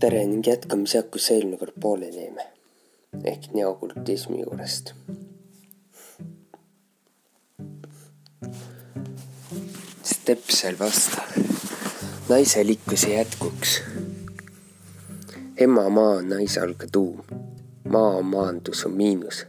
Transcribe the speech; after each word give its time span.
tere 0.00 0.24
ning 0.28 0.44
jätkame 0.46 0.86
sealt, 0.90 1.08
kus 1.12 1.30
eelmine 1.32 1.56
kord 1.56 1.76
pooleli 1.80 2.24
jäime. 2.24 2.44
ehk 3.24 3.46
neokultismi 3.54 4.40
juurest. 4.40 4.92
Stepsel 10.02 10.78
vastab. 10.78 11.30
naiselikkuse 12.28 13.14
jätkuks. 13.14 13.80
ema 15.56 15.88
maa 15.88 16.10
on 16.10 16.28
naise 16.28 16.60
alga 16.60 16.86
tuum. 16.92 17.22
maa 17.88 18.22
maandus 18.22 18.84
on 18.86 18.92
miinus. 18.92 19.46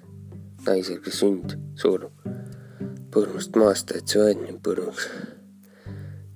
naisega 0.65 1.11
sünd, 1.11 1.59
surm. 1.75 2.11
põrmust 3.11 3.55
maast, 3.55 3.91
et 3.91 4.07
see 4.07 4.31
õnn 4.31 4.63
põrmus. 4.63 5.11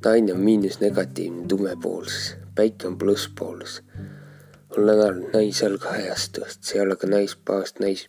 naine 0.05 0.33
on 0.33 0.45
miinus 0.49 0.79
negatiivne 0.83 1.47
tumepoolsus 1.47 2.41
päike 2.55 2.87
on 2.87 2.97
plusspoolus. 2.97 3.83
Olla 4.77 5.11
naisalg 5.33 5.85
ajastust, 5.85 6.63
see 6.63 6.79
ei 6.79 6.85
ole 6.85 6.95
ka 6.95 7.07
naispaast, 7.07 7.79
nais 7.83 8.05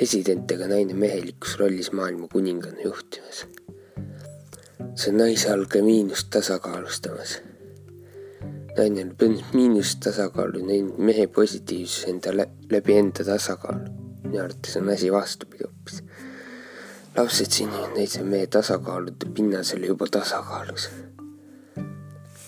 resident 0.00 0.50
ega 0.50 0.68
naine 0.68 0.94
mehelikus 0.98 1.58
rollis 1.60 1.90
maailma 1.92 2.28
kuningana 2.32 2.80
juhtimas. 2.84 3.44
see 4.94 5.10
on 5.12 5.18
naisalge 5.18 5.82
miinust 5.82 6.30
tasakaalustamas. 6.30 7.38
naine 8.76 9.06
on 9.22 9.36
miinust 9.52 10.00
tasakaalu 10.04 10.66
näinud 10.66 10.98
mehe 10.98 11.26
positiivsus 11.26 12.04
enda 12.12 12.36
läbi 12.72 12.96
enda 12.98 13.24
tasakaalu. 13.24 13.90
minu 14.22 14.42
arvates 14.44 14.76
on 14.76 14.88
asi 14.88 15.12
vastupidi 15.12 15.64
hoopis. 15.64 16.02
lapsed 17.16 17.50
sünnivad 17.58 17.98
neise 17.98 18.22
mehe 18.22 18.46
tasakaalude 18.46 19.34
pinnasel 19.34 19.86
juba 19.90 20.06
tasakaalus 20.10 20.88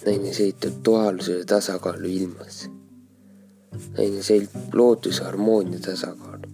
naine 0.07 0.33
säilitab 0.33 0.85
duaalsuse 0.85 1.45
tasakaalu 1.45 2.09
ilmas. 2.09 2.76
Naine 3.99 4.23
säilitab 4.23 4.75
looduse 4.75 5.25
harmoonia 5.25 5.79
tasakaalu. 5.79 6.49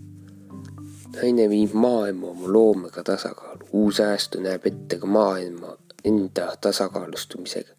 naine 1.17 1.49
viib 1.49 1.73
maailma 1.73 2.27
oma 2.27 2.53
loomega 2.53 3.03
tasakaalu, 3.03 3.69
uus 3.73 4.01
ajastu 4.01 4.41
näeb 4.41 4.67
ette 4.67 4.99
ka 4.99 5.07
maailma 5.07 5.77
enda 6.05 6.57
tasakaalustumisega. 6.61 7.75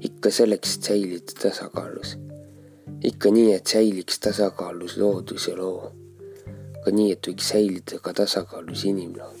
ikka 0.00 0.30
selleks, 0.30 0.76
et 0.76 0.82
säilida 0.82 1.32
tasakaalus. 1.42 2.18
ikka 3.04 3.30
nii, 3.30 3.52
et 3.54 3.66
säiliks 3.66 4.18
tasakaalus 4.18 4.96
loodus 4.96 5.48
ja 5.48 5.56
loom. 5.56 5.92
ka 6.84 6.90
nii, 6.90 7.12
et 7.12 7.28
võiks 7.28 7.48
säilida 7.48 7.98
ka 8.02 8.12
tasakaalus 8.12 8.84
inimloom. 8.84 9.36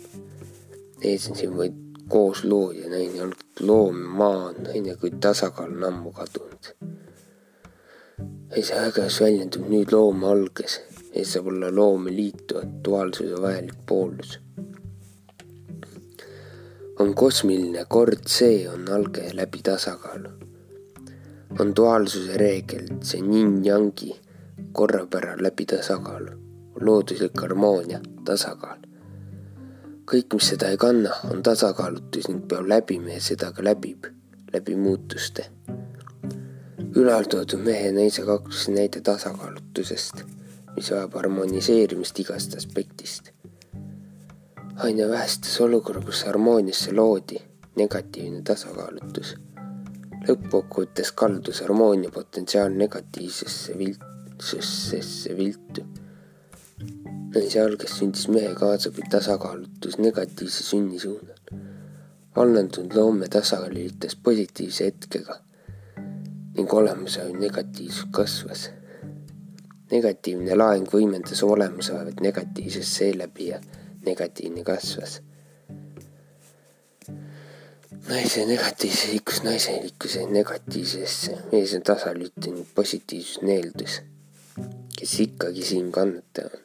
ees 1.02 1.30
on 1.30 1.36
siin 1.36 1.56
vaid 1.56 1.84
koos 2.08 2.44
looja 2.44 2.88
naine 2.90 3.22
olnud 3.22 3.60
loom, 3.60 3.96
maa 3.96 4.44
on 4.50 4.62
naine, 4.68 4.96
kuid 4.96 5.20
tasakaal 5.20 5.72
on 5.72 5.84
ammu 5.84 6.12
kadunud. 6.12 6.74
See 8.54 8.78
ägeus 8.78 9.20
väljendub 9.22 9.66
nüüd 9.72 9.92
looma 9.94 10.30
alges, 10.34 10.78
ees 11.12 11.34
saab 11.34 11.50
olla 11.52 11.70
loomeliitu 11.78 12.58
aktuaalsuse 12.62 13.40
vajalik 13.42 13.80
poolus. 13.86 14.38
on 16.98 17.14
kosmiline 17.14 17.84
kord, 17.88 18.26
see 18.26 18.68
on 18.68 18.88
alge 18.96 19.28
läbi 19.40 19.62
tasakaalu. 19.70 20.30
on 21.60 21.76
duaalsuse 21.76 22.38
reegel, 22.44 22.88
see 23.02 23.20
yin-yangi 23.20 24.14
korrapära 24.72 25.36
läbi 25.42 25.66
tasakaalu, 25.66 26.32
looduslik 26.80 27.40
harmoonia, 27.40 28.00
tasakaal 28.24 28.84
kõik, 30.10 30.34
mis 30.36 30.50
seda 30.52 30.68
ei 30.72 30.78
kanna, 30.80 31.14
on 31.30 31.42
tasakaalutus 31.42 32.28
ning 32.28 32.44
peab 32.48 32.68
läbima 32.68 33.14
ja 33.14 33.22
seda 33.24 33.50
ka 33.56 33.64
läbib, 33.64 34.08
läbi 34.52 34.76
muutuste. 34.76 35.46
Ülaltoodud 36.96 37.62
mehe 37.66 37.86
ja 37.88 37.92
naise 37.92 38.22
kakluse 38.22 38.72
näide 38.72 39.00
tasakaalutusest, 39.02 40.20
mis 40.76 40.90
vajab 40.92 41.16
harmoniseerimist 41.18 42.18
igast 42.22 42.54
aspektist. 42.56 43.30
aina 44.76 45.08
vähestes 45.08 45.60
olukorra, 45.60 46.02
kus 46.02 46.24
harmooniasse 46.24 46.92
loodi 46.92 47.40
negatiivne 47.76 48.42
tasakaalutus. 48.42 49.34
lõppkokkuvõttes 50.28 51.10
kaldus 51.14 51.60
harmoonia 51.60 52.10
potentsiaal 52.10 52.72
negatiivsesse 52.72 53.78
viltsusesse 53.78 55.36
viltu 55.36 55.84
naise 57.34 57.60
algest 57.60 57.98
sündis 57.98 58.28
mehe 58.28 58.54
kaasabil 58.54 59.10
tasakaalutus 59.10 59.98
negatiivse 59.98 60.64
sünni 60.64 60.98
suunal. 60.98 61.58
vallandunud 62.36 62.94
loome 62.96 63.28
tasakaalulitas 63.28 64.16
positiivse 64.16 64.84
hetkega 64.84 65.40
ning 66.54 66.72
olemusaeg 66.72 67.36
negatiivsus 67.38 68.06
kasvas. 68.10 68.70
negatiivne 69.90 70.56
laeng 70.56 70.88
võimendas 70.90 71.42
olemusaevat 71.42 72.20
negatiivsest 72.20 72.98
seeläbi 72.98 73.48
ja 73.48 73.60
negatiivne 74.06 74.64
kasvas. 74.64 75.20
naise 78.08 78.46
negatiivse 78.46 79.12
liikus 79.12 79.42
naiselikkuse 79.42 80.26
negatiivsesse, 80.26 81.38
mees 81.52 81.74
on 81.74 81.82
tasalülitud 81.82 82.66
positiivsus 82.74 83.38
on 83.42 83.48
eeldus, 83.48 84.00
kes 84.98 85.20
ikkagi 85.20 85.62
siin 85.62 85.92
kannatavad 85.92 86.64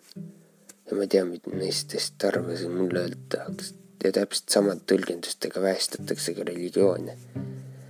ja 0.90 0.96
ma 0.98 1.06
ei 1.06 1.12
tea, 1.14 1.26
mida 1.26 1.54
neistest 1.54 2.24
arvas 2.26 2.64
ja 2.66 2.70
mulle 2.70 3.04
öelda 3.06 3.18
tahaks. 3.30 3.74
ja 4.04 4.12
täpselt 4.16 4.54
samade 4.54 4.86
tõlgendustega 4.88 5.62
väestatakse 5.62 6.34
ka 6.34 6.46
religioone. 6.48 7.18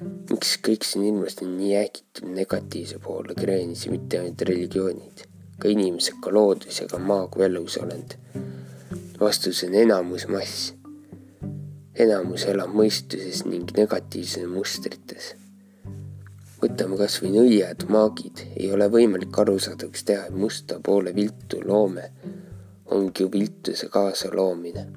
Miks 0.01 0.55
kõik 0.65 0.85
siin 0.87 1.05
ilmast 1.09 1.43
on 1.45 1.55
nii 1.57 1.75
äkitult 1.79 2.31
negatiivse 2.35 2.99
poole 3.03 3.35
kreenis 3.37 3.85
ja 3.85 3.91
mitte 3.91 4.19
ainult 4.19 4.41
religioonid, 4.49 5.25
ka 5.59 5.71
inimesed, 5.71 6.21
ka 6.23 6.33
loodus 6.33 6.81
ja 6.81 6.87
ka 6.91 6.99
maa 6.99 7.27
kui 7.27 7.45
elusolend. 7.45 8.15
vastus 9.19 9.63
on 9.67 9.75
enamus 9.75 10.27
mass. 10.27 10.73
enamus 11.95 12.47
elab 12.47 12.71
mõistuses 12.75 13.45
ning 13.45 13.75
negatiivses 13.77 14.47
mustrites 14.47 15.33
võtame 16.59 16.97
kas 16.99 17.21
või 17.23 17.31
nõiad, 17.37 17.85
maagid, 17.91 18.43
ei 18.59 18.71
ole 18.71 18.89
võimalik 18.91 19.37
arusaadavaks 19.39 20.03
teha, 20.03 20.25
et 20.27 20.35
musta 20.35 20.79
poole 20.83 21.15
viltu 21.15 21.61
loome 21.65 22.09
ongi 22.91 23.23
ju 23.23 23.31
viltuse 23.31 23.89
kaasaloomine. 23.89 24.87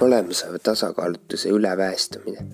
olemasolu 0.00 0.58
tasakaalutuse 0.58 1.48
üleväestamine. 1.48 2.46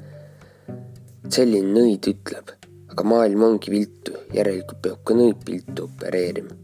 Selline 1.32 1.72
nõid 1.72 2.08
ütleb, 2.12 2.52
aga 2.92 3.06
maailm 3.12 3.42
ongi 3.48 3.72
viltu, 3.72 4.14
järelikult 4.34 4.82
peab 4.84 5.02
ka 5.04 5.16
nõid 5.18 5.42
viltu 5.48 5.88
opereerima. 5.88 6.54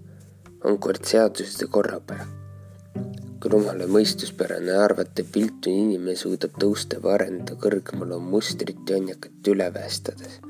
on 0.65 0.79
kord 0.79 1.05
seadused 1.05 1.61
ja 1.63 1.67
korrapära. 1.67 2.27
kui 3.41 3.51
rumala 3.51 3.87
mõistuspärane 3.87 4.77
arvata, 4.85 5.23
et 5.23 5.35
viltu 5.35 5.71
inimene 5.71 6.17
suudab 6.17 6.55
tõusta 6.59 7.03
või 7.03 7.15
arendada 7.15 7.59
kõrgemale 7.59 8.15
oma 8.15 8.31
mustrit 8.37 8.89
ja 8.89 8.97
onjakat 8.97 9.53
üle 9.55 9.75
väestades 9.75 10.41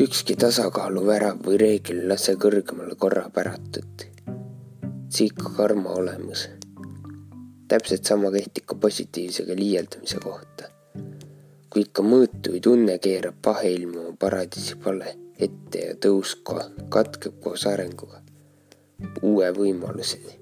ükski 0.00 0.36
tasakaaluvärav 0.38 1.40
või 1.44 1.58
reegel 1.60 2.04
ei 2.04 2.08
lase 2.08 2.36
kõrgemale 2.40 2.94
korrapäratut 2.98 4.06
psüühokarma 5.08 5.90
olemus. 6.00 6.48
täpselt 7.68 8.04
sama 8.04 8.30
kehtib 8.30 8.64
ka 8.66 8.74
positiivsega 8.74 9.56
liialdamise 9.56 10.18
kohta. 10.18 10.68
Kui 11.72 11.86
ikka 11.86 12.04
mõõtu 12.04 12.52
või 12.52 12.60
tunne 12.64 12.98
keerab 13.00 13.38
pahe 13.42 13.70
ilmuma 13.72 14.12
paradiisi 14.20 14.76
pale 14.84 15.14
ette 15.46 15.84
ja 15.86 15.94
tõus 16.06 16.34
katkeb 16.44 17.38
koos 17.40 17.64
arenguga, 17.70 18.20
uue 19.22 19.48
võimaluseni. 19.56 20.38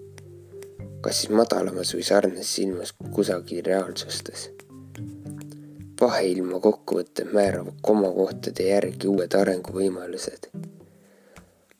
kas 1.01 1.23
siis 1.23 1.31
madalamas 1.33 1.95
või 1.95 2.03
sarnases 2.05 2.59
ilmas 2.65 2.93
kusagil 3.15 3.63
reaalsustes. 3.65 4.51
paheilma 6.01 6.61
kokkuvõtted 6.61 7.33
määravad 7.33 7.79
komakohtade 7.83 8.69
järgi 8.69 9.09
uued 9.09 9.35
arenguvõimalused 9.35 10.51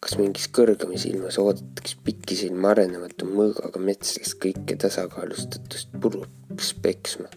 kas 0.01 0.17
mingis 0.17 0.49
kõrgemas 0.57 1.05
ilmas 1.11 1.37
oodatakse 1.43 1.99
pikisilma 2.05 2.71
arenematu 2.73 3.29
mõõgaga 3.29 3.83
metslas 3.85 4.33
kõike 4.45 4.79
tasakaalustatust 4.81 5.93
puruks 6.01 6.75
peksma. 6.83 7.29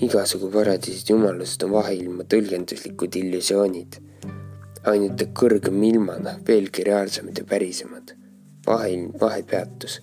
Igasugu 0.00 0.48
paradiisid 0.52 1.10
jumalused 1.12 1.64
on 1.66 1.74
vaheilma 1.76 2.24
tõlgenduslikud 2.34 3.16
illusioonid. 3.20 3.98
ainult 4.90 5.22
kõrgem 5.36 5.82
ilmana 5.84 6.38
veelgi 6.46 6.84
reaalsemad 6.84 7.38
ja 7.38 7.44
pärisemad. 7.44 8.14
vaheilm, 8.66 9.12
vahepeatus, 9.20 10.00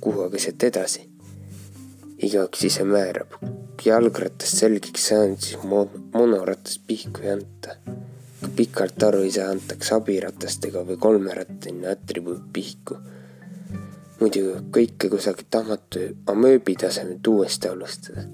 kuhu 0.00 0.22
aga 0.22 0.38
sealt 0.38 0.62
edasi? 0.62 1.08
igaüks 2.18 2.64
ise 2.64 2.84
määrab. 2.84 3.38
kui 3.76 3.92
jalgratast 3.92 4.56
selgeks 4.56 5.08
saanud, 5.08 5.38
siis 5.38 5.62
monoratast 6.12 6.82
pihku 6.86 7.22
ei 7.22 7.30
anta 7.36 7.76
pikalt 8.56 9.02
aru 9.02 9.20
ei 9.26 9.30
saa, 9.30 9.50
antakse 9.50 9.94
abiratastega 9.94 10.82
või 10.88 10.96
kolmerattaline 10.96 11.88
atribuut 11.92 12.48
pihku. 12.52 12.98
muidu 14.20 14.56
kõike 14.72 15.10
kusagilt 15.12 15.54
ahmatu 15.54 16.02
amööbi 16.26 16.76
tasemelt 16.82 17.26
uuesti 17.26 17.68
alustada. 17.68 18.26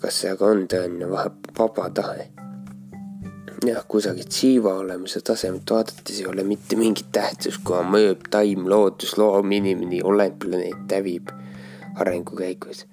Kas 0.00 0.20
see 0.22 0.30
aga 0.30 0.46
on 0.46 0.66
tõeline 0.70 1.08
vaba 1.10 1.88
tahe? 1.94 2.28
jah, 3.66 3.82
kusagilt 3.88 4.32
siiva 4.32 4.74
olemuse 4.78 5.20
tasemelt 5.20 5.70
vaadates 5.70 6.20
ei 6.20 6.26
ole 6.26 6.44
mitte 6.46 6.76
mingit 6.78 7.10
tähtsust, 7.12 7.64
kui 7.66 7.82
mõjub 7.82 8.28
taim, 8.30 8.68
loodus, 8.70 9.16
loom, 9.18 9.52
inimene, 9.52 9.98
olend, 10.04 10.38
planeet 10.42 10.94
hävib 10.94 11.32
arengu 11.98 12.36
käigus. 12.38 12.84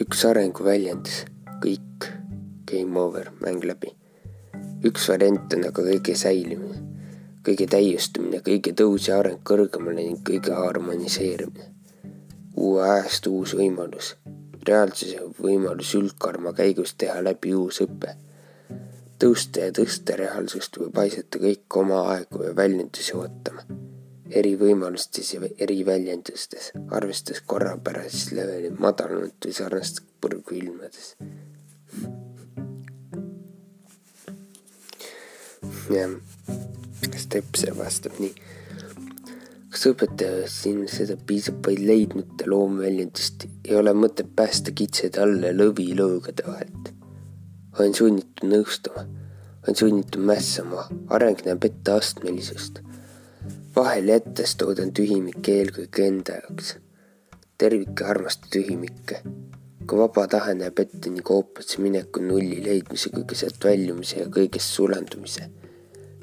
üks 0.00 0.24
arengu 0.28 0.64
väljendus, 0.64 1.24
kõik, 1.64 2.08
game 2.70 3.00
over, 3.00 3.30
mäng 3.40 3.64
läbi. 3.64 3.94
üks 4.84 5.08
variant 5.08 5.52
on 5.56 5.66
aga 5.66 5.82
kõige 5.82 6.14
säilimine, 6.14 6.78
kõige 7.42 7.66
täiustumine, 7.66 8.40
kõige 8.46 8.74
tõus 8.78 9.08
ja 9.08 9.18
areng 9.18 9.42
kõrgemale 9.42 10.06
ning 10.06 10.22
kõige 10.30 10.54
harmoniseerimine. 10.54 11.72
uue 12.56 12.82
ajastu 12.90 13.34
uus 13.34 13.54
võimalus, 13.58 14.14
reaalsuse 14.68 15.22
võimalus 15.40 15.94
üldkarma 15.98 16.52
käigus 16.52 16.94
teha 16.98 17.20
läbi 17.24 17.54
uus 17.54 17.80
õpe 17.84 18.16
tõusta 19.24 19.68
ja 19.68 19.72
tõsta 19.72 20.16
reaalsust 20.18 20.78
või 20.80 20.90
paisata 20.94 21.40
kõik 21.40 21.78
oma 21.80 22.00
aegu 22.14 22.42
ja 22.44 22.54
väljendusi 22.56 23.16
ootama. 23.16 23.62
eri 24.30 24.54
võimalustes 24.58 25.34
ja 25.34 25.40
eri 25.58 25.86
väljendustes, 25.86 26.72
arvestades 26.90 27.42
korrapärases 27.46 28.32
leveli 28.32 28.70
madalamat 28.70 29.46
või 29.46 29.52
sarnast 29.52 30.00
põrgu 30.20 30.56
ilmades. 30.58 31.14
ja 35.90 36.08
Stepse 37.16 37.76
vastab 37.78 38.18
nii. 38.18 38.43
Kas 39.74 39.88
õpetaja 39.90 40.48
siin 40.50 40.84
seda 40.88 41.16
piisab 41.26 41.64
vaid 41.66 41.82
leidmata 41.82 42.46
loomväljendust, 42.46 43.48
ei 43.66 43.74
ole 43.76 43.94
mõtet 43.98 44.30
päästa 44.36 44.70
kitsed 44.70 45.18
alla 45.18 45.50
lõvilõugade 45.50 46.46
vahelt 46.46 46.94
olen 47.78 47.94
sunnitud 47.94 48.46
nõustuma, 48.48 49.02
olen 49.64 49.76
sunnitud 49.76 50.22
mässama, 50.22 50.86
areng 51.10 51.42
näeb 51.46 51.64
ette 51.66 51.92
astmelisust. 51.98 52.80
vahel 53.76 54.08
jättes 54.08 54.54
toodan 54.56 54.92
tühimikke 54.94 55.56
eelkõige 55.58 56.06
enda 56.06 56.36
jaoks. 56.42 56.76
tervik 57.58 58.00
ei 58.00 58.06
armasta 58.06 58.46
tühimikke. 58.50 59.22
kui 59.86 59.98
vaba 59.98 60.26
tahe 60.28 60.54
näeb 60.54 60.78
ette 60.78 61.10
nii 61.10 61.22
koopasse 61.22 61.82
mineku 61.82 62.22
nulli 62.22 62.62
leidmise 62.64 63.10
kui 63.10 63.24
ka 63.24 63.34
sealt 63.34 63.64
väljumise 63.64 64.20
ja 64.20 64.26
kõigest 64.26 64.70
sulandumise, 64.78 65.50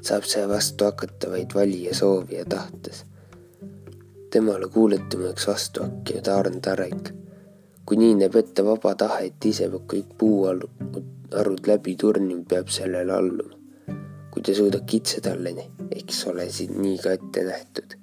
saab 0.00 0.24
see 0.24 0.48
vastu 0.48 0.84
hakata 0.84 1.30
vaid 1.30 1.54
valija 1.54 1.94
soovi 1.94 2.40
ja 2.40 2.44
tahtes. 2.44 3.04
Temale 4.32 4.68
kuuletumaks 4.74 5.48
vastu 5.48 5.84
hakkiv 5.86 6.22
taarn 6.28 6.60
tarek 6.68 7.12
kui 7.86 7.98
nii 7.98 8.14
näeb 8.20 8.36
ette 8.38 8.62
vaba 8.64 8.94
tahe, 8.98 9.26
et 9.28 9.46
ise 9.50 9.66
peab 9.72 9.88
kõik 9.90 10.14
puualud 10.18 11.00
arud 11.40 11.66
läbi 11.66 11.96
turnima, 11.98 12.44
peab 12.48 12.70
sellele 12.70 13.12
alluma. 13.16 13.58
kui 14.32 14.40
ta 14.40 14.54
suudab 14.56 14.86
kitsetalleni, 14.88 15.64
eks 15.92 16.22
ole 16.30 16.46
siin 16.56 16.78
nii 16.80 16.98
ka 17.02 17.12
ette 17.18 17.44
nähtud. 17.48 17.98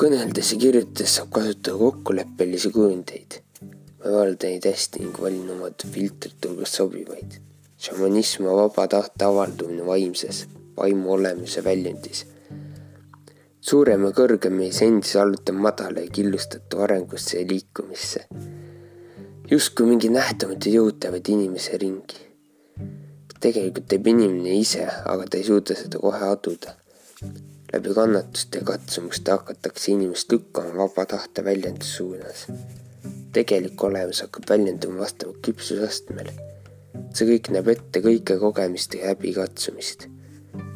kõneldes 0.00 0.52
ja 0.52 0.58
kirjutades 0.64 1.16
saab 1.20 1.30
kasutada 1.38 1.78
kokkuleppelisi 1.84 2.74
kujundeid. 2.74 3.40
ma 4.00 4.16
valdan 4.18 4.50
neid 4.50 4.66
hästi 4.72 5.04
ning 5.04 5.22
valin 5.26 5.50
omad 5.56 5.88
filtrite 5.96 6.48
hulgast 6.48 6.80
sobivaid. 6.80 7.40
šamanism 7.78 8.46
on 8.50 8.62
vaba 8.64 8.88
tahte 8.96 9.24
avaldumine 9.30 9.86
vaimses, 9.86 10.46
vaimu 10.76 11.12
olemise 11.18 11.64
väljundis 11.64 12.26
suurem 13.64 14.04
ja 14.04 14.12
kõrgem 14.12 14.58
meis 14.60 14.82
endis 14.84 15.16
allutab 15.16 15.56
madala 15.56 16.04
ja 16.04 16.12
killustatu 16.18 16.84
arengusse 16.84 17.40
ja 17.40 17.48
liikumisse 17.48 18.26
justkui 19.50 19.86
mingi 19.88 20.08
nähtamatu 20.08 20.70
jõud 20.72 21.00
teevad 21.00 21.28
inimese 21.28 21.78
ringi. 21.80 22.20
tegelikult 23.44 23.88
teeb 23.92 24.06
inimene 24.08 24.54
ise, 24.56 24.86
aga 24.88 25.26
ta 25.28 25.36
ei 25.36 25.44
suuda 25.44 25.76
seda 25.76 26.00
kohe 26.00 26.30
aduda. 26.30 26.76
läbi 27.72 27.94
kannatuste 27.98 28.58
ja 28.58 28.64
katsumuste 28.70 29.30
hakatakse 29.30 29.92
inimest 29.92 30.32
lükkama 30.32 30.72
vaba 30.78 31.06
tahte 31.06 31.44
väljenduse 31.44 31.96
suunas. 31.96 32.46
tegelik 33.32 33.84
olemus 33.84 34.22
hakkab 34.24 34.48
väljenduma 34.48 35.04
vastavalt 35.04 35.42
küpsusastmele. 35.46 36.32
see 37.14 37.28
kõik 37.28 37.52
näeb 37.52 37.68
ette 37.68 38.00
kõike 38.00 38.38
kogemist 38.40 38.94
ja 38.94 39.12
häbikatsumist. 39.12 40.08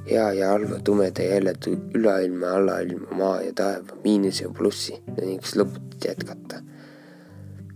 Hea 0.09 0.33
ja 0.39 0.53
halva, 0.53 0.81
tumeda 0.85 1.23
ja 1.23 1.37
heleda, 1.39 1.75
ülailma, 1.95 2.55
alailma, 2.59 3.11
maa 3.17 3.43
ja 3.43 3.53
taeva, 3.57 3.99
miinuse 4.05 4.45
ja 4.47 4.51
plussi. 4.55 4.97
Ning 5.19 5.43
siis 5.45 5.59
lõputult 5.61 6.09
jätkata. 6.09 6.63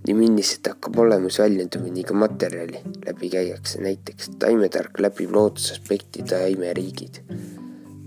Nii 0.02 0.14
millised 0.18 0.66
hakkab 0.66 0.96
nii 0.98 2.02
ka 2.08 2.14
materjali 2.18 2.80
läbi 3.06 3.28
käiakse, 3.30 3.78
näiteks 3.84 4.32
taimetark 4.42 4.98
läbib 4.98 5.30
loodusaspekti 5.30 6.24
taimeriigid, 6.26 7.20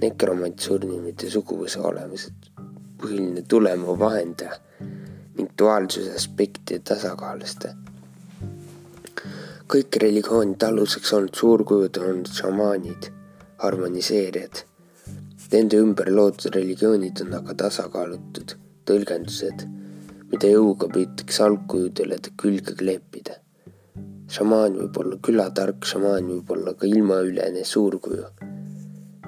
nekromant 0.01 0.59
surnimite 0.59 1.29
suguvõsa 1.31 1.85
olemused, 1.87 2.51
põhiline 2.99 3.45
tulema 3.47 3.95
vahendaja 3.99 4.59
ning 5.37 5.51
duaalsuse 5.59 6.11
aspekti 6.15 6.79
tasakaalustaja. 6.79 7.75
kõik 9.71 9.97
religioonide 10.01 10.67
aluseks 10.67 11.13
olnud 11.13 11.35
suurkujud 11.35 11.97
on 11.97 12.19
šamaanid, 12.29 13.07
harmoniseerijad. 13.63 14.65
Nende 15.51 15.79
ümber 15.79 16.11
loodud 16.11 16.51
religioonid 16.55 17.21
on 17.23 17.33
aga 17.39 17.53
tasakaalutud 17.65 18.57
tõlgendused 18.89 19.67
mida 20.35 20.49
jõuga 20.51 20.89
püütakse 20.91 21.43
algkujudele 21.45 22.17
külge 22.41 22.73
kleepida. 22.75 23.37
šamaan 24.35 24.73
võib 24.79 24.97
olla 25.01 25.17
külatark, 25.21 25.85
šamaan 25.85 26.25
võib 26.31 26.51
olla 26.51 26.73
ka 26.73 26.87
ilmaülene 26.87 27.63
suurkuju. 27.63 28.25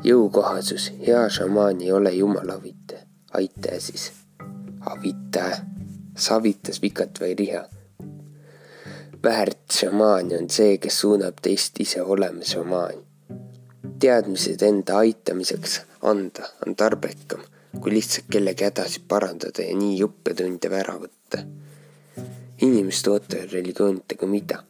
jõukohasus, 0.03 0.91
hea 1.05 1.29
šamaan 1.29 1.81
ei 1.81 1.91
ole 1.91 2.11
jumala 2.11 2.57
avitaja, 2.59 3.05
aitaja 3.33 3.79
siis. 3.81 4.11
avitaja, 4.79 5.63
savitas 6.15 6.81
vikat 6.81 7.19
või 7.21 7.35
riha. 7.39 7.63
väärt 9.23 9.71
šamaan 9.71 10.33
on 10.39 10.49
see, 10.49 10.77
kes 10.77 10.99
suunab 10.99 11.39
teist 11.41 11.79
ise 11.79 12.01
olema 12.01 12.43
šamaan. 12.43 13.06
Teadmised 13.99 14.61
enda 14.63 14.97
aitamiseks 15.03 15.81
anda 16.01 16.49
on 16.65 16.75
tarbekam 16.75 17.45
kui 17.81 17.93
lihtsalt 17.93 18.29
kellegi 18.31 18.65
hädasid 18.65 19.05
parandada 19.09 19.65
ja 19.65 19.75
nii 19.77 19.99
õppetunde 20.05 20.71
ära 20.79 20.97
võtta. 21.01 21.43
inimesed 22.65 23.07
ootavad 23.11 23.51
religioonidega 23.53 24.27
mida? 24.27 24.63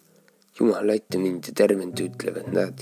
Jumal 0.60 0.89
aita 0.89 1.19
mind 1.22 1.48
ja 1.48 1.53
tervenda, 1.53 2.03
ütlevad 2.03 2.50
nad. 2.53 2.81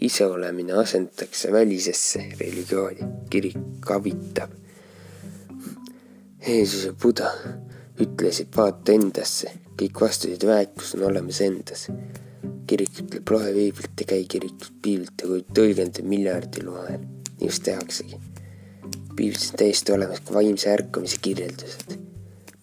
iseolemine 0.00 0.72
asendatakse 0.72 1.52
välisesse 1.52 2.24
religiooni, 2.40 3.06
kirik 3.30 3.90
avitab. 3.90 4.50
Jeesus 6.46 6.84
ja 6.84 6.92
Buda 6.92 7.30
ütlesid 8.00 8.48
vaata 8.56 8.92
endasse, 8.92 9.52
kõik 9.76 10.00
vastused 10.00 10.46
väekus 10.46 10.94
on 10.96 11.04
olemas 11.10 11.40
endas. 11.44 11.90
Kirik 12.66 13.04
ütleb 13.04 13.34
loe 13.34 13.54
piiblit 13.56 14.04
ja 14.04 14.10
käi 14.14 14.24
kirikus 14.24 14.72
piiblit 14.82 15.22
ja 15.22 15.30
kui 15.32 15.46
tõlgendad 15.60 16.06
miljardil 16.06 16.72
vahel, 16.72 17.06
nii 17.36 17.48
just 17.50 17.66
tehaksegi 17.68 18.20
piiblis 19.20 19.50
on 19.50 19.58
täiesti 19.60 19.92
olemas 19.92 20.20
ka 20.20 20.34
vaimse 20.34 20.70
ärkamise 20.72 21.18
kirjeldused. 21.22 21.98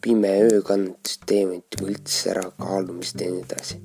pime 0.02 0.30
öö 0.42 0.62
kannatus, 0.62 1.20
teemant, 1.26 1.76
võlts, 1.82 2.16
ära 2.32 2.46
kaalumist 2.62 3.22
ja 3.22 3.28
nii 3.32 3.44
edasi. 3.44 3.78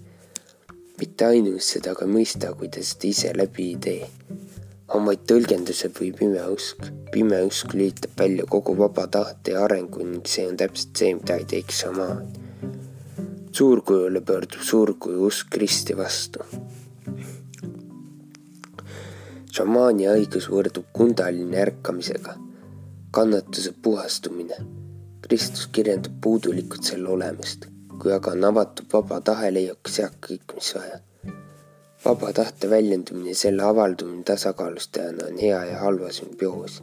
mitte 1.01 1.27
ainult 1.27 1.67
seda 1.67 1.93
aga 1.93 2.07
mõista, 2.07 2.55
kui 2.57 2.71
ta 2.73 2.85
seda 2.91 3.09
ise 3.09 3.33
läbi 3.37 3.67
ei 3.73 3.77
tee. 3.87 4.09
on 4.95 5.05
vaid 5.09 5.27
tõlgendused 5.33 6.01
või 6.01 6.13
pime 6.21 6.47
usk. 6.55 6.89
pime 7.13 7.43
usk 7.51 7.75
lülitab 7.75 8.17
välja 8.25 8.49
kogu 8.57 8.77
vaba 8.79 9.07
tahte 9.19 9.53
ja 9.53 9.65
arengu 9.67 10.09
ning 10.09 10.33
see 10.37 10.49
on 10.49 10.57
täpselt 10.57 10.97
see, 10.97 11.15
mida 11.21 11.37
ei 11.37 11.45
teeks 11.55 11.85
šamaan. 11.85 12.25
Suurkujule 13.53 14.21
pöördub 14.21 14.63
suurkuju 14.71 15.27
usk 15.27 15.51
Kristi 15.51 15.97
vastu 15.97 16.47
šamaani 19.53 20.09
õigus 20.09 20.49
võrdub 20.49 20.89
kundaline 20.97 21.59
ärkamisega 21.61 22.39
kannatuse 23.13 23.75
puhastumine. 23.85 24.57
Kristus 25.23 25.67
kirjeldab 25.77 26.15
puudulikult 26.25 26.87
selle 26.89 27.11
olemust, 27.13 27.67
kui 28.01 28.13
aga 28.15 28.33
on 28.33 28.47
avatud 28.49 28.89
vaba 28.93 29.19
tahe, 29.21 29.51
leiab 29.53 29.91
sealt 29.97 30.17
kõik, 30.27 30.55
mis 30.57 30.71
vaja. 30.77 31.01
vaba 32.05 32.33
tahte 32.33 32.71
väljendumine 32.71 33.35
selle 33.39 33.63
avaldumine 33.63 34.25
tasakaalustajana 34.31 35.29
on 35.29 35.39
hea 35.39 35.61
ja 35.65 35.79
halva 35.85 36.09
sümbioos. 36.13 36.81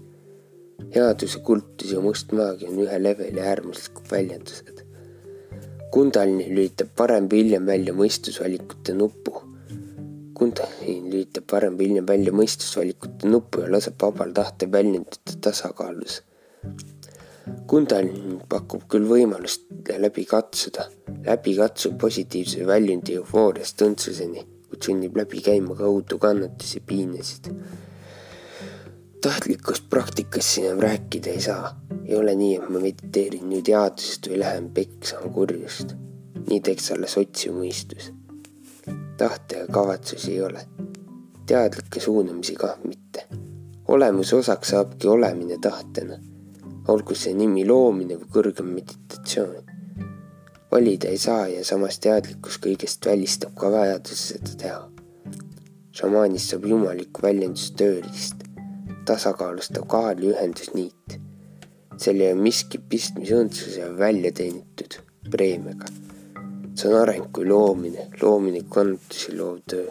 headuse 0.95 1.39
kultus 1.39 1.91
ja 1.91 2.01
must 2.01 2.31
maagia 2.31 2.69
on 2.69 2.79
ühe 2.85 3.03
leveli 3.03 3.41
äärmuslikud 3.41 4.11
väljendused. 4.11 4.78
Kundalini 5.89 6.49
lülitab 6.53 6.93
varem 6.99 7.29
või 7.29 7.43
hiljem 7.43 7.65
välja 7.65 7.93
mõistusvalikute 7.97 8.93
nupu 8.93 9.39
Kundalini 10.39 11.09
lülitab 11.11 11.51
varem 11.51 11.75
või 11.75 11.89
hiljem 11.89 12.05
välja 12.07 12.31
mõistusvalikute 12.31 13.27
nupu 13.27 13.59
ja 13.65 13.71
laseb 13.73 13.97
vabal 13.99 14.29
tahtel 14.37 14.69
väljenduda 14.71 15.33
tasakaalus. 15.43 16.21
Kundalini 17.67 18.37
pakub 18.47 18.85
küll 18.87 19.09
võimalust 19.09 19.67
läbi 19.99 20.23
katsuda, 20.29 20.85
läbi 21.25 21.57
katsuda 21.57 21.99
positiivse 22.05 22.63
väljundi 22.69 23.17
eufooriast 23.19 23.83
õndsuseni, 23.83 24.45
kuid 24.69 24.87
sunnib 24.87 25.19
läbi 25.19 25.43
käima 25.43 25.75
kaudu 25.75 26.21
kannatusi, 26.23 26.85
piinasid. 26.87 27.51
Tahtlikust 29.21 29.89
praktikast 29.89 30.47
siin 30.49 30.67
enam 30.67 30.79
rääkida 30.79 31.29
ei 31.29 31.41
saa. 31.41 31.75
ei 32.05 32.15
ole 32.15 32.35
nii, 32.35 32.55
et 32.55 32.69
ma 32.69 32.79
mediteerin 32.79 33.49
nüüd 33.49 33.67
jaatusest 33.67 34.29
või 34.31 34.39
lähen 34.39 34.69
peksama 34.73 35.33
kurjust. 35.33 35.95
nii 36.47 36.59
teeks 36.59 36.91
alles 36.95 37.17
otsiv 37.17 37.53
mõistus. 37.57 38.13
tahte 39.17 39.57
ja 39.63 39.67
kavatsusi 39.67 40.31
ei 40.31 40.41
ole. 40.41 40.65
teadlikke 41.45 41.99
suunamisi 41.99 42.55
kah 42.55 42.77
mitte. 42.83 43.27
olemuse 43.87 44.35
osaks 44.35 44.75
saabki 44.75 45.07
olemine 45.07 45.57
tahtena 45.61 46.19
olgu 46.89 47.15
see 47.15 47.35
nimi 47.37 47.65
loomine 47.67 48.17
või 48.17 48.31
kõrgem 48.35 48.71
meditatsioon. 48.73 49.63
valida 50.71 51.09
ei 51.09 51.17
saa 51.17 51.47
ja 51.47 51.63
samas 51.65 51.99
teadlikkus 51.99 52.59
kõigest 52.63 53.05
välistab 53.05 53.55
ka 53.55 53.71
vajaduse 53.71 54.33
seda 54.33 54.55
teha. 54.63 54.81
šamaanist 55.91 56.53
saab 56.53 56.65
jumalikku 56.65 57.21
väljendust 57.21 57.75
tööriist, 57.75 58.38
tasakaalustav 59.09 59.87
kaal 59.89 60.23
ja 60.23 60.35
ühendusniit. 60.35 61.17
seal 61.97 62.21
ei 62.21 62.31
ole 62.31 62.41
miski 62.47 62.79
pistmist 62.91 63.35
õndsuse 63.35 63.81
ja 63.81 63.89
välja 63.97 64.31
teenitud 64.41 65.01
preemiaga. 65.31 65.89
see 66.75 66.93
on 66.93 67.01
areng 67.01 67.27
kui 67.35 67.49
loomine, 67.49 68.07
loomine 68.21 68.63
kannatusi 68.75 69.35
loov 69.37 69.59
töö 69.67 69.89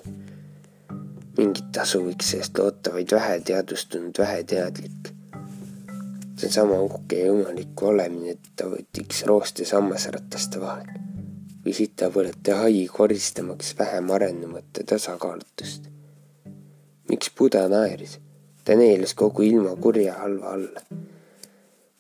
mingit 1.39 1.69
tasu 1.73 2.01
võiks 2.03 2.33
sellest 2.33 2.59
loota 2.59 2.95
vaid 2.95 3.13
väheteadvustunud 3.15 4.19
väheteadlik 4.19 5.13
see 6.39 6.49
on 6.49 6.53
sama 6.53 6.81
uhke 6.81 7.19
ja 7.19 7.27
jumalik 7.27 7.83
olemine, 7.83 8.37
et 8.37 8.51
ta 8.57 8.69
võtiks 8.71 9.25
rooste 9.27 9.67
sammasrataste 9.67 10.61
vahel 10.63 10.87
või 11.65 11.75
sitapõlete 11.75 12.55
hai 12.61 12.85
koristamaks 12.93 13.75
vähem 13.79 14.11
arenumate 14.15 14.85
tasakaalutust. 14.87 15.91
miks 17.11 17.31
Buda 17.39 17.67
naeris? 17.69 18.19
Ta 18.69 18.75
neelas 18.77 19.15
kogu 19.17 19.43
ilma 19.43 19.77
kurja 19.81 20.13
halva 20.21 20.51
alla. 20.53 20.81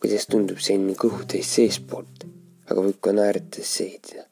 kuidas 0.01 0.27
tundub 0.31 0.59
see 0.61 0.77
nii 0.79 0.97
kõhutäis 1.03 1.49
seestpoolt, 1.57 2.27
aga 2.69 2.83
võib 2.85 2.99
ka 3.07 3.15
naeratades 3.17 3.71
seedida. 3.79 4.23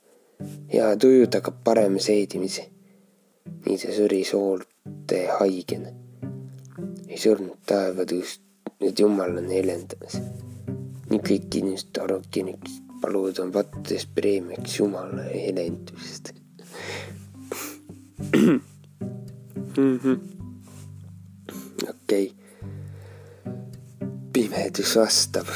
hea 0.73 0.91
tuju 1.01 1.31
tagab 1.33 1.57
parema 1.65 2.01
seedimise. 2.09 2.65
nii 3.65 3.79
ta 3.83 3.89
suri 3.99 4.21
soolte 4.33 5.23
haigena. 5.39 5.91
ei 7.09 7.19
surnud 7.25 7.59
taevatõust 7.73 8.41
nüüd 8.85 8.97
Jumal 9.01 9.33
on 9.41 9.49
helendamas. 9.57 10.15
nii 11.09 11.21
kõik 11.33 11.51
inimesed 11.63 12.05
arvavad, 12.05 12.71
paluvad 13.01 13.37
on 13.47 13.51
vattes 13.59 14.05
preemiaks 14.21 14.79
Jumala 14.79 15.25
helendust 15.33 16.25
okei 22.07 22.27
okay.. 22.27 23.55
pimedus 24.33 24.97
vastab. 24.97 25.51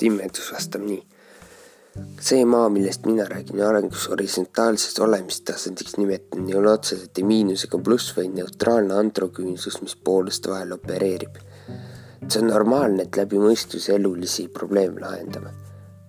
pimedus 0.00 0.52
vastab 0.52 0.82
nii 0.82 1.04
see 2.20 2.44
maa, 2.44 2.68
millest 2.68 3.06
mina 3.08 3.24
räägin 3.28 3.62
arengus 3.66 4.08
horisontaalsest 4.12 4.98
olemistasandiks 5.06 5.96
nimetan, 5.96 6.48
ei 6.48 6.56
ole 6.60 6.72
otseselt 6.72 7.18
ei 7.18 7.24
miinus 7.26 7.64
ega 7.66 7.80
pluss, 7.86 8.12
vaid 8.16 8.34
neutraalne 8.36 8.98
androküünsus, 9.02 9.80
mis 9.84 9.96
pooluste 10.08 10.52
vahel 10.52 10.76
opereerib. 10.76 11.40
see 12.28 12.42
on 12.42 12.50
normaalne, 12.52 13.06
et 13.08 13.16
läbi 13.16 13.40
mõistuse 13.42 13.94
elulisi 13.96 14.48
probleeme 14.58 15.00
lahendame. 15.00 15.54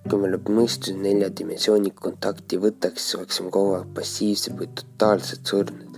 kui 0.08 0.18
me 0.18 0.30
läbi 0.30 0.52
mõistuse 0.58 0.94
nelja 0.98 1.30
dimensiooni 1.40 1.94
kontakti 2.04 2.58
võtaks, 2.66 3.06
siis 3.06 3.18
oleksime 3.20 3.50
kogu 3.50 3.74
aeg 3.78 3.94
passiivsed 3.94 4.58
või 4.58 4.68
totaalselt 4.80 5.46
surnud. 5.54 5.91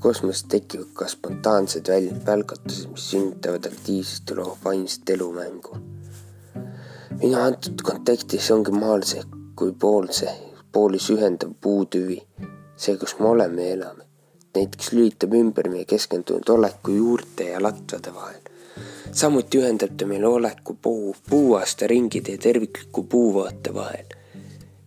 Aga 0.00 0.08
kosmoses 0.08 0.46
tekivad 0.48 0.92
ka 0.96 1.08
spontaansed 1.08 1.92
välgatused, 2.26 2.88
mis 2.94 3.10
sünnitavad 3.10 3.66
aktiivsust 3.68 4.30
ja 4.30 4.46
vaimset 4.64 5.10
elumängu 5.10 5.76
minu 7.20 7.36
antud 7.40 7.82
kontekstis 7.84 8.50
ongi 8.54 8.72
maal 8.72 9.02
see 9.04 9.22
kui 9.60 9.72
pool 9.82 10.06
see, 10.16 10.30
poolis 10.72 11.10
ühendav 11.12 11.50
puutüvi, 11.60 12.16
see, 12.80 12.94
kus 13.00 13.18
me 13.18 13.26
oleme 13.28 13.66
ja 13.66 13.74
elame. 13.76 14.04
näiteks 14.56 14.92
lülitab 14.92 15.34
ümber 15.36 15.68
meie 15.70 15.84
keskendunud 15.84 16.48
oleku 16.48 16.94
juurte 16.96 17.50
ja 17.50 17.60
latvade 17.62 18.14
vahel. 18.14 18.40
samuti 19.12 19.60
ühendab 19.60 19.92
ta 19.98 20.06
meile 20.06 20.26
oleku 20.26 20.78
puu, 20.82 21.14
puuaasta 21.30 21.86
ringide 21.86 22.38
ja 22.38 22.38
tervikliku 22.38 23.02
puuvaate 23.02 23.74
vahel. 23.74 24.19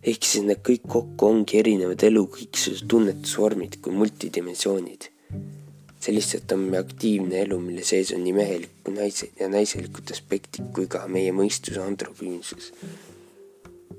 Ehk 0.04 0.28
siis 0.28 0.44
need 0.44 0.60
kõik 0.68 0.86
kokku 0.96 1.32
ongi 1.32 1.58
erinevad 1.62 2.02
elukõiksuse 2.10 2.86
tunnetusvormid 2.90 3.80
kui 3.80 3.92
multidimensioonid 3.96 5.10
see 6.04 6.12
lihtsalt 6.12 6.52
on 6.52 6.64
meie 6.68 6.82
aktiivne 6.84 7.40
elu, 7.44 7.58
mille 7.60 7.84
sees 7.86 8.12
on 8.12 8.24
nii 8.24 8.34
mehelikku 8.36 8.92
naise 8.92 9.30
ja 9.40 9.48
naiselikud 9.48 10.10
aspektid 10.12 10.66
kui 10.76 10.88
ka 10.90 11.06
meie 11.08 11.32
mõistuse 11.32 11.80
androküünsus. 11.80 12.72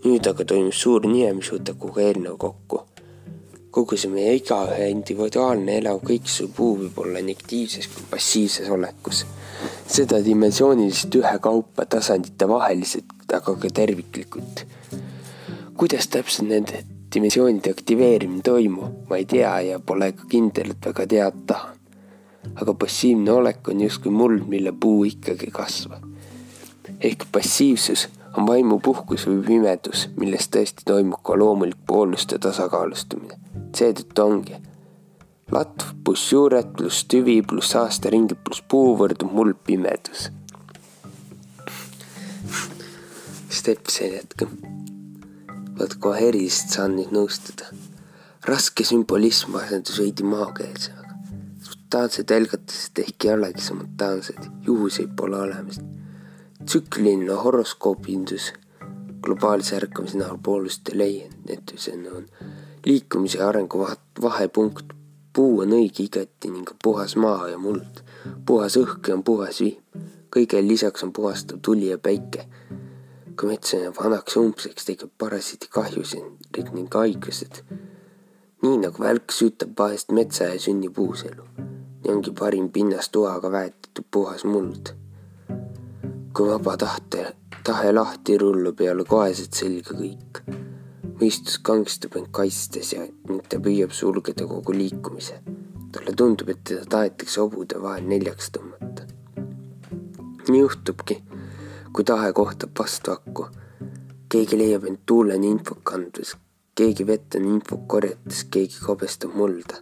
nüüd 0.06 0.28
aga 0.30 0.46
toimub 0.46 0.76
suur 0.78 1.08
nihe, 1.10 1.32
mis 1.34 1.50
võtab 1.54 1.80
kogu 1.82 2.04
eelnõu 2.04 2.38
kokku. 2.46 2.84
kogu 3.78 3.98
see 3.98 4.12
meie 4.12 4.36
igaühe 4.38 4.92
individuaalne 4.92 5.80
elav 5.80 6.04
kõiksusepuu 6.10 6.70
võib 6.84 7.02
olla 7.06 7.24
nii 7.26 7.38
aktiivses 7.40 7.90
kui 7.96 8.06
passiivses 8.12 8.70
olekus. 8.78 9.26
seda 9.98 10.22
dimensiooniliselt 10.30 11.20
ühekaupa 11.24 11.90
tasandite 11.98 12.48
vaheliselt, 12.54 13.18
aga 13.40 13.58
ka 13.64 13.76
terviklikult. 13.82 14.66
Kuidas 15.78 16.08
täpselt 16.08 16.50
nende 16.50 16.84
dimensioonide 17.16 17.72
aktiveerimine 17.72 18.42
toimub, 18.44 19.10
ma 19.10 19.18
ei 19.18 19.26
tea 19.26 19.60
ja 19.70 19.80
pole 19.80 20.12
ka 20.12 20.28
kindel, 20.30 20.76
et 20.76 20.86
väga 20.92 21.08
teada 21.08 21.48
tahan 21.48 21.76
aga 22.56 22.74
passiivne 22.74 23.32
olek 23.32 23.70
on 23.70 23.82
justkui 23.82 24.12
muld, 24.12 24.46
mille 24.48 24.72
puu 24.72 25.04
ikkagi 25.04 25.52
kasvab. 25.52 26.04
ehk 27.02 27.26
passiivsus 27.32 28.08
on 28.38 28.48
vaimupuhkus 28.48 29.26
või 29.28 29.42
pimedus, 29.48 30.10
milles 30.20 30.48
tõesti 30.54 30.86
toimub 30.86 31.24
ka 31.24 31.38
loomulik 31.40 31.82
pooluste 31.88 32.40
tasakaalustumine. 32.40 33.40
seetõttu 33.78 34.26
ongi 34.26 34.62
latv 35.52 35.92
pluss 36.04 36.32
juured 36.32 36.72
pluss 36.78 37.06
tüvi 37.06 37.42
pluss 37.42 37.76
aastaringid 37.82 38.38
pluss 38.44 38.62
puu 38.62 38.96
võrdub 38.98 39.32
muld 39.32 39.62
pimedus. 39.66 40.30
Stepsen 43.50 44.18
jätkab. 44.20 44.75
Vaat 45.80 45.98
kohe 46.00 46.28
erilist 46.28 46.76
saan 46.78 46.96
nüüd 47.00 47.12
nõustuda. 47.16 47.72
raske 48.46 48.84
sümbolism 48.84 49.56
asendus 49.62 50.00
veidi 50.00 50.24
maakeelsega 50.24 51.06
spontaansed 51.96 52.32
algatused 52.32 53.00
ehk 53.00 53.26
ei 53.26 53.32
olegi 53.32 53.62
spontaansed, 53.62 54.40
juhuseid 54.68 55.12
pole 55.16 55.38
olemas. 55.38 55.80
tsükliline 56.66 57.34
horoskoobindus 57.44 58.54
globaalse 59.22 59.76
ärkamise 59.76 60.18
näol 60.18 60.38
pooluste 60.44 60.98
leiendusena 60.98 62.10
on 62.18 62.26
liikumise 62.86 63.38
ja 63.38 63.48
arengu 63.50 63.88
vahepunkt. 64.22 64.86
puu 65.34 65.60
on 65.60 65.72
õige 65.72 66.04
igati 66.04 66.52
ning 66.52 66.70
puhas 66.84 67.16
maa 67.16 67.48
ja 67.50 67.58
muld, 67.58 68.04
puhas 68.46 68.78
õhk 68.78 69.08
ja 69.08 69.14
on 69.14 69.24
puhas 69.24 69.62
vihm. 69.62 69.80
kõigele 70.36 70.68
lisaks 70.68 71.04
on 71.04 71.14
puhastav 71.14 71.60
tuli 71.62 71.90
ja 71.90 71.98
päike. 71.98 72.48
Kui 73.40 73.50
mets 73.52 73.74
jääb 73.74 73.98
vanaks 74.00 74.38
umbseks, 74.40 74.86
tekib 74.88 75.12
parasiidi 75.18 75.68
kahjusid 75.78 76.72
ning 76.74 76.94
haigused. 76.94 77.64
nii 78.64 78.78
nagu 78.82 79.04
välk 79.04 79.32
süütab 79.32 79.76
vahest 79.80 80.12
metsa 80.12 80.52
ja 80.52 80.60
sünnib 80.60 80.98
uus 81.00 81.24
elu 81.30 81.44
ja 82.06 82.14
ongi 82.14 82.32
parim 82.40 82.70
pinnastuhaga 82.70 83.52
väetatud 83.52 84.06
puhas 84.12 84.46
muld. 84.46 84.94
kui 86.34 86.48
vaba 86.50 86.78
tahte, 86.78 87.36
tahe 87.64 87.92
lahti 87.92 88.38
rullub, 88.38 88.80
ei 88.80 88.90
ole 88.90 89.04
koheselt 89.04 89.54
selge 89.54 89.98
kõik. 90.00 90.42
mõistus 91.20 91.60
kangstab 91.62 92.18
end 92.20 92.32
kaitstes 92.32 92.94
ja 92.94 93.06
ning 93.30 93.48
ta 93.50 93.60
püüab 93.68 93.92
sulgeda 93.92 94.48
kogu 94.48 94.74
liikumise. 94.74 95.42
talle 95.92 96.16
tundub, 96.18 96.50
et 96.50 96.64
teda 96.64 96.86
tahetakse 96.86 97.42
hobude 97.42 97.82
vahel 97.82 98.08
neljaks 98.14 98.52
tõmmata. 98.58 99.08
nii 100.50 100.62
juhtubki, 100.62 101.24
kui 101.96 102.04
tahe 102.04 102.34
kohtab 102.34 102.76
vastu 102.80 103.12
akku. 103.12 103.48
keegi 104.30 104.58
leiab 104.58 104.84
end 104.90 105.00
tuuleni 105.06 105.48
infot 105.48 105.80
kandmas, 105.84 106.36
keegi 106.76 107.08
vett 107.08 107.36
on 107.40 107.46
infot 107.56 107.88
korjates, 107.88 108.44
keegi 108.52 108.84
kobestab 108.84 109.32
mulda 109.40 109.80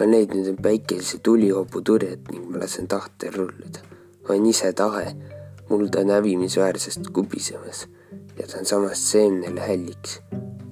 olen 0.00 0.10
leidnud 0.10 0.46
end 0.46 0.60
päikese 0.62 1.18
tulihoobu 1.18 1.80
turjet 1.80 2.30
ning 2.32 2.46
ma 2.50 2.60
lasen 2.60 2.88
tahtel 2.88 3.34
rullida. 3.36 3.80
olen 4.28 4.46
ise 4.46 4.72
tahe, 4.72 5.16
mulda 5.68 6.04
nävimisväärsest 6.04 7.12
kubisemas 7.12 7.88
ja 8.38 8.46
ta 8.46 8.58
on 8.58 8.66
samas 8.66 9.10
seemnele 9.10 9.60
hälliks. 9.60 10.20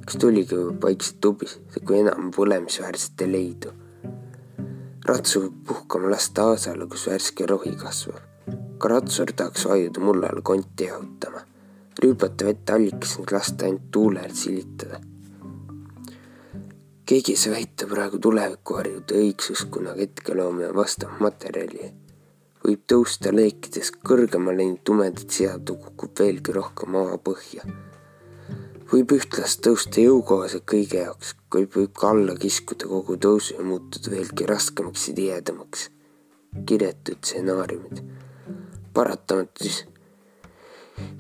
kas 0.07 0.16
tuligi 0.16 0.57
vaikselt 0.83 1.21
tubiseda, 1.21 1.85
kui 1.87 2.00
enam 2.00 2.30
põlemisväärset 2.37 3.21
ei 3.21 3.33
leidu? 3.33 3.73
ratsu 5.04 5.54
puhkama 5.66 6.11
lasta 6.11 6.45
aasale, 6.45 6.87
kus 6.87 7.07
värske 7.07 7.47
rohi 7.47 7.76
kasvab. 7.76 8.30
Ka 8.80 8.88
ratsur 8.88 9.33
tahaks 9.37 9.66
vajuda 9.69 10.00
mullal 10.00 10.40
konti 10.42 10.87
jahutama, 10.88 11.42
rüübata 12.02 12.47
vett 12.49 12.71
allikas 12.73 13.19
ning 13.19 13.33
lasta 13.37 13.66
ainult 13.66 13.90
tuulel 13.92 14.30
silitada. 14.42 15.00
keegi 17.11 17.33
ei 17.33 17.40
saa 17.42 17.52
väita 17.52 17.87
praegu 17.90 18.19
tulevikuharjude 18.25 19.19
õigsust, 19.23 19.66
kuna 19.75 19.92
hetkeloomine 19.99 20.71
vastab 20.75 21.21
materjali. 21.21 21.90
võib 22.64 22.80
tõusta 22.92 23.35
leekides 23.35 23.92
kõrgemale 24.09 24.64
ning 24.64 24.80
tumedad 24.85 25.28
seadu 25.37 25.76
kukub 25.83 26.16
veelgi 26.23 26.57
rohkem 26.57 26.97
maapõhja. 26.97 27.69
võib 28.92 29.12
ühtlast 29.19 29.61
tõusta 29.66 30.07
jõukohaselt 30.07 30.64
kõige 30.73 31.04
jaoks, 31.04 31.35
kuid 31.50 31.69
võib 31.76 31.92
ka 32.00 32.14
alla 32.14 32.38
kiskuda 32.47 32.88
kogu 32.95 33.16
tõusu 33.26 33.59
ja 33.59 33.69
muutuda 33.75 34.16
veelgi 34.16 34.49
raskemaks 34.54 35.09
ja 35.09 35.14
tihedamaks. 35.21 35.90
kirjetud 36.66 37.21
stsenaariumid. 37.21 38.02
Paratamatus. 39.00 39.85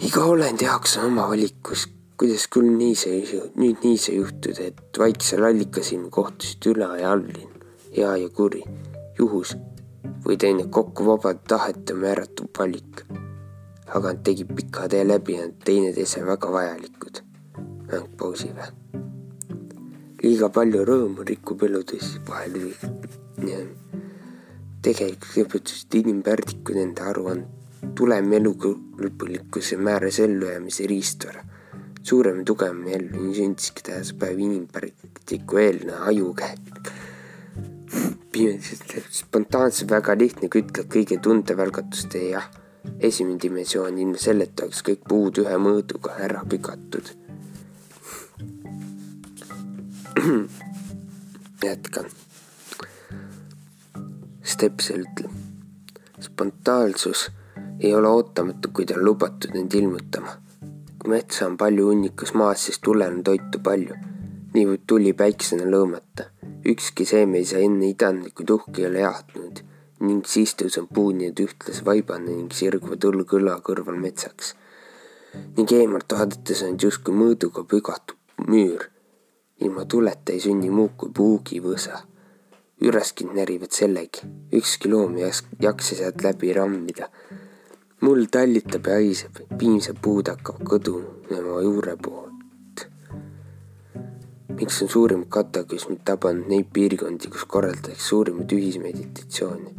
iga 0.06 0.28
olend 0.34 0.60
on 0.68 1.06
oma 1.06 1.28
valikus 1.32 1.88
kuidas 2.20 2.42
küll 2.52 2.68
nii 2.76 2.94
see, 3.00 3.20
nüüd 3.56 3.80
nii 3.80 3.96
see 3.96 4.18
juhtuda, 4.18 4.66
et 4.68 4.98
vaiksel 5.00 5.46
allikasilm 5.48 6.10
kohtusid 6.12 6.66
üla 6.74 6.90
ja 7.00 7.14
alllinn, 7.14 7.54
hea 7.94 8.10
ja 8.20 8.26
kuri, 8.36 8.60
juhus 9.16 9.54
või 10.26 10.36
teine 10.42 10.66
kokku 10.68 11.06
vabade 11.06 11.40
tahete 11.48 11.96
määratud 11.96 12.50
valik. 12.58 13.06
aga 13.90 14.12
nad 14.12 14.20
tegid 14.22 14.52
pika 14.54 14.84
tee 14.92 15.00
läbi 15.06 15.38
ja 15.38 15.46
teineteise 15.64 16.20
väga 16.26 16.50
vajalikud. 16.52 17.22
mäng 17.88 18.10
pausi 18.18 18.50
või? 18.58 18.68
liiga 20.22 20.50
palju 20.58 20.84
rõõmu 20.90 21.24
rikub 21.30 21.62
elutõsi 21.62 22.20
vahel. 22.28 22.58
tegelikult 24.82 25.36
lõpetasid 25.38 25.98
inimpärdikud 26.02 26.76
enda 26.84 27.08
aruande 27.14 27.59
tulem 27.94 28.32
elukõlbulikkuse 28.32 29.76
määras 29.76 30.20
ellujäämise 30.20 30.86
riistvara 30.86 31.44
suurem 32.02 32.38
ja 32.38 32.44
tugevam 32.44 32.86
ellu, 32.88 33.20
nii 33.24 33.34
sündiski 33.36 33.82
tänase 33.84 34.14
päeva 34.18 34.40
inimpraktiku 34.40 35.56
eelne 35.56 35.92
ajukäek. 36.12 36.60
spontaanselt 39.10 39.90
väga 39.90 40.16
lihtne, 40.18 40.48
ütled 40.48 40.86
kõige 40.94 41.18
tundevälgatuste 41.22 42.18
jah. 42.30 42.50
esimene 43.00 43.38
dimensioon 43.42 43.98
ilma 43.98 44.16
selleta 44.18 44.64
oleks 44.64 44.82
kõik 44.82 45.02
puud 45.08 45.38
ühe 45.42 45.56
mõõduga 45.60 46.10
ära 46.26 46.44
pügatud. 46.48 47.10
jätkan. 51.64 52.06
Stepsel 54.42 55.04
ütleb, 55.04 55.30
spontaansus 56.20 57.28
ei 57.80 57.94
ole 57.94 58.08
ootamatu, 58.08 58.70
kui 58.72 58.86
ta 58.86 58.94
on 58.94 59.04
lubatud 59.04 59.56
end 59.56 59.74
ilmutama 59.74 60.36
kui 61.00 61.10
metsa 61.10 61.46
on 61.48 61.56
palju 61.56 61.86
hunnikus 61.88 62.34
maas, 62.36 62.66
siis 62.66 62.78
tulel 62.84 63.14
on 63.14 63.24
toitu 63.24 63.60
palju. 63.64 63.94
nii 64.54 64.66
võib 64.68 64.82
tuli 64.86 65.12
päiksena 65.16 65.64
lõõmata. 65.72 66.26
ükski 66.72 67.06
seeme 67.08 67.38
ei 67.38 67.46
saa 67.50 67.62
enne 67.64 67.88
idanlikku 67.88 68.44
tuhki 68.44 68.86
ole 68.86 69.00
jahtnud 69.00 69.62
ning 70.08 70.26
siis 70.26 70.54
tõuseb 70.60 70.90
puu 70.94 71.12
nii, 71.16 71.30
et 71.32 71.40
ühtlas 71.46 71.80
vaibane 71.84 72.36
ning 72.36 72.52
sirguvad 72.52 73.06
õlg-õla 73.10 73.56
kõrval 73.68 73.96
metsaks. 74.04 74.54
ning 75.56 75.72
eemalt 75.72 76.12
vaadates 76.12 76.62
on 76.68 76.76
justkui 76.82 77.16
mõõduga 77.22 77.64
pügatud 77.64 78.46
müür. 78.52 78.90
ilma 79.60 79.84
tuleta 79.84 80.32
ei 80.32 80.40
sünni 80.40 80.70
muud 80.70 80.96
kui 80.98 81.16
puugivõsa. 81.16 82.02
üraskid 82.80 83.32
närivad 83.32 83.72
sellegi, 83.72 84.28
ükski 84.52 84.88
loom 84.92 85.16
ei 85.16 85.32
jaksa 85.60 85.94
sealt 85.94 86.22
läbi 86.28 86.52
rammida 86.52 87.08
muld 88.00 88.30
tallitab 88.32 88.86
ja 88.88 88.96
haiseb, 88.96 89.42
piimsed 89.60 89.98
puud 90.00 90.28
hakkavad 90.32 90.64
kõdunema 90.68 91.58
juure 91.66 91.96
poolt. 92.00 92.86
miks 94.60 94.78
on 94.84 94.88
suurim 94.92 95.26
kataklüsmid 95.36 96.00
tabanud 96.04 96.48
neid 96.52 96.70
piirkondi, 96.72 97.28
kus 97.32 97.44
korraldatakse 97.44 98.08
suurimaid 98.08 98.52
ühismeditatsioone? 98.56 99.74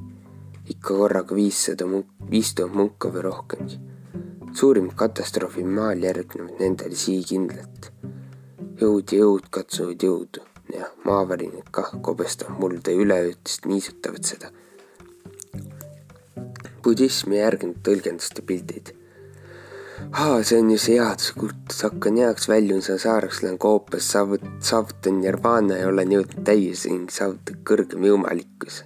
ikka 0.69 0.97
korraga 1.01 1.35
viissada 1.35 1.89
munk-, 1.89 2.13
viis 2.29 2.53
tuhat 2.53 2.77
munka 2.77 3.09
või 3.09 3.25
rohkemgi. 3.25 3.81
suurimad 4.53 4.95
katastroofid 5.01 5.73
maal 5.79 6.05
järgnevad 6.05 6.61
nendele 6.61 6.95
sihikindlalt. 6.95 7.91
jõud 8.81 9.17
ja 9.17 9.25
jõud 9.25 9.49
katsuvad 9.49 10.09
jõudu, 10.09 10.45
jah, 10.77 10.93
maavärinad 11.05 11.69
kah 11.71 11.93
kobestavad 12.01 12.59
mulda 12.59 12.93
ja 12.93 13.01
üleöötist 13.01 13.65
niisutavad 13.65 14.29
seda 14.33 14.53
budismi 16.83 17.39
järginud 17.39 17.81
tõlgenduste 17.85 18.43
pildid. 18.47 18.91
aa, 20.11 20.41
see 20.43 20.57
on 20.59 20.71
ju 20.73 20.77
see 20.81 20.97
headuse 20.97 21.35
kultus, 21.37 21.83
hakkan 21.85 22.17
heaks, 22.21 22.47
väljun 22.49 22.81
seal 22.85 22.99
saareks, 23.03 23.41
lähen 23.43 23.59
koopas, 23.61 24.07
saavut-, 24.15 24.47
saavutan 24.69 25.19
nirvana 25.21 25.77
ja 25.81 25.89
olen 25.91 26.15
jõudnud 26.15 26.45
täiuse 26.47 26.93
ning 26.93 27.13
saavutan 27.13 27.61
kõrgem 27.69 28.07
jumalikkuse. 28.09 28.85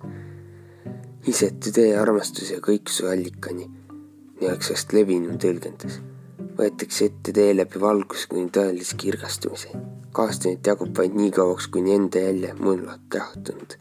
isetu 1.27 1.71
tee 1.73 1.95
armastuse 1.97 2.58
ja 2.58 2.65
kõiksuse 2.67 3.08
allikani, 3.13 3.69
nii 4.41 4.51
oleks 4.51 4.73
vast 4.73 4.93
levinum 4.93 5.39
tõlgendus. 5.45 6.01
võetakse 6.60 7.10
ette 7.10 7.31
tee 7.36 7.55
läbi 7.55 7.81
valgus 7.81 8.27
kuni 8.27 8.51
tõelise 8.60 8.99
kirgastumise. 8.99 9.71
kaastunnet 10.12 10.67
jagub 10.67 10.97
vaid 10.97 11.15
nii 11.15 11.31
kauaks, 11.31 11.67
kuni 11.67 11.95
enda 11.95 12.27
jälje 12.27 12.53
mõnulalt 12.60 13.19
jahtunud 13.21 13.79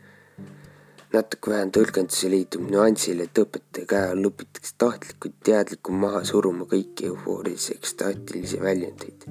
natuke 1.14 1.50
vähem 1.52 1.70
tõlgendusi 1.74 2.30
liitub 2.30 2.64
nüansile, 2.70 3.28
et 3.28 3.38
õpetaja 3.38 3.88
käe 3.90 4.10
all 4.12 4.28
õpitakse 4.28 4.74
tahtlikult 4.82 5.36
teadlikult 5.46 6.00
maha 6.04 6.22
suruma 6.26 6.66
kõiki 6.70 7.08
eufoorilisi 7.10 7.76
ekstaatilisi 7.78 8.60
väljundeid. 8.62 9.28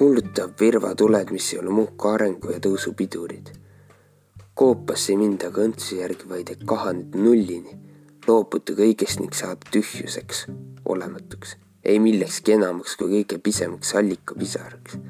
hullutav 0.00 0.52
virvatuled, 0.60 1.30
mis 1.36 1.52
ei 1.52 1.58
ole 1.60 1.74
muud 1.76 1.96
kui 1.96 2.12
arengu 2.14 2.52
ja 2.54 2.60
tõusu 2.66 2.94
pidurid. 2.96 3.52
koopasse 4.54 5.12
ei 5.12 5.16
minda 5.16 5.48
aga 5.48 5.62
õndsuse 5.66 6.02
järgi, 6.02 6.28
vaid 6.28 6.50
et 6.50 6.64
kahaneda 6.66 7.18
nullini, 7.18 7.78
loobuda 8.26 8.76
kõigest 8.82 9.20
ning 9.20 9.34
saada 9.34 9.70
tühjuseks, 9.72 10.46
olematuks, 10.84 11.56
ei 11.84 11.98
millekski 11.98 12.52
enamaks 12.52 12.96
kui 12.96 13.08
kõige 13.16 13.38
pisemaks 13.38 13.94
allikapisaraks 13.94 15.00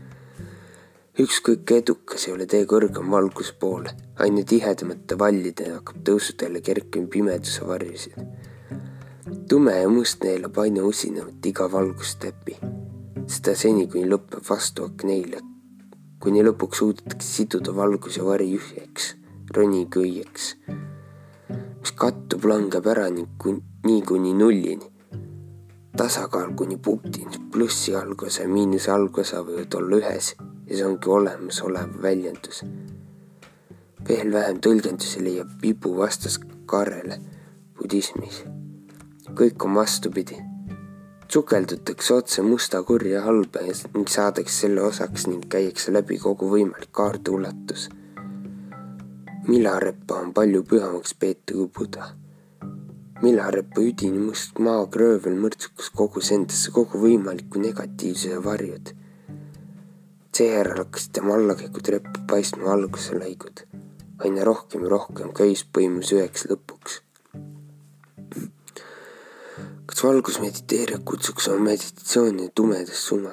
ükskõik 1.18 1.70
edukas 1.74 2.28
ei 2.28 2.34
ole 2.34 2.46
tee 2.46 2.62
kõrgem 2.70 3.10
valguse 3.10 3.56
poole, 3.58 3.90
aina 4.22 4.44
tihedamate 4.46 5.16
vallide 5.18 5.66
hakkab 5.72 6.04
tõusudele 6.06 6.60
kerkima 6.62 7.08
pimeduse 7.10 7.66
varjusid. 7.66 8.14
tume 9.48 9.74
ja 9.74 9.88
must 9.88 10.22
neelab 10.22 10.58
aina 10.58 10.82
usinamalt 10.86 11.46
iga 11.46 11.66
valgustäpi, 11.72 12.56
seda 13.26 13.54
seni, 13.56 13.88
kuni 13.88 14.06
lõpeb 14.06 14.44
vastuhakk 14.48 15.02
neile, 15.04 15.40
kuni 16.20 16.44
lõpuks 16.46 16.78
suudetakse 16.78 17.28
siduda 17.28 17.74
valgus 17.74 18.16
ja 18.16 18.24
vari 18.24 18.54
üheks, 18.54 19.16
roniga 19.56 20.00
õieks, 20.00 20.54
mis 21.80 21.92
kattub, 21.92 22.44
langeb 22.44 22.86
ära 22.86 23.08
ning 23.10 23.34
kun, 23.38 23.62
nii 23.84 24.02
kuni 24.02 24.34
nullini. 24.34 24.86
Tasakaal 25.96 26.54
kuni 26.54 26.76
punktini, 26.78 27.42
plussi 27.50 27.94
algosa 27.94 28.46
ja 28.46 28.48
miinuse 28.48 28.90
algosa 28.94 29.42
võivad 29.42 29.74
olla 29.74 29.98
ühes 29.98 30.34
ja 30.70 30.76
see 30.76 30.86
ongi 30.86 31.08
olemasolev 31.10 31.96
väljendus. 32.02 32.62
veel 34.08 34.32
vähem 34.32 34.60
tõlgendusi 34.66 35.22
leiab 35.24 35.50
vibu 35.62 35.96
vastaskarrele 35.96 37.16
budismis. 37.78 38.44
kõik 39.40 39.64
on 39.64 39.74
vastupidi. 39.74 40.36
sukeldutakse 41.32 42.14
otse 42.14 42.42
musta 42.42 42.82
kurja 42.82 43.22
halba 43.22 43.64
ning 43.94 44.08
saadakse 44.08 44.60
selle 44.60 44.82
osaks 44.82 45.26
ning 45.26 45.48
käiakse 45.48 45.92
läbi 45.92 46.18
kogu 46.18 46.50
võimalik 46.54 46.92
kaarde 46.92 47.30
ulatus. 47.30 47.88
milarepa 49.48 50.14
on 50.22 50.32
palju 50.32 50.62
pühamaks 50.62 51.14
peetud 51.14 51.56
kui 51.56 51.68
buda 51.78 52.12
milarepa 53.22 53.82
üdini 53.90 54.22
must 54.28 54.58
maakröövel 54.66 55.34
mõrtsukas 55.42 55.90
kogus 55.96 56.30
endasse 56.36 56.70
kogu 56.70 57.02
võimaliku 57.02 57.58
negatiivsuse 57.66 58.44
varjud 58.44 58.94
seejärel 60.36 60.78
hakkasid 60.84 61.12
tema 61.12 61.34
allakäigu 61.34 61.82
treppu 61.82 62.24
paistma 62.30 62.64
valguse 62.70 63.18
lõigud. 63.18 63.64
aina 64.24 64.44
rohkem 64.44 64.84
ja 64.84 64.90
rohkem 64.92 65.32
köis 65.34 65.64
põimus 65.76 66.12
üheks 66.16 66.46
lõpuks. 66.50 67.00
kas 69.86 70.04
valgusmediteerija 70.04 71.00
kutsuks 71.04 71.48
oma 71.48 71.70
meditatsiooni 71.70 72.50
tumedas 72.54 73.06
sume? 73.06 73.32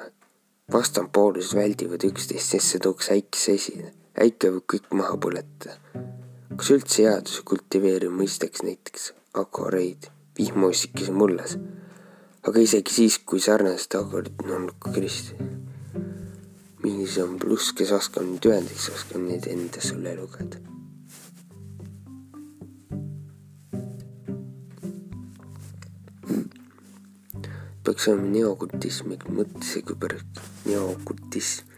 vastandpoolused 0.72 1.56
väldivad 1.56 2.04
üksteist, 2.10 2.52
sest 2.52 2.74
see 2.74 2.82
tooks 2.86 3.10
äikese 3.14 3.54
esile. 3.60 3.92
äike 4.24 4.50
võib 4.54 4.66
kõik 4.74 4.90
maha 5.00 5.16
põletada. 5.26 5.78
kas 6.56 6.72
üldse 6.74 7.06
headuse 7.06 7.44
kultiveerimine 7.44 8.24
mõistaks 8.24 8.64
näiteks 8.66 9.12
akoreid, 9.44 10.10
vihmaussikese 10.38 11.12
mullas? 11.12 11.56
aga 12.48 12.66
isegi 12.66 12.94
siis, 13.00 13.18
kui 13.18 13.40
sarnased 13.40 13.94
akorid 14.02 14.44
on 14.44 14.56
olnud 14.58 14.76
ka 14.82 14.92
Miinus 16.82 17.18
on 17.22 17.38
pluss, 17.42 17.72
kes 17.74 17.92
oskab 17.92 18.26
nüüd 18.26 18.48
ühendiks, 18.50 18.88
oskab 18.94 19.22
neid 19.24 19.48
enda 19.50 19.84
sulle 19.84 20.16
lugeda. 20.18 20.64
peaks 27.88 28.04
olema 28.10 28.28
neokultism, 28.28 29.14
mõtlesin, 29.32 29.84
kui 29.88 29.96
pärast 29.96 30.42
neokultism 30.68 31.68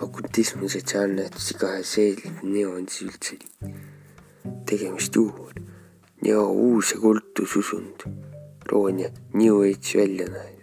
okultism 0.00 0.62
on 0.62 0.70
sotsiaalnähtus 0.70 1.50
igaühes 1.54 1.92
eeldab 2.02 2.42
neo 2.44 2.74
on 2.76 2.88
siis 2.92 3.06
üldse 3.08 3.38
tegemist 4.68 5.16
juhul. 5.16 5.54
Neo 6.24 6.44
uus 6.52 6.92
ja 6.92 7.00
kultususund, 7.00 8.04
roonia 8.70 9.10
New 9.34 9.62
Age 9.68 9.98
väljanäe. 10.00 10.55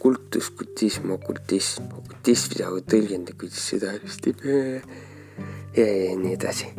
Kultus, 0.00 0.50
kultism, 0.56 1.12
okultism, 1.16 1.90
okultismi 2.00 2.60
saavad 2.60 2.88
tõlgendada, 2.90 3.36
kuidas 3.40 3.66
seda 3.72 3.92
hästi 3.94 4.34
ja, 4.44 5.84
ja 5.84 6.16
nii 6.20 6.34
edasi. 6.36 6.72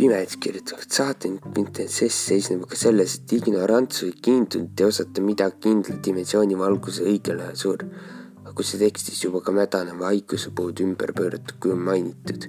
pimedad 0.00 0.32
kirjutavad, 0.40 0.88
saatanlik 0.88 1.58
intentsess 1.60 2.24
seisneb 2.30 2.64
aga 2.64 2.78
selles, 2.82 3.18
et 3.18 3.34
ignorantsus 3.36 4.06
või 4.06 4.14
kiindunult 4.24 4.80
ei 4.80 4.88
osata 4.88 5.20
midagi 5.20 5.60
kindla 5.66 5.98
dimensiooni 6.06 6.56
valguse 6.56 7.04
õigel 7.04 7.44
ajal 7.44 7.60
surra 7.64 7.90
kui 8.54 8.66
see 8.66 8.80
tekstis 8.80 9.22
juba 9.24 9.40
ka 9.44 9.52
mädaneva 9.56 10.10
haiguse 10.10 10.50
puhul 10.56 10.74
ümber 10.84 11.12
pööratud 11.16 11.56
kujul 11.62 11.78
mainitud. 11.88 12.48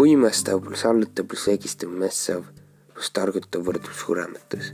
uimastav 0.00 0.62
pluss 0.64 0.86
allutav 0.88 1.26
pluss 1.28 1.46
vägistav 1.50 1.92
mässav 2.02 2.46
pluss 2.94 3.12
targutav 3.14 3.62
võrdub 3.66 3.92
surematus. 4.02 4.72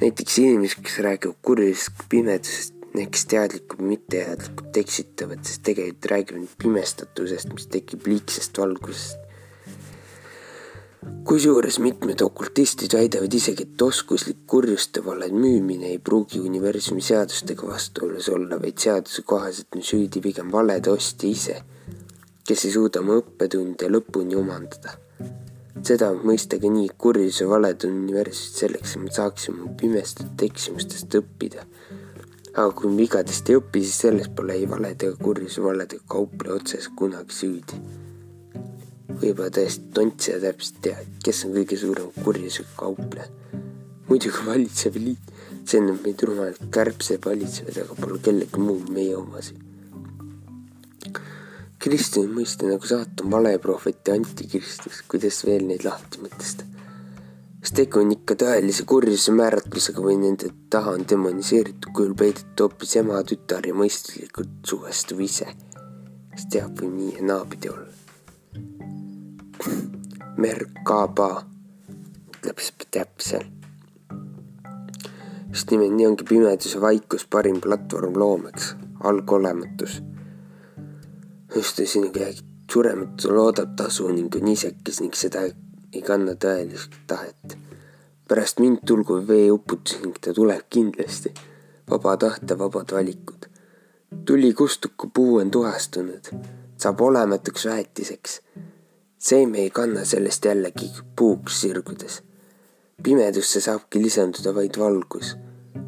Näiteks 0.00 0.38
inimesed, 0.38 0.84
kes 0.84 0.98
räägivad 1.04 1.36
kurjusest 1.42 2.06
pimedusest, 2.08 2.78
need, 2.94 3.10
kes 3.12 3.26
teadlikult 3.32 3.84
mitteteadlikult 3.88 4.80
eksitavad, 4.84 5.44
sest 5.44 5.62
tegelikult 5.68 6.10
räägivad 6.14 6.56
pimestatusest, 6.62 7.52
mis 7.56 7.68
tekib 7.72 8.08
liigsest 8.08 8.58
valgusest 8.58 9.22
kusjuures 11.26 11.78
mitmed 11.82 12.22
okultistid 12.22 12.94
väidavad 12.94 13.34
isegi, 13.34 13.66
et 13.66 13.82
oskuslik 13.82 14.42
kurjuste 14.46 15.02
valede 15.04 15.34
müümine 15.34 15.90
ei 15.90 15.98
pruugi 15.98 16.40
universumi 16.40 17.02
seadustega 17.02 17.66
vastuolus 17.66 18.28
olla, 18.28 18.58
vaid 18.62 18.78
seaduse 18.78 19.22
kohaselt 19.26 19.78
on 19.78 19.86
süüdi 19.86 20.22
pigem 20.22 20.52
valede 20.52 20.90
ostja 20.90 21.30
ise, 21.30 21.56
kes 22.46 22.66
ei 22.66 22.74
suuda 22.74 23.02
oma 23.02 23.18
õppetunde 23.22 23.90
lõpuni 23.90 24.38
omandada. 24.38 24.96
Seda 25.80 26.12
mõistagi 26.14 26.70
nii, 26.70 26.92
kurjuse 26.98 27.48
valed 27.48 27.88
on 27.88 27.96
universumit 28.04 28.60
selleks, 28.62 28.96
et 28.96 29.02
me 29.02 29.14
saaksime 29.14 29.72
pimestatud 29.80 30.46
eksimustest 30.48 31.18
õppida. 31.22 31.66
aga 32.52 32.70
kui 32.76 32.90
me 32.90 33.00
vigadest 33.00 33.48
ei 33.48 33.56
õpi, 33.56 33.80
siis 33.80 33.98
selles 34.04 34.28
pole 34.28 34.58
ei 34.60 34.68
valede 34.68 35.08
ega 35.08 35.16
kurjuse 35.24 35.62
valedega 35.64 36.04
kaupleja 36.08 36.60
otseselt 36.60 36.96
kunagi 36.96 37.32
süüdi 37.32 37.80
võib-olla 39.22 39.52
tõesti 39.54 39.90
tontsija 39.94 40.38
täpselt 40.42 40.78
teab, 40.84 41.10
kes 41.24 41.44
on 41.46 41.54
kõige 41.56 41.78
suurem 41.78 42.08
kurjusega 42.24 42.76
kaupleja. 42.78 43.28
muidugi 44.08 44.46
valitsev 44.46 44.96
liit, 45.00 45.28
see 45.64 45.80
on 45.80 45.98
meid 46.04 46.22
rumalalt 46.28 46.64
kärbseb 46.74 47.24
valitsevad, 47.24 47.78
aga 47.84 47.94
pole 48.00 48.18
kellegi 48.24 48.60
muu 48.60 48.80
meie 48.90 49.16
omasid. 49.16 49.71
Kristuse 51.82 52.30
mõiste 52.30 52.68
nagu 52.70 52.86
saatan, 52.86 53.30
valeprohvet 53.32 54.06
ja 54.06 54.14
antikristus, 54.14 55.00
kuidas 55.10 55.40
veel 55.42 55.64
neid 55.66 55.82
lahti 55.82 56.20
mõtestada. 56.22 56.68
kas 57.62 57.72
tegu 57.78 58.00
on 58.00 58.12
ikka 58.14 58.36
tõelise 58.38 58.84
kurjuse 58.86 59.34
määratlusega 59.34 60.02
või 60.02 60.16
nende 60.20 60.50
taha 60.70 60.94
on 60.96 61.02
demoniseeritud 61.10 61.90
kujul 61.94 62.14
peidetud 62.18 62.62
hoopis 62.64 62.96
ema, 63.02 63.22
tütar 63.26 63.66
ja 63.66 63.74
mõistlikult 63.74 64.62
suhestuv 64.66 65.20
ise, 65.26 65.48
kes 66.34 66.46
teab, 66.54 66.78
võib 66.78 66.94
nii 67.00 67.16
ja 67.16 67.26
naapidi 67.32 67.70
olla 67.70 67.90
Merkaba 70.42 71.28
ütleb 72.36 72.58
siis 72.58 72.88
täpselt. 72.90 73.50
just 75.50 75.70
nimelt 75.70 75.98
nii 75.98 76.06
ongi 76.06 76.24
pimeduse 76.30 76.80
vaikus 76.80 77.26
parim 77.26 77.60
platvorm 77.60 78.16
loomeks, 78.18 78.74
algolematus. 79.04 80.00
Siin 81.60 82.10
räägib, 82.14 82.46
surematu 82.72 83.34
loodab 83.34 83.76
tasu 83.76 84.08
ning 84.08 84.34
on 84.36 84.48
isekes 84.48 85.00
ning 85.00 85.14
seda 85.14 85.44
ei 85.92 86.02
kanna 86.02 86.32
tõelist 86.32 86.96
tahet. 87.06 87.56
pärast 88.28 88.60
mind 88.60 88.78
tulgu 88.86 89.20
veeuputus 89.28 90.00
ning 90.02 90.18
ta 90.20 90.32
tuleb 90.32 90.64
kindlasti. 90.70 91.34
vaba 91.90 92.16
tahte, 92.16 92.58
vabad 92.58 92.92
valikud. 92.92 93.46
tuli 94.26 94.52
kustub, 94.52 94.92
kui 94.96 95.10
puu 95.14 95.36
on 95.36 95.50
tuhastunud, 95.50 96.30
saab 96.76 97.00
olematuks 97.00 97.66
väetiseks 97.66 98.40
seeme 99.22 99.58
ei 99.58 99.70
kanna 99.70 100.04
sellest 100.04 100.44
jällegi 100.44 100.90
puuks 101.16 101.60
sirgudes. 101.60 102.22
pimedusse 103.02 103.60
saabki 103.60 104.02
lisanduda 104.02 104.54
vaid 104.54 104.78
valgus. 104.78 105.36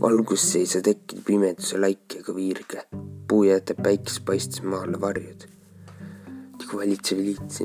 valgusse 0.00 0.59
ei 0.59 0.66
saa 0.66 0.83
tekkida 0.83 1.22
pimeduse 1.27 1.81
laik 1.81 2.14
ega 2.20 2.35
viirge. 2.35 2.85
puu 3.29 3.42
jätab 3.44 3.83
päikest 3.83 4.24
paistes 4.24 4.62
maale 4.62 5.00
varjud. 5.00 5.54
Valitsev 6.72 7.18
liit 7.18 7.61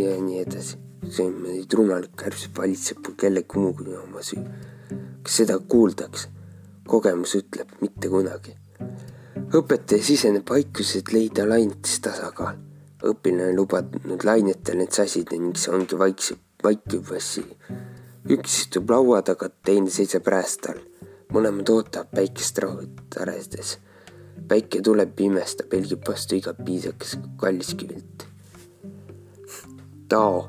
ja 0.00 0.16
nii 0.20 0.40
edasi. 0.40 0.76
see 1.10 1.26
on 1.26 1.42
neid 1.44 1.72
rumalat 1.72 2.14
kärbseb, 2.16 2.56
valitseb 2.58 2.98
kellegi 3.20 3.58
muu 3.60 3.74
oma 4.02 4.22
süü. 4.22 4.44
kas 5.22 5.36
seda 5.36 5.58
kuuldakse? 5.58 6.28
kogemus 6.86 7.34
ütleb 7.34 7.68
mitte 7.80 8.08
kunagi. 8.08 8.56
õpetaja 9.52 10.02
siseneb 10.02 10.50
vaikuses, 10.50 10.96
et 10.96 11.12
leida 11.12 11.48
laintes 11.48 12.00
tasakaal 12.00 12.56
õpilane 13.04 13.52
lubanud 13.56 14.24
lainetel 14.24 14.78
need 14.80 14.92
sasida 14.96 15.36
ning 15.36 15.58
see 15.60 15.72
ongi 15.74 15.98
vaikse, 16.00 16.36
vaikiv 16.64 17.10
vassi. 17.10 17.44
üks 18.34 18.60
istub 18.62 18.90
laua 18.90 19.20
taga, 19.22 19.50
teine 19.64 19.90
seisab 19.92 20.28
räästa 20.34 20.72
all. 20.72 20.84
mõlemad 21.34 21.70
ootavad 21.74 22.12
päikest 22.14 22.58
rahulikult 22.62 23.18
äredes. 23.20 23.78
Päike 24.48 24.80
tuleb, 24.84 25.14
pimestab, 25.16 25.72
helgib 25.72 26.02
vastu 26.08 26.38
igat 26.38 26.60
piisakas 26.64 27.16
kalliskivilt. 27.40 28.26
Tao 30.08 30.48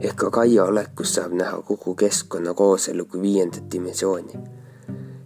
ehk 0.00 0.16
ka 0.16 0.30
Kaia 0.30 0.64
olekus 0.70 1.14
saab 1.14 1.36
näha 1.38 1.62
kogu 1.66 1.94
keskkonna 1.94 2.54
kooselu 2.54 3.04
kui 3.04 3.22
viiendat 3.22 3.70
dimensiooni. 3.72 4.42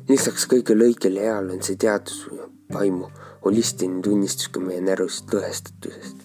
lisaks 0.09 0.45
kõigele 0.53 0.91
õigele 0.91 1.21
heale 1.25 1.53
on 1.53 1.63
see 1.63 1.77
teadus 1.81 2.27
vaimu 2.73 3.09
holistiline 3.45 4.03
tunnistus 4.03 4.49
ka 4.53 4.61
meie 4.61 4.81
närvist 4.85 5.33
lõhestatusest 5.33 6.25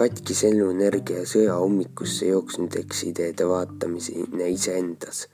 katkis 0.00 0.44
eluenergia 0.48 1.20
ja 1.20 1.28
sõja 1.28 1.56
ummikusse 1.60 2.30
jooksnud 2.30 2.76
eksideede 2.80 3.44
vaatamiseni 3.48 4.46
iseendas. 4.54 5.26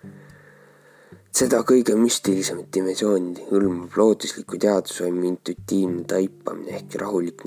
Seda 1.37 1.59
kõige 1.69 1.93
müstilisemat 2.01 2.71
dimensiooni 2.73 3.43
hõlmab 3.51 3.97
loodusliku 4.01 4.57
teadusvaimu 4.63 5.27
intuitiivne 5.29 6.07
taipamine 6.09 6.79
ehk 6.79 6.95
rahulik 7.03 7.43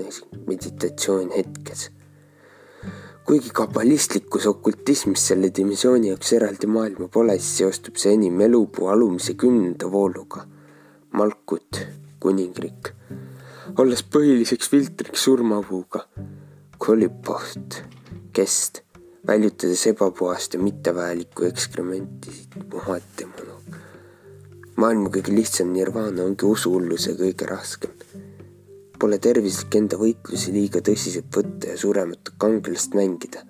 meditatsioon 0.46 1.32
hetkes. 1.34 1.88
kuigi 3.26 3.50
kabalistlikus 3.54 4.46
okultismis 4.52 5.26
selle 5.32 5.50
dimensiooni 5.58 6.12
jaoks 6.12 6.34
eraldi 6.38 6.70
maailma 6.70 7.08
pole, 7.08 7.38
siis 7.40 7.58
seostub 7.64 7.98
see 8.02 8.14
enim 8.14 8.42
elupuu 8.42 8.88
alumise 8.94 9.34
kümnenda 9.34 9.92
vooluga. 9.92 10.46
Malkut, 11.14 11.82
kuningriik, 12.20 12.94
olles 13.78 14.06
põhiliseks 14.16 14.70
filtriks 14.70 15.24
surmapuuga 15.26 16.06
kolipoht, 16.78 17.82
kest, 18.34 18.84
väljutades 19.28 19.88
ebapuhast 19.94 20.54
ja 20.54 20.60
mittevajalikku 20.60 21.50
ekskrementi 21.50 22.36
puhati 22.70 23.26
manu. 23.26 23.49
Maailma 24.80 25.12
kõige 25.14 25.34
lihtsam 25.36 25.74
nirvana 25.76 26.24
ongi 26.26 26.48
usuhulluse 26.48 27.16
kõige 27.20 27.48
raskem. 27.50 27.94
Pole 29.00 29.20
tervislik 29.24 29.76
enda 29.80 30.00
võitlusi 30.00 30.52
liiga 30.56 30.82
tõsiselt 30.84 31.30
võtta 31.36 31.72
ja 31.72 31.78
surematut 31.78 32.36
kangelast 32.38 32.98
mängida. 33.00 33.46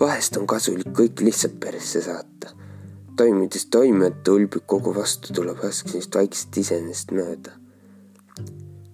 vahest 0.00 0.36
on 0.36 0.46
kasulik 0.46 0.92
kõik 0.98 1.20
lihtsalt 1.20 1.60
persse 1.60 2.02
saata. 2.02 2.54
toimides 3.16 3.66
toimimata 3.66 4.32
ulbib 4.32 4.66
kogu 4.66 4.94
vastu, 4.94 5.32
tuleb 5.34 5.58
raskest 5.62 6.14
vaikselt 6.14 6.56
iseenesest 6.56 7.12
mööda 7.12 7.62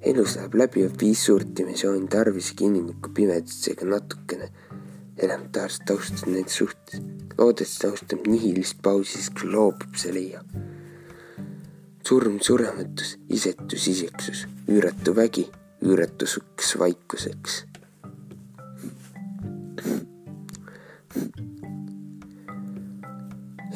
elus 0.01 0.37
läheb 0.37 0.55
läbi 0.55 0.87
viis 1.01 1.25
suurt 1.27 1.51
dimensiooni 1.57 2.09
tarvisega 2.09 2.65
inimliku 2.65 3.11
pimedusega 3.15 3.87
natukene 3.87 4.49
elementaarset 5.19 5.91
austust 5.91 6.27
nende 6.27 6.51
suhtes. 6.51 7.03
loodes 7.39 7.85
austab 7.85 8.27
nihilist 8.27 8.79
pausi, 8.83 9.13
siis 9.19 9.31
kui 9.31 9.51
loobub, 9.51 9.97
see 9.97 10.15
leiab. 10.15 10.78
Surm, 12.09 12.39
surematus, 12.41 13.17
isetus, 13.29 13.89
iseksus, 13.93 14.47
üüratu 14.73 15.13
vägi, 15.17 15.45
üüratusuks 15.85 16.79
vaikuseks 16.81 17.65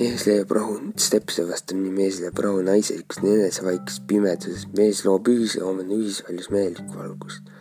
mees 0.02 0.24
leiab 0.26 0.50
rahu, 0.56 0.78
Stepse 0.98 1.44
vastab 1.46 1.78
nii 1.78 1.92
mees 1.94 2.16
leiab 2.22 2.40
rahu 2.44 2.62
naiselikus 2.66 3.20
enesevaikses 3.22 4.00
pimeduses, 4.08 4.64
mees 4.78 5.04
loob 5.06 5.28
ühisloomane 5.30 5.98
ühisväljus 6.00 6.48
mehelikku 6.54 6.96
valgust. 6.96 7.52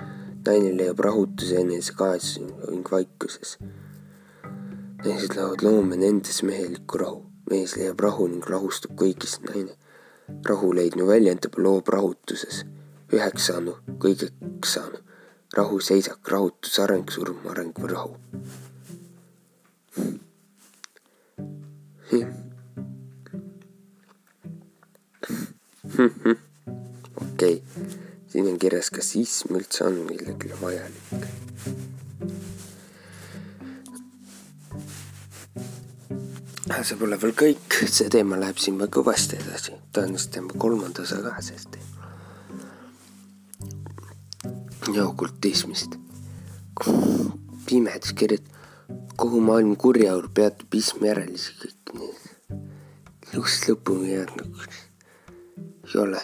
naine 0.45 0.71
leiab 0.79 1.03
rahutuse 1.05 1.59
enese 1.61 1.93
kahetsus 1.99 2.39
ning 2.71 2.87
vaikuses. 2.95 3.57
naised 5.03 5.35
loovad 5.37 5.61
loomene 5.67 6.07
endas 6.13 6.41
mehelikku 6.47 7.03
rahu, 7.03 7.21
mees 7.51 7.75
leiab 7.77 8.01
rahu 8.07 8.27
ning 8.31 8.49
rahustub 8.55 8.95
kõigis, 9.03 9.37
naine 9.49 9.75
rahu 10.47 10.73
leidnu 10.75 11.07
väljendab, 11.07 11.57
loob 11.57 11.89
rahutuses, 11.93 12.63
üheks 13.13 13.47
saanu, 13.49 13.77
kõigeks 14.01 14.75
saanu, 14.77 15.01
rahuseisak, 15.57 16.19
rahutus, 16.31 16.79
areng, 16.83 17.11
surm, 17.11 17.39
areng 17.51 17.75
või 17.77 17.93
rahu. 17.93 18.15
okei 27.21 27.55
okay., 27.55 27.61
siin 28.31 28.47
on 28.47 28.57
kirjas, 28.59 28.89
kas 28.91 29.13
ism 29.19 29.55
üldse 29.59 29.85
on 29.87 30.01
millelegi 30.07 30.51
vajalik. 30.61 31.27
See 36.69 36.97
pole 36.99 37.17
veel 37.21 37.33
kõik, 37.37 37.79
see 37.89 38.09
teema 38.13 38.37
läheb 38.41 38.59
siin 38.61 38.77
veel 38.81 38.91
kõvasti 38.93 39.39
edasi, 39.41 39.77
tõenäoliselt 39.95 40.35
teeme 40.35 40.61
kolmanda 40.61 41.01
osa 41.05 41.21
ka 41.23 41.37
sellest 41.41 41.77
ja 44.93 45.05
okultismist. 45.05 45.97
pimedus 47.65 48.13
kirjutab, 48.13 48.53
kogu 49.15 49.39
maailm 49.41 49.75
kurjaur 49.75 50.29
peatub 50.33 50.73
ism 50.73 51.05
järelisi 51.05 51.53
kõik 51.61 51.93
need 51.99 52.31
lust 53.37 53.67
lõpuni 53.69 54.15
jäänud 54.15 54.41
nagu 54.41 54.65
ei 55.87 55.99
ole. 56.01 56.21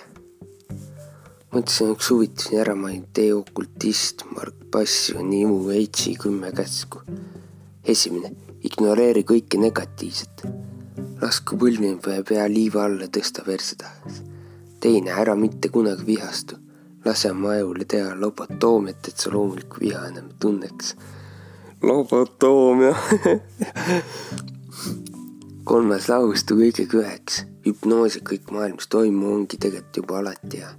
mõtlesin 1.53 1.93
üks 1.93 2.09
huvitav 2.11 2.57
ära 2.61 2.75
mainida, 2.75 3.07
tee 3.13 3.33
okultist, 3.33 4.25
Mark 4.35 4.65
Passion, 4.71 5.31
Imu 5.33 5.61
Veitsi 5.67 6.15
kümme 6.19 6.51
käsku. 6.51 7.01
esimene, 7.85 8.33
ignoreeri 8.67 9.23
kõike 9.23 9.59
negatiivset. 9.61 10.43
lasku 11.21 11.57
põlvini 11.57 11.99
või 12.03 12.23
pea 12.27 12.47
liiva 12.51 12.83
alla, 12.85 13.07
tõsta 13.07 13.45
verse 13.47 13.75
tahes. 13.79 14.21
teine, 14.79 15.11
ära 15.11 15.35
mitte 15.35 15.69
kunagi 15.69 16.05
vihastu. 16.05 16.55
lase 17.05 17.31
oma 17.31 17.55
ajule 17.55 17.85
teha 17.85 18.15
lobotoomiat, 18.15 19.07
et 19.07 19.17
sa 19.17 19.31
loomulikku 19.33 19.79
viha 19.79 20.07
enam 20.07 20.29
tunneks. 20.39 20.95
lobotoomia 21.81 22.95
kolmas 25.67 26.07
lahustu 26.09 26.55
kõigega 26.55 27.01
üheks 27.01 27.41
hüpnoos 27.67 28.15
ja 28.15 28.23
kõik 28.23 28.51
maailmas 28.55 28.87
toimuv 28.91 29.33
ongi 29.35 29.59
tegelikult 29.59 30.01
juba 30.01 30.19
alati 30.21 30.61
hea. 30.61 30.69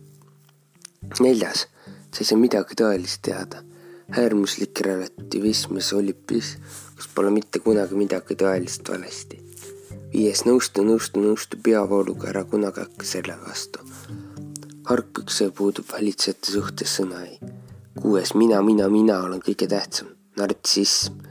neljas, 1.20 1.66
sa 2.12 2.22
ei 2.22 2.28
saa 2.30 2.40
midagi 2.40 2.78
tõelist 2.80 3.20
teada. 3.22 3.64
äärmuslik 4.08 4.80
relativism 4.80 5.76
ja 5.76 5.82
solipis, 5.84 6.56
kus 6.98 7.08
pole 7.14 7.30
mitte 7.32 7.62
kunagi 7.62 7.94
midagi 7.94 8.36
tõelist 8.42 8.90
valesti. 8.90 9.38
viies, 10.12 10.44
nõustu, 10.48 10.84
nõustu, 10.90 11.22
nõustu 11.22 11.62
peavooluga, 11.62 12.28
ära 12.34 12.44
kunagi 12.44 12.84
hakka 12.84 13.06
selle 13.06 13.38
vastu. 13.46 13.78
harkukse 14.90 15.50
puudub 15.50 15.88
valitsejate 15.92 16.52
suhtes 16.52 16.98
sõna 17.00 17.24
ei. 17.24 17.40
kuues, 18.02 18.34
mina, 18.34 18.60
mina, 18.62 18.88
mina 18.88 19.22
olen 19.22 19.40
kõige 19.40 19.70
tähtsam, 19.70 20.12
nartsism 20.36 21.24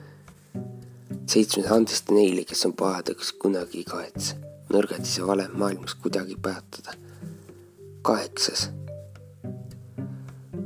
seitsmes 1.28 1.72
andesta 1.72 2.14
neile, 2.16 2.44
kes 2.48 2.66
on 2.66 2.74
pahad, 2.74 3.10
aga 3.12 3.20
kes 3.20 3.34
kunagi 3.36 3.84
ei 3.84 3.88
kahetse 3.88 4.48
nõrgad 4.74 5.04
ei 5.04 5.12
saa 5.12 5.28
valem 5.28 5.54
maailmas 5.60 5.96
kuidagi 5.96 6.36
peatada. 6.36 6.96
kaheksas. 8.02 8.70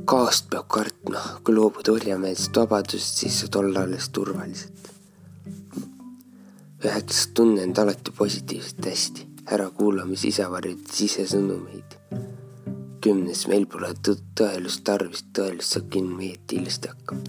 kaost 0.04 0.50
peab 0.50 0.68
kartma, 0.68 1.22
kui 1.44 1.54
loobud 1.54 1.88
orjameelsest 1.88 2.56
vabadusest, 2.56 3.22
siis 3.22 3.40
saad 3.40 3.54
olla 3.60 3.84
alles 3.86 4.08
turvaliselt. 4.08 4.91
Üheksas, 6.84 7.26
tunne 7.34 7.62
end 7.66 7.78
alati 7.78 8.14
positiivselt 8.16 8.86
hästi, 8.86 9.26
ära 9.54 9.68
kuulame 9.70 10.16
sisevarjude 10.16 10.92
sisesõnumeid. 10.92 11.98
kümnes, 13.02 13.46
meil 13.50 13.66
pole 13.66 13.88
tõelust 14.06 14.84
tarvis, 14.86 15.24
tõelust 15.34 15.74
saab 15.74 15.90
kinni 15.90 16.14
meie 16.14 16.40
tilsti 16.46 16.88
hakkama. 16.88 17.22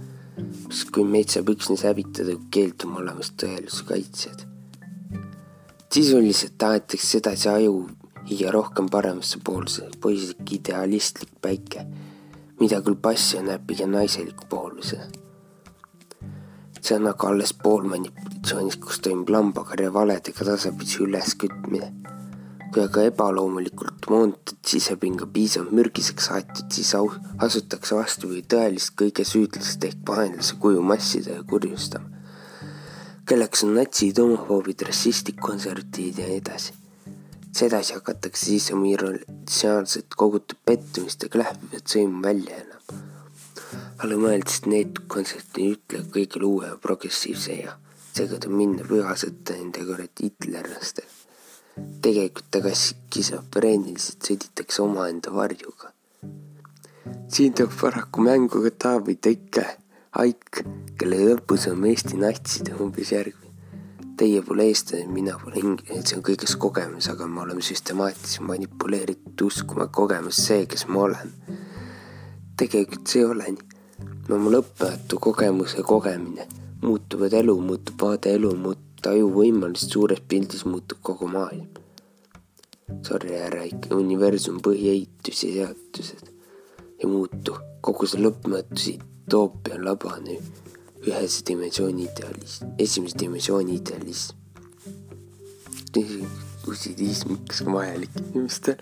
sest 0.69 0.91
kui 0.91 1.03
meid 1.03 1.29
saab 1.29 1.49
üksnes 1.49 1.83
hävitada, 1.83 2.37
keeldume 2.51 2.99
olemast 3.01 3.37
tõeluse 3.37 3.85
kaitsjad 3.85 4.47
sisuliselt 5.93 6.53
tahetakse 6.57 7.07
sedasi 7.07 7.49
aju 7.49 7.73
viia 8.29 8.51
rohkem 8.51 8.87
paremasse 8.89 9.39
poolse, 9.45 9.89
poislik 10.01 10.53
idealistlik 10.57 11.33
päike, 11.41 11.83
mida 12.59 12.79
küll 12.85 12.97
passio 12.97 13.43
näeb 13.45 13.67
pigem 13.67 13.93
naiseliku 13.93 14.47
pooluse. 14.49 15.01
See 16.83 16.97
on 16.99 17.07
aga 17.07 17.29
alles 17.31 17.53
pool 17.63 17.85
manipulatsioonist, 17.87 18.81
kus 18.83 18.99
toimub 19.03 19.29
lambakarja 19.31 19.93
valedega 19.93 20.45
tasapisi 20.51 21.03
üleskütmine. 21.07 21.91
kui 22.73 22.81
aga 22.81 23.03
ebaloomulikult 23.05 24.07
moonutatud 24.09 24.57
sisepinga 24.65 25.27
piisavalt 25.33 25.75
mürgiseks 25.77 26.31
aetud, 26.33 26.71
siis 26.73 26.95
asutakse 27.47 27.95
vastupidi 27.95 28.41
tõelist 28.55 28.95
kõige 29.01 29.27
süüdlast 29.29 29.85
ehk 29.85 30.01
vaenlase 30.07 30.57
kuju 30.59 30.81
massida 30.81 31.37
ja 31.37 31.43
kurjustama 31.45 32.13
kelleks 33.25 33.63
on 33.63 33.75
natsid, 33.77 34.19
homofoobid, 34.19 34.83
rassistid, 34.87 35.39
konservatiivid 35.41 36.19
ja 36.19 36.27
nii 36.27 36.41
edasi. 36.41 36.73
sedasi 37.53 37.93
hakatakse 37.93 38.45
siis 38.45 38.71
oma 38.73 38.87
irratsionaalset 38.89 40.15
kogutud 40.17 40.57
pettumist 40.65 41.23
ja 41.23 41.29
klähvivat 41.29 41.91
sõimu 41.95 42.23
välja 42.23 42.55
enam. 42.63 42.72
Alla 44.03 44.17
mõeldes, 44.19 44.59
et 44.59 44.65
need 44.67 44.97
kontseptid 45.07 45.63
ei 45.63 45.73
ütle 45.77 46.03
kõigile 46.11 46.47
uue 46.47 46.67
ja 46.67 46.77
progressiivse 46.81 47.55
ja 47.55 47.77
tuleb 48.13 48.51
minna 48.51 48.83
pühasõtta 48.87 49.55
nende 49.55 49.85
kuradi 49.87 50.27
hitlerlastega. 50.27 51.07
tegelikult 52.03 52.55
aga 52.59 52.73
skisofreeniliselt 52.77 54.27
sõditakse 54.27 54.83
omaenda 54.83 55.31
varjuga. 55.33 55.93
siin 57.27 57.53
tuleb 57.53 57.71
paraku 57.79 58.21
mängu 58.21 58.61
ka 58.65 58.71
Taavi 58.85 59.15
Tõike 59.15 59.65
haik, 60.19 60.61
kelle 60.99 61.23
lõpus 61.23 61.69
on 61.71 61.85
Eesti 61.85 62.19
natside 62.21 62.75
umbes 62.75 63.11
järgmine. 63.11 63.51
Teie 64.17 64.41
pole 64.45 64.67
eestlane, 64.69 65.07
mina 65.07 65.39
pole 65.41 65.57
inglane, 65.57 66.03
see 66.05 66.19
on 66.19 66.25
kõiges 66.27 66.53
kogemus, 66.61 67.07
aga 67.09 67.25
me 67.27 67.41
oleme 67.41 67.65
süstemaatiliselt 67.65 68.45
manipuleeritud 68.45 69.47
uskuma 69.47 69.87
kogemus 69.87 70.43
see, 70.45 70.67
kes 70.67 70.85
ma 70.87 71.07
olen. 71.07 71.33
tegelikult 72.57 73.07
see 73.07 73.23
ei 73.23 73.25
ole 73.25 73.55
nii. 73.55 73.72
Oma 74.29 74.55
lõppematu 74.55 75.19
kogemuse 75.19 75.83
kogemine 75.83 76.47
muutuvad 76.83 77.33
elu, 77.33 77.55
muutub 77.61 78.01
vaade 78.01 78.33
elu, 78.37 78.55
muutub 78.65 79.09
aju 79.11 79.29
võimalust 79.37 79.93
suures 79.93 80.21
pildis 80.27 80.65
muutub 80.65 80.99
kogu 81.03 81.27
maailm. 81.27 81.67
Sorry, 83.03 83.33
härra 83.39 83.63
ikka, 83.67 83.95
universum 83.95 84.59
põhiehitus 84.63 85.43
ja 85.47 85.67
seadused 85.71 86.29
ei 86.99 87.09
muutu, 87.09 87.57
kogu 87.83 88.07
see 88.07 88.21
lõppmatu 88.23 88.79
siit 88.79 89.09
utoopia 89.33 89.75
on 89.75 89.85
labane 89.85 90.37
ühese 91.07 91.43
dimensiooni 91.47 92.03
idealism, 92.03 92.65
esimese 92.79 93.17
dimensiooni 93.19 93.75
idealism. 93.75 94.35
usidiism 96.67 97.31
ikka 97.33 97.65
vajalik 97.73 98.13
inimestele 98.19 98.77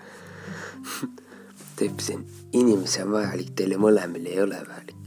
teeb 1.76 2.00
see, 2.00 2.18
inimese 2.52 3.02
on 3.04 3.12
vajalik, 3.16 3.54
teile 3.56 3.76
mõlemile 3.76 4.28
ei 4.34 4.42
ole 4.42 4.60
vajalik. 4.68 5.01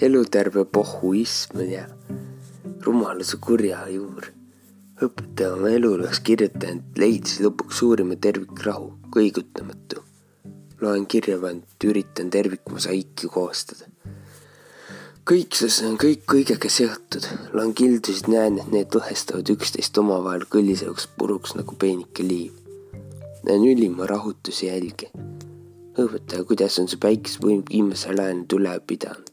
Eluterve 0.00 0.64
pohhuism 0.64 1.60
ja 1.70 1.84
rumaluse 2.86 3.36
kurja 3.40 3.86
juur. 3.88 4.30
õpetaja 5.04 5.54
oma 5.56 5.70
eluloos 5.74 6.20
kirjutanud 6.20 6.98
leidis 6.98 7.40
lõpuks 7.42 7.80
suurima 7.82 8.16
tervikrahu, 8.16 8.92
kõigutamatu. 9.10 10.02
loen 10.80 11.06
kirja 11.06 11.38
pandud, 11.38 11.88
üritan 11.90 12.30
tervikmosaiki 12.30 13.28
koostada 13.28 13.86
kõik 15.24 15.56
see 15.56 15.86
on 15.88 15.94
kõik 15.96 16.26
kõigega 16.28 16.68
seotud. 16.68 17.24
loen 17.56 17.72
kildusid, 17.74 18.28
näen, 18.28 18.58
et 18.60 18.68
need 18.72 18.92
lõhestavad 18.92 19.48
üksteist 19.54 19.96
omavahel 19.98 20.44
kõllisevaks 20.52 21.08
puruks 21.16 21.54
nagu 21.56 21.76
peenike 21.80 22.22
liiv. 22.22 22.52
näen 23.46 23.64
ülima 23.64 24.06
rahutuse 24.06 24.66
jälge. 24.66 25.08
õpetaja, 25.96 26.44
kuidas 26.44 26.78
on 26.78 26.88
see 26.88 27.00
päikesevõim 27.00 27.62
viimasel 27.70 28.20
ajal 28.20 28.44
üle 28.58 28.80
pidanud. 28.86 29.23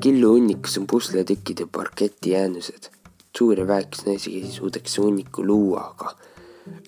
Killu 0.00 0.32
hunnikus 0.34 0.78
on 0.78 0.86
pusletükid 0.86 1.60
ja 1.60 1.66
parketi 1.66 2.30
jäänused. 2.30 2.90
suur 3.38 3.58
ja 3.58 3.66
väekas 3.66 4.06
naisega 4.06 4.48
suudaks 4.50 4.98
hunniku 4.98 5.46
luua, 5.46 5.80
aga 5.90 6.16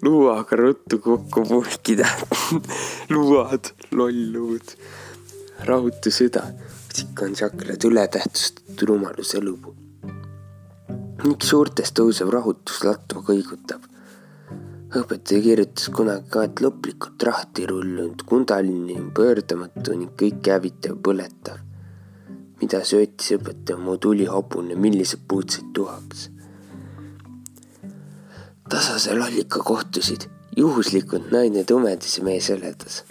luuaga 0.02 0.56
ruttu 0.56 0.98
kokku 0.98 1.44
puhkida 1.48 2.08
luuad, 3.14 3.70
lollud, 3.92 4.74
rahutu 5.64 6.10
süda 6.10 6.42
ikka 6.98 7.24
on 7.24 7.36
sakrad 7.36 7.84
ületähtsustatud 7.84 8.88
rumaluse 8.88 9.40
lugu. 9.40 9.74
miks 11.24 11.48
suurtest 11.52 11.94
tõusev 11.98 12.32
rahutus 12.34 12.82
latva 12.84 13.22
kõigutab? 13.28 13.86
õpetaja 15.00 15.42
kirjutas 15.44 15.88
kunagi 15.94 16.26
ka, 16.34 16.44
et 16.48 16.62
lõplikult 16.64 17.26
rahti 17.28 17.66
rullunud 17.70 18.24
kundalini 18.26 18.96
on 18.98 19.10
pöördamatu 19.14 19.94
ning 19.94 20.16
kõike 20.22 20.56
hävitav, 20.56 20.96
põletav. 21.04 21.60
Mida 22.60 22.82
söötis 22.84 23.32
õpetaja 23.36 23.78
mu 23.80 23.96
tulihobune, 23.96 24.76
millised 24.76 25.24
puud 25.28 25.50
said 25.50 25.72
tuhaks. 25.74 26.30
tasase 28.70 29.14
lollika 29.18 29.58
kohtusid 29.66 30.28
juhuslikult 30.56 31.30
naine 31.30 31.64
tumedas 31.64 32.18
ja 32.18 32.24
mees 32.24 32.48
heledas. 32.48 33.04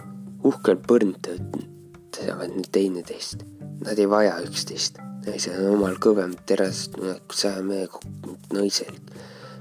uhkelt 0.44 0.86
põrnitavad 0.88 2.56
need 2.56 2.70
teineteist 2.72 3.44
Nad 3.80 4.00
ei 4.00 4.10
vaja 4.10 4.40
üksteist. 4.44 4.98
naisel 5.26 5.60
on 5.64 5.78
omal 5.78 5.96
kõvem 6.04 6.34
terasest 6.48 6.98
mineku 7.00 7.36
saja 7.36 7.62
mehe 7.64 7.88
kokkunud 7.88 8.52
naiselik. 8.54 9.14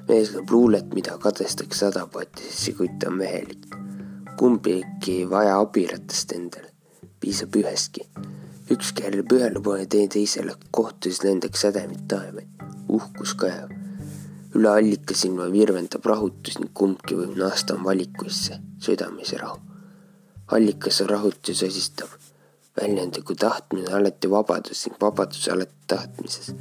mees 0.09 0.33
loeb 0.35 0.51
luulet, 0.51 0.94
mida 0.94 1.18
kadestaks 1.18 1.79
sada 1.79 2.07
patti, 2.07 2.42
sest 2.42 2.77
kuid 2.79 2.98
ta 2.98 3.11
on 3.12 3.18
mehelik. 3.18 3.66
kumbki 4.37 4.83
ei 5.12 5.31
vaja 5.31 5.61
abiratast 5.61 6.33
endale, 6.33 6.72
piisab 7.20 7.57
ühestki. 7.57 8.09
Üks 8.71 8.93
keerab 8.93 9.33
ühele 9.33 9.63
poole, 9.63 9.87
teine 9.87 10.09
teisele, 10.13 10.55
kohtudes 10.71 11.23
lendaks 11.25 11.67
sädemid 11.67 12.07
taevaid. 12.09 12.49
uhkus 12.89 13.35
kajab 13.35 13.79
üle 14.57 14.71
allikasilma 14.71 15.47
virvendab 15.53 16.07
rahutus 16.09 16.57
ning 16.59 16.73
kumbki 16.75 17.17
võib 17.19 17.37
naasta 17.39 17.77
valikuisse, 17.85 18.59
südames 18.85 19.33
ja 19.35 19.43
rahu. 19.43 19.59
allikas 20.57 21.01
rahutus 21.11 21.63
osistab, 21.67 22.09
väljendagu 22.81 23.27
kui 23.29 23.37
tahtmine 23.37 23.93
alati 23.99 24.31
vabadus 24.31 24.87
ning 24.87 24.97
vabadus 25.01 25.49
alati 25.53 25.77
tahtmises. 25.87 26.55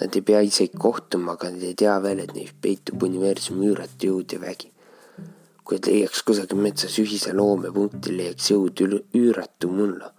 Nad 0.00 0.16
ei 0.16 0.22
pea 0.26 0.40
isegi 0.42 0.78
kohtuma, 0.80 1.36
aga 1.36 1.50
nad 1.52 1.62
ei 1.62 1.74
tea 1.78 1.98
veel, 2.02 2.24
et 2.24 2.32
neis 2.34 2.54
peitub 2.60 3.02
universumi 3.06 3.68
üüratu 3.70 4.10
jõud 4.10 4.32
ja 4.32 4.40
vägi. 4.40 4.70
kui 5.64 5.78
leiaks 5.86 6.20
kusagil 6.28 6.58
metsas 6.60 6.98
ühise 7.00 7.32
loomepunkti, 7.32 8.16
leiaks 8.16 8.50
jõud 8.50 8.80
üüratu 9.16 9.70
mulla. 9.70 10.10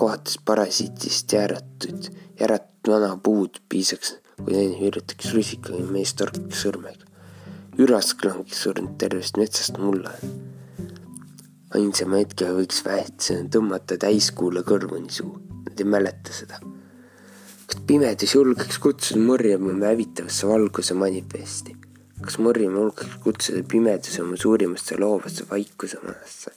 Kohates 0.00 0.38
parasiitist 0.44 1.32
järatud, 1.36 2.10
järatud 2.40 2.88
vana 2.88 3.12
puud 3.22 3.60
piisaks 3.68 4.16
kui 4.44 4.56
naine 4.56 4.78
hüürataks 4.80 5.32
rusikaga 5.36 5.78
ja 5.80 5.88
mees 5.92 6.14
torkaks 6.16 6.64
sõrmega. 6.64 7.06
ürask 7.80 8.24
langes 8.24 8.62
surnud 8.64 8.96
tervest 9.00 9.36
metsast 9.40 9.78
mulla. 9.78 10.12
ainsama 11.76 12.20
hetkega 12.22 12.56
võiks 12.56 12.80
väetsena 12.84 13.48
tõmmata 13.54 13.98
täiskuule 14.00 14.64
kõrvuni 14.66 15.12
suu, 15.14 15.36
nad 15.66 15.80
ei 15.80 15.88
mäleta 15.96 16.32
seda. 16.32 16.60
kas 17.66 17.82
pimedus 17.86 18.34
julgeks 18.34 18.78
kutsuda 18.78 19.20
morjama 19.20 19.76
hävitavasse 19.84 20.48
valguse 20.48 20.94
manifesti? 20.94 21.76
kas 22.22 22.38
morjama 22.38 22.84
julgeks 22.86 23.20
kutsuda 23.24 23.62
pimeduse 23.68 24.22
oma 24.22 24.40
suurimasse 24.40 24.98
loovasse 24.98 25.48
vaikuse 25.50 26.00
manasse? 26.06 26.56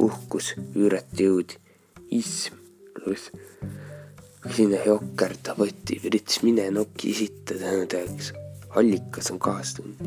uhkus, 0.00 0.54
üüratu 0.76 1.28
jõud, 1.28 1.56
ism, 2.14 2.54
sinna 4.54 4.82
jokerda 4.86 5.54
võti, 5.58 5.98
üritas 6.06 6.42
mine 6.46 6.68
noki 6.74 7.14
sitta 7.14 7.56
tõeks. 7.58 8.32
allikas 8.76 9.30
on 9.32 9.38
kaastund. 9.40 10.02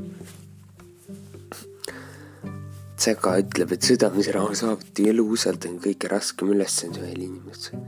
Tsega 2.99 3.37
ütleb, 3.39 3.71
et 3.71 3.85
südamise 3.87 4.33
rahu 4.35 4.55
saavuti 4.55 5.07
elu 5.09 5.23
usaldamine 5.33 5.79
on 5.79 5.83
kõige 5.85 6.09
raskem 6.11 6.51
ülesanne 6.51 6.99
ühel 6.99 7.23
inimesel. 7.25 7.79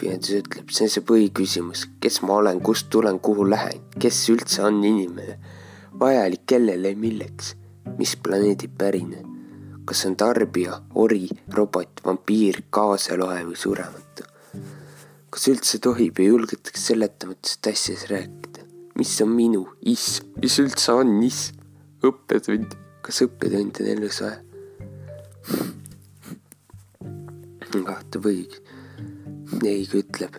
Pimedus 0.00 0.32
ütleb, 0.40 0.72
see 0.72 0.88
on 0.88 0.94
see 0.94 1.04
põhiküsimus, 1.10 1.84
kes 2.00 2.22
ma 2.24 2.40
olen, 2.40 2.62
kust 2.64 2.88
tulen, 2.90 3.20
kuhu 3.20 3.44
lähen, 3.46 3.84
kes 4.00 4.24
üldse 4.32 4.64
on 4.64 4.80
inimene, 4.82 5.36
vajalik 6.00 6.48
kellele, 6.50 6.94
milleks, 6.98 7.54
mis 8.00 8.16
planeedi 8.16 8.68
pärine, 8.80 9.22
kas 9.84 10.06
on 10.08 10.16
tarbija, 10.16 10.80
ori, 10.94 11.26
robot, 11.52 12.00
vampiir, 12.04 12.64
kaasaloe 12.70 13.42
või 13.44 13.58
surematu 13.58 14.30
kas 15.34 15.48
üldse 15.50 15.80
tohib 15.82 16.20
ja 16.22 16.28
julgetakse 16.28 16.92
seletamatust 16.92 17.66
asjast 17.66 18.06
rääkida? 18.12 18.62
mis 18.94 19.14
on 19.24 19.32
minu 19.34 19.64
ism, 19.90 20.28
mis 20.38 20.58
üldse 20.62 20.94
on 20.94 21.16
ism? 21.26 21.58
õppetund, 22.06 22.76
kas 23.02 23.18
õppetund 23.26 23.80
on 23.82 23.88
elus 23.96 24.20
vaja? 24.22 24.38
kahte 27.74 28.20
põhiks. 28.22 28.60
Neig 29.58 29.90
ütleb, 29.98 30.36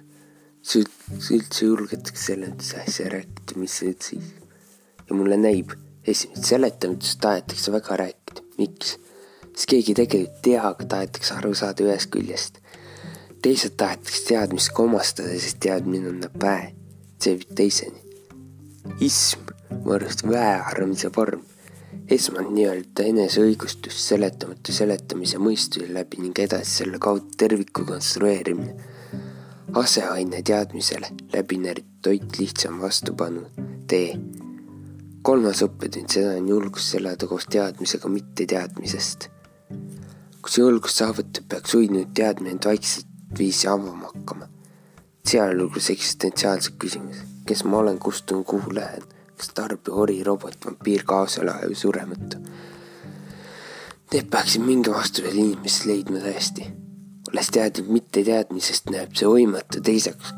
üldse 1.35 1.67
julgetakse 1.67 2.29
seletuse 2.31 2.79
asja 2.85 3.09
rääkida, 3.11 3.59
mis 3.59 3.75
see 3.75 3.91
üldse 3.91 4.15
is. 4.21 4.29
ja 5.09 5.17
mulle 5.19 5.35
näib, 5.41 5.75
esimest 6.07 6.47
seletamatust 6.53 7.19
tahetakse 7.25 7.75
väga 7.75 7.99
rääkida, 8.05 8.47
miks? 8.61 8.95
Sest 9.55 9.69
keegi 9.71 9.95
tegelikult 9.95 10.35
ei 10.35 10.51
tea, 10.51 10.61
aga 10.67 10.85
tahetakse 10.85 11.33
aru 11.39 11.55
saada 11.55 11.87
ühest 11.87 12.11
küljest 12.13 12.61
teised 13.45 13.75
tahetaks 13.77 14.23
teadmist 14.25 14.79
omastada, 14.81 15.35
sest 15.37 15.59
teadmine 15.61 16.09
annab 16.09 16.37
väe, 16.41 16.71
see 17.21 17.35
viib 17.37 17.51
teiseni. 17.59 17.99
ism, 19.05 19.43
mu 19.83 19.93
arust 19.93 20.23
väe 20.25 20.55
arvamise 20.55 21.11
vorm, 21.13 21.43
esmalt 22.15 22.49
nii-öelda 22.55 23.05
eneseõigustus, 23.11 23.99
seletamatu 24.07 24.73
seletamise 24.73 25.41
mõistuse 25.41 25.91
läbi 25.93 26.23
ning 26.23 26.41
edasi 26.41 26.79
selle 26.81 27.01
kaudu 27.01 27.37
terviku 27.37 27.85
konstrueerimine. 27.85 28.73
aseaine 29.73 30.41
teadmisele, 30.41 31.11
läbinäritud 31.33 32.01
toit 32.01 32.39
lihtsam 32.39 32.81
vastupanu, 32.81 33.45
tee. 33.87 34.17
kolmas 35.21 35.61
õppetund, 35.65 36.09
seda 36.09 36.33
on 36.39 36.49
julgus 36.49 36.93
elada 36.97 37.29
koos 37.29 37.45
teadmisega 37.49 38.09
mitteteadmisest 38.09 39.29
kui 39.69 40.53
see 40.53 40.61
julgus 40.61 40.97
saavutab, 40.99 41.47
peaks 41.49 41.73
uinunud 41.73 42.11
teadmine 42.13 42.51
end 42.53 42.65
vaikselt 42.69 43.07
viisi 43.37 43.67
avama 43.67 44.11
hakkama. 44.11 44.47
sealhulgas 45.25 45.89
eksistentsiaalsed 45.89 46.75
küsimused, 46.79 47.29
kes 47.49 47.63
ma 47.65 47.77
olen, 47.77 47.97
kust 47.99 48.25
tulen, 48.29 48.43
kuhu 48.45 48.75
lähen, 48.77 49.01
kas 49.37 49.49
tarbija, 49.57 49.95
ori, 50.03 50.19
robot, 50.23 50.57
vampiir, 50.65 51.03
kaaselaja 51.03 51.65
või 51.71 51.79
surematu. 51.79 52.41
Need 54.13 54.29
peaksid 54.35 54.61
mingi 54.61 54.93
vastuse 54.93 55.31
inimesest 55.33 55.87
leidma 55.89 56.21
tõesti. 56.27 56.67
olles 57.31 57.49
teadlik 57.51 57.89
mitteteadmisest, 57.89 58.93
näeb 58.93 59.17
see 59.17 59.27
võimatu 59.27 59.81
teiseks, 59.81 60.29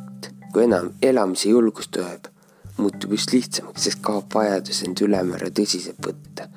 kui 0.53 0.63
enam 0.63 0.93
elamise 1.01 1.49
julgust 1.49 1.91
tuleb, 1.91 2.31
muutub 2.77 3.11
just 3.11 3.35
lihtsamaks, 3.35 3.83
sest 3.83 3.99
kaob 4.01 4.31
vajadus 4.33 4.81
end 4.87 5.03
ülemäära 5.03 5.51
tõsiselt 5.51 5.99
võtta 6.07 6.47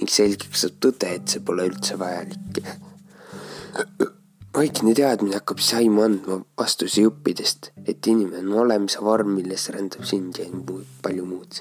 ning 0.00 0.12
selgeks 0.12 0.66
saab 0.66 0.80
tõde, 0.86 1.14
et 1.18 1.28
see 1.32 1.44
pole 1.44 1.68
üldse 1.70 1.98
vajalik 2.00 2.62
vaikne 4.56 4.94
teadmine 4.96 5.36
hakkab 5.36 5.60
siis 5.60 5.82
aimu 5.82 6.04
andma 6.04 6.38
vastusi 6.56 7.04
õppidest, 7.08 7.72
et 7.84 8.06
inimene 8.08 8.48
on 8.48 8.62
olemise 8.64 9.02
vorm, 9.04 9.34
milles 9.36 9.68
rändab 9.74 10.08
sind 10.08 10.40
ja 10.40 10.48
palju 11.04 11.26
muud 11.28 11.60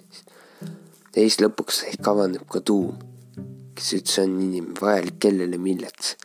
ja 1.15 1.23
siis 1.23 1.39
lõpuks 1.39 1.83
ehk 1.89 2.07
avaneb 2.11 2.43
ka 2.51 2.59
tuum, 2.69 2.95
kes 3.75 3.93
üldse 3.95 4.25
on 4.25 4.35
inimene 4.43 4.79
vajalik 4.81 5.19
kellele 5.23 5.59
milleks. 5.61 6.15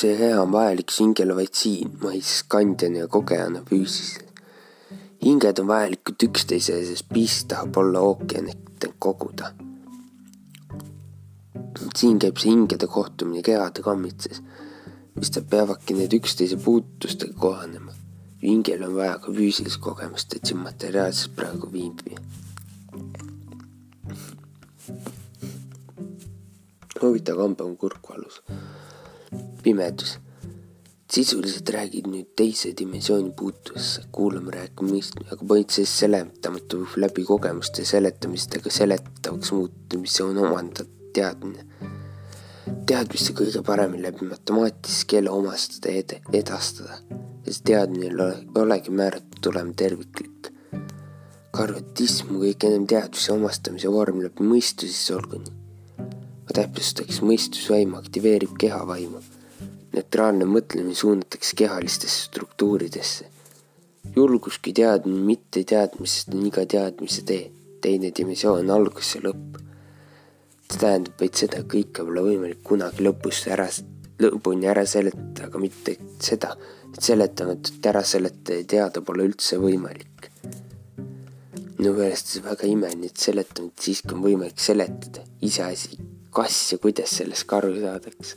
see 0.00 0.14
hea 0.16 0.38
on 0.40 0.48
vajalik 0.54 0.90
hingele 0.96 1.34
vaid 1.36 1.52
siin, 1.52 1.90
mais 2.02 2.28
kandjana 2.48 3.02
ja 3.02 3.08
kogejana 3.14 3.60
füüsiliselt. 3.68 4.29
Hinged 5.24 5.58
on 5.58 5.66
vajalikud 5.68 6.28
üksteisele, 6.28 6.84
sest 6.86 7.08
piisk 7.12 7.48
tahab 7.52 7.76
olla 7.76 8.00
ookean 8.00 8.48
ehk 8.48 8.94
koguda 8.98 9.52
siin 11.96 12.18
käib 12.18 12.38
see 12.40 12.52
hingede 12.52 12.86
kohtumine 12.86 13.42
kehade 13.46 13.82
kammitses, 13.82 14.42
mis 15.16 15.32
ta 15.32 15.42
peavadki 15.42 15.96
need 15.96 16.14
üksteise 16.20 16.56
puutustega 16.64 17.34
kohanema. 17.38 17.92
hingel 18.42 18.82
on 18.86 18.94
vaja 18.96 19.18
ka 19.20 19.32
füüsilist 19.36 19.80
kogemust, 19.84 20.32
et 20.36 20.46
siin 20.48 20.62
materiaalses 20.64 21.28
praegu 21.36 21.72
viibida. 21.72 22.20
huvitav 27.02 27.36
kambe 27.36 27.64
on 27.64 27.76
kurkvalus. 27.76 28.42
pimedus. 29.62 30.18
Sisuliselt 31.10 31.70
räägid 31.74 32.06
nüüd 32.06 32.28
teise 32.38 32.70
dimensiooni 32.78 33.32
rääkima 34.54 34.94
mõistma, 34.94 35.26
aga 35.26 35.42
põhimõtteliselt 35.42 35.90
seletamatu 35.90 36.84
läbi 37.02 37.24
kogemuste 37.26 37.84
seletamistega 37.88 38.70
seletavaks 38.70 39.52
muuta, 39.56 39.98
mis 39.98 40.20
on 40.22 40.38
omandatud 40.38 41.10
teadmine. 41.14 41.64
teadmist 42.86 43.32
kõige 43.34 43.62
paremini 43.66 44.04
läbi 44.04 44.28
matemaatilise 44.28 45.06
keele 45.10 45.30
omastada 45.34 45.90
ja 45.90 46.04
ed 46.04 46.14
edastada, 46.42 47.00
sest 47.46 47.64
teadmine 47.66 48.06
ei 48.06 48.62
olegi 48.62 48.94
määratud 48.94 49.50
olema 49.52 49.74
terviklik. 49.76 50.52
karvatism 51.50 52.36
kõige 52.38 52.70
ennem 52.70 52.86
teadvuse 52.86 53.32
omastamise 53.32 53.90
vorm 53.90 54.22
läbi 54.22 54.46
mõistusesse 54.46 55.14
olgu 55.18 55.42
nii. 55.42 55.58
ma 55.98 56.58
täpsustaks, 56.62 57.20
mõistusvaim 57.26 57.98
aktiveerib 57.98 58.54
kehavaimu. 58.58 59.29
Neutraalne 59.94 60.46
mõtlemine 60.46 60.94
suunatakse 60.94 61.56
kehalistesse 61.56 62.26
struktuuridesse. 62.30 63.26
julgus 64.16 64.58
kui 64.58 64.72
teadmine 64.72 65.24
mitteteadmisest 65.32 66.34
on 66.34 66.46
iga 66.46 66.64
teadmise 66.66 67.22
tee, 67.26 67.50
teine 67.80 68.10
dimensioon 68.16 68.70
algus 68.70 69.14
ja 69.14 69.20
lõpp 69.26 69.60
see 70.70 70.80
tähendab 70.80 71.18
vaid 71.18 71.38
seda, 71.38 71.62
kõike 71.66 72.04
pole 72.06 72.22
võimalik 72.24 72.60
kunagi 72.66 73.02
lõpus 73.04 73.42
ära, 73.50 73.66
lõpuni 74.22 74.68
ära 74.70 74.84
seletada, 74.86 75.48
aga 75.48 75.62
mitte 75.62 75.96
seda, 76.22 76.52
et 76.90 77.02
seletamatut 77.02 77.86
ära 77.90 78.02
seletada 78.06 78.60
ja 78.60 78.68
teada 78.74 79.02
pole 79.02 79.26
üldse 79.28 79.58
võimalik. 79.58 80.06
minu 81.80 81.94
meelest 81.96 82.34
see 82.34 82.42
väga 82.44 82.66
imeline, 82.68 83.08
et 83.08 83.16
seletamist 83.16 83.80
siiski 83.80 84.12
on 84.12 84.20
võimalik 84.20 84.58
seletada, 84.60 85.22
iseasi, 85.40 85.96
kas 86.30 86.58
ja 86.72 86.78
kuidas 86.78 87.14
sellest 87.16 87.46
ka 87.48 87.56
aru 87.56 87.72
saadakse. 87.80 88.36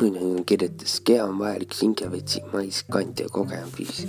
Muidu 0.00 0.44
kirjutas, 0.46 1.00
keha 1.04 1.26
on 1.28 1.38
vajalik 1.38 1.74
hingevetsi, 1.76 2.42
mais, 2.52 2.82
kant 2.92 3.20
ja 3.20 3.28
kogev 3.32 3.68
viis. 3.78 4.06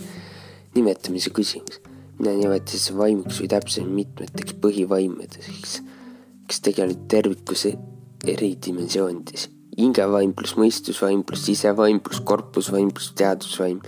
nimetamise 0.76 1.30
küsimus. 1.30 1.82
mina 2.20 2.32
nimetasin 2.38 2.98
vaimuks 2.98 3.42
või 3.42 3.50
täpsemalt 3.50 3.96
mitmeteks 3.96 4.56
põhivaimedeks, 4.64 5.82
kes 6.48 6.62
tegelevad 6.62 7.08
tervikuse 7.08 7.74
eridimensioonides. 8.28 9.50
hingevaim 9.78 10.34
pluss 10.34 10.56
mõistusvaim 10.56 11.24
pluss 11.24 11.46
sisevaim 11.46 12.00
pluss 12.00 12.22
korpusvaim 12.22 12.92
pluss 12.92 13.14
teadusvaim 13.14 13.82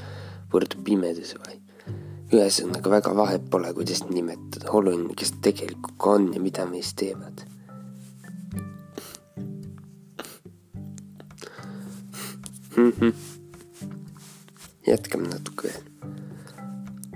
võrdub 0.51 0.83
pimeduse 0.83 1.39
vaim. 1.45 1.61
ühesõnaga 2.33 2.89
väga 2.89 3.15
vahet 3.15 3.49
pole, 3.49 3.73
kuidas 3.73 4.03
nimetada, 4.09 4.71
oluline, 4.71 5.13
kes 5.15 5.35
tegelikult 5.41 5.97
ka 5.97 6.17
on 6.19 6.33
ja 6.33 6.41
mida 6.41 6.65
meist 6.65 6.97
teevad 6.99 7.45
mm. 12.77 12.91
-hmm. 12.91 13.13
jätkame 14.87 15.27
natuke 15.27 15.67
veel. 15.67 15.83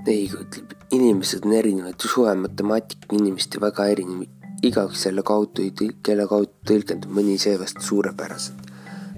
Neigu 0.06 0.38
ütleb, 0.44 0.74
inimesed 0.92 1.46
on 1.46 1.54
erinevad, 1.54 2.02
suhe 2.14 2.36
matemaatika 2.36 3.16
inimesti 3.16 3.62
väga 3.62 3.86
erinev, 3.94 4.30
igaüks 4.70 5.04
selle 5.08 5.24
kaudu, 5.24 5.68
kelle 6.04 6.28
kaudu 6.28 6.52
tõlgendab 6.72 7.12
mõni 7.20 7.38
seevast 7.46 7.82
suurepäraselt. 7.90 8.66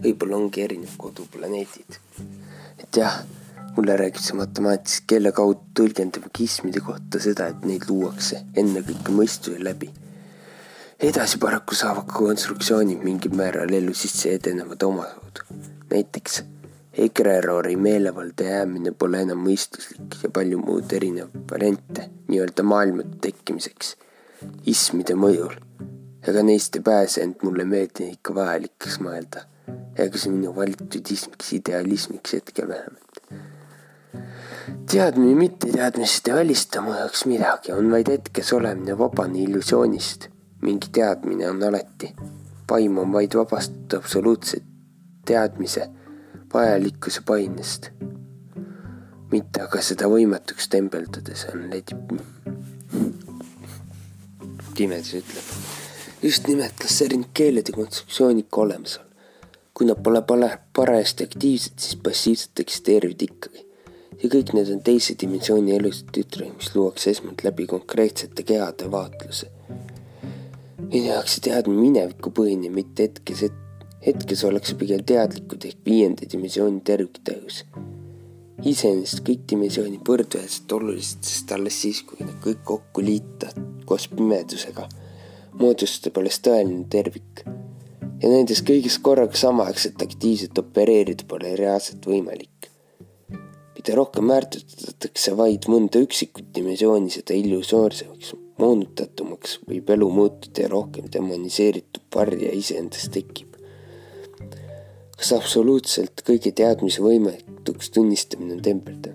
võib-olla 0.03 0.35
ongi 0.35 0.61
erinev 0.61 0.97
koduplaneedid. 0.97 1.99
et 2.83 2.97
jah, 2.97 3.23
mulle 3.77 3.97
räägib 3.97 4.21
see 4.27 4.37
matemaatikast, 4.37 5.03
kelle 5.07 5.31
kaudu 5.31 5.59
tõlgendab 5.79 6.39
ismide 6.39 6.79
kohta 6.79 7.19
seda, 7.19 7.47
et 7.47 7.65
neid 7.65 7.89
luuakse 7.89 8.45
ennekõike 8.55 9.17
mõistuse 9.19 9.63
läbi 9.63 9.91
edasi 11.01 11.37
paraku 11.41 11.75
saavad 11.75 12.09
konstruktsioonid 12.13 13.01
mingil 13.03 13.33
määral 13.33 13.73
ellu 13.73 13.93
sisse 13.97 14.35
edenevad 14.37 14.83
omakaudu 14.89 15.70
näiteks 15.91 16.43
Egrerori 16.93 17.75
meelevaldne 17.75 18.47
jäämine 18.47 18.91
pole 18.91 19.21
enam 19.23 19.39
mõistuslik 19.45 20.17
ja 20.23 20.29
palju 20.29 20.57
muud 20.59 20.91
erinevaid 20.91 21.51
variante 21.51 22.07
nii-öelda 22.27 22.65
maailmade 22.67 23.19
tekkimiseks 23.23 23.93
ismide 24.67 25.15
mõjul. 25.15 25.53
ega 26.27 26.43
neist 26.43 26.75
ei 26.75 26.83
pääse, 26.85 27.21
ent 27.23 27.43
mulle 27.47 27.63
meeldib 27.65 28.11
ikka 28.17 28.35
vajalikuks 28.35 28.99
mõelda. 29.05 29.45
ega 29.95 30.17
see 30.17 30.33
minu 30.33 30.51
valitud 30.55 31.11
ismiks, 31.15 31.53
idealismiks 31.53 32.33
hetkel 32.33 32.67
vähemalt. 32.67 33.21
teadmine 34.91 35.35
mitteteadmisest 35.35 36.27
ei 36.27 36.33
välista 36.33 36.81
mu 36.81 36.97
jaoks 36.97 37.23
midagi, 37.25 37.71
on 37.71 37.91
vaid 37.91 38.11
hetkes 38.11 38.51
olemine 38.53 38.97
vabane 38.97 39.39
illusioonist. 39.45 40.27
mingi 40.61 40.91
teadmine 40.91 41.49
on 41.49 41.63
alati. 41.63 42.11
vaim 42.69 42.97
on 42.97 43.13
vaid 43.13 43.39
vabastatud 43.39 43.97
absoluutselt 43.97 44.70
teadmise 45.25 45.89
vajalikkuse 46.53 47.21
painest. 47.25 47.89
mitte 49.31 49.61
aga 49.63 49.81
seda 49.81 50.09
võimetuks 50.11 50.67
tembeldades 50.67 51.45
on 51.53 51.69
Lady 51.71 51.95
Pimedus 54.75 55.13
ütleb. 55.13 55.47
just 56.23 56.47
nimelt, 56.47 56.75
kas 56.81 57.01
erinev 57.05 57.31
keelede 57.37 57.71
konstruktsioon 57.75 58.39
ikka 58.43 58.61
olemas 58.65 58.97
on. 58.99 59.05
kui 59.73 59.87
nad 59.87 60.03
pole 60.03 60.21
pole 60.27 60.49
parajasti 60.75 61.23
aktiivsed, 61.29 61.77
siis 61.77 61.95
passiivselt 62.03 62.59
eksisteerivad 62.65 63.21
ikkagi. 63.27 63.65
ja 64.23 64.29
kõik 64.35 64.53
need 64.57 64.73
on 64.75 64.83
teise 64.83 65.15
dimensiooni 65.21 65.77
elust 65.77 66.11
tütre, 66.11 66.51
mis 66.57 66.75
luuakse 66.75 67.15
esmalt 67.15 67.43
läbi 67.47 67.67
konkreetsete 67.67 68.43
kehade 68.43 68.91
vaatluse. 68.91 69.47
minu 70.91 71.05
jaoks 71.07 71.37
see 71.37 71.47
teadmine 71.47 71.81
minevikupõhine, 71.87 72.69
mitte 72.69 73.07
hetkes 73.07 73.43
ette 73.47 73.60
hetkes 74.01 74.41
ollakse 74.47 74.75
pigem 74.79 75.03
teadlikud 75.05 75.65
ehk 75.69 75.81
viienda 75.85 76.25
dimensiooni 76.29 76.81
terviktäius. 76.85 77.63
iseenesest 78.65 79.23
kõik 79.25 79.45
dimensioonid 79.49 80.01
võrdväärselt 80.05 80.73
olulised, 80.75 81.23
sest 81.25 81.51
alles 81.55 81.77
siis, 81.81 82.01
kui 82.05 82.21
nad 82.21 82.35
kõik 82.43 82.61
kokku 82.65 83.01
liita 83.01 83.49
koos 83.89 84.05
pimedusega, 84.09 84.87
moodustab 85.57 86.17
alles 86.17 86.39
tõeline 86.45 86.87
tervik. 86.89 87.43
ja 88.21 88.29
nendes 88.29 88.61
kõigis 88.65 88.97
korraga 89.01 89.37
samaaegselt 89.37 90.01
aktiivselt 90.01 90.57
opereerida 90.57 91.25
pole 91.27 91.55
reaalselt 91.55 92.05
võimalik. 92.05 92.69
mida 93.75 93.95
rohkem 93.95 94.27
väärtustatakse 94.33 95.37
vaid 95.37 95.69
mõnda 95.69 96.01
üksikut 96.01 96.49
dimensiooni, 96.55 97.09
seda 97.09 97.37
illusoorsemaks, 97.37 98.33
moonutatumaks 98.57 99.59
võib 99.69 99.89
elu 99.89 100.09
muutuda 100.09 100.65
ja 100.65 100.73
rohkem 100.73 101.05
demoniseeritud 101.13 102.03
varja 102.15 102.51
iseendast 102.53 103.11
tekib 103.11 103.50
kas 105.21 105.35
absoluutselt 105.37 106.23
kõigi 106.25 106.49
teadmise 106.57 106.97
võimetuks 107.05 107.91
tunnistamine 107.93 108.55
on 108.55 108.61
tembeldav? 108.65 109.13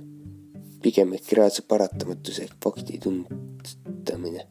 pigem 0.85 1.11
ehk 1.17 1.33
reaalse 1.35 1.63
paratamatuse 1.67 2.45
ehk 2.45 2.53
fakti 2.63 3.01
tunnistamine. 3.03 4.43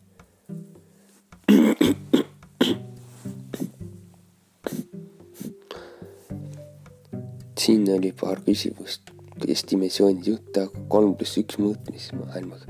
siin 7.65 7.87
oli 7.93 8.11
paar 8.19 8.41
küsimust, 8.43 9.13
kuidas 9.37 9.63
dimensioonid 9.69 10.27
juhta 10.27 10.65
kolm 10.91 11.15
pluss 11.15 11.39
üks 11.39 11.55
mõõtmismaailmaga, 11.61 12.67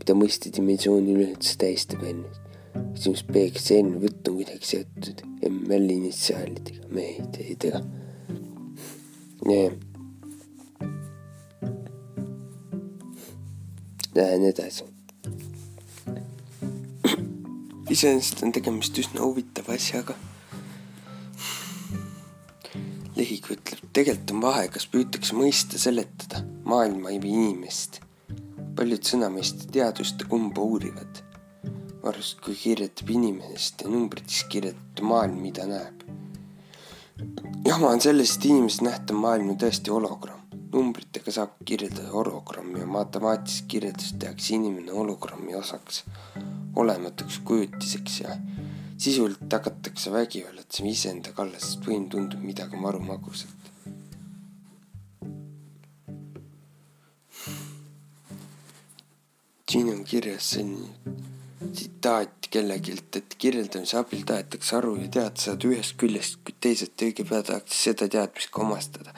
mida 0.00 0.12
mõiste 0.18 0.50
dimensiooni 0.56 1.14
üleüldse 1.14 1.54
tähistab 1.62 2.02
enne. 2.10 2.30
küsimus 2.96 3.22
B, 3.30 3.46
kas 3.54 3.70
eelmine 3.76 4.02
võtt 4.02 4.28
on 4.28 4.34
kuidagi 4.40 4.66
seotud 4.72 5.22
ML 5.46 5.88
initsiaalidega, 5.94 6.90
me 6.90 7.06
ei 7.44 7.54
tea, 7.62 7.78
ei 9.50 9.70
tea 14.14 14.38
nii. 14.38 14.48
Edasi. 14.48 14.84
iseenesest 17.90 18.42
on 18.42 18.52
tegemist 18.52 18.98
üsna 18.98 19.22
huvitava 19.22 19.76
asjaga. 19.76 20.14
lehik 23.16 23.46
ütleb, 23.50 23.80
tegelikult 23.96 24.32
on 24.34 24.42
vahe, 24.42 24.66
kas 24.68 24.84
püütakse 24.92 25.36
mõista, 25.36 25.78
seletada 25.80 26.42
maailma 26.64 27.14
või 27.14 27.32
inimest. 27.32 28.00
paljud 28.76 29.04
sõnameeste 29.04 29.70
teadust 29.72 30.26
kumba 30.28 30.60
uurivad. 30.60 31.22
arvestades, 32.02 32.36
kui 32.42 32.54
kirjutab 32.54 33.10
inimesest 33.10 33.82
ja 33.82 33.88
numbrites 33.90 34.44
kirjutab 34.50 35.04
maailm, 35.04 35.40
mida 35.42 35.66
näeb 35.66 36.25
jama 37.66 37.88
on 37.88 38.00
selles, 38.00 38.36
et 38.36 38.44
inimesed 38.44 38.84
nähtav 38.86 39.16
maailm 39.20 39.52
on 39.54 39.60
tõesti 39.60 39.92
hologramm. 39.92 40.42
numbritega 40.76 41.32
saab 41.32 41.52
kirjeldada 41.64 42.10
hologrammi 42.12 42.80
ja 42.82 42.86
matemaatilises 42.90 43.62
kirjelduses 43.70 44.16
tehakse 44.20 44.54
inimene 44.54 44.92
hologrammi 44.92 45.54
osaks, 45.56 46.02
olematuks 46.76 47.38
kujutiseks 47.48 48.20
ja 48.20 48.36
sisuliselt 48.98 49.52
hakatakse 49.52 50.12
vägivallatsema 50.12 50.90
iseenda 50.90 51.32
kallal, 51.32 51.60
sest 51.62 51.86
võim 51.86 52.10
tundub 52.12 52.42
midagi 52.44 52.76
maru 52.76 53.00
magusat. 53.00 53.54
siin 59.70 59.88
on 59.92 60.04
kirjas 60.04 60.50
selline 60.50 61.35
tsitaat 61.72 62.48
kellegilt, 62.50 63.16
et 63.16 63.34
kirjeldamise 63.38 63.98
abil 63.98 64.24
tahetakse 64.28 64.76
aru 64.76 64.96
ja 65.00 65.08
teada 65.08 65.40
saada 65.40 65.68
ühest 65.68 65.96
küljest, 66.00 66.38
kuid 66.44 66.58
teisalt 66.60 67.04
õige 67.06 67.24
pea 67.28 67.42
tahaks 67.46 67.78
seda 67.86 68.08
teadmist 68.12 68.52
ka 68.52 68.62
omastada. 68.62 69.14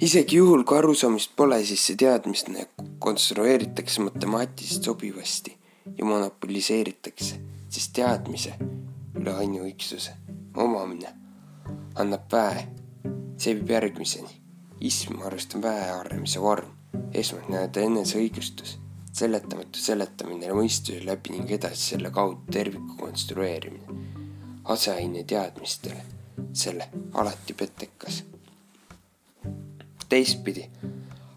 isegi 0.00 0.36
juhul, 0.36 0.64
kui 0.64 0.78
arusaamist 0.78 1.32
pole, 1.36 1.62
siis 1.64 1.86
see 1.86 1.96
teadmine 1.96 2.66
konstrueeritakse 2.98 4.04
matemaatiliselt 4.08 4.90
sobivasti 4.90 5.56
ja 5.96 6.04
monopoliseeritakse, 6.04 7.40
sest 7.68 7.92
teadmise 7.96 8.54
üle 9.16 9.34
ainuõigsuse 9.44 10.14
omamine 10.56 11.14
annab 11.96 12.28
väe, 12.32 12.68
see 13.38 13.56
viib 13.56 13.70
järgmiseni. 13.78 14.40
ism 14.80 15.20
arvestab 15.22 15.62
väe 15.62 15.90
arenemise 15.94 16.40
vorm, 16.42 16.72
esmalt 17.14 17.48
näed 17.48 17.76
eneseõigustus 17.78 18.81
seletamatu 19.12 19.78
seletamine 19.78 20.46
ja 20.46 20.54
mõistuse 20.56 21.02
läbi 21.04 21.34
ning 21.34 21.50
edasi 21.52 21.92
selle 21.94 22.10
kaudu 22.10 22.52
terviku 22.52 22.96
konstrueerimine. 22.98 24.00
aseaine 24.64 25.24
teadmistele, 25.24 26.02
selle 26.52 26.88
alati 27.14 27.54
pettekas. 27.54 28.24
teistpidi, 30.08 30.70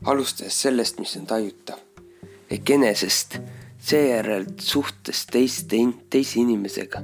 alustades 0.03 0.61
sellest, 0.61 0.99
mis 0.99 1.17
on 1.17 1.25
tajutav 1.25 1.79
ehk 2.49 2.69
enesest, 2.69 3.39
seejärel 3.79 4.45
suhtes 4.59 5.25
teiste, 5.31 5.77
teise 6.09 6.39
inimesega 6.39 7.01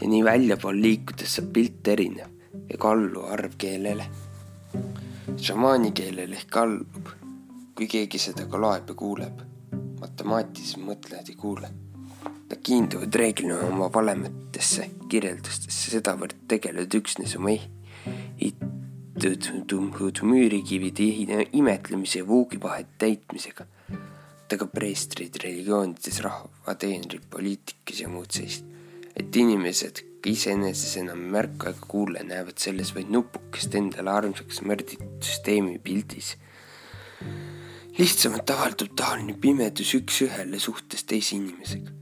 ja 0.00 0.08
nii 0.08 0.24
väljapool 0.24 0.80
liikudes 0.80 1.36
saab 1.36 1.52
pilt 1.52 1.88
erinev 1.88 2.30
ega 2.70 2.90
allu 2.90 3.26
arvkeelele. 3.36 4.06
šamaani 5.36 5.92
keelele 5.92 6.36
ehk 6.36 6.56
allub, 6.56 7.10
kui 7.74 7.86
keegi 7.86 8.18
seda 8.18 8.46
ka 8.46 8.60
loeb 8.60 8.88
ja 8.88 8.94
kuuleb 8.94 9.53
matemaatilised 10.00 10.82
mõtlejad 10.84 11.30
ei 11.32 11.38
kuule. 11.40 11.70
Nad 12.24 12.60
kiinduvad 12.62 13.14
reeglina 13.14 13.58
oma 13.68 13.88
valemetesse, 13.92 14.90
kirjeldustesse, 15.08 15.94
sedavõrd 15.96 16.36
tegelevad 16.48 16.98
üksnes 17.00 17.36
oma 17.38 17.56
kinnitatud 19.14 20.22
müürikivide 20.26 21.46
imetlemise 21.52 22.18
ja 22.18 22.26
vuugivahet 22.26 22.98
täitmisega. 22.98 23.66
aga 24.54 24.66
preestrid 24.70 25.34
religioonides, 25.42 26.20
rahva 26.22 26.74
teenrid 26.78 27.24
poliitikas 27.30 28.00
ja 28.00 28.08
muud 28.08 28.30
sellist. 28.30 28.64
et 29.16 29.36
inimesed 29.36 30.04
iseenesest 30.26 30.96
enam 30.96 31.18
märka 31.18 31.70
ega 31.70 31.86
kuule, 31.88 32.22
näevad 32.22 32.58
selles 32.58 32.94
vaid 32.94 33.10
nupukest 33.10 33.74
endale 33.74 34.10
armsaks 34.10 34.60
märditud 34.62 35.22
süsteemi 35.22 35.78
pildis. 35.78 36.36
Lihtsamalt 37.98 38.50
avaldub 38.50 38.94
taoline 38.98 39.36
pimedus 39.38 39.94
üks-ühele 39.98 40.58
suhtes 40.58 41.04
teise 41.06 41.36
inimesega. 41.36 41.92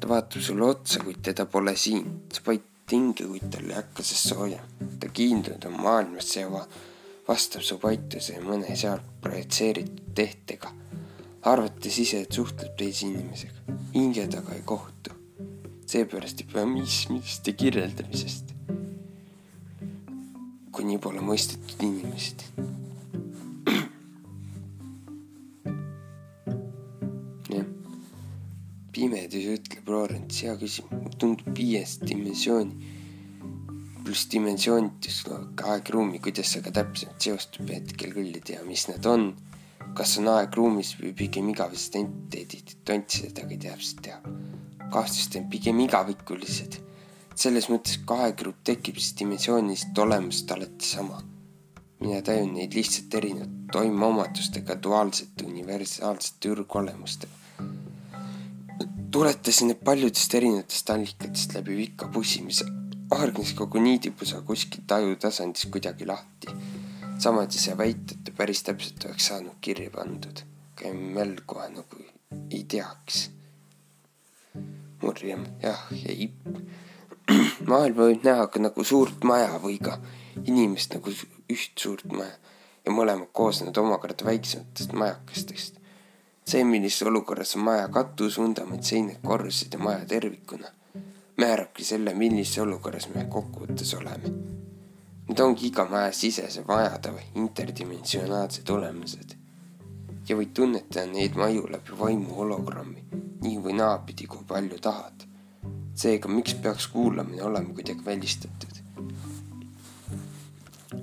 ta 0.00 0.08
vaatab 0.08 0.42
sulle 0.42 0.64
otsa, 0.64 1.00
kuid 1.04 1.22
teda 1.24 1.46
pole 1.46 1.76
siin, 1.76 2.08
sa 2.32 2.42
vaid 2.46 2.64
tinge, 2.86 3.24
kuid 3.24 3.46
tal 3.52 3.70
ei 3.70 3.78
hakka 3.78 4.04
sest 4.04 4.28
sooja. 4.28 4.60
ta 5.00 5.08
kiindunud 5.08 5.64
on 5.64 5.80
maailmasse 5.80 6.40
ja 6.40 6.50
va 6.52 6.64
vastab 7.28 7.64
su 7.64 7.78
paituse 7.80 8.36
mõne 8.44 8.76
seal 8.76 9.00
projitseeritud 9.24 10.12
tehtega, 10.14 10.72
arvates 11.48 11.98
ise, 12.04 12.20
et 12.26 12.40
suhtleb 12.40 12.76
teise 12.76 13.08
inimesega. 13.08 13.78
hinge 13.94 14.26
taga 14.28 14.52
ei 14.58 14.62
kohtu. 14.64 15.16
seepärast 15.86 16.44
ei 16.44 16.52
pea 16.52 16.66
miismist 16.68 17.46
ja 17.46 17.52
kirjeldamisest, 17.64 18.52
kuni 20.72 20.98
pole 20.98 21.20
mõistetud 21.24 21.88
inimest 21.88 22.48
pimedus 28.94 29.46
ütleb 29.56 29.88
Lorentz, 29.90 30.42
hea 30.44 30.54
küsimus, 30.60 31.16
tundub 31.18 31.50
viies 31.58 31.98
dimensiooni 32.04 32.92
pluss 34.04 34.28
dimensioonitus, 34.28 35.22
aeg-ruumi, 35.64 36.20
kuidas 36.24 36.50
see 36.52 36.62
ka 36.64 36.72
täpselt 36.76 37.24
seostub, 37.24 37.70
hetkel 37.72 38.12
küll 38.12 38.36
ei 38.36 38.42
tea, 38.44 38.60
mis 38.68 38.88
need 38.90 39.06
on. 39.08 39.32
kas 39.94 40.16
on 40.18 40.26
aeg-ruumis 40.32 40.94
või 40.98 41.12
pigem 41.16 41.48
igavesed 41.52 41.96
entiteedid, 42.00 42.72
tont 42.88 43.14
seda 43.14 43.44
ka 43.44 43.54
ei 43.54 43.60
täpselt 43.62 44.02
tea. 44.04 44.18
kahtlust 44.92 45.36
on 45.40 45.46
pigem 45.50 45.80
igavikulised. 45.86 46.80
selles 47.34 47.68
mõttes, 47.70 47.96
kui 48.06 48.20
aegruum 48.26 48.60
tekib, 48.64 48.98
siis 49.00 49.16
dimensioonist 49.20 49.98
olemust 49.98 50.52
alati 50.52 50.86
sama. 50.86 51.22
mina 52.00 52.20
tajun 52.22 52.52
neid 52.58 52.74
lihtsalt 52.74 53.14
erinevate 53.14 53.72
toimeomadustega, 53.72 54.76
duaalsete 54.82 55.46
universaalsete 55.48 56.52
ürgolemustega 56.52 57.44
tuletasin 59.14 59.68
need 59.70 59.82
paljudest 59.86 60.32
erinevatest 60.34 60.88
allikatest 60.90 61.52
läbi 61.54 61.74
pika 61.76 62.08
pussimise. 62.14 62.64
hargnes 63.10 63.52
kogu 63.54 63.78
niidipusa 63.78 64.40
kuskilt 64.42 64.92
ajutasandist 64.92 65.68
kuidagi 65.70 66.06
lahti. 66.06 66.46
samuti 67.18 67.60
see 67.62 67.76
väit, 67.78 68.12
et 68.12 68.24
ta 68.24 68.32
päris 68.38 68.62
täpselt 68.66 69.04
oleks 69.06 69.26
saanud 69.30 69.60
kirja 69.60 69.90
pandud. 69.90 70.42
käime 70.80 71.20
jälle 71.20 71.42
kohe 71.46 71.68
nagu 71.68 72.00
ei 72.50 72.64
teaks. 72.64 73.30
murjem, 75.02 75.46
jah, 75.62 75.86
ei. 76.06 76.32
maailma 77.70 78.10
võib 78.10 78.26
näha 78.26 78.48
ka 78.50 78.64
nagu 78.66 78.84
suurt 78.84 79.24
maja 79.30 79.62
või 79.62 79.78
ka 79.78 80.00
inimest 80.44 80.98
nagu 80.98 81.14
üht 81.58 81.86
suurt 81.86 82.10
maja 82.18 82.34
ja 82.82 82.98
mõlemad 82.98 83.30
koosnevad 83.32 83.78
omakorda 83.86 84.26
väiksematest 84.32 84.92
majakestest 84.92 85.83
see, 86.44 86.64
millises 86.64 87.02
olukorras 87.02 87.56
on 87.56 87.62
maja 87.62 87.88
katus, 87.88 88.38
vundament, 88.38 88.84
seinad, 88.84 89.20
korrused 89.24 89.72
ja 89.72 89.78
maja 89.78 90.04
tervikuna, 90.08 90.68
määrabki 91.40 91.84
selle, 91.84 92.14
millises 92.14 92.58
olukorras 92.62 93.08
me 93.14 93.24
kokkuvõttes 93.30 93.94
oleme. 93.98 94.32
Need 95.28 95.40
ongi 95.40 95.70
iga 95.70 95.86
maja 95.88 96.12
sisese 96.12 96.66
majade 96.68 97.14
või 97.14 97.24
interdimensionaalsed 97.46 98.70
olemused. 98.70 99.40
ja 100.28 100.36
võid 100.36 100.54
tunnetada 100.56 101.04
neid 101.06 101.34
maju 101.36 101.66
läbi 101.68 101.96
vaimu 101.98 102.36
hologrammi, 102.36 103.02
nii 103.44 103.58
või 103.64 103.74
naapidi, 103.76 104.26
kui 104.26 104.44
palju 104.48 104.78
tahad. 104.80 105.26
seega, 105.94 106.28
miks 106.28 106.54
peaks 106.54 106.86
kuulamine 106.88 107.42
olema 107.42 107.74
kuidagi 107.74 108.04
välistatud? 108.04 108.80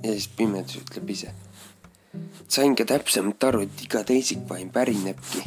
ja 0.02 0.12
siis 0.12 0.28
pimedus 0.28 0.76
ütleb 0.76 1.10
ise 1.10 1.34
sain 2.48 2.76
ka 2.76 2.84
täpsemalt 2.84 3.44
aru, 3.44 3.66
et 3.66 3.84
iga 3.86 4.04
teisikvaim 4.04 4.70
pärinebki 4.70 5.44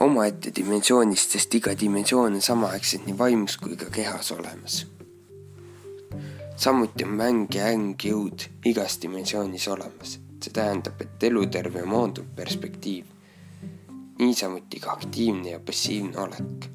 omaette 0.00 0.50
dimensioonist, 0.56 1.36
sest 1.36 1.54
iga 1.54 1.74
dimensioon 1.78 2.34
on 2.34 2.42
samaaegselt 2.42 3.06
nii 3.06 3.18
vaimus 3.18 3.56
kui 3.62 3.76
ka 3.76 3.90
kehas 3.94 4.32
olemas. 4.32 4.86
samuti 6.56 7.04
on 7.04 7.16
mäng 7.18 7.54
ja 7.54 7.66
äng 7.72 7.96
jõud 7.98 8.46
igas 8.64 8.98
dimensioonis 9.02 9.68
olemas, 9.68 10.18
see 10.40 10.52
tähendab, 10.54 11.00
et 11.02 11.22
eluterve 11.22 11.82
moonduv 11.84 12.28
perspektiiv, 12.36 13.04
niisamuti 14.18 14.80
ka 14.80 14.92
aktiivne 14.92 15.50
ja 15.50 15.60
passiivne 15.60 16.18
olek. 16.18 16.68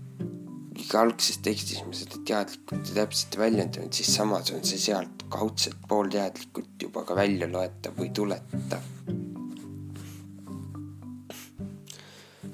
Iga 0.79 1.03
algses 1.03 1.41
tekstis 1.45 1.83
me 1.85 1.95
seda 1.97 2.21
teadlikult 2.25 2.91
ja 2.91 3.01
täpselt 3.01 3.35
ei 3.35 3.43
väljendanud, 3.45 3.93
siis 3.93 4.13
samas 4.15 4.51
on 4.55 4.63
see 4.65 4.81
sealt 4.89 5.25
kaudselt 5.29 5.81
poolteadlikult 5.89 6.87
juba 6.87 7.05
ka 7.05 7.17
välja 7.19 7.49
loetav 7.51 7.99
või 7.99 8.13
tuletav 8.15 8.85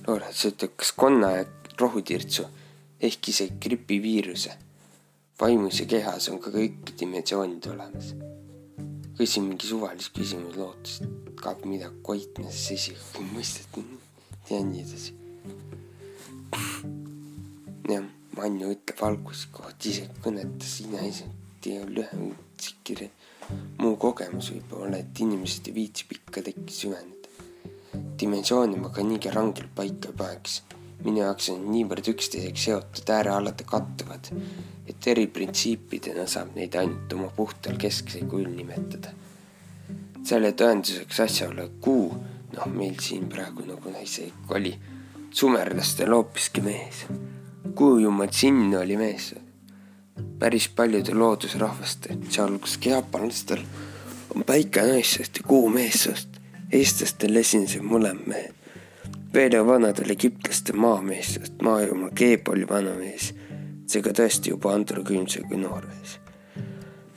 Loorets 0.06 0.44
ütleb, 0.46 0.76
kas 0.78 0.92
konna 0.94 1.32
ja 1.34 1.46
rohutirtsu 1.80 2.44
ehk 3.02 3.30
isegi 3.32 3.58
gripiviiruse 3.62 4.52
vaimus 5.42 5.80
ja 5.82 5.88
kehas 5.90 6.30
on 6.30 6.38
ka 6.44 6.52
kõik 6.54 6.94
dimensioonid 7.00 7.66
olemas. 7.74 8.14
küsin 9.18 9.48
mingi 9.48 9.68
suvalist 9.68 10.12
küsimust, 10.14 10.58
lootes, 10.60 11.00
et 11.02 11.40
kaob 11.42 11.64
midagi 11.66 12.02
koitnes 12.04 12.60
esiga 12.76 13.24
mõistet 13.32 13.80
ja 14.50 14.60
nii 14.62 14.84
edasi. 14.84 15.16
jah, 17.90 18.06
Manju 18.36 18.72
ütleb 18.76 19.04
alguses 19.08 19.48
kohta 19.56 19.90
ise 19.90 20.10
kõnetas 20.24 20.80
inaisend 20.84 21.66
ja 21.66 21.86
lühem 21.88 22.34
tsikiri 22.58 23.10
muu 23.80 23.96
kogemus 24.02 24.52
võib-olla, 24.54 25.00
et 25.02 25.22
inimesed 25.24 25.72
ei 25.72 25.78
viitsi 25.80 26.06
pikka 26.10 26.44
tekki 26.46 26.74
süveneda 26.74 27.16
dimensiooni 28.20 28.78
ma 28.80 28.90
ka 28.90 29.04
niigi 29.04 29.30
rangelt 29.32 29.72
paika 29.76 30.10
ei 30.10 30.18
paneks. 30.22 30.62
minu 31.06 31.22
jaoks 31.22 31.50
on 31.54 31.66
niivõrd 31.70 32.08
üksteisega 32.10 32.62
seotud 32.62 33.10
äärealad 33.14 33.60
kattuvad, 33.70 34.30
et 34.90 35.08
eri 35.12 35.28
printsiipidena 35.36 36.24
saab 36.32 36.56
neid 36.56 36.78
ainult 36.80 37.14
oma 37.14 37.28
puhtal 37.36 37.78
kesksel 37.78 38.26
kujul 38.32 38.50
nimetada. 38.56 39.12
selle 40.24 40.52
tõenduseks 40.62 41.22
asjaolu, 41.28 41.68
et 41.68 41.78
kuu, 41.82 42.08
noh, 42.56 42.68
meil 42.80 42.96
siin 43.08 43.28
praegu 43.30 43.68
nagu 43.68 43.92
naisek 43.94 44.56
oli, 44.58 44.74
sumerlastel 45.30 46.16
hoopiski 46.16 46.64
mees. 46.66 47.06
Kuu 47.76 47.98
jumal 47.98 48.28
Sinn 48.32 48.76
oli 48.76 48.98
mees. 48.98 49.36
päris 50.40 50.70
paljudel 50.70 51.20
loodusrahvastel, 51.20 52.18
sealhulgas 52.30 52.78
jaapanlastel, 52.86 53.60
on 54.36 54.44
päike 54.44 54.82
naissoost 54.82 55.38
ja 55.38 55.44
kuu 55.48 55.70
meessoost 55.70 56.40
eestlastel 56.72 57.36
esinesid 57.36 57.84
mõlemad. 57.84 58.54
Veedo 59.34 59.66
vanad 59.68 60.00
oli 60.04 60.16
egiptlaste 60.16 60.74
maamees, 60.74 61.34
sest 61.36 61.62
maailma 61.64 62.10
Keeb 62.16 62.48
oli 62.48 62.68
vanamees, 62.68 63.34
seega 63.88 64.14
tõesti 64.16 64.54
juba 64.54 64.74
androküümsega 64.76 65.58
noormees. 65.60 66.20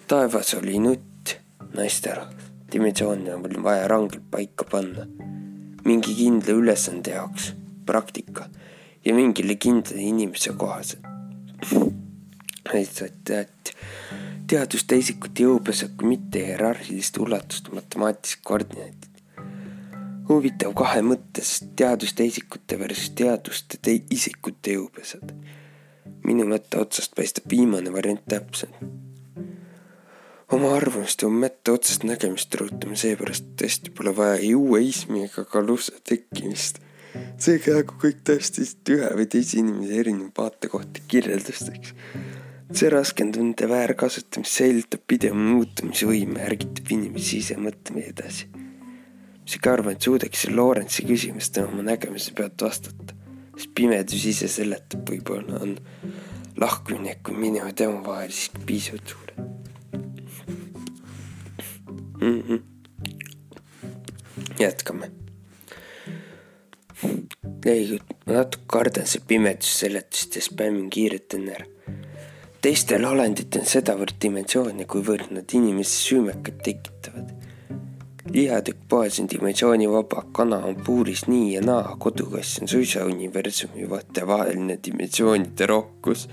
taevas 0.09 0.55
oli 0.55 0.79
nutt, 0.79 1.37
naisterahvas, 1.75 2.51
dimensioone 2.73 3.35
oli 3.35 3.63
vaja 3.63 3.89
rangelt 3.89 4.31
paika 4.31 4.65
panna. 4.65 5.07
mingi 5.85 6.15
kindla 6.15 6.53
ülesande 6.53 7.11
jaoks, 7.11 7.55
praktika 7.87 8.49
ja 9.09 9.17
mingile 9.17 9.57
kindlale 9.57 10.05
inimese 10.13 10.53
kohaselt. 10.61 11.05
lihtsalt, 12.69 13.31
et 13.33 13.75
teaduste 14.49 14.97
isikute 15.01 15.49
jõupesed 15.49 15.97
kui 15.97 16.15
mitte 16.15 16.45
hierarhiliste 16.45 17.23
ulatuste 17.25 17.73
matemaatilist 17.73 18.45
koordinaati 18.45 19.09
huvitav 20.29 20.75
kahe 20.77 21.01
mõttes 21.05 21.55
teaduste 21.77 22.27
isikute 22.29 22.77
versus 22.81 23.13
teaduste 23.17 23.79
te 23.83 23.95
isikute 24.13 24.77
jõupesad. 24.77 25.33
minu 26.25 26.45
mõtte 26.45 26.81
otsast 26.83 27.15
paistab 27.17 27.45
viimane 27.51 27.93
variant 27.93 28.25
täpsem. 28.29 28.69
oma 30.53 30.75
arvamust 30.77 31.23
ja 31.23 31.29
mõtte 31.29 31.73
otsest 31.73 32.05
nägemist 32.05 32.55
rõhutame 32.55 32.97
seepärast, 32.97 33.45
et 33.45 33.57
tõesti 33.63 33.95
pole 33.95 34.17
vaja 34.17 34.37
ei 34.37 34.55
uue-ismi 34.55 35.25
ega 35.25 35.45
ka 35.45 35.63
lusse 35.63 35.93
tekkimist. 36.05 36.81
Seega 37.39 37.79
jäägu 37.79 37.99
kõik 38.03 38.23
tõesti 38.31 38.67
ühe 38.95 39.11
või 39.19 39.27
teise 39.31 39.61
inimese 39.63 40.01
erinev 40.03 40.31
vaatekoht 40.39 41.03
kirjeldusteks 41.09 41.95
see 42.69 42.89
raskendunute 42.93 43.69
väärkasutamist 43.69 44.61
säilitab 44.61 45.05
pideva 45.09 45.37
muutumise 45.39 46.07
võime, 46.09 46.43
ärgitab 46.45 46.91
inimesi 46.99 47.43
ise 47.43 47.57
mõtlema 47.57 48.05
edasi 48.11 48.49
isegi 49.49 49.71
arvan, 49.71 49.97
et 49.97 50.05
suudaksin 50.05 50.57
Lorentsi 50.57 51.07
küsimustele 51.09 51.71
oma 51.71 51.83
nägemise 51.87 52.35
pealt 52.37 52.61
vastata, 52.63 53.15
sest 53.57 53.71
pimedus 53.75 54.27
ise 54.29 54.49
seletab, 54.53 55.09
võib-olla 55.09 55.63
on 55.65 55.79
lahkumine 56.61 57.17
kui 57.25 57.37
minu 57.39 57.63
ja 57.63 57.73
tema 57.73 58.03
vahel 58.05 58.35
siiski 58.35 58.65
piisavalt 58.69 59.15
suur 59.15 59.29
mm. 62.21 62.43
-hmm. 62.43 62.61
jätkame. 64.61 65.18
Ei, 67.67 67.99
ma 68.27 68.39
natuke 68.41 68.65
kardan 68.67 69.07
see 69.07 69.23
pimedusseletust 69.29 70.39
ja 70.39 70.45
spämmin 70.45 70.91
kiirelt 70.91 71.35
enne 71.39 71.57
ära. 71.57 71.67
teistel 72.63 73.05
olenditel 73.07 73.63
on 73.63 73.71
sedavõrd 73.71 74.17
dimensioone, 74.23 74.87
kuivõrd 74.91 75.31
nad 75.35 75.55
inimese 75.55 76.01
süümekad 76.09 76.63
tekitavad. 76.65 77.35
lihatükk 78.33 78.89
poes 78.89 79.21
on 79.21 79.29
dimensioonivaba, 79.31 80.25
kana 80.33 80.59
on 80.67 80.77
puuris 80.85 81.27
nii 81.27 81.55
ja 81.55 81.63
naa, 81.65 81.97
kodukass 81.99 82.61
on 82.63 82.69
suisa 82.69 83.05
universumi 83.05 83.89
vahetevaheline 83.91 84.79
dimensioonide 84.85 85.67
rohkus 85.67 86.29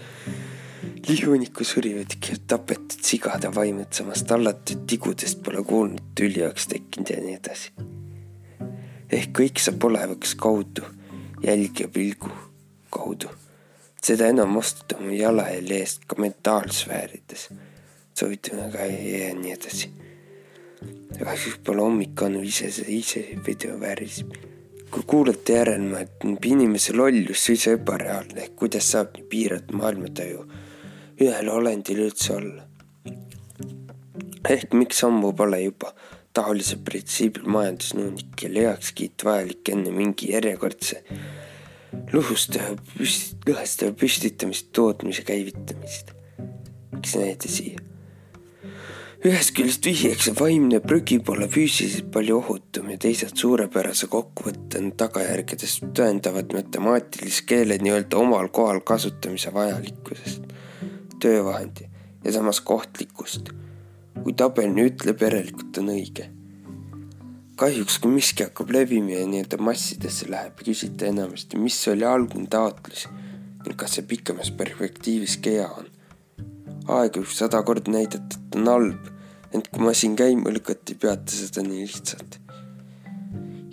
lihuniku 1.08 1.64
surivad 1.64 2.16
tapetud 2.48 3.02
sigade 3.02 3.50
vaimud, 3.56 3.92
samas 3.92 4.24
tallatud 4.24 4.88
tigudest 4.88 5.44
pole 5.44 5.64
kuulnud 5.64 6.16
tüli 6.18 6.42
jaoks 6.42 6.68
tekkinud 6.74 7.10
ja 7.10 7.22
nii 7.22 7.38
edasi. 7.38 7.72
Ehk 9.12 9.34
kõik 9.40 9.62
saab 9.62 9.84
olevaks 9.84 10.36
kaudu, 10.36 10.86
jälgija 11.44 11.88
pilgu 11.88 12.32
kaudu. 12.90 13.30
seda 14.06 14.28
enam 14.30 14.58
astuda 14.58 15.00
oma 15.02 15.14
jalajälje 15.18 15.78
eest 15.80 16.04
ka 16.08 16.16
mentaalsfäärides. 16.22 17.50
soovitan 18.14 18.60
aga 18.68 18.86
ja 18.86 19.34
nii 19.36 19.52
edasi. 19.52 19.90
kahjuks 21.24 21.60
pole 21.64 21.82
hommik 21.82 22.22
andnud 22.22 22.44
ise 22.44 22.70
ise 22.88 23.26
video 23.48 23.80
vääris. 23.80 24.26
kui 24.92 25.04
kuulate 25.08 25.54
järelma, 25.54 26.00
et 26.00 26.46
inimese 26.46 26.94
lollus 26.94 27.46
suisa 27.46 27.72
ebareaalne, 27.72 28.50
kuidas 28.56 28.92
saab 28.92 29.18
nii 29.18 29.28
piirata 29.30 29.74
maailmataju 29.74 30.48
ühel 31.22 31.50
olendil 31.50 32.00
üldse 32.08 32.34
olla. 32.34 32.64
ehk 34.50 34.74
miks 34.74 35.04
ammu 35.04 35.34
pole 35.34 35.62
juba 35.62 35.94
taolisel 36.36 36.82
printsiibil 36.86 37.48
majandusnõunik, 37.48 38.36
kelle 38.40 38.68
heakskiit 38.68 39.26
vajalik 39.26 39.74
enne 39.74 39.94
mingi 39.96 40.34
järjekordse 40.34 41.02
luhustaja 42.14 42.76
püst-, 42.96 43.36
lõhestaja 43.48 43.96
püstitamist, 43.96 44.72
tootmise 44.76 45.26
käivitamist. 45.28 46.14
miks 46.92 47.16
näide 47.20 47.52
siia? 47.52 47.82
ühest 49.26 49.56
küljest 49.58 49.88
vihjeks, 49.88 50.28
et 50.30 50.38
vaimne 50.40 50.80
prügi 50.86 51.18
pole 51.26 51.48
füüsiliselt 51.50 52.12
palju 52.14 52.38
ohutum 52.44 52.92
ja 52.94 52.98
teisalt 53.02 53.40
suurepärase 53.42 54.10
kokkuvõttena 54.12 54.92
tagajärgedest 55.00 55.88
tõendavad 55.98 56.54
matemaatilise 56.54 57.48
keele 57.50 57.80
nii-öelda 57.82 58.20
omal 58.22 58.52
kohal 58.54 58.84
kasutamise 58.86 59.54
vajalikkusest 59.56 60.46
töövahendi 61.24 61.90
ja 62.26 62.32
samas 62.36 62.62
kohtlikkust. 62.62 63.50
Kui 64.24 64.34
tabel 64.38 64.72
nii 64.74 64.90
ütleb, 64.92 65.22
järelikult 65.22 65.80
on 65.82 65.92
õige. 65.94 66.30
kahjuks, 67.60 68.00
kui 68.04 68.12
miski 68.12 68.44
hakkab 68.44 68.72
levima 68.76 69.16
ja 69.16 69.28
nii-öelda 69.32 69.58
massidesse 69.64 70.28
läheb, 70.32 70.58
küsite 70.60 71.08
enamasti, 71.08 71.60
mis 71.60 71.78
oli 71.88 72.04
algne 72.04 72.48
taotlus 72.52 73.06
ning 73.66 73.78
kas 73.80 73.96
see 73.98 74.06
pikemas 74.10 74.52
perspektiivis 74.60 75.38
hea 75.46 75.68
on. 75.68 75.88
aeg 76.96 77.18
võib 77.18 77.32
sada 77.34 77.62
korda 77.66 77.92
näidata, 77.92 78.38
et 78.38 78.58
on 78.60 78.68
halb, 78.70 79.08
ent 79.54 79.70
kui 79.72 79.86
masin 79.88 80.16
käima 80.20 80.52
lükati, 80.54 80.98
peate 81.00 81.32
seda 81.32 81.64
nii 81.66 81.88
lihtsalt. 81.88 82.40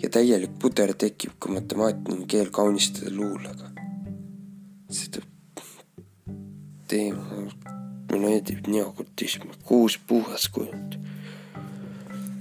ja 0.03 0.09
täielik 0.09 0.57
puder 0.59 0.93
tekib, 0.93 1.37
kui 1.39 1.53
matemaatiline 1.59 2.25
keel 2.27 2.49
kaunistada 2.51 3.13
luulega. 3.13 3.69
seda 4.89 5.21
teema 6.87 7.25
meeldib 8.21 8.67
neokultism, 8.67 9.47
kuus 9.67 9.97
puhas 10.07 10.49
kujund. 10.53 10.99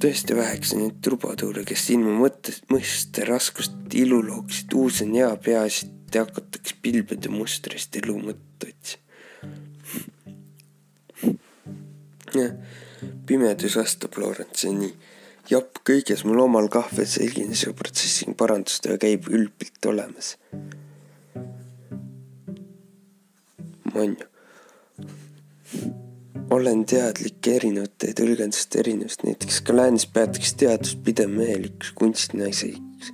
tõesti 0.03 0.35
väheks 0.35 0.73
neid 0.75 0.97
trubaduure, 0.99 1.62
kes 1.62 1.85
ilma 1.95 2.16
mõttes, 2.25 2.57
mõiste 2.73 3.23
raskust 3.23 3.95
ilu 3.95 4.18
looksid, 4.27 4.75
uus 4.75 4.99
on 5.05 5.12
hea, 5.14 5.29
peaasi, 5.45 5.87
et 6.09 6.18
hakataks 6.18 6.75
pilvede 6.83 7.31
mustrist 7.31 7.97
elu 8.01 8.16
mõtte 8.18 8.73
otsima. 8.73 9.03
pimedus 13.27 13.77
vastab 13.79 14.18
Lorentz 14.18 14.64
nii. 14.64 14.93
japp 15.51 15.79
kõiges 15.87 16.25
mul 16.27 16.41
omal 16.49 16.68
kahvel 16.73 17.07
selline 17.07 17.55
see 17.59 17.73
protsessi 17.77 18.35
parandustöö 18.43 18.99
käib 18.99 19.31
üldpilt 19.31 19.87
olemas. 19.87 20.37
Manju 23.95 24.32
olen 26.53 26.85
teadlik 26.89 27.47
erinevate 27.49 28.12
tõlgenduste 28.18 28.83
erinevust, 28.83 29.25
näiteks 29.27 29.61
ka 29.66 29.77
läänes 29.77 30.05
peetakse 30.12 30.57
teadust 30.61 31.01
pidev 31.05 31.33
mehelikuks 31.33 31.93
kunstinaiseks. 31.99 33.12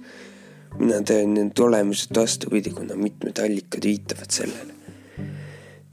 mina 0.79 1.01
tean 1.03 1.35
need 1.35 1.59
olemused 1.59 2.15
vastupidi, 2.17 2.71
kuna 2.71 2.97
mitmed 2.97 3.39
allikad 3.39 3.85
viitavad 3.85 4.31
sellele. 4.31 4.75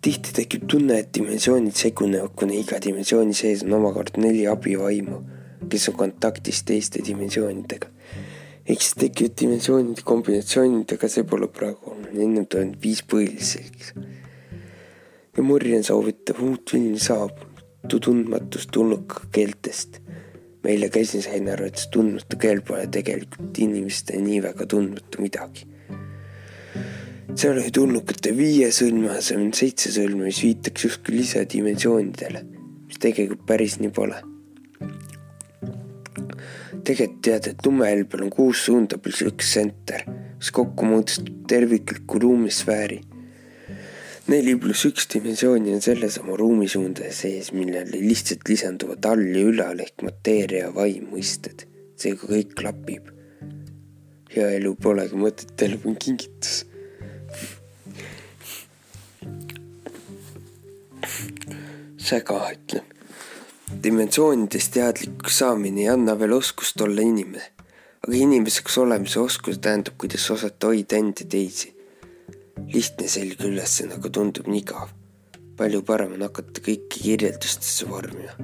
tihti 0.01 0.33
tekib 0.33 0.67
tunne, 0.69 0.99
et 0.99 1.13
dimensioonid 1.13 1.73
segunevad, 1.73 2.33
kuna 2.35 2.53
iga 2.53 2.81
dimensiooni 2.81 3.33
sees 3.33 3.63
on 3.63 3.73
omakorda 3.73 4.21
neli 4.21 4.47
abivaimu, 4.47 5.21
kes 5.69 5.89
on 5.89 5.95
kontaktis 5.95 6.63
teiste 6.63 7.05
dimensioonidega. 7.05 7.87
siis 8.67 8.93
tekivad 8.97 9.37
dimensioonide 9.41 10.01
kombinatsioonid, 10.01 10.97
aga 10.97 11.09
see 11.09 11.23
pole 11.23 11.47
praegu 11.47 11.91
oluline, 11.93 12.23
ennem 12.23 12.45
toimub 12.45 12.81
viis 12.81 13.03
põhilist 13.05 13.57
selgeks 13.57 13.93
ja 15.37 15.43
Murjen 15.43 15.83
soovitab 15.83 16.39
uut 16.43 16.71
filmi 16.71 16.99
saabunud 16.99 17.99
tundmatust 18.01 18.71
tulnuka 18.71 19.21
keeltest. 19.31 20.01
meile 20.63 20.89
käisin, 20.89 21.21
sain 21.21 21.45
aru, 21.53 21.67
et 21.69 21.77
see 21.77 21.91
tundmatu 21.93 22.39
keel 22.41 22.63
pole 22.65 22.87
tegelikult 22.89 23.59
inimestele 23.61 24.23
nii 24.23 24.39
väga 24.41 24.65
tundmatu 24.65 25.21
midagi. 25.21 25.67
seal 27.35 27.59
oli 27.59 27.71
tulnukate 27.71 28.33
viie 28.37 28.71
sõlme 28.73 29.11
asemel 29.17 29.51
seitse 29.53 29.91
sõlme, 29.93 30.23
mis 30.25 30.41
viitaks 30.41 30.87
justkui 30.87 31.19
lisadimensioonidele, 31.19 32.41
mis 32.87 33.01
tegelikult 33.01 33.45
päris 33.45 33.79
nii 33.83 33.93
pole. 33.93 34.21
tegelikult 36.85 37.21
tead, 37.27 37.51
et 37.51 37.65
lumehelbel 37.65 38.25
on 38.25 38.33
kuus 38.33 38.65
suunda 38.65 38.97
pluss 38.97 39.21
üks 39.25 39.53
senter, 39.59 40.07
mis 40.39 40.51
kokku 40.51 40.89
moodustab 40.89 41.45
tervikliku 41.49 42.23
ruumisfääri 42.23 43.03
neli 44.25 44.55
pluss 44.57 44.87
üks 44.89 45.05
dimensiooni 45.13 45.73
on 45.75 45.83
sellesama 45.85 46.33
ruumisuundade 46.39 47.11
sees, 47.13 47.51
millele 47.53 47.99
lihtsalt 48.01 48.47
lisanduvad 48.49 49.05
all 49.05 49.21
ja 49.21 49.43
ülal 49.51 49.83
ehk 49.83 50.01
mateeria 50.05 50.65
ja 50.65 50.71
vaim 50.73 51.11
mõisted. 51.11 51.67
seega 51.95 52.27
kõik 52.27 52.55
klapib. 52.57 53.11
hea 54.33 54.47
elu 54.57 54.73
polegi 54.81 55.15
mõtet, 55.15 55.53
elu 55.67 55.77
on 55.85 55.95
kingitus. 55.95 56.65
säga 61.97 62.39
ütleb. 62.55 62.89
dimensioonidest 63.83 64.73
teadlikuks 64.73 65.37
saamine 65.43 65.85
ei 65.85 65.93
anna 65.93 66.17
veel 66.19 66.33
oskust 66.33 66.81
olla 66.81 67.01
inimene, 67.01 67.45
aga 68.01 68.17
inimeseks 68.17 68.77
olemise 68.81 69.19
oskus 69.19 69.61
tähendab, 69.61 70.01
kuidas 70.01 70.29
osata 70.31 70.73
hoida 70.73 70.97
end 70.97 71.21
ja 71.21 71.29
teisi 71.29 71.74
lihtne 72.57 73.07
selge 73.07 73.47
ülesanne, 73.47 73.97
aga 73.99 74.09
tundub 74.09 74.47
nii 74.47 74.61
igav. 74.63 74.93
palju 75.55 75.81
parem 75.87 76.11
on 76.17 76.23
hakata 76.25 76.61
kõike 76.61 76.99
kirjeldustesse 76.99 77.87
vormima. 77.89 78.35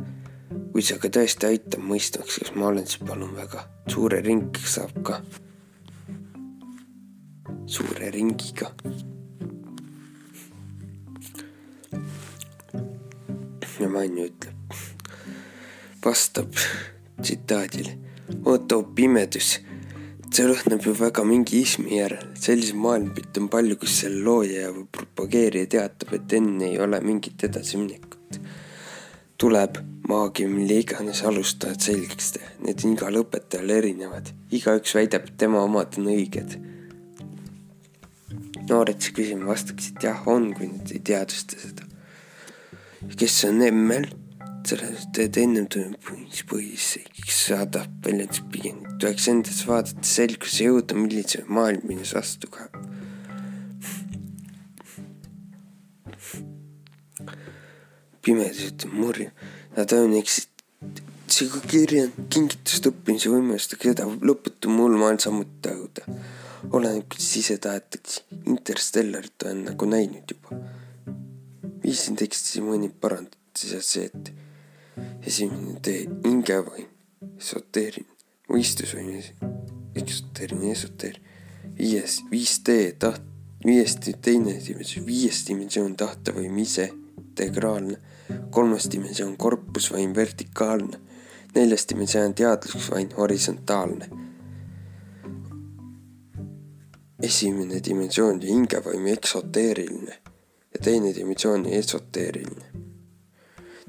kui 0.72 0.82
see 0.82 0.96
aga 0.96 1.10
tõesti 1.18 1.48
aitab 1.48 1.84
mõistmaks, 1.84 2.40
kes 2.40 2.54
ma 2.56 2.68
olen, 2.72 2.88
siis 2.88 3.04
palun 3.08 3.36
väga. 3.36 3.66
suure 3.88 4.22
ringiga 4.22 4.68
saab 4.68 5.04
ka. 5.04 5.22
suure 7.66 8.12
ringiga. 8.12 8.72
ja 13.80 13.90
Manju 13.90 14.28
ütleb, 14.30 14.80
vastab 16.06 16.54
tsitaadile. 17.22 17.98
oota, 18.46 18.84
pimedus 18.96 19.60
see 20.32 20.48
lõhnab 20.48 20.86
ju 20.86 20.94
väga 20.96 21.24
mingi 21.28 21.60
ismi 21.66 21.98
järele, 21.98 22.30
sellise 22.40 22.76
maailmapilte 22.80 23.42
on 23.42 23.50
palju, 23.52 23.76
kus 23.82 23.98
selle 24.04 24.22
looja 24.24 24.70
või 24.72 24.86
propageerija 24.96 25.68
teatab, 25.76 26.14
et 26.16 26.36
enne 26.38 26.70
ei 26.70 26.80
ole 26.80 27.02
mingit 27.04 27.44
edasiminekut. 27.44 28.40
tuleb 29.42 29.78
maagia, 30.08 30.48
mille 30.48 30.78
iganes 30.84 31.24
alustajad 31.26 31.82
selgeks 31.82 32.32
teha, 32.36 32.50
need 32.64 32.84
on 32.86 32.94
igal 32.94 33.18
õpetajal 33.24 33.74
erinevad, 33.76 34.30
igaüks 34.54 34.94
väidab, 34.96 35.28
et 35.28 35.38
tema 35.44 35.64
omad 35.66 35.98
on 36.00 36.12
õiged. 36.14 36.56
noored 38.70 39.02
siis 39.02 39.16
küsima 39.18 39.52
vastaksid 39.52 40.00
jah, 40.06 40.22
on, 40.32 40.54
kui 40.56 40.70
nad 40.72 40.96
ei 40.96 41.04
teadvusta 41.12 41.60
seda. 41.60 41.90
kes 43.18 43.44
on 43.50 43.64
emmel 43.68 44.08
sellest, 44.68 45.18
et 45.24 45.38
ennem 45.42 45.68
toimub 45.72 46.02
põhispõhiseks 46.08 47.42
saada 47.48 47.86
väljendus 48.06 48.44
pigem 48.54 48.84
tuleks 49.00 49.28
endas 49.32 49.64
vaadata 49.68 50.08
selguse 50.08 50.68
jõuda, 50.68 50.98
millise 50.98 51.44
maailm 51.48 51.88
minus 51.90 52.16
vastu 52.18 52.52
kaeb. 52.52 52.80
pimedus 58.22 58.68
ütleb 58.68 58.92
murju, 58.94 59.32
nad 59.74 59.94
on 59.98 60.12
eksit-, 60.14 60.52
üldse 61.32 61.48
ka 61.48 61.60
kirjand 61.72 62.18
kingitust 62.30 62.86
õppimise 62.90 63.30
võimalustega, 63.32 63.94
seda 63.94 64.06
lõputu 64.28 64.70
mul 64.70 64.98
ma 65.00 65.08
olen 65.08 65.20
samuti 65.24 65.62
tajuda. 65.64 66.04
oleneb, 66.76 67.08
kuidas 67.10 67.30
ise 67.40 67.56
tahetakse. 67.58 68.22
Interstellarit 68.46 69.44
olen 69.44 69.64
nagu 69.70 69.86
näinud 69.86 70.28
juba. 70.28 70.60
viisin 71.84 72.16
teksti 72.16 72.62
mõni 72.62 72.92
parandati 72.92 73.72
seal 73.72 73.82
see, 73.82 74.06
et 74.12 74.34
esimene 75.28 75.80
tee 75.84 76.06
hingevaim, 76.26 76.88
esoteeriline, 77.38 78.16
mõistusvaim, 78.50 79.12
eksoteeriline, 79.96 80.72
esoteeriline. 80.72 81.28
viies, 81.78 82.22
viis 82.32 82.60
D 82.66 82.78
taht, 83.00 83.22
viies 83.66 83.96
teine 84.02 84.58
dimensioon, 84.66 85.06
viies 85.06 85.46
dimensioon 85.48 85.96
tahtevaim 85.96 86.58
ise, 86.58 86.90
integraalne 87.18 87.98
kolmas 88.52 88.90
dimensioon 88.92 89.38
korpusvaim 89.38 90.16
vertikaalne, 90.16 91.00
neljas 91.56 91.88
dimensioon 91.90 92.34
teadlusvaim 92.34 93.10
horisontaalne. 93.18 94.10
esimene 97.22 97.82
dimensioon 97.86 98.42
hingevaim 98.42 99.08
eksoteeriline 99.08 100.16
ja 100.74 100.80
teine 100.84 101.16
dimensioon 101.16 101.66
esoteeriline. 101.66 102.91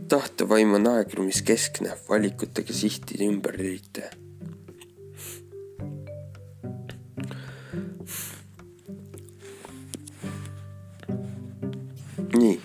Tahtevaim 0.09 0.74
on 0.78 0.90
aegruumiskeskne, 0.96 1.96
valikutega 2.09 2.72
sihtide 2.72 3.28
ümberliitaja 3.30 4.12
nii 12.32 12.61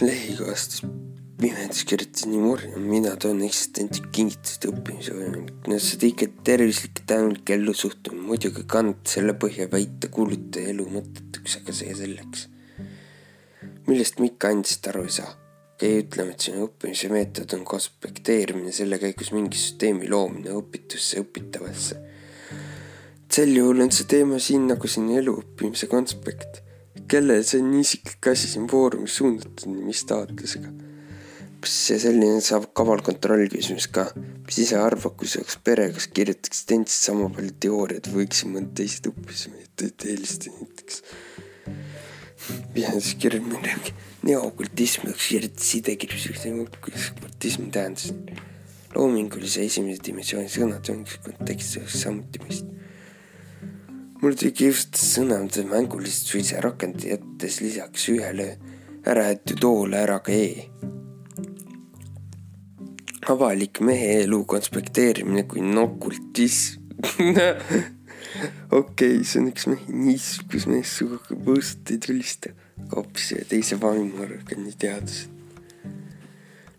lehikastis 0.00 0.82
pimedus 1.38 1.84
kirjutas 1.88 2.26
nii 2.26 2.40
Morjan, 2.42 2.82
mina 2.82 3.14
toon 3.22 3.40
eksistentsi 3.46 4.02
kingitust 4.14 4.66
õppimise 4.68 5.14
võimalik. 5.14 5.54
no 5.70 5.78
seda 5.82 6.08
ikka 6.10 6.28
tervislik 6.46 7.02
tänulik 7.06 7.50
ellusuhtumine, 7.54 8.26
muidugi 8.30 8.64
kand 8.74 9.00
selle 9.08 9.34
põhja 9.44 9.68
väita 9.72 10.10
kuuluta 10.14 10.62
elu 10.72 10.86
mõttetuks, 10.96 11.60
aga 11.62 11.74
see 11.80 11.94
selleks. 11.98 12.48
Millest 13.88 14.20
ma 14.20 14.28
ikka 14.28 14.52
andist 14.54 14.86
aru 14.90 15.04
ei 15.08 15.16
saa. 15.18 15.34
keegi 15.78 16.04
ütleb, 16.04 16.30
et 16.34 16.44
sinu 16.46 16.64
õppimise 16.66 17.10
meetod 17.12 17.52
on 17.54 17.64
konspekteerimine, 17.64 18.72
selle 18.74 18.98
käigus 18.98 19.30
mingi 19.34 19.58
süsteemi 19.58 20.08
loomine 20.10 20.54
õpitusse, 20.58 21.22
õpitavasse. 21.24 22.00
sel 23.32 23.52
juhul 23.56 23.84
on 23.84 23.92
see 23.94 24.08
teema 24.10 24.40
siin 24.42 24.66
nagu 24.70 24.90
siin 24.90 25.12
elu 25.20 25.36
õppimise 25.42 25.86
konspekt 25.90 26.64
kellele 27.08 27.44
see 27.46 27.62
on 27.62 27.70
nii 27.72 27.84
isiklik 27.86 28.28
asi 28.32 28.50
siin 28.50 28.66
foorumis 28.70 29.16
suunatud, 29.20 29.64
mis 29.86 30.04
taotlusega? 30.08 30.72
kas 31.58 31.72
see 31.88 31.98
selline 31.98 32.42
saab 32.44 32.68
kaval 32.78 33.00
kontrollküsimus 33.06 33.88
ka, 33.94 34.04
mis 34.46 34.60
ise 34.62 34.76
arvab, 34.78 35.16
kui 35.18 35.26
see 35.26 35.40
oleks 35.42 35.56
pere, 35.66 35.88
kas 35.96 36.06
kirjutaks 36.14 36.60
tendist 36.70 37.08
sama 37.08 37.26
palju 37.34 37.56
teooriaid 37.64 38.06
või 38.12 38.20
võiksin 38.22 38.52
mõnda 38.54 38.76
teist 38.78 39.08
õppimismeetodit 39.10 40.06
eelistada 40.12 40.54
näiteks. 40.60 41.02
Pigem 42.74 43.00
siis 43.00 43.14
kirjutab 43.20 43.52
midagi 43.54 43.94
neokultism, 44.28 45.08
üks 45.12 45.28
kirjutas 45.30 45.70
sidekirjus, 45.72 46.28
kuidas 46.82 47.12
kultismi 47.20 47.70
tähendas. 47.74 48.12
loomingulise 48.94 49.62
esimese 49.68 50.02
dimensiooni 50.04 50.48
sõnad 50.48 50.88
ongi 50.90 51.20
kontekstis 51.24 52.02
samuti 52.02 52.40
mõistlik 52.42 52.78
mul 54.22 54.34
tegi 54.34 54.66
just 54.66 54.98
sõnade 54.98 55.62
mängulist 55.68 56.26
suisa 56.30 56.62
rakendada 56.64 57.12
jättes 57.12 57.60
lisaks 57.62 58.08
ühele 58.10 58.48
ära 59.06 59.28
jäetud 59.28 59.66
O-le 59.68 60.00
ära 60.02 60.18
ka 60.24 60.34
E. 60.34 60.66
avalik 63.30 63.78
mehe 63.84 64.08
elu 64.24 64.40
konspekteerimine 64.54 65.44
kui 65.50 65.62
nokultism 65.62 66.82
okei 68.70 69.16
okay,, 69.16 69.24
see 69.24 69.42
on 69.42 69.50
üks 69.52 69.66
niiskus, 69.70 70.46
kus 70.52 70.68
mees 70.70 70.94
sugugi 71.00 71.38
põõsat 71.46 71.92
ei 71.94 72.00
tulista. 72.06 72.54
hoopis 72.94 73.32
teise 73.50 73.80
vaimuorgani 73.80 74.72
teadused. 74.78 75.34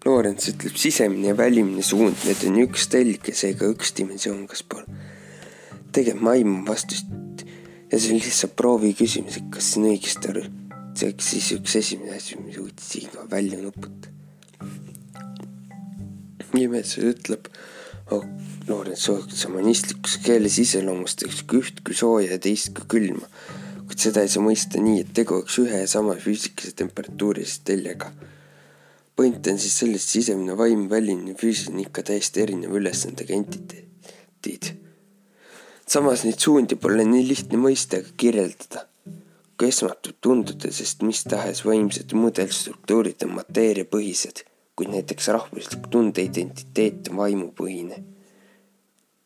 Lorents 0.05 0.47
ütleb 0.47 0.77
sisemine 0.79 1.27
ja 1.33 1.37
välimine 1.37 1.83
suund, 1.83 2.15
need 2.23 2.43
on 2.47 2.61
üks 2.63 2.87
telg 2.89 3.27
ja 3.27 3.35
seega 3.35 3.67
üks 3.67 3.91
dimensioon, 3.97 4.45
kas 4.47 4.63
pole 4.63 4.87
tegema 5.91 6.31
aimu 6.37 6.63
vastust 6.67 7.09
ja 7.91 7.97
see 7.97 8.13
on 8.13 8.21
lihtsalt 8.21 8.55
proovi 8.57 8.93
küsimus, 8.97 9.39
et 9.39 9.49
kas 9.53 9.71
see 9.73 9.81
on 9.81 9.89
õigesti 9.89 10.31
aru. 10.31 10.45
see 10.93 11.09
oleks 11.09 11.31
siis 11.33 11.49
üks 11.55 11.75
esimene 11.79 12.17
asi, 12.17 12.37
mis 12.43 12.59
võiks 12.59 12.89
siin 12.93 13.15
välja 13.31 13.59
nuputada. 13.61 14.13
nimelt 16.53 16.95
ütleb 16.97 17.49
oh,, 18.15 18.25
Loorents 18.69 19.03
sooviks 19.07 19.45
humanistlikus 19.47 20.19
keeles 20.21 20.59
iseloomustaks 20.61 21.43
üht 21.57 21.79
kui 21.85 21.95
sooja 21.97 22.35
ja 22.35 22.41
teist 22.41 22.73
kui 22.77 22.85
külma. 22.95 23.29
kuid 23.89 24.03
seda 24.03 24.21
ei 24.21 24.29
saa 24.29 24.43
mõista 24.45 24.81
nii, 24.83 24.99
et 25.01 25.13
tegu 25.17 25.39
oleks 25.39 25.57
ühe 25.63 25.79
ja 25.81 25.87
sama 25.89 26.13
füüsikalise 26.13 26.75
temperatuurilise 26.83 27.63
teljega. 27.65 28.11
point 29.15 29.47
on 29.47 29.57
siis 29.59 29.79
selles, 29.79 30.05
sisemine 30.11 30.57
vaim, 30.57 30.89
väline 30.89 31.33
füüsiline 31.35 31.87
ikka 31.87 32.03
täiesti 32.11 32.45
erineva 32.45 32.77
ülesandega 32.77 33.33
entiteedid 33.33 34.75
samas 35.89 36.23
neid 36.25 36.37
suundi 36.37 36.77
pole 36.77 37.05
nii 37.07 37.25
lihtne 37.25 37.57
mõista 37.57 37.97
ega 37.97 38.11
kirjeldada, 38.21 38.83
kui 39.57 39.71
esmalt 39.71 40.05
võib 40.05 40.19
tunduda, 40.25 40.69
sest 40.73 41.01
mis 41.05 41.23
tahes 41.25 41.63
vaimsed 41.65 42.13
mudelstruktuurid 42.13 43.25
on 43.25 43.33
mateeriapõhised, 43.39 44.43
kuid 44.79 44.93
näiteks 44.93 45.27
rahvuslik 45.35 45.89
tundeidentiteet 45.91 47.11
on 47.11 47.19
vaimupõhine. 47.19 47.99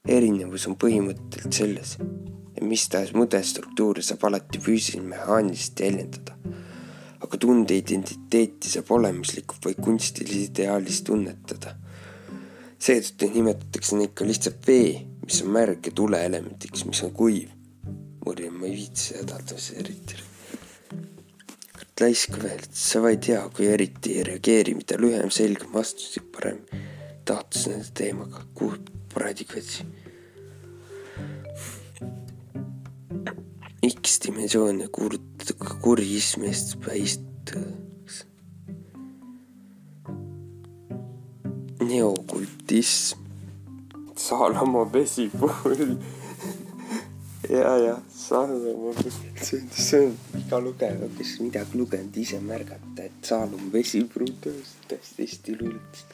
erinevus 0.08 0.66
on 0.68 0.76
põhimõtteliselt 0.76 1.54
selles, 1.60 1.94
et 2.56 2.64
mis 2.68 2.88
tahes 2.90 3.14
mudelstruktuuri 3.14 4.02
saab 4.04 4.26
alati 4.28 4.60
füüsiline-mehaaniliselt 4.66 5.86
jäljendada, 5.86 6.36
aga 7.22 7.38
tundeidentiteeti 7.46 8.74
saab 8.74 8.92
olemuslikult 8.98 9.70
või 9.70 9.80
kunstilises 9.80 10.50
ideaalis 10.50 11.02
tunnetada. 11.08 11.78
seetõttu 12.80 13.32
nimetatakse 13.32 13.96
neid 13.96 14.12
ka 14.14 14.26
lihtsalt 14.28 14.68
vee 14.68 15.14
mis 15.26 15.42
on 15.42 15.54
märg 15.56 15.88
ja 15.88 15.92
tuleelemendiks, 15.96 16.86
mis 16.86 17.04
on 17.04 17.12
kuiv. 17.12 17.50
murje, 18.26 18.50
ma 18.52 18.66
ei 18.66 18.76
viitsi 18.76 19.26
tahtmist 19.28 19.78
eriti. 19.80 20.16
Laisk 22.02 22.38
veel, 22.42 22.64
sa 22.74 23.02
vaid 23.04 23.22
tea, 23.26 23.42
kui 23.54 23.68
eriti 23.70 24.18
ei 24.18 24.26
reageeri, 24.28 24.74
mida 24.78 24.98
lühem, 25.00 25.30
selgem 25.34 25.74
vastus, 25.74 26.18
parem 26.34 26.64
tahtus 27.28 27.68
nende 27.70 27.92
teemaga, 27.98 28.44
kuhu 28.58 28.80
paradiga 29.14 29.60
võtsi. 29.60 29.86
X-dimensioon 33.84 34.86
ja 34.86 34.90
kuulutada 34.92 35.76
kuri 35.84 36.08
ismest 36.18 36.78
väistada. 36.88 37.64
neokultism 41.84 43.20
Saalamo 44.16 44.86
vesipuul 44.94 45.98
ja, 47.50 47.78
ja 47.78 47.98
Saalamo, 48.10 48.94
see 49.00 49.60
on, 49.60 49.70
see 49.72 50.12
iga 50.40 50.60
lugeja, 50.64 51.10
kes 51.18 51.36
midagi 51.44 51.80
lugenud, 51.80 52.18
ise 52.18 52.40
märgata, 52.44 53.08
et 53.08 53.32
tõesti 54.44 54.88
täiesti 54.90 55.28
hästi 55.28 55.58
luuletas. 55.60 56.06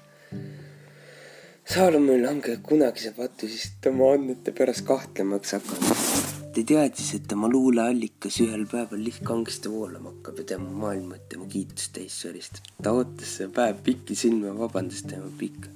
Saalom 1.70 2.10
ei 2.10 2.22
lange 2.24 2.56
kunagi 2.66 3.04
see 3.04 3.14
patu, 3.14 3.48
siis 3.48 3.76
tema 3.84 4.08
andmete 4.16 4.54
pärast 4.58 4.86
kahtlemaks 4.88 5.54
hakanud. 5.54 6.04
ta 6.50 6.64
teadis, 6.66 7.14
et 7.14 7.28
tema 7.30 7.48
luuleallikas 7.52 8.40
ühel 8.42 8.66
päeval 8.72 9.04
lihtkangesti 9.06 9.70
voolama 9.70 10.16
hakkab 10.16 10.42
ja 10.42 10.48
tema 10.56 10.72
maailma 10.84 11.20
tema 11.30 11.46
kiitust 11.46 11.94
täis 11.94 12.18
soristab. 12.24 12.66
ta 12.82 12.92
ootas 12.98 13.38
seda 13.38 13.54
päev 13.54 13.84
pikki 13.86 14.18
silme, 14.18 14.56
vabandas 14.58 15.06
tema 15.06 15.30
pikka 15.38 15.70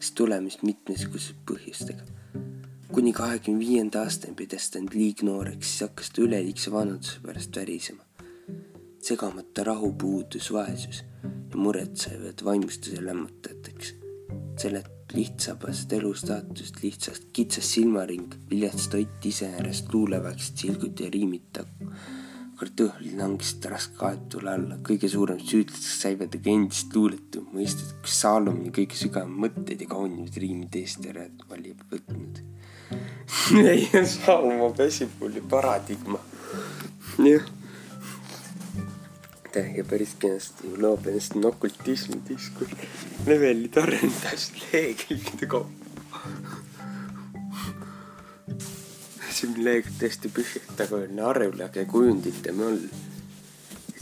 siis 0.00 0.12
tulemist 0.16 0.62
mitmesuguse 0.62 1.34
põhjustega. 1.48 2.04
Kuni 2.92 3.12
kahekümne 3.12 3.60
viienda 3.60 4.02
aastani 4.02 4.34
pidas 4.34 4.70
ta 4.70 4.78
end 4.80 4.94
liignooreks, 4.94 5.68
siis 5.68 5.84
hakkas 5.86 6.10
ta 6.14 6.22
üleliigse 6.22 6.72
vanaduse 6.72 7.20
pärast 7.26 7.56
värisema. 7.56 8.02
segamata 9.00 9.64
rahu, 9.64 9.92
puudus, 9.92 10.52
vaesus 10.52 11.04
ja 11.22 11.56
mured 11.56 11.96
saivad 11.96 12.44
vaimustuse 12.44 13.04
lämmatajateks. 13.06 13.94
selle 14.60 14.84
lihtsapast 15.14 15.92
elustaatust, 15.92 16.82
lihtsast 16.82 17.24
kitsas 17.32 17.72
silmaring, 17.74 18.34
vilets 18.50 18.88
toit 18.88 19.24
iseenesest 19.24 19.94
luuleväiksed 19.94 20.56
silgud 20.56 21.00
ja 21.00 21.10
riimid 21.10 21.62
kartuhlid 22.60 23.16
langesid 23.16 23.64
raske 23.72 24.04
aetule 24.04 24.50
alla, 24.52 24.76
kõige 24.84 25.08
suurem 25.08 25.38
süüdlaseks 25.40 26.00
sai 26.02 26.16
ta 26.20 26.26
ka 26.34 26.50
endist 26.52 26.92
luuletu, 26.96 27.46
mõistet, 27.54 27.94
kus 28.04 28.18
Saalomoni 28.20 28.72
kõige 28.76 28.98
sügavam 29.00 29.32
mõtteid 29.46 29.80
ja 29.80 29.88
kaunimaid 29.88 30.36
riimid 30.42 30.76
eest 30.82 31.06
ära 31.08 31.24
valib 31.48 31.80
võtnud. 31.88 32.42
ei, 33.70 33.88
Saaloma 34.06 34.70
pesipulli 34.76 35.40
paradigma. 35.40 36.18
jah. 37.18 37.46
ja 39.76 39.84
päris 39.84 40.14
kenasti 40.18 40.70
loob 40.78 41.06
ennast 41.10 41.34
okultismi 41.44 42.20
diskus 42.28 42.70
levelid 43.26 43.76
arendas 43.82 44.50
lehekülgede 44.60 45.46
kaupa. 45.46 46.22
siin 49.34 49.56
lehekülg 49.64 49.96
tõesti 50.02 50.30
pühitakoline 50.36 51.22
arvlage 51.24 51.84
kujundite 51.90 52.52
möll. 52.52 52.88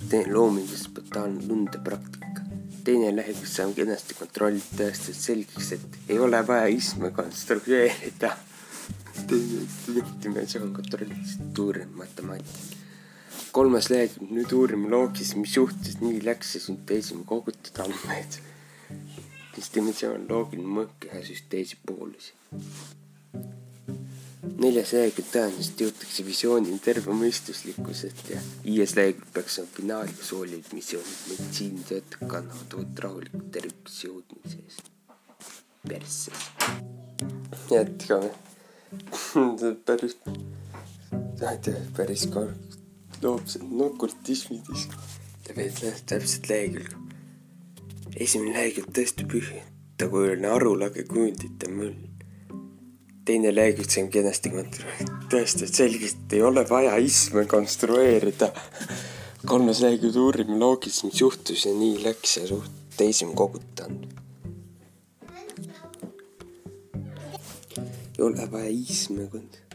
teine 0.09 0.33
loomingu 0.33 0.77
spontaanne 0.77 1.47
lundepraktika. 1.49 2.45
teine 2.85 3.15
lehekülg 3.17 3.53
saab 3.53 3.75
kenasti 3.77 4.17
kontrollida 4.19 4.83
tõestada 4.83 5.21
selgeks, 5.21 5.73
et 5.77 5.99
ei 6.09 6.19
ole 6.19 6.47
vaja 6.47 6.69
istme 6.73 7.11
konstrueerida. 7.11 8.37
Dimensioon 10.23 10.75
kontrollis 10.77 11.39
tuurin 11.55 11.97
matemaatika 11.97 12.79
kolmas 13.53 13.89
lehekülg, 13.91 14.31
nüüd 14.35 14.53
uurime 14.55 14.91
loogiliselt, 14.93 15.41
mis 15.43 15.57
juhtus, 15.57 15.97
nii 16.03 16.21
läks 16.27 16.55
ja 16.57 16.61
sünteesime 16.63 17.25
kogutud 17.27 17.81
andmeid. 17.85 18.41
mis 19.57 19.73
dimensioon, 19.75 20.29
loogiline 20.31 20.71
mõõk 20.77 21.09
ühe 21.09 21.23
süsteesi 21.27 21.79
poolusi. 21.87 22.33
neljas 24.59 24.93
lehekülg 24.95 25.29
tõenäoliselt 25.33 25.83
jõutakse 25.85 26.25
visioonini 26.27 26.79
tervemõistuslikkusest 26.83 28.31
ja 28.33 28.41
viies 28.65 28.95
lehekülg 28.99 29.33
peaks 29.35 29.59
olema 29.59 29.75
finaal 29.77 30.13
ja 30.13 30.25
soolid 30.31 30.73
missioonid 30.75 31.21
meditsiinitöötajad 31.31 32.29
kannavad 32.35 32.77
uut 32.81 33.05
rahulikult 33.07 33.51
tervikusse 33.59 34.09
jõudmise 34.09 34.63
eest. 34.67 34.93
persse. 35.89 36.33
jätkame. 37.71 38.48
päris, 39.87 40.19
ma 41.41 41.53
ei 41.53 41.59
tea, 41.63 41.81
päris 41.97 42.29
loob 43.23 43.47
seda 43.51 43.85
okultismidis 43.85 44.89
ta 45.49 45.57
veed 45.57 46.05
täpselt 46.07 46.49
lehekülge. 46.51 46.97
esimene 48.21 48.53
lehekülg 48.55 48.91
tõesti 48.97 49.25
pühitakujuline 49.33 50.51
arulage 50.53 51.05
kujundite 51.09 51.71
möll. 51.73 51.97
teine 53.25 53.55
lehekülg 53.55 53.91
see 53.91 54.05
on 54.05 54.11
kenasti 54.13 54.53
kontrollitud, 54.53 55.25
tõesti, 55.33 55.65
et 55.65 55.81
selgelt 55.81 56.37
ei 56.37 56.43
ole 56.51 56.65
vaja 56.69 56.97
isme 57.01 57.47
konstrueerida. 57.49 58.53
kolmas 59.47 59.81
lehekülg 59.85 60.17
uurime 60.17 60.59
loogiliselt, 60.61 61.13
mis 61.13 61.21
juhtus 61.21 61.67
ja 61.67 61.75
nii 61.75 62.03
läks 62.05 62.37
ja 62.37 62.47
suht 62.53 62.97
teisem 62.97 63.33
kogutanud. 63.35 64.28
Ei 68.19 68.25
ole 68.25 68.51
vaja 68.53 68.71
isme 68.75 69.31
konstrueerida 69.31 69.69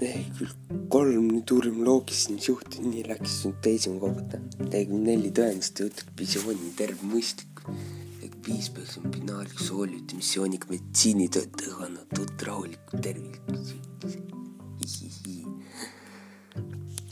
lehekülg 0.00 0.52
kolm, 0.92 1.28
nüüd 1.32 1.50
uurime 1.54 1.84
loogilist 1.86 2.32
suhte, 2.44 2.82
nii 2.84 3.04
läks 3.08 3.40
sünteesima 3.42 4.00
koguda. 4.02 4.40
lehekülg 4.60 5.02
neli 5.08 5.32
tõenäoliselt 5.38 5.82
jõutud 5.84 6.12
visiooni 6.20 6.72
terve 6.76 7.08
mõistlik. 7.12 7.62
lehekülg 7.66 8.48
viis 8.48 8.68
peaks 8.76 8.98
olema 8.98 9.14
binaarlik 9.16 9.62
soolide 9.68 10.18
missiooniga 10.20 10.68
meditsiinitöötaja 10.70 11.78
kannab 11.80 12.18
uut 12.20 12.46
rahulikku 12.48 13.00
tervist. 13.00 13.40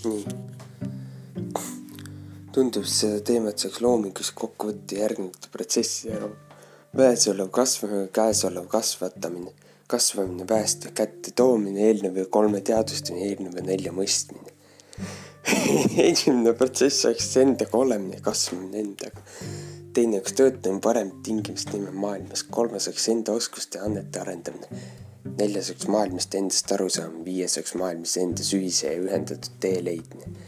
nii. 0.05 0.25
tundub, 2.53 2.85
seda 2.85 3.21
teemat 3.25 3.59
saaks 3.59 3.81
loomingus 3.81 4.31
kokku 4.31 4.69
võtta 4.69 5.01
järgnevate 5.01 5.49
protsessi 5.51 6.13
ära. 6.95 7.03
väesolev 7.03 7.51
kasvamine, 7.51 8.09
käesolev 8.09 8.67
kasvatamine 8.69 9.53
kasvamine, 9.87 10.47
pääste 10.47 10.91
kätte 10.97 11.31
toomine, 11.37 11.81
eelneva 11.91 12.25
kolme 12.31 12.61
teadvustamine, 12.61 13.27
eelneva 13.29 13.61
nelja 13.61 13.93
mõistmine 13.93 14.55
esimene 16.11 16.55
protsess 16.57 17.05
oleks 17.09 17.29
endaga 17.41 17.79
olemine, 17.79 18.21
kasvamine 18.25 18.81
endaga. 18.81 19.21
teine 19.95 20.19
oleks 20.19 20.35
töötamine 20.39 20.81
paremate 20.83 21.21
tingimuste 21.29 21.77
nimel 21.77 21.99
maailmas, 22.05 22.43
kolmas 22.57 22.89
oleks 22.91 23.09
enda 23.13 23.35
oskuste 23.37 23.79
ja 23.79 23.85
annete 23.89 24.23
arendamine. 24.23 24.81
neljas 25.39 25.71
oleks 25.71 25.89
maailmast 25.89 26.35
endast 26.41 26.73
arusaamine, 26.73 27.25
viies 27.29 27.59
oleks 27.59 27.75
maailmas 27.81 28.17
endas 28.23 28.53
ühise 28.57 28.93
ja 28.93 29.03
ühendatud 29.03 29.61
tee 29.61 29.85
leidmine. 29.85 30.44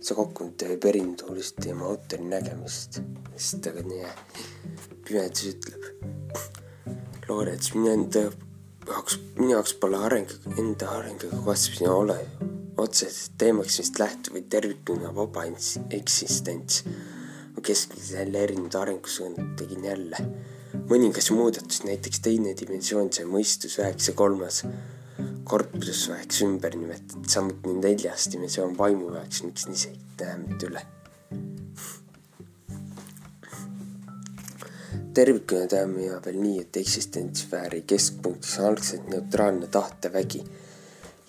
See 0.00 0.16
kokkuvõte 0.16 0.66
teeb 0.66 0.84
erinevust 0.90 1.60
tema 1.62 1.88
autori 1.90 2.26
nägemist, 2.30 3.00
sest 3.36 3.68
aga 3.70 3.84
nii 3.86 4.10
pimedus 5.06 5.46
ütleb. 5.52 5.86
Loorets, 7.26 7.72
mine 7.74 7.94
enda 7.96 8.26
jaoks, 8.86 9.18
minu 9.38 9.56
jaoks 9.56 9.74
pole 9.82 9.98
areng, 10.08 10.30
enda 10.58 10.92
arenguga 10.98 11.40
kasvamine 11.48 11.90
ole 11.92 12.18
otseselt 12.76 13.38
teemaks, 13.40 13.78
millest 13.78 14.00
lähtub 14.00 14.36
vaid 14.36 14.50
tervikuna 14.52 15.14
vaba 15.16 15.46
eksistents. 15.90 16.84
ma 17.56 17.62
keskmiselt 17.62 18.18
jälle 18.18 18.42
erinevad 18.44 18.74
arengusuunad 18.74 19.56
tegin 19.56 19.84
jälle. 19.84 20.16
mõningas 20.90 21.30
muudatus, 21.32 21.84
näiteks 21.84 22.20
teine 22.20 22.54
dimensioon, 22.60 23.12
see 23.12 23.24
mõistus 23.24 23.78
üheksa 23.80 24.12
kolmas 24.12 24.62
korpus 25.44 26.08
väeks 26.10 26.42
ümber 26.46 26.76
nimetatud, 26.76 27.28
samuti 27.30 27.78
neljas 27.80 28.28
dimensioon 28.32 28.76
vaimu 28.78 29.12
väeks, 29.14 29.42
miks 29.46 29.68
nii 29.70 29.82
see 29.86 29.96
tähendab 30.20 30.68
üle 30.70 30.84
tervikuna 35.16 35.64
teame 35.70 36.10
ja 36.10 36.18
veel 36.24 36.36
nii, 36.42 36.58
et 36.60 36.76
eksistentsfääri 36.76 37.82
keskpunktis 37.88 38.58
on 38.60 38.66
algselt 38.70 39.06
neutraalne 39.08 39.70
tahtevägi, 39.72 40.42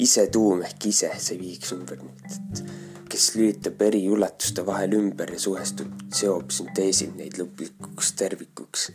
isetuum 0.04 0.66
ehk 0.68 0.90
ise, 0.90 1.14
see 1.24 1.40
viiks 1.40 1.72
ümber 1.76 2.02
et 2.04 2.64
kes 3.08 3.30
lülitab 3.38 3.82
eri 3.88 4.02
ulatuste 4.12 4.66
vahel 4.68 4.98
ümber 4.98 5.32
ja 5.32 5.40
suhestub, 5.40 5.94
seob, 6.14 6.52
sünteesib 6.52 7.16
neid 7.18 7.40
lõplikuks 7.40 8.12
tervikuks. 8.20 8.90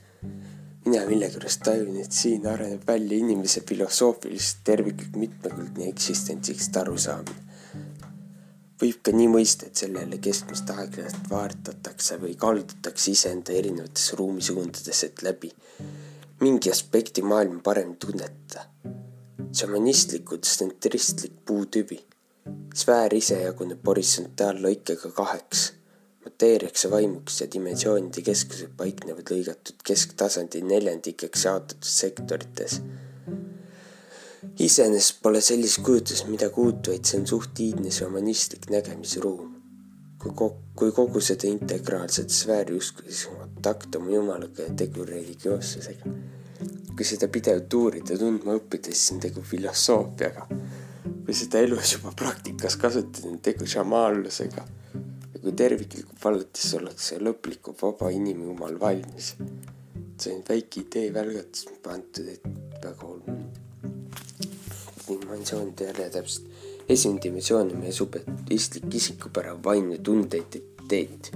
Mina 0.85 1.05
millegipärast 1.07 1.63
tajun, 1.65 1.97
et 2.03 2.13
siin 2.13 2.47
areneb 2.47 2.87
välja 2.87 3.19
inimese 3.19 3.63
filosoofilisest 3.69 4.65
terviklik 4.65 5.17
mitmekülgne 5.17 5.89
eksistentsist 5.89 6.77
arusaamine 6.77 7.43
võib 8.83 9.03
ka 9.07 9.13
nii 9.15 9.29
mõista, 9.31 9.69
et 9.69 9.79
sellele 9.79 10.19
keskmist 10.23 10.71
aeg-ajalt 10.75 11.29
vaartatakse 11.31 12.19
või 12.23 12.35
kaldutakse 12.39 13.13
iseenda 13.15 13.55
erinevates 13.55 14.13
ruumisuundades, 14.19 15.05
et 15.07 15.23
läbi 15.23 15.53
mingi 16.43 16.73
aspekti 16.73 17.23
maailma 17.23 17.61
paremini 17.63 18.01
tunnetada. 18.03 18.67
šamanistlikult 19.53 20.43
tsentristlik 20.43 21.33
puutüvi. 21.47 22.01
sfäär 22.75 23.15
ise 23.15 23.37
jaguneb 23.43 23.87
horisontaalloikega 23.87 25.11
kaheks, 25.11 25.73
mateeriaks 26.25 26.85
ja 26.85 26.91
vaimuks 26.91 27.41
ja 27.41 27.49
dimensioonide 27.53 28.25
keskused 28.27 28.77
paiknevad 28.77 29.33
lõigatud 29.35 29.83
kesktasandi 29.87 30.63
neljandikeks 30.67 31.49
jaotatud 31.49 31.95
sektorites 32.01 32.81
iseenesest 34.59 35.23
pole 35.23 35.41
sellist 35.41 35.81
kujutlust 35.87 36.29
midagi 36.29 36.61
uut, 36.61 36.89
vaid 36.91 37.09
see 37.09 37.21
on 37.21 37.27
suht 37.31 37.61
iidne 37.63 37.93
šamanistlik 37.95 38.69
nägemisruum. 38.73 39.51
kui 40.23 40.31
kogu, 40.39 40.61
kui 40.79 40.93
kogu 40.95 41.21
seda 41.21 41.49
integraalset 41.51 42.31
sfääri 42.31 42.77
uskudes 42.79 43.25
kontakt 43.27 43.97
oma 43.99 44.13
jumalaga 44.13 44.69
ja 44.69 44.75
tegu 44.77 45.05
religioossusega. 45.05 46.13
kui 46.97 47.05
seda 47.05 47.29
pidevalt 47.29 47.75
uurida, 47.75 48.19
tundma 48.19 48.55
õppida, 48.59 48.93
siis 48.93 49.13
on 49.15 49.21
tegu 49.21 49.43
filosoofiaga. 49.43 50.47
kui 51.25 51.35
seda 51.35 51.59
elus 51.59 51.97
juba 51.97 52.13
praktikas 52.17 52.77
kasutada, 52.77 53.29
on 53.29 53.39
tegu 53.39 53.67
šamaanlusega. 53.67 54.67
Kui 55.43 55.53
terviklikult 55.63 56.25
vaadates 56.25 56.75
ollakse 56.79 57.19
lõplikult 57.19 57.83
vaba 57.83 58.11
inimjumal 58.15 58.79
valmis. 58.81 59.35
see 60.23 60.35
on 60.37 60.45
väike 60.49 60.81
idee 60.87 61.15
välgatus 61.15 61.67
pandud, 61.83 62.29
et 62.29 62.45
väga 62.85 63.07
oluline 63.07 63.63
dimensioonid 65.09 65.81
jälle 65.81 66.11
täpselt. 66.11 66.47
esimene 66.89 67.23
dimensioon 67.23 67.71
on 67.73 67.79
meie 67.79 67.93
subjektivistlik 67.93 68.95
isikupära, 68.95 69.57
vaimne 69.65 69.99
tundeidentiteet. 69.99 71.33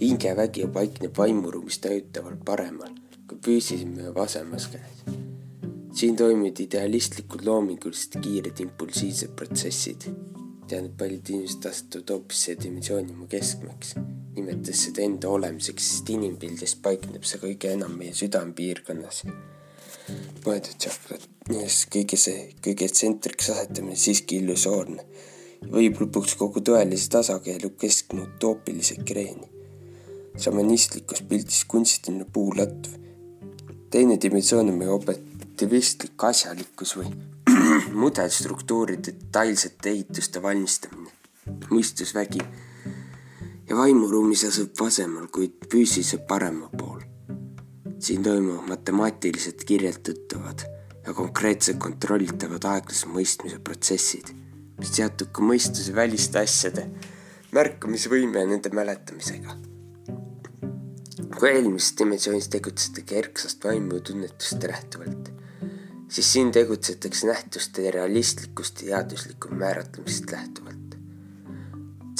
hingevägi 0.00 0.66
paikneb 0.66 1.16
vaimuruumis 1.18 1.78
tajutaval 1.78 2.36
paremal 2.44 2.92
kui 3.28 3.38
füüsilisem 3.44 4.14
vasemas 4.14 4.68
käes. 4.72 5.16
siin 5.94 6.16
toimuvad 6.16 6.60
idealistlikud 6.60 7.44
loomingulised 7.46 8.20
kiired 8.20 8.60
impulsiivsed 8.60 9.36
protsessid. 9.36 10.08
Inimesed 10.70 11.66
asetuvad 11.68 12.10
hoopis 12.14 12.44
selle 12.44 12.62
dimensiooni 12.62 13.12
mu 13.16 13.26
keskmeks, 13.26 13.96
nimetades 14.36 14.86
seda 14.86 15.02
enda 15.02 15.28
olemiseks, 15.28 15.88
sest 15.88 16.12
inimpildis 16.14 16.76
paikneb 16.84 17.24
see 17.24 17.42
kõige 17.42 17.74
enam 17.76 17.98
meie 17.98 18.14
südamepiirkonnas 18.16 19.24
mõeldud 20.46 20.78
tšakrat, 20.78 21.26
millest 21.50 21.88
kõige 21.92 22.18
see, 22.18 22.48
kõige 22.64 22.88
tsentriks 22.90 23.50
asetamine 23.54 23.96
siiski 23.98 24.40
illusoorne. 24.42 25.04
võib 25.72 26.00
lõpuks 26.00 26.34
kogu 26.38 26.60
tõelise 26.66 27.08
tasakaalu 27.10 27.70
keskma 27.78 28.26
utoopilise 28.26 28.96
kreeni. 29.08 29.48
šamanistlikus 30.38 31.22
pildis 31.28 31.64
kunstiline 31.64 32.24
puulatv. 32.24 32.88
teine 33.90 34.16
dimensioon 34.16 34.68
on 34.68 34.78
meie 34.78 34.90
objektivistlik 34.90 36.24
asjalikkus 36.30 36.96
või 36.96 37.12
mudelstruktuuri 38.02 38.98
detailsete 39.06 39.90
ehituste 39.90 40.42
valmistamine. 40.42 41.10
mõistusvägi 41.70 42.38
ja 43.68 43.76
vaimuruumis 43.76 44.44
asub 44.46 44.76
vasemal, 44.80 45.26
kuid 45.32 45.66
füüsiliselt 45.72 46.26
paremal 46.26 46.70
pool. 46.78 47.00
siin 47.98 48.22
toimuvad 48.22 48.68
matemaatiliselt 48.68 49.64
kirjeldatavad 49.64 50.64
ja 51.06 51.14
konkreetselt 51.14 51.78
kontrollitavad 51.78 52.64
aeglase 52.64 53.06
mõistmise 53.06 53.58
protsessid, 53.58 54.32
mis 54.78 54.94
seotud 54.96 55.30
ka 55.32 55.42
mõistuse 55.42 55.94
väliste 55.94 56.38
asjade 56.38 56.86
märkamisvõime 57.52 58.42
ja 58.42 58.46
nende 58.46 58.70
mäletamisega. 58.74 59.56
kui 61.38 61.48
eelmises 61.50 61.94
dimensioonis 61.98 62.48
tegutsete 62.48 63.02
kerksast 63.02 63.64
vaimu 63.64 64.00
tunnetust 64.00 64.62
lähtuvalt, 64.62 65.32
siis 66.12 66.32
siin 66.32 66.52
tegutsetakse 66.52 67.26
nähtuste 67.26 67.90
realistlikust 67.90 68.82
ja 68.82 68.96
teaduslikku 68.96 69.48
määratlemisest 69.48 70.32
lähtuvalt. 70.32 70.96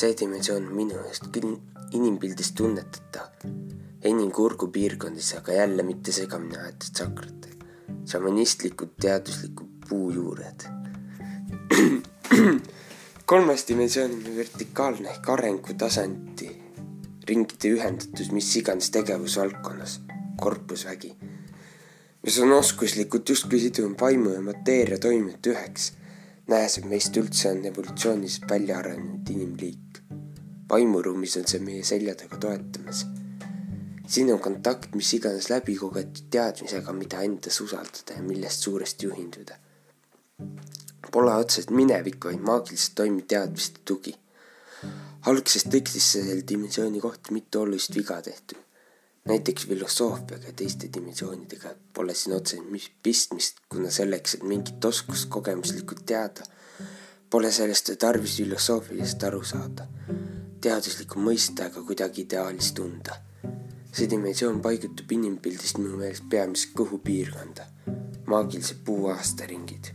See 0.01 0.15
dimensioon 0.21 0.67
on 0.67 0.75
minu 0.75 0.95
meelest 0.95 1.29
küll 1.35 1.59
inimpildis 1.93 2.53
tunnetatav. 2.57 3.45
Enim 4.03 4.31
kurgupiirkondades, 4.33 5.35
aga 5.39 5.53
jälle 5.53 5.83
mitte 5.83 6.13
segamini 6.13 6.57
aetud 6.57 6.97
sakratega. 6.97 7.67
šamanistlikud 8.09 8.97
teaduslikud 9.01 9.69
puujuured. 9.89 10.65
Kolmas 13.27 13.69
dimensioon 13.69 14.11
on 14.11 14.37
vertikaalne 14.37 15.09
ehk 15.11 15.29
arengutasandi 15.29 16.51
ringide 17.29 17.77
ühendatus 17.77 18.33
mis 18.33 18.57
iganes 18.57 18.91
tegevusvaldkonnas, 18.91 20.01
korpusvägi, 20.41 21.15
mis 22.23 22.39
on 22.39 22.53
oskuslikult 22.53 23.29
justkui 23.29 23.61
sidunud 23.61 23.99
vaimu 24.01 24.31
ja 24.31 24.43
mateeria 24.43 24.99
toiminud 24.99 25.47
üheks 25.51 25.89
näes, 26.51 26.79
et 26.79 26.87
meist 26.87 27.17
üldse 27.19 27.51
on 27.51 27.65
evolutsioonis 27.67 28.41
välja 28.51 28.79
arenenud 28.79 29.31
inimliik. 29.35 29.99
vaimuruumis 30.71 31.37
on 31.37 31.49
see 31.51 31.61
meie 31.61 31.83
selja 31.85 32.15
taga 32.15 32.39
toetamas. 32.45 33.07
siin 34.07 34.33
on 34.33 34.41
kontakt 34.41 34.95
mis 34.95 35.13
iganes 35.19 35.51
läbikogetud 35.51 36.31
teadmisega, 36.31 36.93
mida 36.93 37.23
endas 37.27 37.61
usaldada 37.61 38.17
ja 38.17 38.23
millest 38.23 38.63
suuresti 38.69 39.07
juhinduda. 39.07 39.55
Pole 41.13 41.35
otseselt 41.35 41.71
minevik, 41.71 42.25
vaid 42.25 42.41
maagiliselt 42.41 42.95
toimiv 42.95 43.27
teadmiste 43.27 43.81
tugi. 43.85 44.15
algses 45.27 45.65
tekstis 45.65 46.13
selle 46.13 46.43
dimensiooni 46.49 47.01
kohta 47.01 47.33
mitu 47.33 47.61
olulist 47.61 47.95
viga 47.97 48.23
tehtud 48.23 48.59
näiteks 49.29 49.67
filosoofiaga 49.67 50.47
ja 50.47 50.53
teiste 50.53 50.89
dimensioonidega 50.95 51.75
pole 51.95 52.15
siin 52.15 52.37
otseselt 52.37 52.91
pistmist, 53.03 53.57
kuna 53.69 53.91
selleks, 53.91 54.35
et 54.35 54.43
mingit 54.43 54.85
oskust 54.85 55.29
kogemuslikult 55.29 56.03
teada, 56.07 56.43
pole 57.31 57.53
sellest 57.53 57.93
tarvis 57.99 58.37
filosoofiliselt 58.37 59.23
aru 59.29 59.45
saada, 59.45 59.87
teaduslikku 60.61 61.23
mõista 61.23 61.69
ega 61.71 61.83
kuidagi 61.87 62.27
ideaalis 62.27 62.73
tunda. 62.73 63.21
see 63.93 64.09
dimensioon 64.09 64.63
paigutub 64.65 65.11
inimpildist 65.13 65.77
minu 65.79 65.99
meelest 66.01 66.25
peamiselt 66.33 66.73
kõhupiirkonda, 66.79 67.67
maagilised 68.27 68.79
puuaastaringid. 68.85 69.93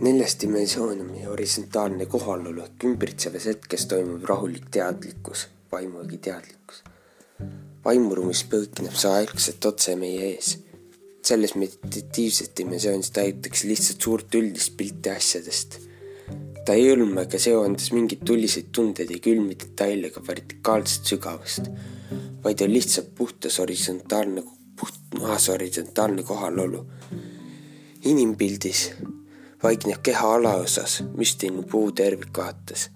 neljas 0.00 0.36
dimensioon 0.40 1.00
on 1.00 1.10
meie 1.10 1.26
horisontaalne 1.26 2.06
kohalolu 2.06 2.62
ehk 2.62 2.84
ümbritsevas 2.84 3.46
hetkes 3.50 3.86
toimuv 3.86 4.24
rahulik 4.28 4.70
teadlikkus 4.70 5.48
vaimugi 5.74 6.18
teadlikkus. 6.26 6.82
vaimuruumis 7.84 8.44
põõkineb 8.50 8.94
see 8.96 9.10
aeglaselt 9.18 9.66
otse 9.70 9.96
meie 10.00 10.28
ees. 10.34 10.58
selles 11.24 11.54
meditatiivses 11.56 12.50
dimensioonis 12.58 13.10
tajutakse 13.16 13.68
lihtsalt 13.68 14.06
suurt 14.06 14.34
üldist 14.40 14.76
pilti 14.78 15.10
asjadest. 15.10 15.78
ta 16.64 16.76
ei 16.78 16.86
hõlma 16.90 17.26
ega 17.28 17.40
seo 17.46 17.64
endas 17.68 17.90
mingeid 17.96 18.24
tuliseid 18.30 18.70
tundeid 18.78 19.10
ja 19.16 19.20
külmi 19.26 19.58
detaile 19.64 20.10
ega 20.12 20.22
vertikaalset 20.28 21.12
sügavust, 21.12 21.70
vaid 22.44 22.62
on 22.64 22.72
lihtsalt 22.72 23.10
puhtas 23.18 23.58
horisontaalne, 23.62 24.44
puhtmaas 24.80 25.48
horisontaalne 25.52 26.22
kohalolu. 26.30 26.86
inimpildis 28.12 28.90
vaikneb 29.64 30.02
keha 30.06 30.34
alaosas 30.38 31.02
müstiline 31.16 31.64
puu 31.72 31.90
tervikvaates 31.92 32.90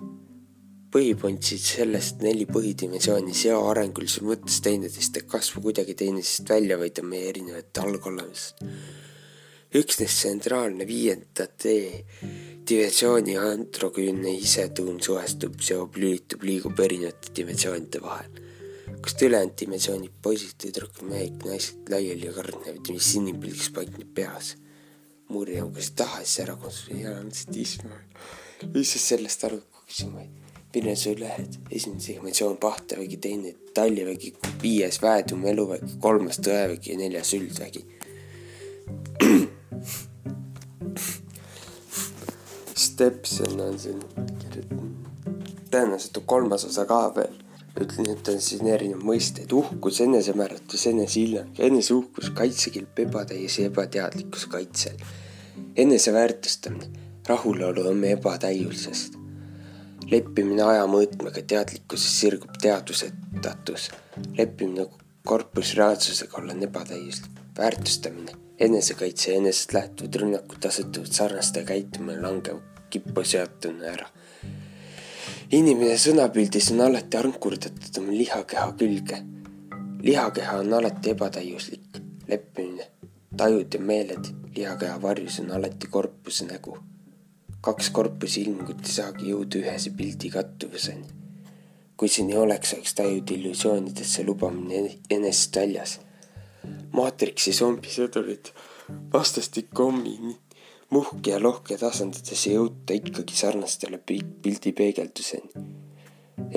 põhipointsid 0.98 1.62
sellest 1.62 2.22
neli 2.26 2.42
põhidimensiooni 2.48 3.34
seo 3.36 3.60
arengulises 3.70 4.24
mõttes 4.26 4.56
teineteist 4.64 5.20
ei 5.20 5.26
kasva 5.30 5.60
kuidagi 5.62 5.94
teineteisest 5.94 6.48
välja, 6.50 6.78
vaid 6.80 6.98
on 6.98 7.06
meie 7.12 7.28
erinevate 7.30 7.84
algolemised. 7.84 8.64
üksnes 9.78 10.16
tsentraalne 10.16 10.86
viienda 10.88 11.46
D 11.62 11.74
dimensiooni 12.68 13.36
androgüünne 13.38 14.32
isetuum 14.40 14.98
suhestub, 15.04 15.60
seob, 15.68 16.00
lülitub, 16.02 16.42
liigub 16.42 16.80
erinevate 16.86 17.30
dimensioonide 17.36 18.02
vahel. 18.02 18.42
kust 19.02 19.22
ülejäänud 19.22 19.54
dimensioonid, 19.60 20.16
poisid, 20.22 20.56
tüdrukud, 20.64 21.06
mehed, 21.12 21.46
naised, 21.46 21.86
laiali 21.92 22.32
kartnevad, 22.34 22.90
mis 22.90 23.12
inimpilgis 23.20 23.70
paikneb 23.70 24.10
peas. 24.18 24.56
murje 25.28 25.62
on 25.62 25.72
kas 25.78 25.92
tahes 25.94 26.34
ära 26.42 26.56
konstrueerimistism, 26.56 27.94
lihtsalt 28.74 29.06
sellest 29.06 29.44
aru 29.44 29.62
küsin 29.86 30.47
vaid 30.68 30.72
Pirenese 30.72 31.12
ülehed, 31.14 31.54
esimene 31.70 32.00
segmentatsioon 32.00 32.56
Pahtevägi, 32.56 33.16
teine 33.16 33.54
Tallivägi, 33.74 34.34
viies 34.62 35.02
Väetum 35.02 35.44
eluvägi, 35.46 35.96
kolmas 36.00 36.38
Tõevägi 36.40 36.92
ja 36.92 36.98
neljas 36.98 37.34
Üldvägi. 37.34 37.84
Stepson 42.76 43.60
on 43.60 43.78
siin 43.78 44.02
kirjutanud, 44.42 44.92
tõenäoliselt 45.70 46.16
on 46.16 46.24
kolmas 46.26 46.64
osa 46.64 46.84
ka 46.86 47.14
veel. 47.16 47.34
ütlen, 47.78 48.10
et 48.10 48.28
on 48.28 48.40
siin 48.42 48.66
erinevad 48.66 49.04
mõisted, 49.06 49.52
uhkus, 49.54 50.00
enesemääratlus, 50.00 50.86
enesehinnang, 50.90 51.54
eneseuhkus, 51.58 52.30
kaitsekilp, 52.34 52.98
ebatäies 52.98 53.58
ja 53.58 53.66
ebateadlikkus 53.70 54.46
kaitsel. 54.46 54.96
eneseväärtustamine, 55.76 56.86
rahulolu 57.26 57.94
meie 57.94 58.12
ebatäiusest 58.12 59.27
leppimine 60.10 60.62
aja 60.64 60.86
mõõtmega 60.88 61.42
teadlikkuses 61.52 62.20
sirgub 62.20 62.56
teadvusetatus. 62.62 63.90
leppimine 64.38 64.86
korpusreaalsusega 65.26 66.36
olla 66.36 66.52
ebatäiuslik. 66.52 67.30
väärtustamine, 67.58 68.32
enesekaitse 68.58 69.30
ja 69.30 69.36
enesest 69.36 69.72
lähtuvad 69.72 70.14
rünnakud 70.14 70.64
asetuvad 70.64 71.12
sarnaste 71.12 71.64
käitumine 71.64 72.20
langev 72.20 72.58
kippu 72.90 73.24
seotuna 73.24 73.84
ära. 73.84 74.06
inimene 75.52 75.96
sõnapildis 75.96 76.72
on 76.72 76.80
alati 76.80 77.16
ankurdatud 77.16 77.98
oma 77.98 78.12
lihakeha 78.12 78.72
külge. 78.72 79.22
lihakeha 80.02 80.58
on 80.58 80.72
alati 80.72 81.10
ebatäiuslik, 81.10 82.00
leppimine, 82.28 82.90
tajud 83.36 83.74
ja 83.74 83.80
meeled 83.80 84.24
lihakeha 84.56 85.02
varjus 85.02 85.40
on 85.40 85.50
alati 85.50 85.86
korpuse 85.86 86.46
nägu 86.46 86.78
kaks 87.60 87.90
korpusi 87.90 88.42
ilmingut 88.44 88.84
ei 88.86 88.92
saagi 88.94 89.32
jõuda 89.32 89.58
ühese 89.58 89.90
pildi 89.98 90.30
kattuvuseni. 90.30 91.16
kui 91.98 92.08
see 92.08 92.22
nii 92.26 92.36
oleks, 92.38 92.74
oleks 92.74 92.94
tajud 92.94 93.30
illusioonidesse 93.34 94.22
lubamine 94.26 94.92
enesest 95.10 95.56
väljas. 95.56 95.98
maatriksi 96.92 97.52
zombisõdurid 97.52 98.52
vastastikku 99.12 99.88
ommi 99.88 100.36
muhke 100.90 101.34
ja 101.34 101.42
lohke 101.42 101.76
tasandades 101.82 102.46
ei 102.46 102.54
jõuta 102.54 102.94
ikkagi 102.94 103.36
sarnastele 103.42 103.98
pildi 104.06 104.72
peegelduseni. 104.72 105.66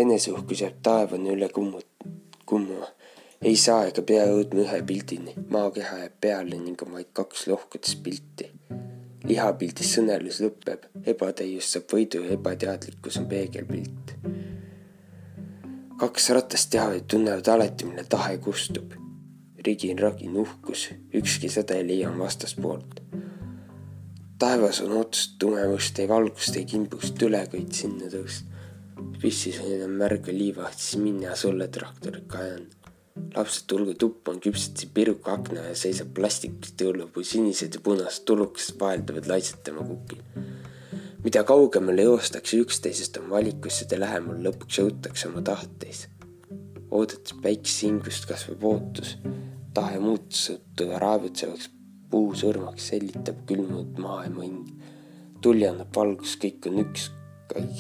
eneseuhkus 0.06 0.62
jääb 0.62 0.80
taevani 0.84 1.34
üle 1.34 1.49
kummu-, 1.49 2.14
kummuma. 2.45 2.93
ei 3.41 3.58
saa 3.58 3.88
ega 3.89 4.06
pea 4.06 4.30
jõudma 4.30 4.68
ühe 4.70 4.82
pildini, 4.86 5.34
maakeha 5.49 5.97
jääb 6.06 6.18
peale 6.22 6.62
ning 6.62 6.82
on 6.86 6.99
vaid 6.99 7.10
kaks 7.14 7.47
lohkudes 7.47 7.95
pilti 7.95 8.52
lihapildis 9.28 9.93
sõnelus 9.95 10.39
lõpeb, 10.43 10.88
ebatäius 11.13 11.69
saab 11.74 11.93
võidu 11.93 12.24
ja 12.26 12.36
ebateadlikkus 12.38 13.19
on 13.22 13.28
peegelpilt. 13.32 14.15
kaks 16.01 16.30
ratast 16.34 16.72
teavad, 16.74 17.05
tunnevad 17.07 17.47
alati, 17.47 17.86
mille 17.86 18.03
tahe 18.09 18.38
kustub. 18.38 18.93
rigin-ragin 19.65 20.38
uhkus, 20.41 20.89
ükski 21.13 21.49
sõda 21.49 21.78
ei 21.78 21.88
leia 21.88 22.17
vastaspoolt. 22.17 23.01
taevas 24.39 24.82
on 24.82 24.97
otsust 24.97 25.38
tumemust, 25.39 25.99
ei 25.99 26.07
valgust, 26.07 26.55
ei 26.55 26.65
kimbust, 26.65 27.22
üle 27.22 27.45
kõit 27.53 27.72
sinna 27.72 28.09
tõust. 28.09 28.45
pissis 29.22 29.59
on 29.59 29.72
enam 29.72 29.91
märga 29.91 30.32
liivaht, 30.32 30.80
siis 30.80 31.01
minna 31.01 31.36
sulle 31.36 31.67
traktorit 31.67 32.28
kajan 32.28 32.80
lapsed 33.36 33.68
tulge 33.68 33.95
tuppa, 33.99 34.32
on 34.32 34.39
küpseti 34.43 34.89
piruka 34.93 35.36
akna 35.38 35.66
ja 35.70 35.76
seisab 35.78 36.14
plastikist 36.16 36.82
jõulupuu 36.82 37.24
sinised 37.28 37.76
ja 37.76 37.84
punased 37.84 38.26
tulukesed 38.28 38.80
vahelduvad 38.80 39.30
laitsetama 39.32 39.84
kukil. 39.88 40.24
mida 41.24 41.43
kaugemale 41.43 42.01
joostakse 42.07 42.57
üksteisest 42.57 43.18
oma 43.20 43.36
valikus, 43.38 43.82
seda 43.82 43.99
lähemal 43.99 44.41
lõpuks 44.47 44.80
jõutakse 44.82 45.28
oma 45.30 45.41
tahteis. 45.41 46.07
oodates 46.91 47.36
päikese 47.43 47.88
hingust 47.88 48.26
kasvab 48.26 48.64
ootus, 48.64 49.18
tahe 49.74 49.99
muutusetuga 49.99 50.99
raevutsevaks 50.99 51.70
puusurmaks 52.12 52.88
sellitab 52.91 53.45
külmunud 53.47 53.99
maailma 53.99 54.43
hing. 54.43 54.68
tuli 55.41 55.68
annab 55.68 55.95
valgust, 55.95 56.39
kõik 56.43 56.68
on 56.70 56.84
üks, 56.86 57.09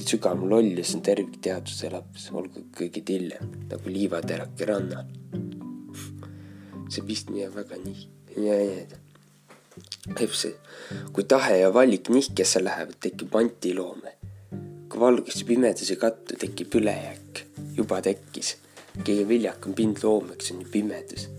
sügavam 0.05 0.47
loll 0.49 0.77
ja 0.77 0.85
see 0.85 0.97
on 0.99 1.03
tervikteaduse 1.05 1.91
laps, 1.93 2.29
olgu 2.35 2.65
kõige 2.77 3.03
hiljem 3.07 3.51
nagu 3.71 3.93
liivaterake 3.93 4.67
rannal. 4.69 5.07
see 6.91 7.05
vist 7.07 7.29
nii 7.31 7.47
väga 7.53 7.77
nii, 7.79 8.01
ja. 8.43 8.57
see, 10.27 10.53
kui 11.15 11.23
tahe 11.23 11.61
ja 11.61 11.69
valik 11.73 12.09
nihkesse 12.11 12.63
lähevad, 12.63 12.97
tekib 12.99 13.35
antiloome. 13.35 14.17
kui 14.89 14.99
valgus 14.99 15.39
ja 15.41 15.47
pimedus 15.47 15.91
ei 15.91 16.01
kattu, 16.01 16.35
tekib 16.39 16.75
ülejääk, 16.81 17.45
juba 17.77 18.01
tekkis. 18.01 18.57
kõige 18.97 19.27
viljakam 19.27 19.73
pind 19.73 20.03
loomeks 20.03 20.51
on 20.51 20.61
ju 20.65 20.71
pimedus. 20.71 21.29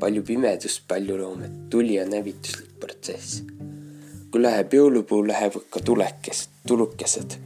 palju 0.00 0.22
pimedust, 0.22 0.84
palju 0.88 1.16
loomet, 1.20 1.64
tuli 1.70 2.00
on 2.00 2.12
hävituslik 2.16 2.78
protsess 2.80 3.42
kui 4.30 4.42
läheb 4.42 4.74
jõulupuu, 4.74 5.22
lähevad 5.26 5.68
ka 5.72 5.80
tulekesed, 5.84 6.50
tulukesed. 6.68 7.38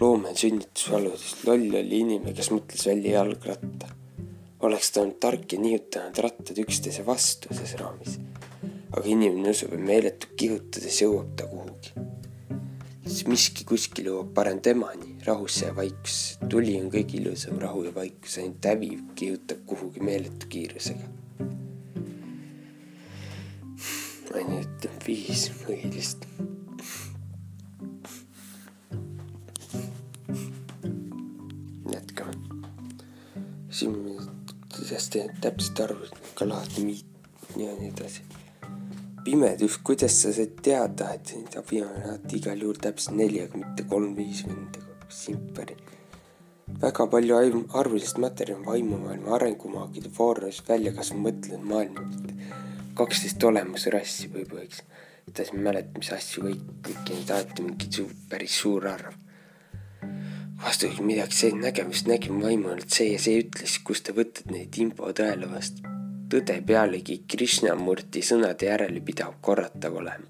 Loom 0.00 0.26
on 0.28 0.36
sünnitusvaludest, 0.36 1.44
loll 1.48 1.74
oli 1.80 2.00
inimene, 2.04 2.34
kes 2.36 2.50
mõtles 2.52 2.86
välja 2.88 3.18
jalgratta. 3.18 3.92
oleks 4.66 4.90
ta 4.90 5.02
olnud 5.02 5.18
tark 5.20 5.52
ja 5.52 5.60
nihutanud 5.60 6.18
rattad 6.24 6.58
üksteise 6.58 7.04
vastu 7.06 7.54
selles 7.54 7.74
raamis. 7.80 8.18
aga 8.92 9.06
inimene 9.08 9.50
usub, 9.50 9.72
et 9.72 9.86
meeletult 9.90 10.36
kihutades 10.36 11.02
jõuab 11.02 11.34
ta 11.36 11.48
kuhugi. 11.50 11.92
siis 13.06 13.26
miski 13.26 13.64
kuskil 13.64 14.10
jõuab 14.12 14.32
parem 14.34 14.60
temani, 14.60 15.16
rahusse 15.26 15.66
ja 15.66 15.76
vaikusse. 15.76 16.38
tuli 16.48 16.80
on 16.80 16.90
kõige 16.90 17.20
ilusam, 17.20 17.58
rahu 17.58 17.84
ja 17.84 17.94
vaikus, 17.94 18.38
ainult 18.38 18.64
hävi 18.64 18.98
kihutab 19.14 19.64
kuhugi 19.66 20.00
meeletu 20.00 20.48
kiirusega 20.48 21.16
ainult 24.36 24.88
viis 25.06 25.48
põhilist. 25.62 26.26
Siin 33.76 33.96
sellest 34.76 35.18
täpselt 35.40 35.82
ka 36.34 36.48
lahti 36.48 36.86
ja 37.56 37.72
nii 37.80 37.90
edasi. 37.92 38.22
pimedus, 39.24 39.78
kuidas 39.82 40.22
sa 40.22 40.32
said 40.32 40.58
teada, 40.62 41.12
et 41.14 41.34
on 41.34 42.02
alati 42.04 42.36
igal 42.36 42.62
juhul 42.62 42.78
täpselt 42.80 43.16
neli, 43.16 43.42
aga 43.42 43.58
mitte 43.58 43.86
kolm-viis 43.90 44.44
venda, 44.46 44.82
simperi 45.08 45.76
väga 46.82 47.06
palju 47.06 47.36
arvulist 47.80 48.18
materjali 48.18 48.66
vaimumaailma 48.66 49.34
arengumaagide 49.34 50.10
foorumis 50.18 50.62
välja 50.68 50.92
kasvanud 50.92 51.28
mõtlenud 51.28 51.68
maailma 51.72 52.06
kaksteist 52.96 53.44
olemusrassi 53.44 54.30
võib-olla, 54.32 54.64
eks. 54.64 54.82
kuidas 55.26 55.52
ma 55.52 55.58
ei 55.58 55.64
mäleta, 55.68 56.00
mis 56.00 56.10
asju 56.16 56.44
kõik, 56.46 56.66
kõiki 56.88 57.18
neid 57.18 57.32
alati 57.36 57.66
mingi 57.66 57.88
suur, 57.98 58.12
päris 58.30 58.58
suur 58.62 58.88
arv. 58.88 59.14
Vastus 60.62 61.00
midagi 61.00 61.36
see 61.36 61.52
nägemist 61.56 62.08
nägime 62.10 62.44
vaimu 62.44 62.72
ainult 62.72 62.94
see 62.98 63.10
ja 63.12 63.18
see 63.22 63.42
ütles, 63.42 63.76
kust 63.84 64.06
te 64.06 64.14
võtate 64.16 64.52
neid 64.52 64.78
info 64.82 65.12
tõele 65.20 65.50
vastu. 65.50 65.92
tõde 66.32 66.56
pealegi 66.68 67.20
Krishnamurti 67.30 68.22
sõnade 68.30 68.66
järele 68.70 69.00
pidav 69.10 69.36
korratav 69.40 70.00
olema. 70.00 70.26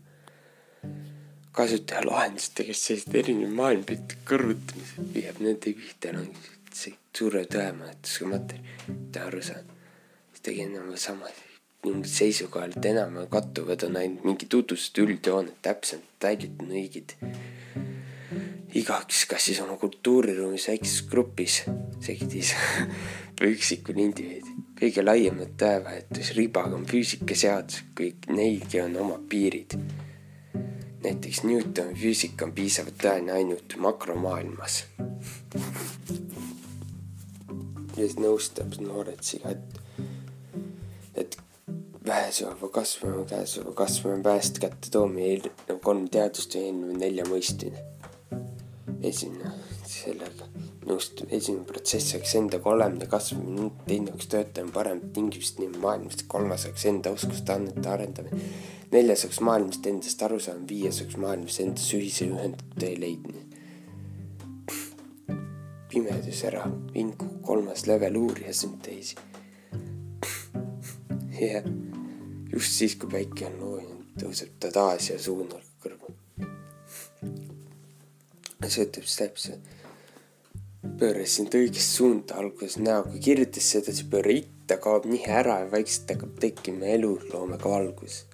kasutaja 1.53 2.05
lahenduste, 2.05 2.65
kes 2.69 2.85
sellised 2.89 3.15
erinevad 3.23 3.57
maailmapilti 3.63 4.21
kõrvutamised 4.29 5.11
viib 5.15 5.41
nende 5.41 5.73
pihta 5.81 6.13
ongi 6.21 6.55
see 6.73 6.95
suure 7.17 7.47
tõemõõtusega 7.57 8.33
materjal, 8.35 8.95
mida 9.01 9.27
aru 9.31 9.43
saan. 9.43 9.75
siis 10.33 10.43
tegin 10.49 10.75
enam-vähem 10.75 11.05
sama 11.09 11.33
mingid 11.87 12.11
seisukohalt 12.11 12.85
enam 12.91 13.19
kattuvad, 13.31 13.85
on 13.87 13.97
ainult 14.01 14.25
mingi 14.27 14.47
tutvustused, 14.51 14.99
üldjooned, 15.05 15.55
täpselt 15.63 16.05
detailid 16.17 16.63
on 16.63 16.73
õiged. 16.81 17.15
Igaüks, 18.77 19.25
kas 19.31 19.49
siis 19.49 19.61
oma 19.63 19.77
kultuuriruumis 19.81 20.69
väikses 20.69 21.03
grupis, 21.11 21.63
sektis 22.01 22.53
üksikul 23.53 24.01
indiviidil. 24.03 24.65
kõige 24.77 25.05
laiemat 25.05 25.55
tõevahetusribaga 25.61 26.77
on 26.77 26.85
füüsikaseadus, 26.89 27.85
kõik 27.97 28.29
neilgi 28.29 28.83
on 28.83 28.97
omad 29.05 29.25
piirid. 29.29 29.79
näiteks 31.05 31.45
Newtoni 31.45 31.95
füüsika 31.95 32.45
on 32.49 32.53
piisavalt 32.53 32.99
tõene 33.03 33.33
ainult 33.33 33.79
makromaailmas. 33.79 34.85
ja 37.97 38.03
siis 38.03 38.19
nõustab 38.21 38.77
noored 38.81 39.23
siga, 39.25 39.55
et 39.55 39.83
vähesõva 42.07 42.69
kasvama, 42.73 43.25
käesoleva 43.27 43.73
kasvama 43.75 44.23
pääst 44.23 44.61
kätte 44.63 44.91
toomine 44.91 45.27
eeldab 45.33 45.81
kolm 45.83 46.09
teadust 46.13 46.55
ja 46.55 46.63
eelnev 46.69 46.99
nelja 47.01 47.27
mõistmine. 47.27 47.83
Esimene, 49.03 49.51
sellega 49.87 50.47
nõustub, 50.87 51.31
esimene 51.35 51.67
protsess 51.67 52.15
oleks 52.17 52.35
endaga 52.39 52.71
olemine, 52.71 53.09
kasvamine, 53.11 53.71
teine 53.89 54.13
oleks 54.13 54.31
töötamine 54.33 54.75
paremat 54.75 55.13
tingimust 55.17 55.61
nii 55.63 55.73
maailmast, 55.83 56.27
kolmas 56.31 56.67
oleks 56.69 56.87
enda 56.91 57.13
oskuste 57.17 57.55
andmete 57.57 57.91
arendamine, 57.91 58.51
neljas 58.93 59.27
oleks 59.27 59.43
maailmast 59.49 59.91
endast 59.91 60.23
aru 60.27 60.39
saamine, 60.43 60.69
viies 60.71 61.03
oleks 61.03 61.19
maailmas 61.23 61.61
endas 61.65 61.89
ühise 61.99 62.31
ühendatee 62.31 62.95
leidmine. 63.03 63.43
pimedus 65.91 66.43
ära, 66.45 66.67
vingu 66.93 67.29
kolmas 67.47 67.87
level 67.89 68.19
uurija 68.21 68.53
sünteesi. 68.55 69.17
jah 71.41 71.65
just 72.53 72.73
siis, 72.73 72.97
kui 72.97 73.11
päike 73.13 73.49
on 73.51 73.57
loojunud, 73.61 74.11
tõuseb 74.21 74.59
ta 74.61 74.71
taas 74.73 75.11
ja 75.11 75.19
suunab 75.21 75.66
see 78.73 78.87
ütleb 78.87 79.07
siis 79.07 79.19
täpselt. 79.23 79.73
pöörasin 81.01 81.49
õigesse 81.51 81.97
suunda 81.99 82.37
alguses 82.41 82.77
näoga, 82.79 83.17
kirjutas 83.23 83.71
seda, 83.75 83.93
siis 83.93 84.07
pööra 84.11 84.37
itta, 84.37 84.79
kaob 84.83 85.09
nihe 85.11 85.33
ära 85.41 85.59
ja 85.65 85.71
vaikselt 85.73 86.13
hakkab 86.15 86.39
tekkima 86.45 86.93
eluloomega 86.95 87.73
valgus. 87.73 88.25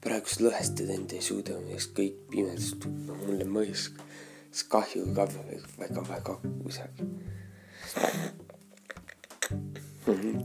praegust 0.00 0.40
lõhestada 0.40 0.94
end 0.94 1.12
ei 1.12 1.22
suuda, 1.22 1.58
millest 1.60 1.92
kõik 1.96 2.18
pimedust 2.30 2.88
no, 3.06 3.18
mulle 3.26 3.44
mõjus, 3.58 3.90
kahju 4.72 5.12
ka 5.14 5.28
väga-väga 5.78 6.40
kusagil 6.62 7.14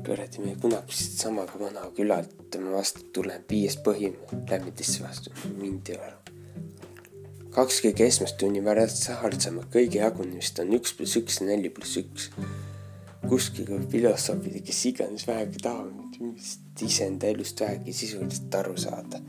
kuradi, 0.06 0.40
me 0.40 0.56
kunagi 0.62 0.96
samaga 0.96 1.60
vana 1.60 1.82
külalt 1.96 2.34
tema 2.52 2.74
vastu 2.78 3.06
tuleb 3.14 3.46
viies 3.50 3.78
põhim 3.86 4.18
lämmitisse 4.50 5.04
vastu, 5.06 5.34
mind 5.60 5.94
ei 5.94 6.00
ole. 6.00 6.31
Kaks 7.56 7.82
kõige 7.86 8.08
esmast 8.08 8.38
tunni 8.42 8.62
pärast 8.66 9.04
sahardsema 9.06 9.66
kõige 9.74 10.02
jagunemist 10.02 10.60
on 10.64 10.74
üks 10.78 10.96
pluss 10.98 11.20
üks 11.20 11.42
ja 11.42 11.48
neli 11.50 11.70
pluss 11.70 11.98
üks. 12.02 12.30
kuskil 13.28 13.70
filosoofid, 13.92 14.64
kes 14.66 14.86
iganes 14.90 15.28
vähegi 15.28 15.62
tahavad 15.62 16.18
iseenda 16.82 17.28
elust 17.28 17.62
vähegi 17.62 17.94
sisuliselt 17.94 18.56
aru 18.56 18.78
saada. 18.78 19.22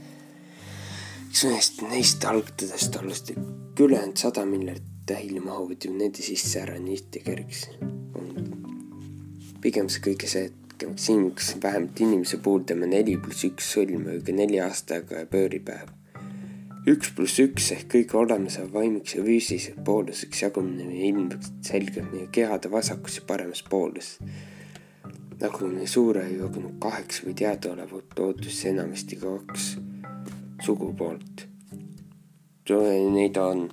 üks 1.29 1.45
neist, 1.49 1.83
neist 1.83 2.25
algtõdest 2.25 3.01
olles 3.03 3.25
ülejäänud 3.81 4.17
sada 4.17 4.47
miljardit 4.47 4.89
tähili 5.07 5.41
mahuvad 5.41 5.85
ju 5.85 5.91
nende 5.97 6.23
sisse 6.23 6.61
ära 6.63 6.79
nii 6.79 7.01
tihti 7.01 7.25
kergeks 7.27 7.67
pigem 9.63 9.89
see 9.93 10.03
kõige 10.03 10.29
see, 10.31 10.51
et 10.51 10.85
siin, 10.99 11.29
kus 11.37 11.53
vähemalt 11.63 12.01
inimese 12.03 12.41
puhul 12.43 12.65
teeme 12.67 12.89
neli 12.91 13.15
pluss 13.23 13.47
üks 13.47 13.69
sõlme 13.77 14.17
õige 14.17 14.35
nelja 14.35 14.67
aastaga 14.69 15.23
pööripäev. 15.31 15.93
Üks 16.89 17.13
pluss 17.15 17.39
üks 17.39 17.69
ehk 17.77 17.87
kõige 17.93 18.17
olemasolu 18.19 18.73
vaimaks 18.73 19.15
ja 19.15 19.23
füüsiliseks 19.23 19.85
pooluseks 19.87 20.43
jagunemine 20.43 21.05
ilmub 21.09 21.45
selgelt 21.63 22.09
meie 22.11 22.27
kehade 22.35 22.71
vasakus 22.73 23.21
ja 23.21 23.27
paremas 23.27 23.63
poolus. 23.63 24.17
nagu 25.43 25.67
me 25.67 25.87
suure 25.87 26.25
jagunud 26.31 26.79
kaheks 26.83 27.23
või 27.25 27.35
teadaolevalt 27.39 28.19
looduses 28.19 28.65
enamasti 28.71 29.17
kaks 29.19 29.77
sugupoolt. 30.63 31.47
Neid 33.13 33.37
on, 33.43 33.65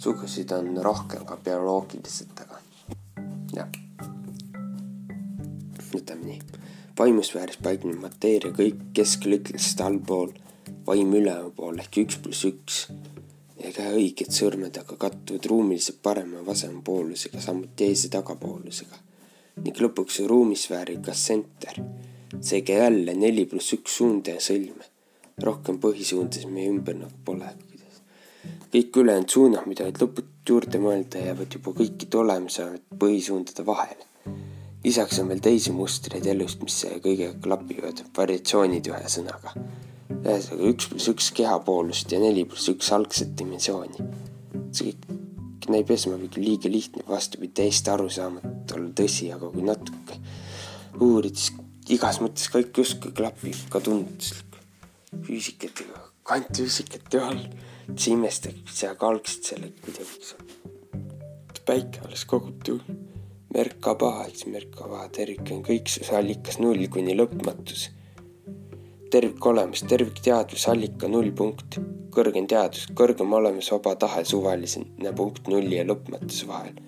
sugusid 0.00 0.52
on 0.56 0.76
rohkem 0.82 1.26
ka 1.28 1.36
bioloogiliselt, 1.44 2.40
aga 2.40 2.60
jah 3.54 3.68
ütleme 5.94 6.24
nii. 6.26 6.40
vaimusfääris 6.98 7.60
paiknev 7.62 8.00
mateeria 8.00 8.52
kõik 8.56 8.80
kesklüklist 8.96 9.80
allpool, 9.80 10.32
vaim 10.86 11.14
üleval 11.16 11.50
pool 11.56 11.80
ehk 11.82 11.98
üks 12.04 12.18
pluss 12.22 12.44
üks 12.48 12.80
ja 13.60 13.72
käe 13.72 13.92
õiged 13.96 14.32
sõrmed 14.34 14.76
aga 14.80 14.96
kattuvad 15.00 15.48
ruumiliselt 15.50 16.00
parema 16.02 16.40
ja 16.40 16.46
vasema 16.46 16.82
poolusega, 16.84 17.40
samuti 17.40 17.88
ees- 17.88 18.06
ja 18.06 18.14
tagapoolusega 18.18 19.00
ning 19.64 19.78
lõpuks 19.84 20.20
ruumisfääriga 20.30 21.14
senter. 21.14 21.78
seega 22.40 22.80
jälle 22.82 23.14
neli 23.14 23.44
pluss 23.46 23.72
üks 23.76 23.96
suunda 23.98 24.34
ja 24.34 24.40
sõlme. 24.40 24.90
rohkem 25.42 25.78
põhisuundades 25.78 26.46
meie 26.46 26.68
ümber 26.70 26.94
nagu 26.94 27.22
pole. 27.24 27.52
kõik 28.72 28.96
ülejäänud 29.02 29.30
suunad, 29.30 29.66
mida 29.66 29.84
võib 29.84 30.02
lõputult 30.02 30.48
juurde 30.48 30.78
mõelda, 30.78 31.18
jäävad 31.18 31.54
juba 31.54 31.70
kõikide 31.80 32.18
olemasolu 32.18 32.82
põhisuundade 32.98 33.66
vahele 33.66 34.04
lisaks 34.84 35.18
on 35.18 35.28
veel 35.28 35.40
teisi 35.40 35.72
mustreid 35.72 36.26
elust, 36.26 36.60
mis 36.62 36.82
kõigega 37.04 37.38
klapivad, 37.40 38.04
variatsioonid 38.16 38.90
ühesõnaga. 38.92 39.54
Ühesõnaga 40.10 40.70
üks 40.70 40.88
pluss 40.90 41.10
üks 41.12 41.30
kehapoolust 41.36 42.12
ja 42.12 42.20
neli 42.20 42.44
pluss 42.48 42.68
üks 42.72 42.90
algset 42.92 43.34
dimensiooni. 43.38 44.08
see 44.74 44.90
kõik 44.90 45.70
näib 45.70 45.90
esmapilgul 45.94 46.44
liiga 46.44 46.70
lihtne, 46.70 47.04
vastupidi 47.08 47.54
täiesti 47.60 47.90
arusaamatu 47.90 48.76
olla 48.76 48.90
tõsi, 49.00 49.30
aga 49.32 49.48
kui 49.52 49.64
natuke 49.64 50.18
uurida, 51.00 51.38
siis 51.38 51.94
igas 51.96 52.20
mõttes 52.20 52.50
kõik 52.52 52.76
justkui 52.82 53.14
klapib 53.16 53.62
ka 53.72 53.80
tunduslik. 53.80 54.58
füüsikatega, 55.24 56.00
kvantfüüsikate 56.26 57.20
all, 57.22 57.42
sa 57.94 58.10
imestad, 58.10 58.56
sa 58.66 58.94
ka 58.98 59.08
algselt 59.08 59.50
selle 59.52 59.72
kuidagi. 59.80 60.34
päike 61.64 62.00
alles 62.04 62.24
kogub 62.28 62.60
tuul, 62.64 62.82
Merkaba, 63.54 64.26
eks 64.28 64.46
Merkaba 64.50 65.08
tervik 65.08 65.52
on 65.54 65.62
kõiksuse 65.62 66.16
allikas 66.18 66.58
null 66.58 66.88
kuni 66.90 67.14
lõpmatus 67.14 67.93
tervik 69.14 69.46
olemas, 69.46 69.84
tervikteadvus, 69.86 70.64
allika 70.72 71.08
null 71.10 71.30
punkt, 71.38 71.78
kõrgem 72.14 72.48
teadus, 72.50 72.88
kõrgem 72.98 73.30
olemus, 73.38 73.70
vaba 73.70 73.94
tahe, 74.00 74.24
suvaline 74.26 75.12
punkt 75.14 75.46
nulli 75.52 75.78
ja 75.78 75.84
lõpmatuse 75.86 76.48
vahel. 76.50 76.80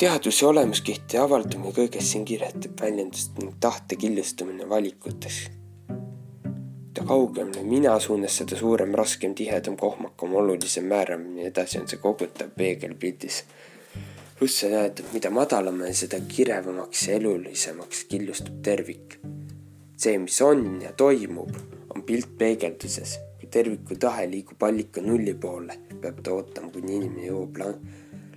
teaduse 0.00 0.46
olemuskihti 0.46 1.18
avaldumine 1.20 1.74
kõigest 1.76 2.12
siin 2.12 2.24
kirjeldab 2.24 2.80
väljendust 2.80 3.36
ning 3.38 3.52
tahte 3.60 3.96
killustumine 4.00 4.68
valikutes. 4.68 5.42
mida 6.88 7.06
kaugemale 7.06 7.62
mina 7.62 7.98
suunas, 8.00 8.36
seda 8.38 8.56
suurem, 8.56 8.94
raskem, 8.94 9.34
tihedam, 9.34 9.76
kohmakam, 9.76 10.34
olulisem 10.34 10.84
määramine, 10.84 11.46
edasi 11.52 11.78
on 11.78 11.88
see 11.88 11.98
kogutav 11.98 12.48
peegelpildis. 12.56 13.44
Näed, 14.40 15.00
et 15.00 15.12
mida 15.12 15.30
madalam 15.30 15.80
on, 15.80 15.94
seda 15.94 16.20
kirevamaks 16.28 17.08
ja 17.08 17.14
elulisemaks 17.20 18.04
killustub 18.04 18.62
tervik 18.62 19.18
see, 19.96 20.18
mis 20.18 20.40
on 20.42 20.82
ja 20.82 20.92
toimub, 20.92 21.54
on 21.94 22.02
pilt 22.02 22.36
peegelduses. 22.38 23.18
kui 23.38 23.50
terviku 23.50 23.96
tahe 24.00 24.24
liigub 24.30 24.62
allika 24.62 25.02
nulli 25.04 25.34
poole, 25.34 25.76
peab 26.00 26.22
ta 26.24 26.32
ootama, 26.32 26.70
kuni 26.72 26.96
inimene 26.96 27.26
jõuab 27.28 27.58
la 27.60 27.72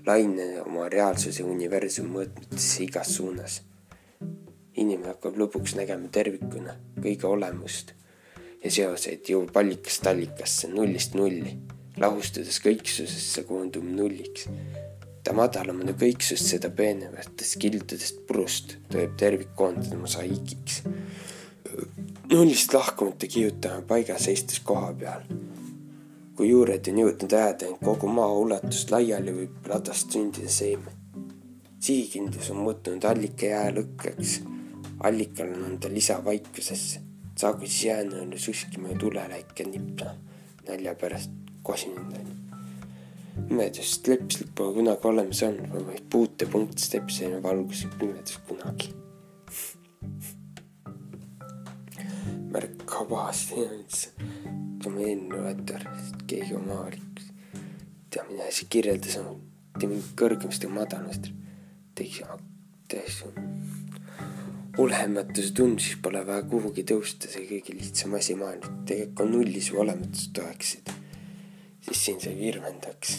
laine 0.07 0.47
oma 0.65 0.87
reaalsuse 0.91 1.43
universumi 1.43 2.11
mõõtmetesse 2.15 2.83
igas 2.83 3.15
suunas. 3.15 3.61
inimene 4.75 5.13
hakkab 5.13 5.37
lõpuks 5.37 5.77
nägema 5.77 6.09
tervikuna 6.11 6.75
kõige 7.01 7.25
olemust 7.25 7.93
ja 8.63 8.71
seoseid, 8.71 9.23
jõuab 9.25 9.55
allikast 9.57 10.07
allikasse, 10.07 10.67
nullist 10.67 11.15
nulli, 11.15 11.57
lahustades 11.97 12.59
kõiksusesse 12.61 13.43
koondub 13.47 13.83
nulliks 13.83 14.45
mida 15.27 15.35
madalam 15.35 15.81
on 15.83 15.89
kõiksust, 15.99 16.53
seda 16.53 16.69
peenematest 16.71 17.57
kildudest 17.59 18.21
purust 18.29 18.77
tohib 18.87 19.17
tervik 19.19 19.49
koondada 19.59 19.97
mosaiigiks 19.99 20.77
nullist 22.31 22.73
lahkumata 22.73 23.27
kiirutame 23.27 23.81
paigas 23.87 24.25
seistes 24.27 24.59
koha 24.59 24.93
peal. 24.93 25.21
kui 26.37 26.49
juured 26.49 26.85
on 26.91 26.99
jõudnud 27.01 27.33
jääda 27.33 27.65
end 27.65 27.79
kogu 27.81 28.09
maa 28.13 28.27
ulatust 28.37 28.91
laiali, 28.93 29.31
võib 29.33 29.69
ladast 29.71 30.13
sündida 30.13 30.51
seeme. 30.51 30.91
sihikindlus 31.79 32.51
on 32.51 32.63
muutunud 32.65 33.03
allika 33.03 33.45
jäälõkkeks. 33.53 34.41
allikal 35.09 35.53
on 35.55 35.65
anda 35.71 35.93
lisa 35.93 36.19
vaikusesse. 36.25 37.01
saagu 37.37 37.65
siis 37.65 37.85
jäänõelu 37.85 38.37
suskima 38.37 38.91
ja 38.93 38.99
tuleläike 38.99 39.63
nipna. 39.63 40.15
nalja 40.67 40.95
pärast 40.95 41.31
kosinud 41.63 42.19
on. 42.19 42.35
pimedust 43.47 44.07
lepslik 44.07 44.55
pole 44.55 44.73
kunagi 44.73 45.07
olemas 45.07 45.43
olnud, 45.43 45.85
vaid 45.87 46.03
puutepunkt 46.09 46.77
stepsena 46.77 47.43
valgus 47.43 47.87
pimedus 47.99 48.39
kunagi 48.47 48.93
märk 52.57 52.87
kabast 52.89 53.51
ja 53.53 53.67
üldse 53.69 54.09
ütleme 54.17 55.03
eelloetar, 55.11 55.83
sest 55.99 56.23
keegi 56.29 56.55
oma 56.57 56.73
avalikus, 56.81 57.27
tea 58.09 58.23
mida 58.31 58.47
see 58.53 58.67
kirjeldas, 58.73 59.17
mitte 59.21 59.85
mingit 59.91 60.13
kõrgemast 60.17 60.65
ega 60.65 60.73
madalast, 60.73 61.25
tegi 61.97 62.25
täiesti 62.89 63.25
olematuse 64.81 65.51
tund, 65.57 65.77
siis 65.81 65.97
pole 66.01 66.21
vaja 66.25 66.43
kuhugi 66.49 66.83
tõusta, 66.87 67.29
see 67.29 67.45
kõige 67.49 67.71
lihtsam 67.77 68.11
asi 68.17 68.33
maailmas, 68.37 68.71
tegelikult 68.89 69.17
kui 69.21 69.27
nullis 69.33 69.67
või 69.73 69.79
olematust 69.85 70.29
toeksid, 70.37 70.85
siis 71.89 71.99
siin 72.07 72.19
see 72.23 72.35
virvendaks 72.41 73.09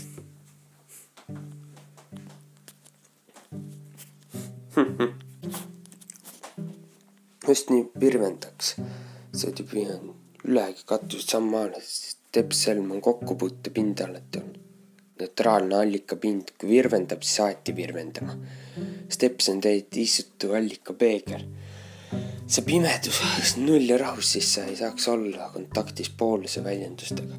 just 7.49 7.67
nii 7.75 7.83
virvendaks 8.01 8.67
tüübi 9.33 9.85
on 9.93 10.15
ülegi 10.45 10.85
katust 10.87 11.35
sammaale, 11.35 11.81
sest 11.83 12.19
teppselm 12.33 12.91
on 12.95 13.01
kokkupuutepind 13.01 14.01
alati 14.05 14.43
on. 14.43 14.57
neutraalne 15.19 15.75
allikapind, 15.75 16.53
kui 16.61 16.69
virvendab, 16.71 17.25
siis 17.27 17.41
aeti 17.43 17.73
virvendama. 17.75 18.37
Steps 19.11 19.49
on 19.51 19.61
täiesti 19.61 20.03
istutu 20.03 20.53
allikapeegel. 20.55 21.43
see 22.47 22.65
pimedus, 22.65 23.19
null 23.57 23.91
ja 23.91 23.99
rahus, 23.99 24.31
siis 24.33 24.55
sa 24.55 24.65
ei 24.65 24.77
saaks 24.77 25.09
olla 25.09 25.51
kontaktis 25.53 26.11
pooluse 26.11 26.65
väljendustega. 26.65 27.35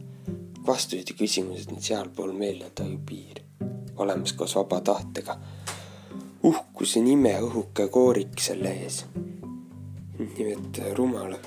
vastused 0.68 1.10
ja 1.10 1.16
küsimused 1.16 1.72
on 1.72 1.82
sealpool 1.82 2.32
meeletaju 2.32 2.99
piiri, 3.06 3.44
olemas 3.95 4.34
koos 4.34 4.56
vaba 4.56 4.82
tahtega. 4.82 5.40
uhkuse 6.44 7.02
nime 7.02 7.40
õhuke 7.40 7.88
koorik 7.88 8.40
selle 8.40 8.70
ees. 8.70 9.06
nimeta 10.38 10.94
rumala 10.94 11.40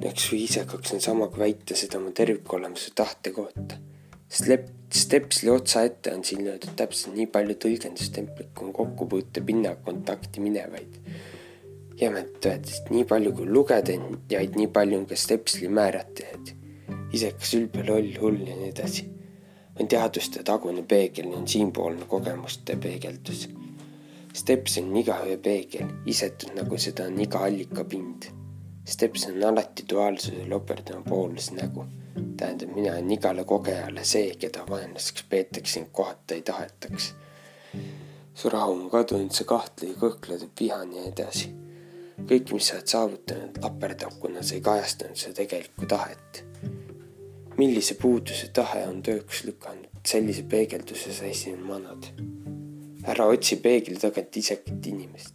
peaks 0.00 0.32
ju 0.32 0.38
isekaks 0.38 0.92
on 0.94 1.00
sama 1.00 1.28
kui 1.30 1.44
väita 1.44 1.76
seda 1.78 1.98
oma 2.00 2.10
tervikolemuse 2.16 2.90
tahte 2.94 3.30
kohta. 3.34 3.78
Slep-, 4.34 4.72
stepsli 4.90 5.50
otsaette 5.50 6.14
on 6.14 6.24
siin 6.24 6.44
löödud 6.46 6.74
täpselt 6.76 7.14
nii 7.14 7.28
palju 7.30 7.54
tõlgendustemplit, 7.64 8.50
kui 8.54 8.68
on 8.68 8.74
kokkupuute 8.74 9.44
pinna 9.46 9.76
kontakti 9.86 10.42
minevaid. 10.42 11.00
jämedalt 12.00 12.46
öeldes, 12.46 12.80
nii 12.90 13.04
palju 13.06 13.32
kui 13.32 13.46
lugedajaid, 13.46 14.56
nii 14.58 14.66
palju 14.66 14.98
on 14.98 15.06
ka 15.06 15.16
stepsli 15.16 15.68
määratajaid. 15.68 16.54
isekas, 17.12 17.54
ülbe, 17.54 17.86
loll, 17.86 18.14
hull 18.20 18.40
ja 18.48 18.56
nii 18.56 18.70
edasi. 18.74 19.08
on 19.80 19.88
teaduste 19.88 20.42
tagune 20.42 20.82
peegel, 20.82 21.32
on 21.34 21.48
siinpoolne 21.48 22.06
kogemuste 22.08 22.76
peegeldus. 22.76 23.48
Steps 24.34 24.78
on 24.78 24.96
igaühe 24.96 25.36
peegel, 25.36 25.90
isetud 26.06 26.56
nagu 26.58 26.78
seda 26.78 27.06
on 27.06 27.20
iga 27.20 27.44
allikapind 27.46 28.32
Steps 28.84 29.26
on 29.26 29.44
alati 29.44 29.84
duaalsusel 29.90 30.52
operdama 30.52 31.02
poolus 31.08 31.52
nägu. 31.52 31.84
tähendab, 32.36 32.74
mina 32.74 32.92
olen 32.92 33.10
igale 33.10 33.44
kogejale 33.44 34.04
see, 34.04 34.34
keda 34.38 34.64
vaenlaseks 34.68 35.24
peetakse 35.28 35.80
ning 35.80 35.92
kohata 35.92 36.34
ei 36.34 36.42
tahetaks. 36.42 37.14
su 38.34 38.50
rahu 38.50 38.72
on 38.72 38.90
kadunud, 38.90 39.30
sa 39.32 39.44
kahtled 39.44 39.88
ja 39.88 39.96
kõhkled, 40.02 40.44
vihan 40.60 40.92
ja 40.92 41.00
nii 41.00 41.12
edasi. 41.12 41.48
kõik, 42.30 42.52
mis 42.52 42.68
sa 42.68 42.76
oled 42.76 42.92
saavutanud, 42.92 43.60
laperdab, 43.62 44.18
kuna 44.20 44.42
sa 44.42 44.54
ei 44.54 44.60
kajastanud 44.60 45.16
seda 45.16 45.34
tegelikku 45.40 45.86
tahet. 45.86 46.44
millise 47.56 47.94
puuduse 47.94 48.50
tahe 48.52 48.84
on 48.88 49.00
tööks 49.02 49.44
lükanud, 49.48 49.88
sellise 50.04 50.42
peegelduse 50.42 51.14
sa 51.14 51.24
esimene 51.24 51.64
manad. 51.72 52.12
ära 53.04 53.26
otsi 53.32 53.56
peegli 53.56 53.96
tagant 53.96 54.36
isekit 54.36 54.86
inimest 54.92 55.33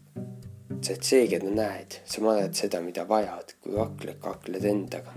sa 0.70 0.94
oled 0.94 1.06
see, 1.06 1.26
keda 1.30 1.50
näed, 1.50 2.00
sa 2.08 2.22
mõtled 2.24 2.58
seda, 2.58 2.82
mida 2.86 3.06
vajad, 3.10 3.56
kui 3.64 3.74
kakled, 3.76 4.20
kakled 4.22 4.68
endaga. 4.70 5.14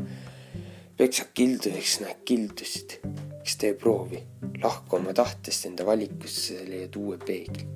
peksad 0.96 1.32
kildudeks, 1.36 1.98
näed 2.02 2.22
kildusid, 2.28 2.96
eks 3.42 3.56
tee 3.60 3.74
proovi, 3.78 4.20
lahku 4.62 4.96
oma 4.96 5.12
tahtest 5.16 5.66
enda 5.68 5.86
valikusse, 5.86 6.62
leiad 6.68 6.96
uue 6.96 7.18
peegli. 7.18 7.66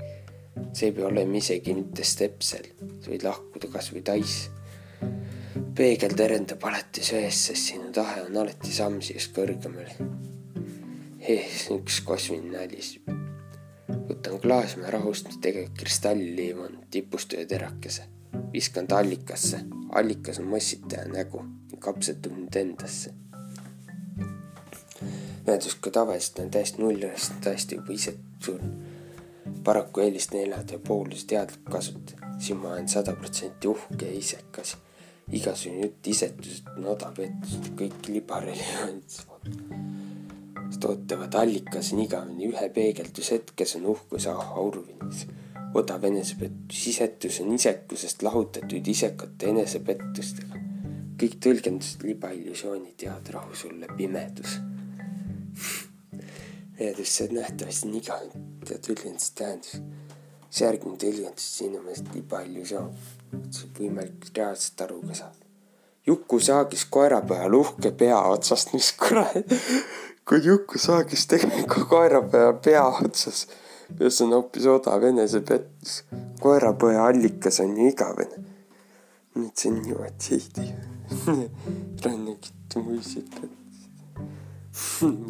see 0.72 0.88
ei 0.88 0.92
pea 0.96 1.06
olema 1.06 1.36
isegi 1.36 1.74
mitte 1.76 2.04
stepsel, 2.04 2.70
sa 3.00 3.12
võid 3.12 3.26
lahkuda 3.26 3.68
kasvõi 3.72 4.02
tais. 4.02 4.36
peegel 5.76 6.16
terendab 6.16 6.64
alati 6.64 7.04
söes, 7.04 7.44
sest 7.50 7.72
sinu 7.72 7.92
tahe 7.92 8.24
on 8.24 8.40
alati 8.40 8.72
samm 8.72 9.02
siiast 9.04 9.36
kõrgemale. 9.36 10.00
ees 11.20 11.68
üks 11.76 12.00
kosmiline 12.08 12.56
nali 12.56 13.35
võtan 13.88 14.40
klaasmäe 14.42 14.90
rahust, 14.90 15.28
mis 15.30 15.38
tegelikult 15.42 15.78
kristalliliiv 15.78 16.60
on, 16.60 16.78
tipust 16.90 17.32
ühe 17.32 17.46
terakese. 17.46 18.08
viskan 18.52 18.86
ta 18.86 18.98
allikasse, 18.98 19.60
allikas 19.92 20.38
on 20.38 20.46
mossitaja 20.46 21.04
nägu 21.08 21.42
kapsetub 21.78 22.32
nüüd 22.32 22.56
endasse. 22.56 23.12
ühendus 25.46 25.76
ka 25.80 25.90
tavaliselt 25.90 26.38
on 26.42 26.50
täiesti 26.50 26.82
nullist, 26.82 27.36
täiesti 27.44 27.78
juba 27.78 27.92
ise 27.92 28.16
surnud. 28.44 28.82
paraku 29.64 30.00
eelistan 30.00 30.40
elada 30.40 30.72
ja 30.72 30.78
poolus 30.78 31.24
teadlik 31.24 31.64
kasutada, 31.70 32.34
siin 32.38 32.58
ma 32.58 32.72
olen 32.72 32.88
sada 32.88 33.12
protsenti 33.12 33.68
uhke 33.68 34.06
ja 34.06 34.18
isekas. 34.18 34.76
igasugune 35.32 35.86
jutt 35.86 36.06
isetusest 36.06 36.68
on 36.76 36.86
odav 36.94 37.14
pettus, 37.14 37.70
kõik 37.78 38.08
libareli 38.08 38.66
tootavad 40.80 41.34
allikas 41.34 41.92
on 41.94 42.04
igavene 42.04 42.50
ühe 42.50 42.68
peegeldushetkes 42.78 43.76
on 43.80 43.90
uhkus 43.94 44.26
auruvinis. 44.34 45.26
odav 45.76 46.04
enesepettus, 46.08 46.86
isetus 46.92 47.40
on 47.40 47.52
isekusest 47.54 48.22
lahutatud 48.22 48.92
isekate 48.94 49.50
enesepettustega. 49.54 50.62
kõik 51.20 51.36
tõlgendused, 51.40 52.02
libaillusioonid, 52.04 53.06
head 53.08 53.32
rahu 53.32 53.54
sulle, 53.54 53.86
pimedus 53.96 54.60
teadus, 56.78 57.16
see 57.16 57.28
nähtavasti 57.32 57.88
on 57.88 57.94
igavene 58.00 58.78
tõlgenduse 58.86 59.32
tähendus. 59.34 59.78
see 60.50 60.64
järgmine 60.64 60.96
tõlgendus 61.00 61.46
sinu 61.58 61.80
meelest 61.84 62.12
libaillusioon, 62.14 62.92
see 63.50 63.72
võimalikult 63.78 64.38
reaalselt 64.38 64.84
aru 64.86 65.00
ka 65.08 65.16
saada. 65.18 65.42
Juku 66.06 66.38
saagis 66.40 66.84
koera 66.90 67.20
peal 67.26 67.54
uhke 67.58 67.90
pea 67.98 68.20
otsast, 68.30 68.72
mis 68.72 68.92
kurat, 68.96 69.34
kui 70.28 70.42
Juku 70.42 70.78
saagis 70.78 71.26
tegelikult 71.30 71.88
koera 71.92 72.22
peal 72.30 72.56
pea 72.62 72.84
otsas, 73.04 73.46
mis 74.00 74.20
on 74.24 74.34
hoopis 74.38 74.66
odav 74.66 75.04
enesepettus. 75.10 76.02
koerapoja 76.40 77.06
allikas 77.06 77.60
on 77.60 77.76
ju 77.76 77.88
igavene. 77.88 78.44
nüüd 79.36 79.66
on 79.68 79.80
niimoodi 79.82 80.30
heidi 80.30 80.72
rannakit 82.04 82.76
muisid 82.82 83.36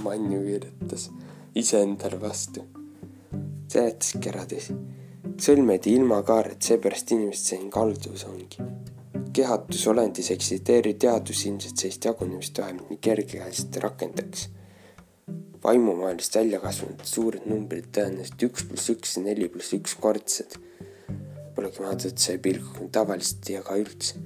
Manju 0.02 0.40
kirjutas 0.43 1.10
iseendale 1.55 2.18
vastu. 2.20 2.64
seletuskirja 3.68 4.44
tõsi. 4.51 4.74
sõlmedi 5.47 5.93
ilma 5.98 6.23
kaaret, 6.27 6.62
seepärast 6.62 7.12
inimesed 7.12 7.51
siin 7.51 7.70
kalduvus 7.70 8.24
ongi. 8.24 8.66
kehatus 9.32 9.86
olendis 9.93 10.31
eksisteeriv 10.31 10.98
teadus 10.98 11.44
ilmselt 11.47 11.77
sellist 11.77 12.05
jagunemist 12.05 12.59
vähemalt 12.59 12.90
nii 12.90 13.02
kergekäeliselt 13.09 13.77
rakendaks. 13.85 14.48
Vaimumaailmast 15.65 16.36
välja 16.39 16.61
kasvanud 16.62 17.03
suured 17.09 17.48
numbrid 17.51 17.89
tõenäoliselt 17.97 18.47
üks 18.48 18.69
pluss 18.69 18.93
üks 18.93 19.16
ja 19.16 19.24
neli 19.24 19.48
pluss 19.51 19.74
üks 19.74 19.97
kordsed. 20.01 20.59
Polegi 21.57 21.82
vaadatud 21.82 22.20
see 22.20 22.39
pilguga 22.43 22.86
tavaliselt 23.01 23.51
ja 23.51 23.65
ka 23.66 23.81
üldse. 23.81 24.23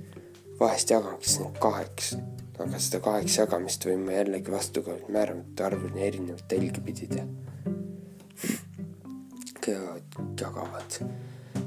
vahest 0.61 0.91
jagaks 0.93 1.39
need 1.41 1.57
kaheks 1.63 2.15
aga 2.61 2.79
seda 2.83 3.01
kaheks 3.05 3.39
jagamist 3.39 3.85
võime 3.89 4.17
jällegi 4.19 4.53
vastukaudselt 4.53 5.13
määramata 5.15 5.67
arvuni 5.71 6.03
erinevat 6.05 6.45
telge 6.49 6.83
pidi 6.85 7.09
teha. 7.09 7.27
jagavad 10.41 10.99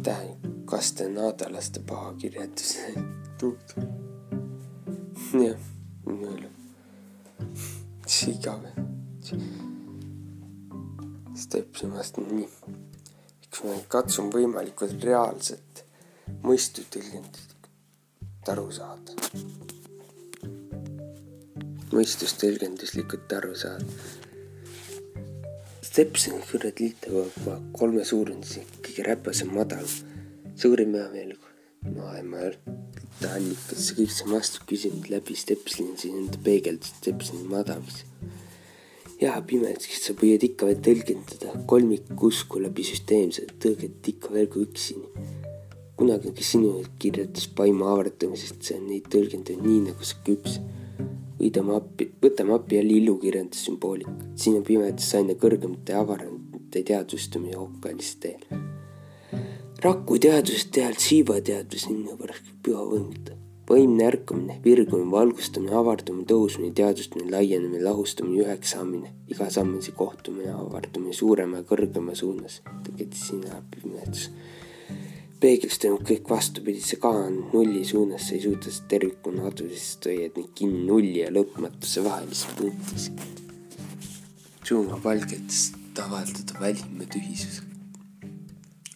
tähenduskaste 0.04 1.10
naadalaste 1.10 1.82
paha 1.90 2.14
kirjelduse 2.22 2.94
tuud. 3.40 3.76
jah, 5.34 5.60
nii-öelda. 6.06 6.50
see 8.06 8.36
igav. 8.36 8.68
Stepsimast 11.44 12.18
nii. 12.22 12.50
eks 13.44 13.64
ma 13.64 13.80
katsun 13.96 14.30
võimalikult 14.34 15.04
reaalselt 15.04 15.84
mõistu 16.44 16.86
tõlgendust 16.94 18.50
aru 18.54 18.68
saada 18.72 19.12
mõistust 21.94 22.42
tõlgenduslikult 22.42 23.34
aru 23.38 23.54
saada. 23.58 23.86
Stepson 25.84 26.42
kuradi 26.50 26.88
liitava 26.88 27.58
kolme 27.78 28.06
suurenduse 28.08 28.64
kõige 28.82 29.06
räpasem 29.06 29.52
madal, 29.54 29.86
suurim 30.58 30.96
heameel 30.98 31.36
maailma 31.94 32.50
allikasse 33.30 33.96
kõik 33.98 34.12
see 34.12 34.32
vastu 34.32 34.64
küsinud 34.68 35.10
läbi 35.12 35.36
Stepsoni 35.38 35.94
siin 36.00 36.18
enda 36.24 36.40
peegeldust 36.44 36.98
Stepsoni 37.04 37.46
madalis. 39.24 39.38
ja 39.38 39.42
pimeduseks 39.48 40.08
sa 40.08 40.14
püüad 40.14 40.44
ikka 40.44 40.66
veel 40.66 40.82
tõlgendada 40.84 41.66
kolmikusku 41.66 42.60
läbi 42.62 42.84
süsteemse 42.84 43.46
tõõget 43.60 44.08
ikka 44.08 44.34
veel 44.34 44.48
kui 44.48 44.64
üksini. 44.64 45.08
kunagi, 45.96 46.32
kes 46.34 46.52
sinu 46.52 46.84
kirjutas 47.00 47.48
paimu 47.48 47.86
avardamisest, 47.86 48.62
see 48.62 48.78
on 48.78 48.88
neid 48.88 49.08
tõlgendanud 49.08 49.64
nii 49.64 49.82
nagu 49.88 50.04
see 50.04 50.18
küps 50.26 50.60
võidame 51.40 51.76
appi, 51.76 52.12
võtame 52.22 52.54
appi 52.54 52.76
jälle 52.76 52.94
illukirjandussümboolika. 52.94 54.12
siin 54.36 54.58
on 54.58 54.64
pimedas 54.64 55.16
aina 55.16 55.34
kõrgemate 55.34 55.94
avaramate 55.94 56.84
teadvustamise 56.84 57.58
hokkalis 57.58 58.16
teel. 58.16 58.44
Raku 59.84 60.18
teadusest 60.20 60.72
teha 60.72 60.92
siiba 60.98 61.42
teadvus 61.42 61.88
linna 61.90 62.16
pärast 62.18 62.54
püha 62.64 62.84
võimuta. 62.88 63.43
Võimne 63.70 64.08
ärkamine, 64.08 64.58
virgumine, 64.64 65.12
valgustamine, 65.12 65.76
avardumine, 65.80 66.26
tõusmine, 66.30 66.74
teadvustamine, 66.76 67.32
laienemine, 67.32 67.84
lahustamine, 67.84 68.44
üheks 68.44 68.76
saamine, 68.76 69.14
iga 69.32 69.50
sammisi 69.54 69.96
kohtumine, 69.96 70.52
avardumine 70.52 71.16
suurema 71.16 71.62
ja 71.62 71.70
kõrgema 71.70 72.16
suunas. 72.16 72.62
tegelikult 72.84 73.20
sina 73.20 73.64
pimedus 73.72 74.30
peeglist 75.44 75.82
toimub 75.84 76.06
kõik 76.08 76.30
vastupidise 76.32 76.96
kaha 77.04 77.26
nulli 77.34 77.82
suunas, 77.88 78.30
sa 78.30 78.38
ei 78.38 78.44
suuda 78.46 78.72
seda 78.72 78.88
tervikuna 78.94 79.50
aduda, 79.50 79.76
sest 79.76 80.08
hoiad 80.08 80.38
neid 80.40 80.54
kinni 80.56 80.86
nulli 80.88 81.18
ja 81.20 81.32
lõpmatuse 81.36 82.04
vahelises 82.06 82.54
punktis. 82.60 83.10
suuma 84.64 85.00
valgetest 85.04 86.00
avaldada 86.06 86.60
välima 86.62 87.10
tühisus. 87.16 87.60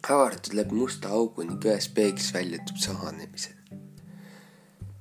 avatud 0.08 0.56
läbi 0.56 0.80
musta 0.80 1.12
augu 1.20 1.44
ning 1.44 1.68
ühes 1.68 1.90
peeglis 2.00 2.32
väljutub 2.34 2.80
sahanemise. 2.80 3.57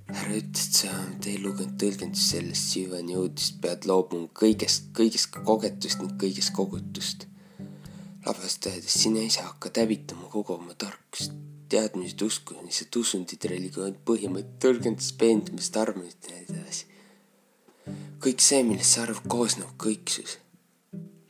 Härra 0.08 0.36
ütles, 0.40 0.66
et 0.66 0.82
sa 0.82 0.90
ei 1.26 1.38
lugenud 1.42 1.78
tõlgendust 1.80 2.34
sellest 2.34 2.74
siiani 2.74 3.16
jõudist, 3.16 3.60
pead 3.62 3.88
loobuma 3.90 4.28
kõigest, 4.34 4.92
kõigest 4.96 5.34
kogetust 5.36 6.02
ning 6.02 6.14
kõigest 6.20 6.54
kogutust 6.56 7.26
labast 8.26 8.66
öeldes 8.66 8.94
sina 9.02 9.22
ise 9.22 9.40
hakkad 9.40 9.78
hävitama 9.80 10.28
kogu 10.30 10.54
oma 10.54 10.74
tarkust, 10.74 11.34
teadmised, 11.70 12.22
uskumised, 12.26 12.98
usundid, 12.98 13.46
religioon, 13.50 13.94
põhimõtted, 14.08 14.56
tõlgendused, 14.64 15.18
veendumist, 15.20 15.78
arvamist 15.82 16.26
ja 16.26 16.34
nii 16.34 16.48
edasi. 16.48 16.88
kõik 18.26 18.42
see, 18.42 18.62
millest 18.66 18.96
sa 18.96 19.04
arvad, 19.04 19.28
koosneb 19.30 19.70
kõiksus. 19.78 20.38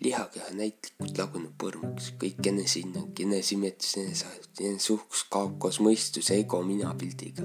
lihakeha 0.01 0.53
näitlikult 0.55 1.19
laguneb 1.19 1.55
põrmuks, 1.61 2.13
kõik 2.21 2.47
enesehinnang, 2.53 3.21
eneseimetus, 3.21 3.97
eneseajus, 4.03 4.51
enesuhkus 4.61 5.25
kaob 5.33 5.59
koos 5.59 5.81
mõistuse, 5.81 6.37
ego, 6.41 6.63
minapildiga. 6.63 7.45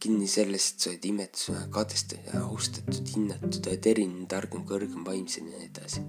Kinni 0.00 0.28
selles, 0.28 0.70
et 0.72 0.84
sa 0.84 0.90
oled 0.92 1.10
imetlusväärne, 1.10 1.72
kadestatud 1.72 2.32
ja 2.32 2.44
austatud, 2.44 3.12
hinnatud, 3.14 3.60
oled 3.66 3.90
erinev, 3.92 4.24
targem, 4.30 4.64
kõrgem, 4.68 5.04
vaimsem 5.06 5.50
ja 5.50 5.58
nii 5.58 5.70
edasi 5.72 6.06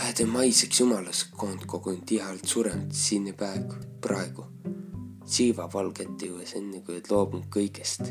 Lähede 0.00 0.24
maiseks 0.26 0.80
jumalas 0.80 1.18
koond 1.36 1.66
kogunud 1.68 2.06
tihalt 2.08 2.48
surenud 2.48 2.94
siin 2.96 3.26
ja 3.28 3.34
praegu, 3.36 3.76
praegu. 4.00 4.46
siiva 5.26 5.68
valget 5.72 6.22
juues, 6.24 6.54
enne 6.56 6.80
kui 6.80 6.94
oled 6.94 7.10
loobunud 7.12 7.50
kõigest. 7.56 8.08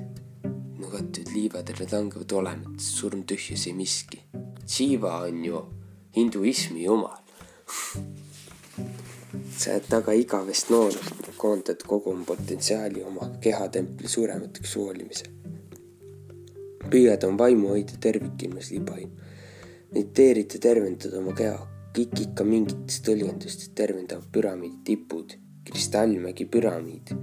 nugatud 0.78 1.34
liivad 1.34 1.74
langevad 1.92 2.32
olematust, 2.32 2.94
surm 3.02 3.24
tühjus 3.24 3.66
ei 3.68 3.74
miski. 3.74 4.22
siiva 4.66 5.18
on 5.26 5.44
ju 5.46 5.66
hinduismi 6.16 6.84
jumal 6.84 7.18
sa 9.58 9.72
oled 9.72 9.90
taga 9.90 10.14
igavest 10.14 10.70
noorust, 10.74 11.32
koondad 11.38 11.84
kogu 11.88 12.12
oma 12.12 12.26
potentsiaali 12.26 13.04
oma 13.04 13.32
kehatempli 13.42 14.08
surematuks 14.08 14.76
hoolimisel. 14.76 15.32
püüad 16.90 17.24
oma 17.28 17.38
vaimu 17.44 17.68
hoida 17.74 17.98
tervikimas 18.02 18.72
libaim 18.72 19.12
mediteerida, 19.92 20.60
tervendada 20.62 21.18
oma 21.20 21.34
keha 21.38 21.58
kõik 21.96 22.22
ikka 22.26 22.46
mingitest 22.46 23.06
tõlgendustest 23.08 23.74
tervendavad 23.78 24.30
püramiidi 24.34 24.84
tipud, 24.86 25.34
kristallmägi 25.66 26.46
püramiid. 26.46 27.16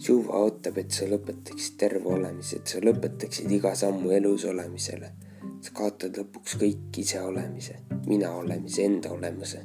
suva 0.00 0.38
ootab, 0.40 0.78
et 0.80 0.90
sa 0.96 1.04
lõpetaksid 1.04 1.74
terve 1.76 2.08
olemise, 2.08 2.56
et 2.56 2.66
sa 2.66 2.78
lõpetaksid 2.80 3.50
iga 3.52 3.74
sammu 3.74 4.10
elus 4.10 4.44
olemisele. 4.44 5.12
sa 5.60 5.72
kaotad 5.72 6.16
lõpuks 6.16 6.56
kõik 6.56 6.98
ise 6.98 7.20
olemise, 7.20 7.76
mina 8.06 8.30
olemise, 8.32 8.84
enda 8.84 9.10
olemuse. 9.10 9.64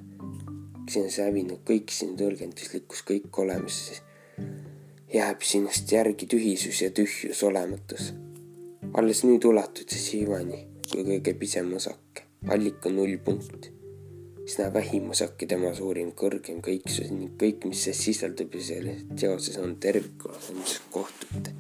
See 0.92 1.10
hävinud 1.26 1.64
kõik 1.68 1.94
sinu 1.94 2.18
tõlgenduslikkus, 2.20 3.04
kõik 3.08 3.40
olemuses. 3.44 4.02
jääb 5.14 5.42
sinust 5.42 5.92
järgi 5.92 6.28
tühisus 6.28 6.82
ja 6.82 6.90
tühjus, 6.92 7.44
olematus. 7.44 8.14
alles 8.94 9.24
nüüd 9.24 9.46
ulatud 9.46 9.90
sa 9.90 9.98
siiani 10.00 10.66
kui 10.92 11.04
kõige 11.04 11.34
pisem 11.40 11.74
osake, 11.74 12.28
allika 12.48 12.90
nullpunkt 12.90 13.72
seda 14.46 14.70
vähim 14.74 15.10
osake 15.10 15.48
tema 15.50 15.72
suurim 15.74 16.12
kõrgem 16.18 16.62
kõiksus 16.66 17.10
ning 17.10 17.34
kõik, 17.42 17.66
mis 17.70 17.82
see 17.88 17.98
sisaldub 17.98 18.54
ja 18.54 18.62
selles 18.68 19.02
teoses 19.18 19.58
on 19.62 19.76
tervikuna, 19.82 20.38
mis 20.60 20.78
kohtute. 20.94 21.56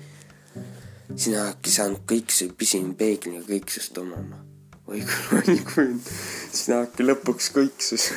sina 1.15 1.41
oledki 1.47 1.71
saanud 1.71 2.05
kõiksu 2.11 2.51
pisim 2.57 2.93
peeglina 2.95 3.41
kõiksust 3.49 3.97
omama. 4.01 4.43
oi 4.85 5.01
kui 5.01 5.21
valikund, 5.31 6.11
sina 6.53 6.83
oledki 6.83 7.09
lõpuks 7.09 7.53
kõiksus. 7.57 8.11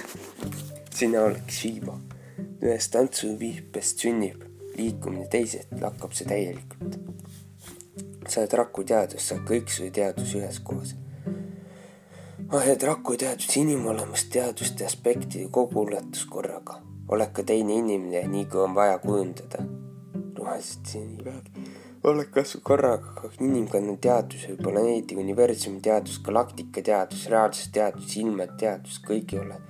Sina 0.98 1.24
oledki 1.26 1.54
siiba. 1.54 1.98
ühest 2.62 2.90
tantsuviipest 2.92 4.02
sünnib 4.02 4.42
liikumine, 4.76 5.26
teisest 5.30 5.74
lakkab 5.80 6.12
see 6.12 6.26
täielikult. 6.26 6.98
sa 8.28 8.40
oled 8.40 8.56
raku 8.62 8.84
teadus, 8.84 9.28
sa 9.28 9.36
oled 9.36 9.46
kõiksu 9.52 9.92
teadus 9.94 10.34
üheskoos 10.34 10.96
ahjad 12.48 12.82
raku 12.82 13.16
teadus 13.20 13.56
inimolemust 13.60 14.30
teaduste 14.32 14.86
aspektide 14.86 15.48
kogu 15.52 15.82
ulatus 15.82 16.24
korraga. 16.24 16.78
oled 17.08 17.32
ka 17.32 17.42
teine 17.42 17.74
inimene, 17.76 18.22
nii 18.28 18.46
kui 18.46 18.60
on 18.60 18.74
vaja 18.74 18.98
kujundada. 18.98 19.58
rohelised 20.38 20.86
sinipäev. 20.92 21.44
oled 22.04 22.30
kasvõi 22.36 22.62
korraga 22.70 23.30
inimkonna 23.40 23.96
teadus 24.00 24.46
või 24.48 24.56
planeedi, 24.62 25.16
universumi 25.16 25.80
teadus, 25.80 26.18
galaktika 26.24 26.82
teadus, 26.82 27.26
reaalsus 27.28 27.68
teadus, 27.72 28.16
ilmad 28.16 28.56
teadus, 28.56 28.96
kõigi 29.08 29.40
oled 29.42 29.62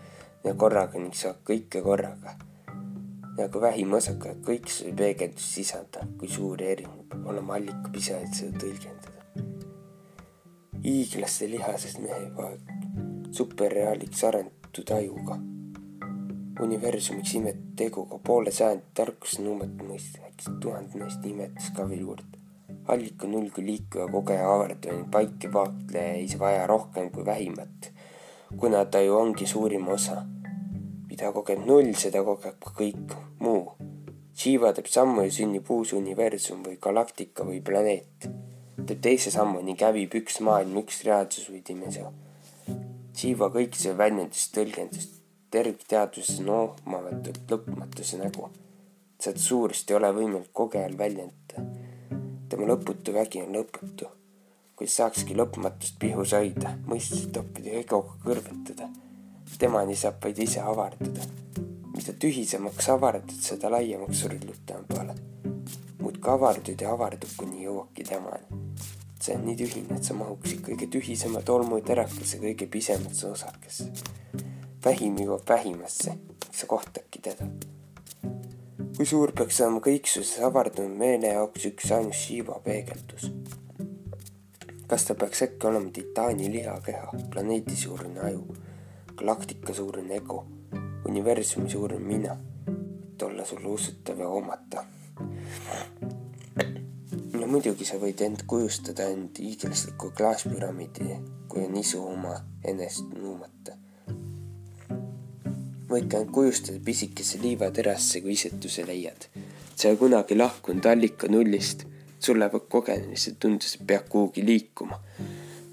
ja 0.49 0.55
korraga 0.63 1.01
ning 1.01 1.15
saad 1.15 1.43
kõike 1.51 1.83
korraga. 1.85 2.37
nagu 3.39 3.61
vähim 3.63 3.93
osaka, 3.95 4.33
kõik 4.47 4.67
see 4.75 4.95
peegeldus 4.99 5.53
sisaldab, 5.55 6.17
kui 6.19 6.29
suur 6.29 6.63
ja 6.63 6.73
erinev 6.75 7.05
peab 7.11 7.29
olema 7.35 7.55
allikapisajaid 7.61 8.35
seda 8.41 8.65
tõlgendada. 8.65 9.47
hiiglaste 10.83 11.51
lihasest 11.53 12.03
mehe 12.03 12.25
vaag, 12.41 12.75
superreaaliks 13.31 14.25
arendatud 14.25 14.97
ajuga 14.97 15.39
universumiks 16.61 17.35
imet 17.35 17.59
teguga 17.77 18.19
poole 18.25 18.51
sajandi 18.55 18.91
tarkuse 18.95 19.43
nuumete 19.43 19.87
mõiste, 19.87 20.23
äkki 20.27 20.57
tuhande 20.63 20.99
neist 20.99 21.27
imetes 21.27 21.71
ka 21.77 21.87
veel 21.89 22.03
juurde. 22.07 22.39
allika 22.89 23.29
null 23.29 23.51
kui 23.53 23.67
liikuja, 23.67 24.07
kogeja, 24.09 24.49
avardaja, 24.49 25.05
paik 25.13 25.45
ja 25.45 25.51
vaatleja 25.53 26.13
ei 26.17 26.29
vaja 26.41 26.67
rohkem 26.67 27.11
kui 27.13 27.25
vähimat, 27.25 27.91
kuna 28.57 28.85
ta 28.85 29.01
ju 29.05 29.15
ongi 29.17 29.47
suurim 29.47 29.89
osa. 29.89 30.23
Mida 31.09 31.33
kogeb 31.33 31.65
null, 31.67 31.93
seda 31.97 32.23
kogeb 32.25 32.59
ka 32.65 32.75
kõik 32.79 33.17
muu. 33.41 33.73
Shiva 34.39 34.71
teeb 34.77 34.87
sammu 34.87 35.25
ja 35.27 35.35
sünnib 35.35 35.71
uus 35.75 35.93
universum 35.97 36.63
või 36.63 36.79
galaktika 36.81 37.47
või 37.49 37.61
planeet. 37.65 38.29
teeb 38.87 39.01
teise 39.03 39.31
sammu 39.35 39.61
ning 39.63 39.81
hävib 39.81 40.15
üks 40.15 40.41
maailm, 40.41 40.77
üks 40.85 41.03
reaalsus 41.05 41.51
või 41.51 41.63
dimensioon. 41.67 42.15
Shiva 43.19 43.49
kõik 43.51 43.75
see 43.75 43.97
väljendust, 43.99 44.55
tõlgendust 44.55 45.19
tervikteaduses 45.51 46.41
noomamatult 46.45 47.51
lõpmatuse 47.51 48.21
nägu. 48.21 48.51
seda 49.19 49.41
suurust 49.43 49.91
ei 49.91 49.97
ole 49.97 50.13
võimalik 50.15 50.53
kogejal 50.53 50.95
väljendada. 50.99 51.65
tema 52.49 52.69
lõputu 52.69 53.13
vägi 53.13 53.43
on 53.43 53.57
lõputu, 53.57 54.07
kuid 54.77 54.93
saakski 54.93 55.35
lõpmatust 55.35 55.99
pihus 55.99 56.33
hoida, 56.33 56.77
mõistust 56.87 57.33
toppida 57.33 57.75
ja 57.75 57.81
egoga 57.81 58.15
kõrvetada. 58.25 58.89
Temani 59.59 59.97
saab 59.97 60.23
vaid 60.25 60.39
ise 60.45 60.61
avardada. 60.61 61.27
mida 61.95 62.13
tühisemaks 62.13 62.89
avardad, 62.95 63.41
seda 63.43 63.71
laiemaks 63.71 64.23
surlud 64.23 64.63
tema 64.67 64.85
peale. 64.89 65.15
muudkui 65.99 66.33
avardud 66.33 66.81
ja 66.81 66.93
avardub, 66.93 67.31
kuni 67.37 67.65
jõuabki 67.65 68.05
temani 68.05 68.65
see 69.19 69.35
on 69.35 69.45
nii 69.45 69.57
tühine, 69.59 69.97
et 69.97 70.05
sa 70.05 70.15
mahuksid 70.15 70.63
kõige 70.63 70.87
tühisema 70.93 71.43
tolmuterakese 71.43 72.39
kõige 72.39 72.69
pisemasse 72.71 73.27
osakesse 73.27 73.91
vähim 74.85 75.17
jõuab 75.19 75.43
vähimasse, 75.49 76.15
sa 76.51 76.67
kohtadki 76.67 77.21
teda. 77.23 77.47
kui 78.97 79.07
suur 79.07 79.31
peaks 79.33 79.61
olema 79.63 79.81
kõiksuses 79.83 80.39
avardunud 80.47 80.95
meele 80.99 81.33
jaoks 81.35 81.67
üks 81.71 81.91
ainus 81.95 82.23
Shiva 82.23 82.61
peegeldus? 82.65 83.29
kas 84.89 85.05
ta 85.05 85.15
peaks 85.15 85.43
äkki 85.45 85.67
olema 85.67 85.91
titaani 85.93 86.49
lihakeha, 86.53 87.13
planeedi 87.31 87.77
suurune 87.77 88.21
aju, 88.31 88.47
galaktika 89.19 89.75
suurune 89.75 90.17
ego, 90.17 90.45
universumi 91.09 91.71
suurim 91.71 92.07
mina, 92.07 92.37
et 92.69 93.23
olla 93.23 93.45
sulle 93.45 93.69
usutav 93.69 94.21
ja 94.21 94.29
omata? 94.29 94.85
no 97.33 97.47
muidugi 97.47 97.87
sa 97.87 97.99
võid 97.99 98.23
end 98.27 98.47
kujustada 98.47 99.11
end 99.15 99.39
hiiglasliku 99.43 100.13
klaaspüramiidi, 100.17 101.19
kui 101.49 101.67
on 101.67 101.77
isu 101.83 102.03
oma 102.05 102.39
enest 102.65 103.11
nuumata 103.15 103.79
võid 105.89 106.15
end 106.15 106.33
kujustada 106.33 106.81
pisikesse 106.85 107.41
liivaterasse, 107.43 108.21
kui 108.21 108.35
isetuse 108.37 108.85
leiad. 108.87 109.29
sa 109.79 109.89
ei 109.89 109.97
kunagi 109.97 110.35
lahkunud 110.37 110.87
allika 110.91 111.29
nullist, 111.31 111.85
sul 112.19 112.41
lähevad 112.41 112.67
kogenemised 112.69 113.37
tundes, 113.41 113.77
et 113.77 113.87
pead 113.87 114.09
kuhugi 114.11 114.43
liikuma. 114.47 114.99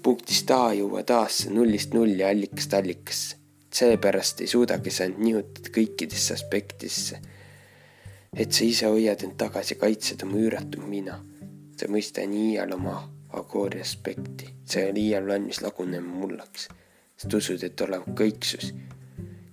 Punktist 0.06 0.50
A 0.54 0.70
jõua 0.78 1.02
taas 1.02 1.48
nullist 1.50 1.94
nulli 1.94 2.22
allikast 2.24 2.74
allikasse. 2.78 3.36
seepärast 3.76 4.40
ei 4.40 4.46
suudagi 4.46 4.90
sa 4.94 5.04
end 5.04 5.18
nihutada 5.18 5.72
kõikidesse 5.74 6.34
aspektidesse. 6.34 7.18
et 8.36 8.52
sa 8.52 8.64
ise 8.64 8.86
hoiad 8.86 9.24
end 9.26 9.34
tagasi 9.36 9.74
kaitsed 9.74 10.22
oma 10.22 10.38
üüratu 10.38 10.86
mina. 10.86 11.18
sa 11.76 11.90
mõista 11.90 12.22
nii 12.22 12.52
iial 12.52 12.76
oma 12.78 12.94
agooria 13.32 13.82
aspekti, 13.82 14.52
sa 14.64 14.80
ei 14.80 14.90
ole 14.90 15.00
iial 15.08 15.26
valmis 15.26 15.60
lagunema 15.60 16.14
mullaks, 16.22 16.68
sest 17.16 17.34
usud, 17.34 17.64
et 17.64 17.80
olema 17.80 18.14
kõiksus 18.22 18.72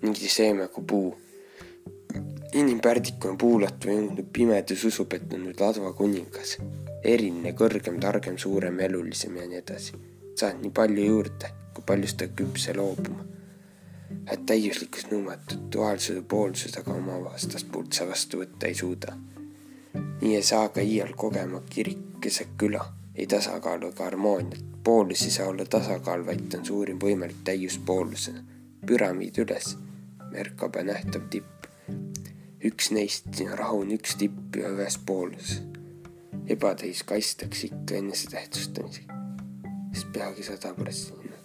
mingi 0.03 0.30
seeme 0.30 0.67
kui 0.67 0.84
puu. 0.85 1.17
inimpärdikuna 2.53 3.38
puulatu 3.41 3.89
jõudnud 3.89 4.27
pimedus 4.34 4.85
usub, 4.85 5.13
et 5.17 5.34
on 5.34 5.47
nüüd 5.47 5.59
ladva 5.59 5.93
kuningas. 5.97 6.57
eriline, 7.03 7.57
kõrgem, 7.57 7.99
targem, 7.99 8.38
suurem, 8.38 8.80
elulisem 8.80 9.38
ja 9.38 9.47
nii 9.47 9.63
edasi. 9.65 10.12
Saad 10.35 10.61
nii 10.61 10.72
palju 10.72 11.05
juurde, 11.05 11.51
kui 11.73 11.85
palju 11.88 12.10
seda 12.11 12.27
küpse 12.38 12.76
loobuma. 12.77 13.26
et 14.31 14.43
täiuslikkus 14.45 15.07
nõuetud 15.10 15.64
duaalsuse 15.73 16.22
poolsust 16.30 16.77
aga 16.80 16.93
oma 16.93 17.15
vastaspoolt 17.23 17.93
sa 17.97 18.05
vastu 18.07 18.39
võtta 18.43 18.68
ei 18.68 18.76
suuda. 18.76 19.15
nii 20.22 20.35
ei 20.35 20.43
saa 20.43 20.69
ka 20.69 20.81
iial 20.81 21.15
kogema 21.18 21.61
kirik 21.69 22.19
keset 22.22 22.53
küla, 22.57 22.85
ei 23.15 23.27
tasakaalu 23.27 23.89
ega 23.93 24.03
harmooniat. 24.03 24.61
poolus 24.84 25.26
ei 25.26 25.31
saa 25.31 25.47
olla 25.47 25.65
tasakaal, 25.65 26.26
vaid 26.26 26.53
on 26.60 26.65
suurim 26.65 26.99
võimalik 26.99 27.41
täius 27.43 27.80
poolusena. 27.85 28.43
püramiid 28.85 29.38
üles 29.45 29.76
märkab 30.34 30.76
ja 30.76 30.84
nähtav 30.84 31.27
tipp. 31.30 31.68
üks 32.64 32.91
neist, 32.95 33.27
rahu 33.60 33.81
on 33.84 33.91
üks 33.97 34.15
tipp 34.18 34.55
ja 34.57 34.72
ühes 34.73 34.97
pooles. 35.05 35.61
ebatäis 36.47 37.03
kaitstakse 37.03 37.68
ikka 37.68 37.95
enesetähtsustamisega, 37.99 39.12
sest 39.94 40.11
peagi 40.14 40.44
sada 40.44 40.74
pärast 40.74 41.07
sinna. 41.07 41.38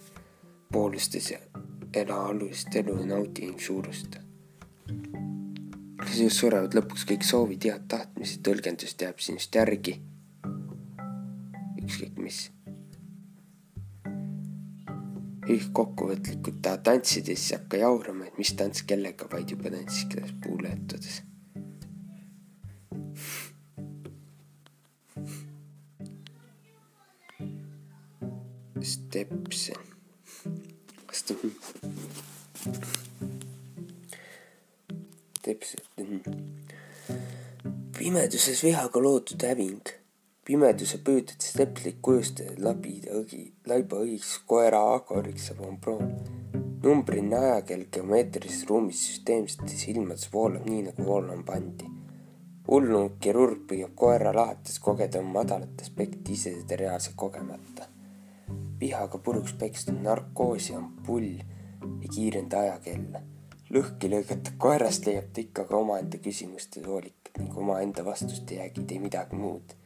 poolustes 0.71 1.33
ela 1.93 2.19
olulist 2.29 2.75
elu 2.75 2.99
ja 2.99 3.05
naudi 3.05 3.47
ning 3.47 3.59
suurusta. 3.61 4.19
sinust 6.11 6.41
surevad 6.41 6.73
lõpuks 6.73 7.05
kõik 7.09 7.25
soovid, 7.25 7.65
head 7.69 7.87
tahtmised, 7.87 8.41
tõlgendust 8.45 9.01
jääb 9.01 9.19
sinust 9.19 9.55
järgi. 9.55 10.01
ükskõik 11.83 12.17
mis 12.17 12.49
kokkuvõtlikult 15.73 16.61
ta 16.61 16.77
tantsid 16.77 17.29
ja 17.31 17.35
siis 17.37 17.55
hakka 17.57 17.79
jaurama, 17.81 18.27
et 18.27 18.37
mis 18.37 18.51
tants 18.53 18.83
kellega, 18.85 19.25
vaid 19.31 19.49
juba 19.49 19.71
tantsis 19.73 20.05
kuidas 20.11 20.35
puuletades. 20.43 21.21
Stepsen, 29.09 29.75
kas 31.09 31.23
ta 31.25 31.33
Stepsen, 35.39 36.21
pimeduses 37.97 38.61
vihaga 38.61 39.01
loodud 39.01 39.47
häving 39.49 39.89
pimeduse 40.45 41.01
püüded 41.01 41.41
steplik 41.41 41.97
kujustada 42.05 42.53
labida 42.61 43.17
õgi, 43.17 43.47
laiba 43.65 44.03
õigs 44.05 44.35
koera 44.45 44.85
agoriks 44.93 45.49
saab 45.49 45.65
omproon. 45.71 46.15
numbriline 46.85 47.41
ajakell 47.41 47.89
geomeetrilises 47.89 48.67
ruumis 48.69 49.07
süsteemsetes 49.09 49.87
ilmades 49.89 50.29
voolab 50.33 50.69
nii 50.69 50.87
nagu 50.91 51.11
voolama 51.11 51.47
pandi. 51.49 51.89
hullunud 52.67 53.17
kirurg 53.25 53.65
püüab 53.71 53.97
koera 54.03 54.37
lahates 54.41 54.77
kogeda 54.79 55.25
oma 55.25 55.39
madalat 55.41 55.81
aspekti 55.81 56.37
ise 56.37 56.59
reaalselt 56.83 57.17
kogemata. 57.25 57.95
Vihaga 58.79 59.17
puruks 59.17 59.53
pekstud 59.53 59.99
narkoosi 60.03 60.75
ampull 60.75 61.31
ei 61.31 62.13
kiirenda 62.13 62.59
ajakella. 62.59 63.21
lõhki 63.73 64.09
lõigata 64.13 64.55
koerast 64.57 65.05
leiab 65.05 65.33
ta 65.33 65.41
ikka 65.41 65.65
ka 65.69 65.77
omaenda 65.77 66.17
küsimuste 66.17 66.81
hoolikat 66.85 67.37
ning 67.37 67.57
omaenda 67.57 68.05
vastust 68.05 68.51
ei 68.51 68.63
jäägi 68.63 68.87
tee 68.89 68.99
midagi 69.03 69.35
muud 69.35 69.79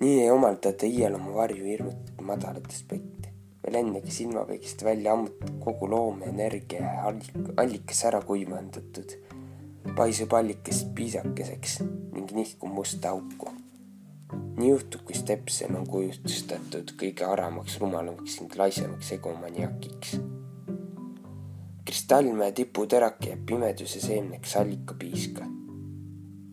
nii 0.00 0.20
ei 0.22 0.30
omalda 0.30 0.72
ta 0.72 0.86
iial 0.86 1.14
oma 1.18 1.34
varju 1.34 1.64
hirmutatud 1.64 2.26
madalat 2.30 2.66
aspekti. 2.76 3.28
veel 3.64 3.76
ennegi 3.80 4.10
silmapeeglist 4.12 4.84
välja 4.84 5.12
ammutatud 5.12 5.60
kogu 5.64 5.90
loomeenergia 5.90 6.80
ja 6.80 7.12
allikas 7.62 8.04
ära 8.04 8.20
kuivandatud, 8.30 9.14
paisub 9.96 10.34
allikast 10.36 10.90
piisakeseks 10.98 11.78
ning 12.12 12.32
nihkub 12.38 12.72
musta 12.80 13.14
auku. 13.16 13.54
Nii 14.56 14.70
juhtub, 14.70 15.04
kui 15.04 15.16
Stepsen 15.18 15.76
on 15.76 15.86
kujustatud 15.88 16.94
kõige 17.00 17.26
aramaks, 17.28 17.78
rumalamaks 17.82 18.40
ning 18.40 18.56
laisemaks 18.58 19.12
egomaniakiks. 19.18 20.16
kristallmäe 21.84 22.52
tiputerak 22.52 23.26
jääb 23.26 23.46
pimeduse 23.46 24.00
seemneks 24.00 24.56
allikapiiska 24.56 25.46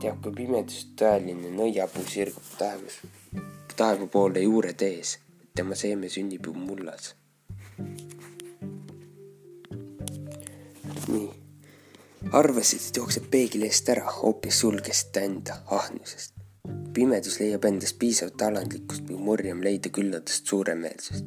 teab, 0.02 0.22
kui 0.24 0.34
pimedus 0.44 0.88
tõeline 1.00 1.54
nõiapuu 1.56 2.04
sirgub 2.10 2.56
taevas 2.58 3.00
taeva 3.82 4.06
poole 4.14 4.42
juured 4.44 4.82
ees, 4.86 5.16
tema 5.58 5.76
seeme 5.76 6.10
sünnib 6.10 6.46
ju 6.46 6.54
mullas. 6.54 7.16
nii, 11.12 11.30
arvasid, 12.38 12.84
et 12.88 13.00
jookseb 13.00 13.26
peegli 13.34 13.66
eest 13.68 13.90
ära, 13.90 14.06
hoopis 14.20 14.62
sulgesid 14.62 15.10
ta 15.16 15.26
enda 15.28 15.58
ahnusest. 15.80 16.41
Pimedus 16.94 17.40
leiab 17.40 17.66
endast 17.70 17.98
piisavat 18.00 18.44
alandlikkust 18.48 19.08
või 19.08 19.20
murjam 19.28 19.64
leida 19.64 19.90
külladest 19.96 20.50
suuremeelsust. 20.52 21.26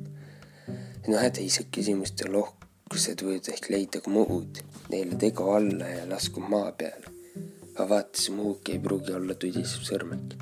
no 1.09 1.16
hädised 1.20 1.70
küsimuste 1.74 2.28
lohkused 2.28 3.24
võivad 3.24 3.48
ehk 3.52 3.70
leida 3.73 4.02
ka 4.05 4.12
muud, 4.12 4.61
neile 4.93 5.19
tegu 5.20 5.48
alla 5.56 5.89
ja 5.89 6.05
laskub 6.11 6.48
maa 6.52 6.73
peale. 6.82 7.12
aga 7.74 7.89
vaata, 7.94 8.20
see 8.20 8.36
muuk 8.36 8.70
ei 8.70 8.78
pruugi 8.86 9.16
olla 9.16 9.35
tudisev 9.35 9.89
sõrmek. 9.89 10.36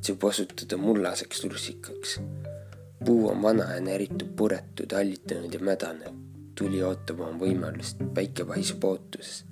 see 0.00 0.14
võib 0.14 0.28
osutuda 0.32 0.80
mullaseks 0.80 1.44
russikaks. 1.44 2.18
puu 3.04 3.28
on 3.30 3.42
vana 3.42 3.70
ja 3.74 3.80
näritud 3.80 4.34
puretud, 4.36 4.92
hallitunud 4.92 5.54
ja 5.54 5.60
mädanev. 5.60 6.20
tuli 6.54 6.82
ootab 6.82 7.20
oma 7.20 7.38
võimalust, 7.46 8.00
päike 8.14 8.48
paisub 8.48 8.84
ootuses. 8.84 9.44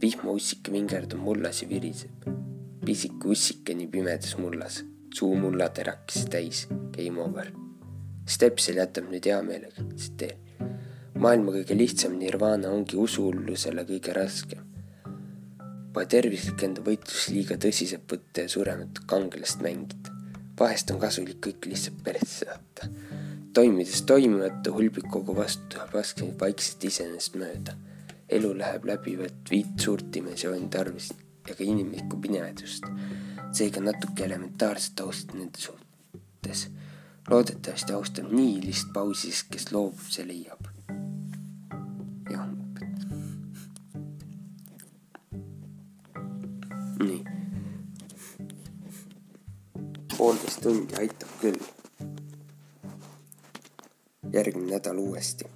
vihmaussike 0.00 0.72
vingerdab 0.72 1.18
mullas 1.18 1.62
ja 1.62 1.68
viriseb 1.68 2.55
pisike 2.86 3.28
ussike 3.32 3.74
nii 3.74 3.88
pimedas 3.90 4.36
mullas, 4.38 4.80
suu 5.14 5.34
mullaterakesi 5.40 6.28
täis, 6.30 6.66
game 6.94 7.22
over. 7.22 7.50
Stepsel 8.26 8.78
jätab 8.80 9.08
nüüd 9.10 9.26
hea 9.26 9.38
meelega, 9.46 9.82
tsiteerin. 9.94 10.70
maailma 11.18 11.54
kõige 11.54 11.76
lihtsam 11.78 12.14
nirvana 12.20 12.70
ongi 12.76 12.98
usuhullusele 13.00 13.86
kõige 13.88 14.14
raskem. 14.14 14.62
Pole 15.92 16.06
tervislik 16.12 16.62
enda 16.66 16.84
võitlust 16.84 17.32
liiga 17.32 17.56
tõsiselt 17.56 18.04
võtta 18.12 18.44
ja 18.44 18.52
surematut 18.52 19.06
kangelast 19.10 19.62
mängida. 19.66 20.14
vahest 20.58 20.90
on 20.90 21.00
kasulik 21.00 21.40
kõik 21.48 21.66
lihtsalt 21.66 22.02
persse 22.04 22.44
saata. 22.44 22.88
toimides 23.52 24.02
toimimata 24.02 24.70
hulbib 24.70 25.10
kogu 25.10 25.34
vastu, 25.34 25.78
raskelt 25.92 26.40
vaikselt 26.40 26.84
iseenesest 26.84 27.34
mööda. 27.34 27.76
elu 28.28 28.56
läheb 28.58 28.84
läbivalt 28.84 29.50
viit 29.50 29.80
suurt 29.80 30.12
dimensiooni 30.12 30.68
tarvis 30.68 31.12
ka 31.54 31.64
inimlikku 31.64 32.20
pimedust. 32.20 32.84
seega 33.52 33.80
natuke 33.80 34.24
elementaarset 34.24 35.00
austust 35.00 35.34
nende 35.34 35.58
suhtes. 35.58 36.68
loodetavasti 37.30 37.92
austab 37.92 38.32
nii 38.32 38.60
list 38.66 38.92
pausis, 38.92 39.44
kes 39.50 39.72
loobub, 39.72 40.08
see 40.10 40.26
leiab. 40.26 40.68
jah, 42.30 42.48
nii. 46.98 47.22
poolteist 50.16 50.60
tundi 50.62 51.00
aitab 51.04 51.40
küll. 51.40 51.62
järgmine 54.32 54.76
nädal 54.76 54.98
uuesti 54.98 55.46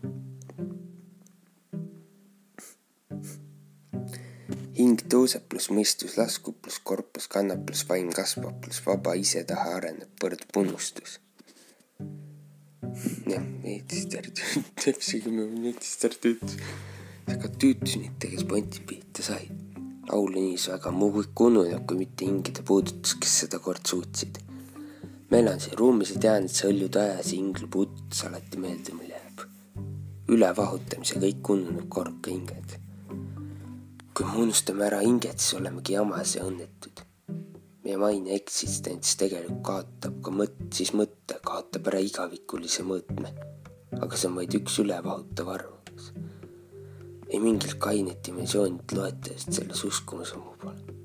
hing 4.90 5.02
tõuseb 5.12 5.44
pluss 5.46 5.70
mõistus 5.70 6.16
laskub 6.18 6.56
pluss 6.64 6.80
korpus 6.82 7.28
kannab 7.30 7.62
pluss 7.66 7.86
vaim 7.86 8.08
kasvab 8.14 8.56
pluss 8.64 8.82
vaba 8.82 9.14
ise 9.18 9.44
taha 9.46 9.76
areneb 9.76 10.24
võrdub 10.24 10.58
unustus. 10.64 11.20
jah, 13.30 13.44
eetister 13.74 14.26
täpselt 14.82 15.28
eetister 15.70 16.16
tüütus, 16.24 16.58
aga 17.30 17.52
tüütus 17.62 17.96
mitte, 18.02 18.32
kes 18.32 18.42
ponti 18.50 18.82
pihta 18.90 19.22
sai. 19.28 19.46
laul 20.10 20.34
niis 20.34 20.66
väga 20.72 20.90
muu 20.90 21.12
kõik 21.20 21.44
ununeb, 21.46 21.86
kui 21.86 22.02
mitte 22.02 22.26
hingede 22.26 22.66
puudutus, 22.66 23.14
kes 23.22 23.38
seda 23.44 23.62
kord 23.62 23.86
suutsid. 23.86 24.42
ma 25.30 25.38
elan 25.44 25.62
siin 25.62 25.78
ruumis 25.78 26.16
ja 26.16 26.26
tean, 26.26 26.50
et 26.50 26.56
see 26.56 26.66
hõljud 26.72 27.02
ajas 27.04 27.30
ja 27.32 27.38
ingli 27.38 27.70
puudutus 27.78 28.26
alati 28.26 28.58
meelde 28.66 28.98
mul 28.98 29.14
jääb. 29.14 29.48
ülevahutamise 30.34 31.22
kõik 31.22 31.54
ununeb 31.54 31.90
korka 32.00 32.34
hinged 32.34 32.80
kui 34.15 34.27
me 34.27 34.43
unustame 34.43 34.87
ära 34.89 34.99
hinget, 35.05 35.39
siis 35.39 35.57
olemegi 35.61 35.95
jamas 35.95 36.35
ja 36.37 36.45
õnnetud. 36.47 37.05
meie 37.81 37.97
maine 37.97 38.35
eksistents 38.37 39.15
tegelikult 39.16 39.62
kaotab 39.65 40.16
ka 40.24 40.32
mõt-, 40.35 40.59
siis 40.77 40.91
mõtte 40.99 41.39
kaotab 41.47 41.87
ära 41.89 42.01
igavikulise 42.05 42.85
mõõtme. 42.87 43.31
aga 44.01 44.16
see 44.16 44.28
on 44.28 44.39
vaid 44.41 44.57
üks 44.59 44.78
ülevahutav 44.82 45.53
arvamus. 45.55 46.11
ei 47.28 47.39
mingit 47.39 47.77
kainet 47.78 48.24
dimensioonit 48.27 48.93
loetelist 48.93 49.53
selles 49.53 49.85
uskumus 49.85 50.35
mu 50.35 50.57
pole. 50.62 50.97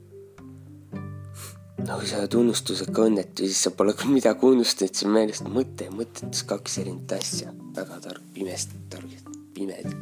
no 1.86 2.00
kui 2.00 2.10
sa 2.10 2.24
oled 2.24 2.40
unustusega 2.42 3.06
õnnetu, 3.10 3.46
siis 3.46 3.62
sa 3.68 3.72
pole 3.72 3.94
küll 3.94 4.16
midagi 4.18 4.50
unustanud, 4.50 4.96
see 4.96 5.08
on 5.08 5.14
meelest 5.20 5.46
mõte 5.60 5.92
ja 5.92 5.94
mõttetus 5.94 6.42
kaks 6.50 6.80
erinevat 6.82 7.20
asja. 7.20 7.54
väga 7.78 8.02
tark, 8.08 8.26
pimestatud, 8.34 8.90
targad, 8.90 9.38
pimed. 9.54 9.94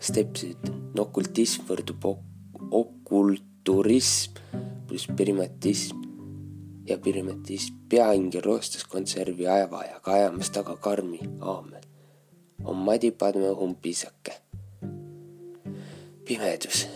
Steps 0.00 0.44
ütleb, 0.46 0.98
okultism 1.02 1.64
võrdub 1.68 2.04
ok 2.06 2.37
okulturism 2.70 4.38
pluss 4.88 5.06
primatism 5.16 5.96
ja 6.86 6.98
primatism. 6.98 7.74
peaingel 7.88 8.42
roostes 8.42 8.84
konservi 8.84 9.46
ajavajaga 9.46 10.12
ajamas 10.12 10.50
taga 10.50 10.76
karmi 10.76 11.20
aamel. 11.40 11.82
on 12.64 12.76
madipadme 12.76 13.50
umpisake. 13.50 14.32
pimedus. 16.24 16.86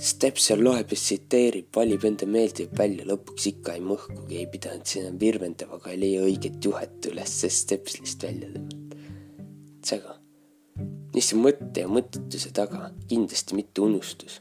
Stepsel 0.00 0.64
loeb 0.64 0.92
ja 0.92 0.96
tsiteerib, 0.96 1.66
valib 1.76 2.04
enda 2.08 2.26
meeldiv 2.26 2.70
välja, 2.78 3.04
lõpuks 3.04 3.46
ikka 3.50 3.74
ei 3.76 3.82
mõhkugi, 3.84 4.38
ei 4.40 4.46
pidanud 4.46 4.86
sinna 4.88 5.10
virvendama, 5.20 5.76
aga 5.76 5.90
ei 5.92 6.00
leia 6.00 6.22
õiget 6.24 6.64
juhet 6.64 7.08
üles, 7.10 7.34
Stepslist 7.56 8.22
välja 8.22 8.48
tõmmata. 8.54 8.96
sega. 9.84 10.16
mis 11.14 11.28
see 11.28 11.42
mõtte 11.42 11.84
ja 11.84 11.88
mõttetuse 11.88 12.52
taga, 12.56 12.94
kindlasti 13.08 13.58
mitte 13.58 13.82
unustus 13.84 14.38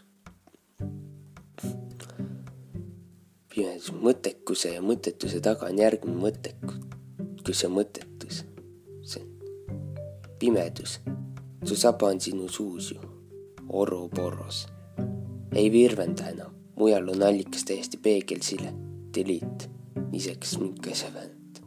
mõttekuse 4.02 4.74
ja 4.74 4.82
mõttetuse 4.82 5.42
taga 5.44 5.68
on 5.70 5.80
järgmine 5.80 6.18
mõttekus 6.20 7.64
ja 7.64 7.70
mõttetus. 7.70 8.44
see 9.04 9.24
on 9.24 9.30
pimedus. 10.40 11.00
su 11.66 11.76
saba 11.76 12.08
on 12.08 12.22
sinu 12.22 12.48
suus 12.48 12.92
ju, 12.92 13.00
oruporos. 13.70 14.68
ei 15.56 15.72
virvenda 15.72 16.30
enam, 16.30 16.52
mujal 16.76 17.10
on 17.10 17.24
allikas 17.24 17.66
täiesti 17.66 17.98
peegelsile, 17.98 18.74
delete, 19.16 19.70
iseks 20.12 20.58
mingi 20.60 20.92
asja 20.92 21.14
väänata. 21.14 21.62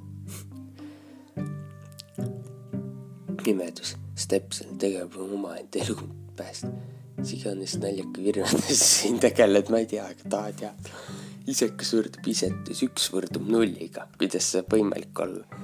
pimedus, 3.44 3.96
Stepsel 4.14 4.76
tegeleb 4.78 5.16
omaenda 5.16 5.78
elu 5.78 5.96
pääst. 6.36 6.66
Mis 7.18 7.34
iganes 7.38 7.76
naljaka 7.82 8.24
virvendus 8.24 8.84
siin 8.98 9.18
tegeled, 9.22 9.72
ma 9.72 9.82
ei 9.82 9.90
tea, 9.90 10.06
aga 10.08 10.30
ta 10.34 10.44
teab. 10.62 10.92
Isekas 11.52 11.90
võrdub 11.96 12.28
isetus, 12.30 12.84
üks 12.86 13.08
võrdub 13.12 13.48
nulliga, 13.50 14.06
kuidas 14.18 14.46
see 14.46 14.60
saab 14.60 14.76
võimalik 14.76 15.22
olla? 15.24 15.60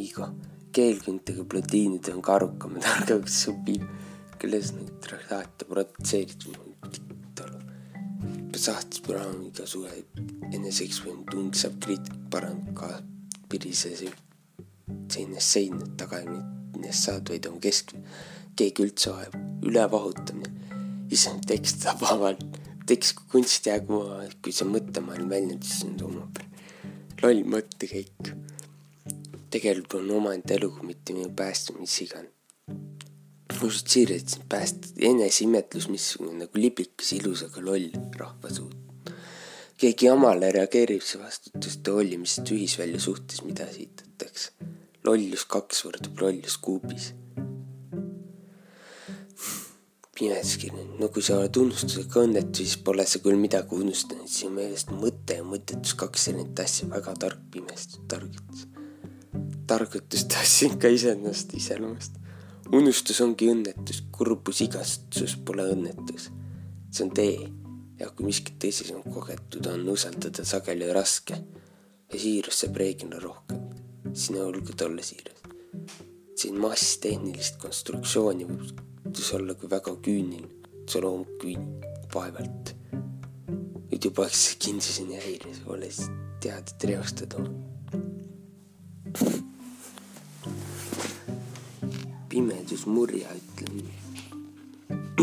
Igo, 0.00 0.30
keelküntega 0.74 1.44
platiinid 1.48 2.08
on 2.14 2.24
ka 2.24 2.38
arukamad, 2.38 2.82
targemaks 2.84 3.42
sobib, 3.44 3.84
kelles 4.40 4.72
neid 4.78 4.96
traktaate 5.04 5.68
protseeritud 5.68 6.64
saates 8.64 9.02
praegu 9.04 9.48
iga 9.50 9.66
suve 9.68 9.90
eneseeksperimenti 10.56 11.32
tung 11.32 11.56
saab 11.60 11.74
kriitikat 11.84 12.22
parandada 12.32 12.72
ka 12.78 12.88
pirises 13.50 14.04
seinast 15.12 15.48
seina 15.56 15.88
taga 16.00 16.22
millest 16.24 17.02
saad, 17.06 17.28
vaid 17.28 17.48
on 17.50 17.58
kesk, 17.64 17.92
keegi 18.56 18.86
üldse 18.86 19.12
ajab, 19.12 19.38
ülevahutamine, 19.66 20.52
issand 21.10 21.46
tekst 21.48 21.84
saab 21.86 22.02
avaldada 22.08 22.64
tekst 22.88 23.16
kui 23.16 23.38
kunstiaeg, 23.38 23.88
kui 24.44 24.52
see 24.52 24.68
mõttemaailm 24.68 25.30
väljendus, 25.30 25.78
siis 25.78 25.88
on 25.88 26.02
oma 26.08 26.26
loll 27.22 27.44
mõttekäik. 27.48 28.34
tegelikult 29.54 30.00
on 30.00 30.10
omaenda 30.18 30.56
eluga, 30.56 30.82
mitte 30.82 31.14
minu 31.14 31.30
päästmine, 31.36 31.80
mis 31.80 31.96
iganes. 32.04 32.32
usud 33.64 33.88
siiralt, 33.88 34.36
pääst-, 34.50 34.90
eneseimetlus, 34.98 35.88
missugune 35.88 36.42
nagu 36.42 36.60
liblikas, 36.60 37.12
ilus, 37.16 37.46
aga 37.48 37.64
loll 37.64 37.88
rahvasuut. 38.20 38.76
keegi 39.80 40.06
jamale 40.06 40.52
reageerib 40.52 41.02
see 41.02 41.22
vastutust 41.22 41.86
ja 41.86 41.96
hoolimisest 41.96 42.52
ühisvälja 42.52 43.00
suhtes, 43.00 43.42
mida 43.48 43.64
esitatakse. 43.72 44.52
lollus 45.04 45.48
kaks 45.48 45.86
võrdub 45.86 46.20
lollus 46.20 46.58
kuubis 46.58 47.14
pimeduskirjand, 50.18 50.98
no 51.00 51.08
kui 51.12 51.22
sa 51.24 51.38
oled 51.40 51.56
unustusega 51.58 52.22
õnnetu, 52.26 52.62
siis 52.62 52.76
pole 52.86 53.06
sa 53.08 53.20
küll 53.22 53.38
midagi 53.40 53.76
unustanud, 53.76 54.30
sinu 54.30 54.54
meelest 54.58 54.92
mõte 54.94 55.38
ja 55.40 55.46
mõttetus 55.46 55.96
kaks 55.98 56.28
erinevat 56.30 56.62
asja, 56.64 56.88
väga 56.92 57.14
tark 57.24 57.42
pimestus, 57.54 58.00
targutus. 58.10 58.66
targutus 59.66 60.24
tahtsin 60.30 60.78
ka 60.78 60.88
iseennast 60.92 61.54
iseloomust. 61.58 62.20
unustus 62.72 63.20
ongi 63.20 63.50
õnnetus, 63.52 64.04
kurbus, 64.12 64.62
igatsus 64.66 65.36
pole 65.44 65.66
õnnetus. 65.74 66.30
see 66.90 67.04
on 67.04 67.10
tee 67.10 67.50
ja 67.98 68.10
kui 68.10 68.30
miskit 68.30 68.58
tõsisemalt 68.62 69.10
kogetud 69.14 69.66
on, 69.66 69.88
usaldada 69.88 70.44
sageli 70.44 70.92
raske 70.92 71.38
ja 72.12 72.18
siirus 72.18 72.62
saab 72.62 72.76
reeglina 72.76 73.20
rohkem. 73.20 73.60
sina 74.14 74.38
julged 74.46 74.80
olla 74.86 75.02
siiras. 75.02 75.42
siin 76.36 76.58
mass 76.60 76.98
tehnilist 77.02 77.58
konstruktsiooni 77.62 78.44
võib 78.48 78.93
võiks 79.04 79.34
olla 79.36 79.54
väga 79.70 79.92
küüniline, 80.04 80.48
see 80.88 81.00
loom 81.02 81.24
küün 81.40 81.68
vaevalt. 82.14 82.74
nüüd 83.90 84.06
juba 84.08 84.26
see 84.32 84.56
kindluseni 84.58 85.18
häiris, 85.20 85.60
olles 85.70 86.00
tead, 86.42 86.72
et 86.72 86.84
reostada 86.88 87.38
on. 87.38 87.50
pimedusmurja 92.28 93.30
ütleb 93.38 93.72
nii. 93.78 93.92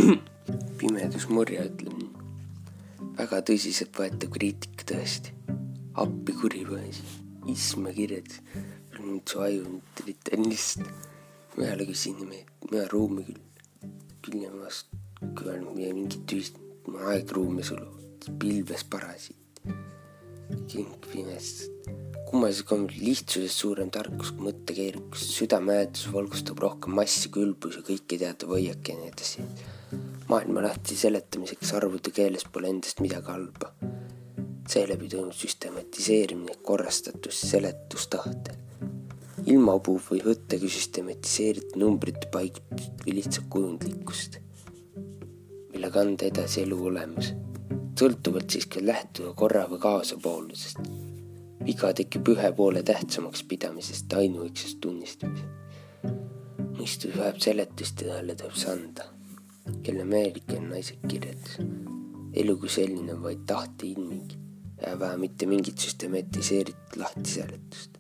pimedusmurja 0.80 1.66
ütleb 1.68 1.98
nii. 1.98 2.12
väga 3.18 3.42
tõsiseltvõetav 3.50 4.32
kriitika 4.38 4.88
tõesti. 4.94 5.36
appi 5.94 6.38
kuri 6.38 6.66
poiss, 6.70 7.02
isme 7.50 7.94
kirjad. 7.98 8.30
nüüd 9.02 9.26
su 9.26 9.42
aju 9.42 9.66
on 9.66 9.82
tennist. 10.24 10.86
mina 11.58 11.76
küsin 11.86 12.16
nimeid, 12.22 12.48
mina 12.70 12.88
ruumi 12.88 13.26
küll, 13.28 13.42
kui 14.26 15.52
on 15.54 15.68
mingit 15.76 16.22
tühist, 16.30 16.58
aegruumi 17.12 17.64
sul, 17.64 17.84
pilves 18.40 18.84
parasiit. 18.84 19.38
king 20.68 20.92
pimest 21.12 21.72
kummalisel 22.32 22.64
kombel 22.64 22.96
lihtsusest 23.04 23.60
suurem 23.60 23.90
tarkus 23.92 24.30
kui 24.32 24.46
mõttekeerukus, 24.48 25.26
südameäätus 25.36 26.06
valgustab 26.14 26.62
rohkem 26.64 26.96
massi, 26.96 27.28
külbus 27.34 27.76
ja 27.76 27.84
kõike 27.84 28.20
teatav 28.22 28.54
hoiak 28.56 28.88
ja 28.88 28.96
nii 28.96 29.10
edasi. 29.12 29.44
maailma 30.30 30.64
lahti 30.64 30.96
seletamiseks 30.96 31.74
arvude 31.76 32.14
keeles 32.16 32.48
pole 32.48 32.72
endast 32.72 33.04
midagi 33.04 33.28
halba. 33.34 33.74
seeläbi 34.72 35.10
toimub 35.12 35.36
süstematiseerimine, 35.36 36.56
korrastatus 36.64 37.42
seletustahtel. 37.52 38.56
Ilmapuuv 39.46 40.10
võib 40.12 40.28
võtta 40.32 40.60
kui 40.62 40.70
süstematiseeritud 40.70 41.80
numbrite 41.82 42.30
paigutust 42.34 43.06
või 43.06 43.16
lihtsalt 43.20 43.48
kujundlikkust, 43.50 44.38
millega 45.74 46.04
anda 46.06 46.28
edasi 46.30 46.66
elu 46.66 46.84
olemus. 46.92 47.34
sõltuvalt 48.02 48.50
siis 48.50 48.66
ka 48.66 48.82
lähtuda 48.82 49.34
korra 49.38 49.68
või 49.70 49.80
kaasapoolusest 49.82 50.80
viga 51.66 51.92
tekib 51.94 52.30
ühe 52.34 52.50
poole 52.58 52.82
tähtsamaks 52.86 53.44
pidamisest 53.50 54.14
ainuõigsest 54.18 54.80
tunnistamisest. 54.82 55.60
mõistus 56.78 57.14
vajab 57.18 57.38
seletust 57.44 58.02
ja 58.02 58.16
talle 58.16 58.36
tuleb 58.36 58.56
see 58.58 58.72
anda, 58.72 59.06
kelle 59.86 60.02
Ameerika 60.08 60.58
naised 60.62 61.04
kirjeldas. 61.08 61.60
elu 62.34 62.58
kui 62.58 62.70
selline 62.70 63.14
on 63.14 63.24
vaid 63.24 63.46
tahte 63.46 63.86
ilming 63.86 64.34
ja 64.82 64.98
vaja 65.00 65.18
mitte 65.18 65.46
mingit 65.46 65.78
süstematiseeritud 65.78 66.98
lahtiseletust. 66.98 67.91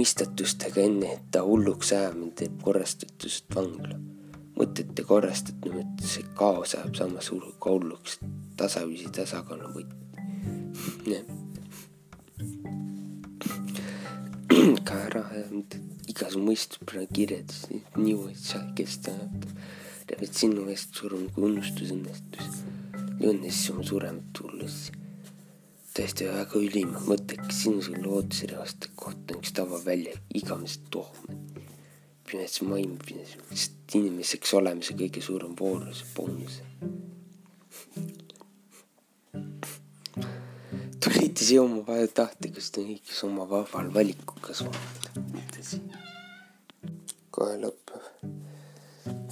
Mõistatustega 0.00 0.80
enne 0.88 1.10
ta 1.30 1.44
hulluks 1.46 1.92
ajamine 1.96 2.32
teeb 2.40 2.56
korrastatust 2.64 3.46
vangla. 3.54 3.96
mõtete 4.60 5.04
korrastatumine, 5.08 5.86
see 6.04 6.24
kaos 6.36 6.74
ajab 6.76 6.96
samas 6.98 7.30
hulluks 7.32 8.18
tasapisi 8.60 9.08
tasakaalu 9.20 9.70
võtme 9.76 11.20
ka 14.86 14.96
ära 15.06 15.22
ja 15.32 15.44
igasugune 16.10 16.50
mõistus 16.50 16.80
praegu 16.84 17.14
kirjeldas 17.14 17.62
nii 17.70 18.14
uuesti, 18.16 18.58
kes 18.76 18.96
ta 19.06 19.14
teab, 20.08 20.24
et 20.26 20.34
sinu 20.36 20.66
eest 20.72 20.96
surun 20.98 21.28
kui 21.34 21.46
unustus 21.46 21.92
õnnestus. 21.94 22.58
ja 23.20 23.30
õnnestus 23.30 23.70
oma 23.72 23.84
suremat 23.86 24.32
tulles. 24.36 24.80
Tõesti 25.96 26.28
väga 26.30 26.60
ülim 26.60 26.94
mõttekas 27.08 27.62
sinusugune 27.64 28.06
loodusreaste 28.06 28.92
koht 28.94 29.30
on 29.34 29.40
üks 29.40 29.54
tavavälja, 29.56 30.16
igavesed 30.34 30.88
tohmed. 30.90 31.36
pimedas 32.30 32.60
maim, 32.62 32.96
pimedas 33.06 33.70
inimeseks 33.94 34.54
olemise 34.54 34.94
kõige 34.94 35.22
suurem 35.24 35.56
voorus, 35.58 36.04
boonus 36.14 36.60
tulite 41.00 41.44
siia 41.44 41.62
oma 41.62 41.80
vaja 41.86 42.08
tahtekust 42.20 42.78
õigus 42.82 43.20
oma 43.24 43.46
vabal 43.48 43.88
valikuga 43.94 44.54
soovida, 44.54 45.12
mitte 45.32 45.62
siin. 45.64 45.92
kohe 47.30 47.56
lõpeb. 47.62 48.02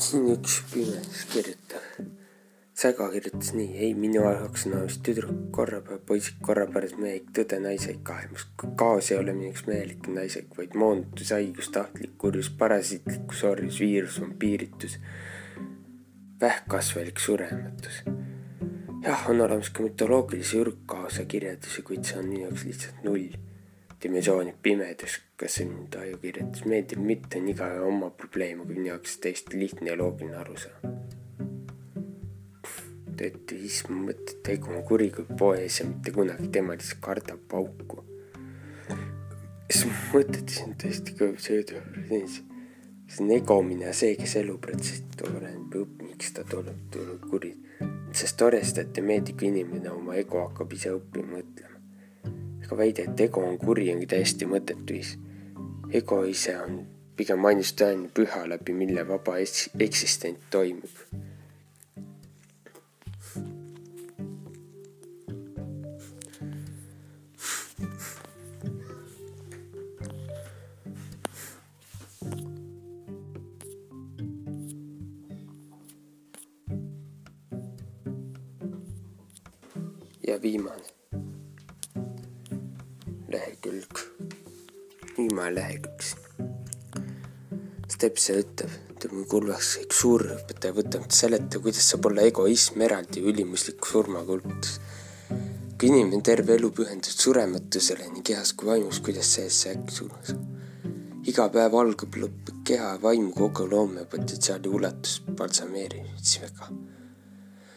siin 0.05 0.30
üks 0.32 0.62
pimedas 0.72 1.26
kirjutab. 1.32 2.18
Säga 2.78 3.09
kirjutas 3.10 3.48
nii, 3.59 3.72
ei 3.84 3.94
minu 3.98 4.20
jaoks 4.22 4.68
on 4.68 4.76
aus 4.78 5.00
tüdruk 5.02 5.48
korrapäev, 5.56 5.98
poisid 6.06 6.36
korrapärast 6.46 7.00
mehik, 7.02 7.32
tõde 7.34 7.59
naised 7.64 8.05
kaemus. 8.06 8.44
kaos 8.78 9.10
ei 9.10 9.18
ole 9.18 9.34
minuks 9.34 9.64
mehelik 9.66 10.06
naised, 10.14 10.46
vaid 10.59 10.76
moonutus, 10.78 11.32
haigus, 11.34 11.72
tahtlik 11.74 12.14
kurjus, 12.22 12.52
parasiitlikkus, 12.60 13.42
orjus, 13.50 13.80
viirus, 13.82 14.20
vampiiritus, 14.22 14.94
vähkkasvalik 16.40 17.18
surematus 17.18 18.05
jah, 19.02 19.26
on 19.30 19.40
olemas 19.40 19.70
ka 19.74 19.82
mütoloogilisi 19.82 20.62
ürgkaasa 20.62 21.24
kirjeldusi, 21.24 21.82
kuid 21.82 22.06
see 22.06 22.18
on 22.22 22.30
minu 22.30 22.46
jaoks 22.46 22.66
lihtsalt 22.68 23.05
null 23.06 23.38
dimensiooni 24.02 24.55
pimedus, 24.62 25.18
kas 25.40 25.59
see 25.59 25.66
mind 25.66 25.98
ajukirjeldus 25.98 26.66
meeldib, 26.70 27.02
mitte 27.10 27.42
on 27.42 27.50
igaühe 27.55 27.86
oma 27.90 28.10
probleem, 28.22 28.62
aga 28.62 28.76
minu 28.76 28.92
jaoks 28.92 29.18
täiesti 29.24 29.59
lihtne 29.59 29.90
ja 29.90 29.98
loogiline 29.98 30.38
arusaam. 30.44 31.26
Teotism 33.19 34.03
mõtled, 34.07 34.36
tegu 34.47 34.73
on 34.74 34.85
kuri 34.89 35.11
kui 35.15 35.27
poes 35.39 35.81
ja 35.81 35.86
mitte 35.89 36.15
kunagi 36.15 36.51
tema 36.55 36.77
lihtsalt 36.77 37.03
kardab 37.05 37.43
pauku. 37.51 38.05
siis 39.69 39.85
mõtlesin 40.15 40.77
tõesti 40.81 41.16
ka 41.19 41.32
sööda, 41.36 41.82
see 42.09 43.24
on 43.24 43.31
egomine 43.36 43.90
ja 43.90 43.95
see, 43.97 44.16
kes 44.16 44.36
eluprotsessi 44.40 45.05
toimub, 45.16 46.03
miks 46.03 46.32
ta 46.36 46.45
tuleb, 46.49 46.86
tuleb 46.93 47.31
kuri 47.31 47.55
sest 48.12 48.43
orjastati 48.43 49.01
meedik 49.01 49.43
inimene 49.43 49.90
oma 49.90 50.16
ego 50.16 50.40
hakkab 50.47 50.73
ise 50.73 50.93
õppima 50.97 51.39
mõtlema. 51.39 51.77
ega 52.65 52.77
väide, 52.77 53.05
et 53.09 53.20
ego 53.20 53.43
on 53.45 53.59
kuri, 53.59 53.89
ongi 53.93 54.07
täiesti 54.07 54.47
mõttetu. 54.47 55.01
ego 55.93 56.24
ise 56.24 56.57
on 56.59 56.86
pigem 57.16 57.45
ainus 57.45 57.73
tõeline 57.73 58.09
püha, 58.15 58.47
läbi 58.49 58.73
mille 58.73 59.07
vaba 59.09 59.39
eksistent 59.39 60.39
toimub. 60.51 61.05
Viimane 80.43 80.86
lehekülg, 83.32 84.01
viimane 85.16 85.55
lehekülg. 85.55 86.05
Stepse 87.89 88.36
ütleb, 88.43 88.73
ütleb 88.94 89.15
mul 89.16 89.27
kulvaks 89.28 89.73
üks 89.82 90.02
suurõpetaja 90.02 90.77
võtab, 90.77 91.09
seleta, 91.15 91.60
kuidas 91.62 91.89
saab 91.90 92.09
olla 92.10 92.24
egoism 92.28 92.85
eraldi 92.86 93.24
ülimuslik 93.32 93.86
surmakultus. 93.86 94.78
kui 95.78 95.93
inimene 95.93 96.23
terve 96.27 96.56
elu 96.59 96.73
pühendatud 96.74 97.20
surematusele 97.23 98.09
nii 98.10 98.24
kehas 98.27 98.51
kui 98.59 98.66
vaimus, 98.66 98.98
kuidas 98.98 99.31
see 99.36 99.74
äkki 99.74 99.94
surmas? 99.94 100.35
iga 101.28 101.48
päev 101.55 101.74
algab, 101.78 102.16
lõpeb 102.23 102.62
keha 102.66 102.94
ja 102.94 103.02
vaimu 103.02 103.32
kogu 103.36 103.69
loomepotentsiaali 103.70 104.69
ulatus 104.69 105.20
väga 106.43 106.73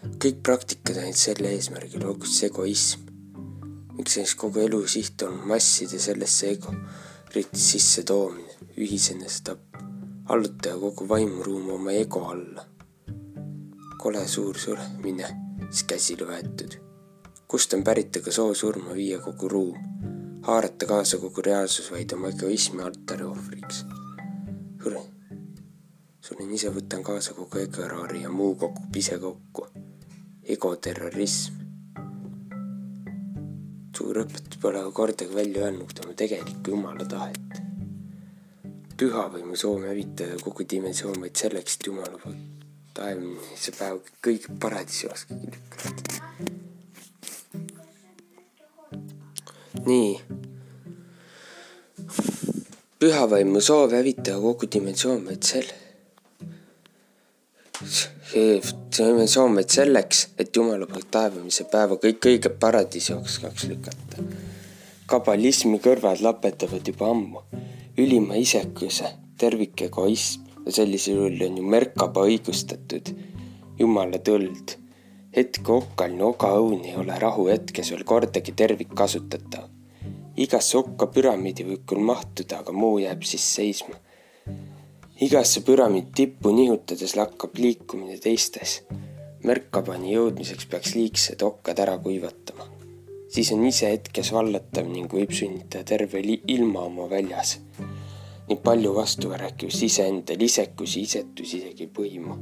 kõik 0.01 0.41
praktikad 0.43 0.97
olid 1.03 1.17
selle 1.17 1.53
eesmärgil, 1.55 2.05
olgu 2.05 2.25
siis 2.25 2.49
egoism. 2.49 3.07
miks 3.97 4.13
siis 4.17 4.35
kogu 4.35 4.59
elu 4.59 4.81
siht 4.87 5.21
on 5.21 5.41
masside 5.47 5.99
sellesse 5.99 6.49
ego 6.49 6.73
ritis 7.35 7.71
sissetoomine, 7.71 8.55
ühisenestapp, 8.77 9.77
allutada 10.25 10.75
kogu 10.79 11.07
vaimuruum 11.09 11.69
oma 11.77 11.91
ego 11.91 12.25
alla. 12.27 12.65
kole 14.01 14.27
suur 14.27 14.57
suremine, 14.57 15.27
siis 15.69 15.83
käsile 15.83 16.25
võetud. 16.25 16.77
kust 17.47 17.73
on 17.73 17.83
pärit 17.83 18.17
aga 18.17 18.31
soov 18.31 18.55
surma 18.55 18.93
viia 18.97 19.19
kogu 19.19 19.47
ruum, 19.49 19.77
haarata 20.47 20.85
kaasa 20.85 21.17
kogu 21.17 21.41
reaalsus 21.41 21.91
vaid 21.91 22.13
oma 22.13 22.29
egoismi 22.33 22.81
altari 22.81 23.23
ohvriks. 23.23 23.85
sure, 24.83 25.01
suren 26.31 26.51
ise 26.55 26.69
võtan 26.71 27.01
kaasa 27.03 27.33
kogu 27.35 27.59
egoraari 27.59 28.21
ja 28.23 28.29
muu 28.31 28.53
kogub 28.55 28.95
ise 28.95 29.17
kokku 29.19 29.65
egoterrorism. 30.55 31.57
suur 33.97 34.17
õpetaja 34.23 34.59
pole 34.61 34.81
kordagi 34.95 35.35
välja 35.35 35.65
öelnud 35.65 35.91
tema 35.93 36.13
tegelikku 36.21 36.71
jumala 36.71 37.05
tahet. 37.05 37.59
pühavõimu 38.97 39.59
soov 39.59 39.83
hävitada 39.89 40.39
kogu 40.39 40.63
dimensioon 40.63 41.19
vaid 41.21 41.35
selleks, 41.35 41.75
et 41.75 41.87
jumala 41.91 42.17
poolt 42.23 42.63
taevamise 42.93 43.75
päev 43.75 43.99
kõige 44.23 44.55
paradiisi 44.63 45.11
vastu 45.11 45.35
lükata. 45.35 46.15
nii. 49.85 50.15
pühavõimu 53.03 53.67
soov 53.69 53.99
hävitada 53.99 54.39
kogu 54.39 54.71
dimensioon 54.79 55.25
vaid 55.27 55.43
selle. 55.53 55.80
See 57.85 58.61
saime 58.91 59.27
Soomet 59.27 59.69
selleks, 59.69 60.27
et 60.39 60.55
Jumala 60.55 60.87
poolt 60.87 61.09
taevamise 61.11 61.65
päeva 61.71 61.97
kõik 62.01 62.27
õiged 62.31 62.57
paradiisi 62.59 63.13
oskaks 63.13 63.67
lükata. 63.69 64.23
kabalismi 65.11 65.79
kõrvad 65.83 66.21
lapetavad 66.23 66.87
juba 66.87 67.09
ammu 67.11 67.41
ülima 67.99 68.37
isekuse, 68.39 69.09
tervik 69.37 69.81
egoism 69.87 70.45
ja 70.65 70.71
sellisel 70.71 71.17
juhul 71.17 71.41
on 71.47 71.57
ju 71.57 71.63
Merkaba 71.63 72.23
õigustatud 72.27 73.11
Jumala 73.79 74.19
tõld. 74.19 74.77
hetke 75.35 75.71
okkaline 75.71 76.23
ogaõun 76.23 76.85
ei 76.85 76.95
ole 76.95 77.19
rahuhetkes 77.19 77.91
veel 77.91 78.03
kordagi 78.03 78.51
tervikkasutatav. 78.51 79.67
igasse 80.37 80.77
okka 80.77 81.07
püramiidi 81.07 81.63
võib 81.63 81.85
küll 81.85 82.03
mahtuda, 82.03 82.59
aga 82.59 82.71
muu 82.71 82.99
jääb 82.99 83.23
siis 83.23 83.55
seisma 83.55 83.95
igasse 85.21 85.61
püramiidi 85.61 86.09
tippu 86.17 86.49
nihutades 86.49 87.15
lakkab 87.15 87.59
liikumine 87.61 88.17
teistes. 88.17 88.81
märkapani 89.45 90.15
jõudmiseks 90.15 90.65
peaks 90.69 90.95
liigsed 90.95 91.43
okkad 91.45 91.79
ära 91.83 91.97
kuivatama. 92.01 92.65
siis 93.29 93.51
on 93.53 93.65
ise 93.65 93.91
hetkes 93.91 94.33
vallatav 94.33 94.89
ning 94.89 95.13
võib 95.13 95.29
sünnitada 95.37 95.83
terve 95.93 96.23
ilma 96.47 96.87
oma 96.89 97.09
väljas. 97.09 97.59
nii 98.49 98.57
palju 98.63 98.95
vastuvärkivust 98.95 99.83
iseendal, 99.83 100.41
isekusi, 100.41 101.01
isetusi 101.01 101.57
isegi 101.57 101.87
põimu. 101.87 102.37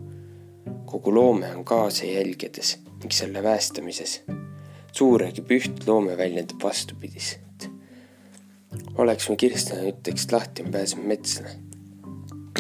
kogu 0.85 1.15
loome 1.15 1.51
on 1.55 1.65
kaasa 1.65 2.05
jälgedes 2.05 2.77
ning 3.01 3.11
selle 3.11 3.41
päästamises. 3.43 4.21
suuregi 4.91 5.41
püht 5.41 5.87
loome 5.87 6.17
väljendab 6.17 6.63
vastupidiselt. 6.63 7.71
oleks 8.95 9.29
me 9.29 9.35
Kirstena 9.35 9.81
ütleks 9.91 10.31
lahti, 10.31 10.63
me 10.63 10.71
pääseme 10.71 11.03
metsa 11.03 11.43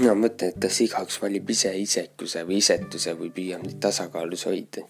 ma 0.05 0.13
mõtlen, 0.15 0.51
et 0.53 0.59
kas 0.61 0.77
igaüks 0.83 1.17
valib 1.21 1.49
ise 1.49 1.71
isekuse 1.75 2.43
või 2.47 2.59
isetuse 2.61 3.15
või 3.17 3.31
püüab 3.33 3.63
neid 3.65 3.79
tasakaalus 3.81 4.45
hoida. 4.49 4.83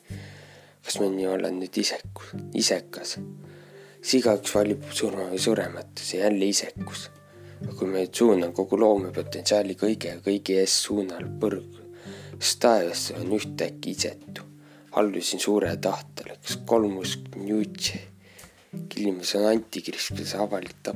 kas 0.85 0.99
ma 0.99 1.07
nii 1.11 1.27
olen 1.27 1.59
nüüd 1.61 1.77
isekus, 1.77 2.33
isekas? 2.53 3.15
siis 4.01 4.19
igaüks 4.19 4.55
valib 4.55 4.83
surma 4.91 5.29
või 5.31 5.39
surematuse, 5.39 6.17
jälle 6.17 6.51
isekus. 6.51 7.09
aga 7.61 7.75
kui 7.79 7.87
me 7.87 8.03
nüüd 8.03 8.21
suuname 8.21 8.53
kogu 8.53 8.79
loomepotentsiaali 8.79 9.75
kõige 9.79 10.13
ja 10.13 10.21
kõigi 10.25 10.59
ees 10.59 10.77
suunal 10.83 11.25
põrgu, 11.41 11.89
siis 12.37 12.55
taevasse 12.67 13.17
on 13.19 13.33
ühtäkki 13.39 13.95
isetu. 13.95 14.47
allusin 14.91 15.39
suure 15.39 15.75
tahtele, 15.77 16.37
kas 16.43 16.59
kolmus 16.65 17.19
Newtši, 17.35 18.01
Kilmas 18.89 19.35
on 19.35 19.45
antikrist, 19.49 20.13
kes 20.17 20.35
avalikult 20.35 20.91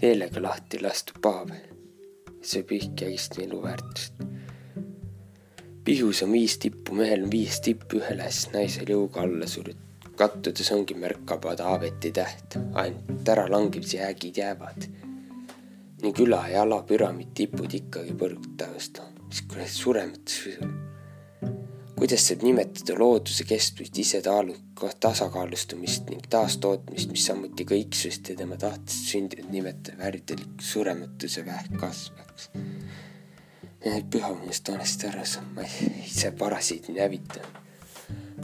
teelega 0.00 0.42
lahti 0.42 0.80
lastud 0.80 1.20
Paabel 1.20 1.75
see 2.46 2.62
pihk 2.66 3.02
Eesti 3.06 3.44
elu 3.44 3.62
väärtust. 3.62 4.22
pihus 5.84 6.22
on 6.22 6.32
viis 6.32 6.58
tippu, 6.58 6.94
mehel 6.94 7.24
on 7.24 7.30
viis 7.30 7.60
tippu 7.60 8.00
ühele, 8.00 8.30
siis 8.30 8.52
naisel 8.54 8.92
jõuga 8.94 9.22
alla 9.26 9.46
surutud. 9.46 9.82
kattudes 10.16 10.72
ongi 10.72 10.94
märkaba 10.94 11.56
Taaveti 11.56 12.12
täht, 12.12 12.56
ainult 12.72 13.28
ära 13.28 13.46
langemise 13.50 13.96
jäägid 13.96 14.42
jäävad. 14.42 14.88
ning 16.02 16.18
üla 16.20 16.42
ja 16.48 16.62
alapüramiid 16.62 17.32
tipud 17.34 17.72
ikkagi 17.74 18.12
põrgutavast, 18.20 19.00
mis 19.28 19.42
kuradi 19.48 19.72
surematus 19.72 20.85
kuidas 21.96 22.26
saab 22.28 22.42
nimetada 22.44 22.94
looduse 22.98 23.44
kestvust, 23.48 23.98
isetaalu, 23.98 24.54
tasakaalustumist 25.00 26.10
ning 26.12 26.26
taastootmist, 26.30 27.10
mis 27.12 27.24
samuti 27.30 27.64
kõiksust 27.68 28.30
ja 28.30 28.36
tema 28.36 28.58
tahtest 28.60 29.12
sündinud 29.12 29.48
nimetada 29.52 29.96
vääritelik 30.02 30.60
surematuse 30.60 31.46
vähkkasvaks. 31.46 32.50
Need 33.86 34.08
pühameest 34.12 34.68
honest 34.68 35.04
ära, 35.08 35.24
ma 35.54 35.64
ise 36.10 36.32
parasiidini 36.36 37.00
hävitan. 37.00 37.62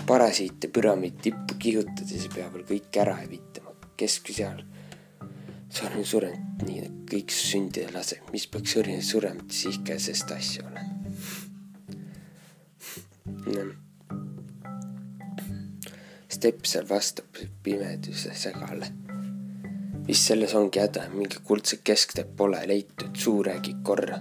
parasiite 0.06 0.68
püramiid 0.68 1.18
tippu 1.22 1.54
kihutades 1.58 2.28
peab 2.34 2.54
veel 2.54 2.64
kõik 2.70 2.96
ära 3.04 3.18
hävitama, 3.20 3.74
keskus 3.96 4.40
seal. 4.40 4.64
surnud 5.72 6.08
surenud, 6.08 6.64
nii 6.66 6.80
et 6.86 6.96
kõik 7.12 7.32
sündida 7.32 7.92
laseb, 7.94 8.32
mis 8.32 8.46
peaks 8.46 8.76
suremata 9.10 9.60
sihkesest 9.60 10.32
asja 10.36 10.66
olema 10.66 10.91
Stepsel 16.28 16.88
vastab 16.88 17.38
pimeduse 17.62 18.34
segale. 18.34 18.86
vist 20.06 20.26
selles 20.26 20.54
ongi 20.58 20.80
häda, 20.82 21.04
mingi 21.12 21.38
kuldset 21.44 21.84
keskteed 21.84 22.32
pole 22.36 22.62
leitud, 22.66 23.14
suuregi 23.14 23.76
korra. 23.82 24.18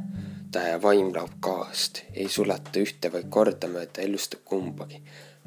ta 0.51 0.59
ja 0.67 0.81
vaim 0.81 1.09
laob 1.15 1.39
kaost, 1.39 2.03
ei 2.13 2.27
sulata 2.29 2.79
ühte, 2.79 3.11
vaid 3.13 3.29
kordamööda 3.29 4.01
elustab 4.01 4.43
kumbagi. 4.45 5.01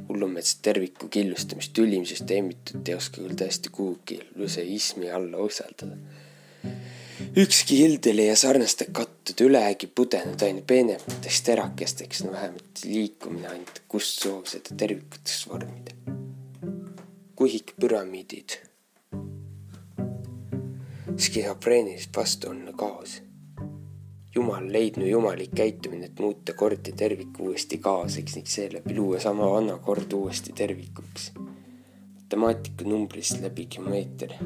hullumeelset 0.08 0.62
terviku 0.62 1.08
killustamist, 1.08 1.78
ülimsüsteemitut 1.78 2.88
ei 2.88 2.94
oska 2.94 3.20
küll 3.20 3.38
tõesti 3.38 3.70
kuhugi 3.70 4.20
luseismi 4.36 5.10
alla 5.10 5.38
usaldada 5.38 5.96
ükski 7.36 7.78
hildele 7.78 8.24
ja 8.24 8.36
sarnaste 8.36 8.86
kattude 8.92 9.44
üleägi 9.44 9.86
pudenud 9.86 10.42
aina 10.42 10.62
peenemateks 10.66 11.42
terakesteks, 11.42 12.24
no 12.24 12.32
vähemalt 12.32 12.84
liikumine 12.84 13.48
ainult 13.48 13.82
kustsoovsed 13.88 14.74
tervikuteks 14.76 15.48
vormida. 15.48 15.94
kuhikpüramiidid. 17.36 18.58
skisofreenilist 21.16 22.16
vastuolne 22.16 22.72
kaos. 22.72 23.22
jumal 24.34 24.72
leidnud 24.72 25.06
jumalik 25.06 25.54
käitumine, 25.54 26.06
et 26.06 26.18
muuta 26.18 26.52
kord 26.52 26.86
ja 26.86 26.92
tervik 26.92 27.40
uuesti 27.40 27.78
kaoseks 27.78 28.36
ning 28.36 28.46
seeläbi 28.46 28.96
luua 28.96 29.20
sama 29.20 29.50
vana 29.50 29.78
kord 29.78 30.12
uuesti 30.12 30.52
tervikuks. 30.52 31.32
matemaatika 32.14 32.84
numbrist 32.84 33.40
läbi 33.40 33.66
geomeetria 33.66 34.38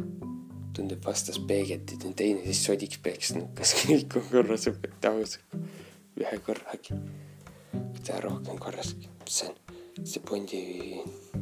tundub 0.77 1.05
vastas 1.05 1.39
peegeldid 1.49 2.05
on 2.09 2.15
teineteist 2.19 2.69
sodiks 2.69 3.01
peksnud, 3.05 3.49
kas 3.59 3.75
kõik 3.83 4.19
on 4.21 4.29
korras 4.33 4.69
võtta 4.71 5.15
ausalt 5.15 5.57
ühe 6.19 6.39
korraga. 6.45 6.99
mida 7.73 8.21
rohkem 8.25 8.59
korras, 8.59 8.95
see 9.27 9.49
on 9.49 9.57
see 10.07 10.23
Bondi 10.25 10.63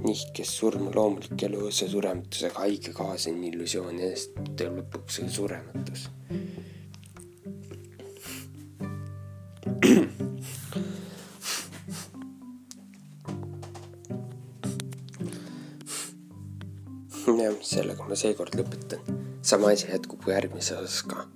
nihkes 0.03 0.51
surma 0.59 0.90
loomulik 0.94 1.43
elu 1.48 1.66
osa 1.69 1.89
surematusega 1.89 2.62
haige 2.65 2.93
kaasne 2.97 3.48
illusioon 3.51 3.98
ja 4.01 4.09
siis 4.15 4.31
tuleb 4.36 4.81
lõpuks 4.81 5.12
see 5.20 5.28
surematus. 5.39 6.09
jah, 17.27 17.57
sellega 17.62 18.07
ma 18.07 18.19
seekord 18.19 18.55
lõpetan 18.59 19.03
sama 19.47 19.70
asi 19.74 19.86
jätkub 19.90 20.27
järgmises 20.31 20.78
osas 20.78 21.03
ka. 21.07 21.27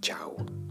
tšau. 0.00 0.67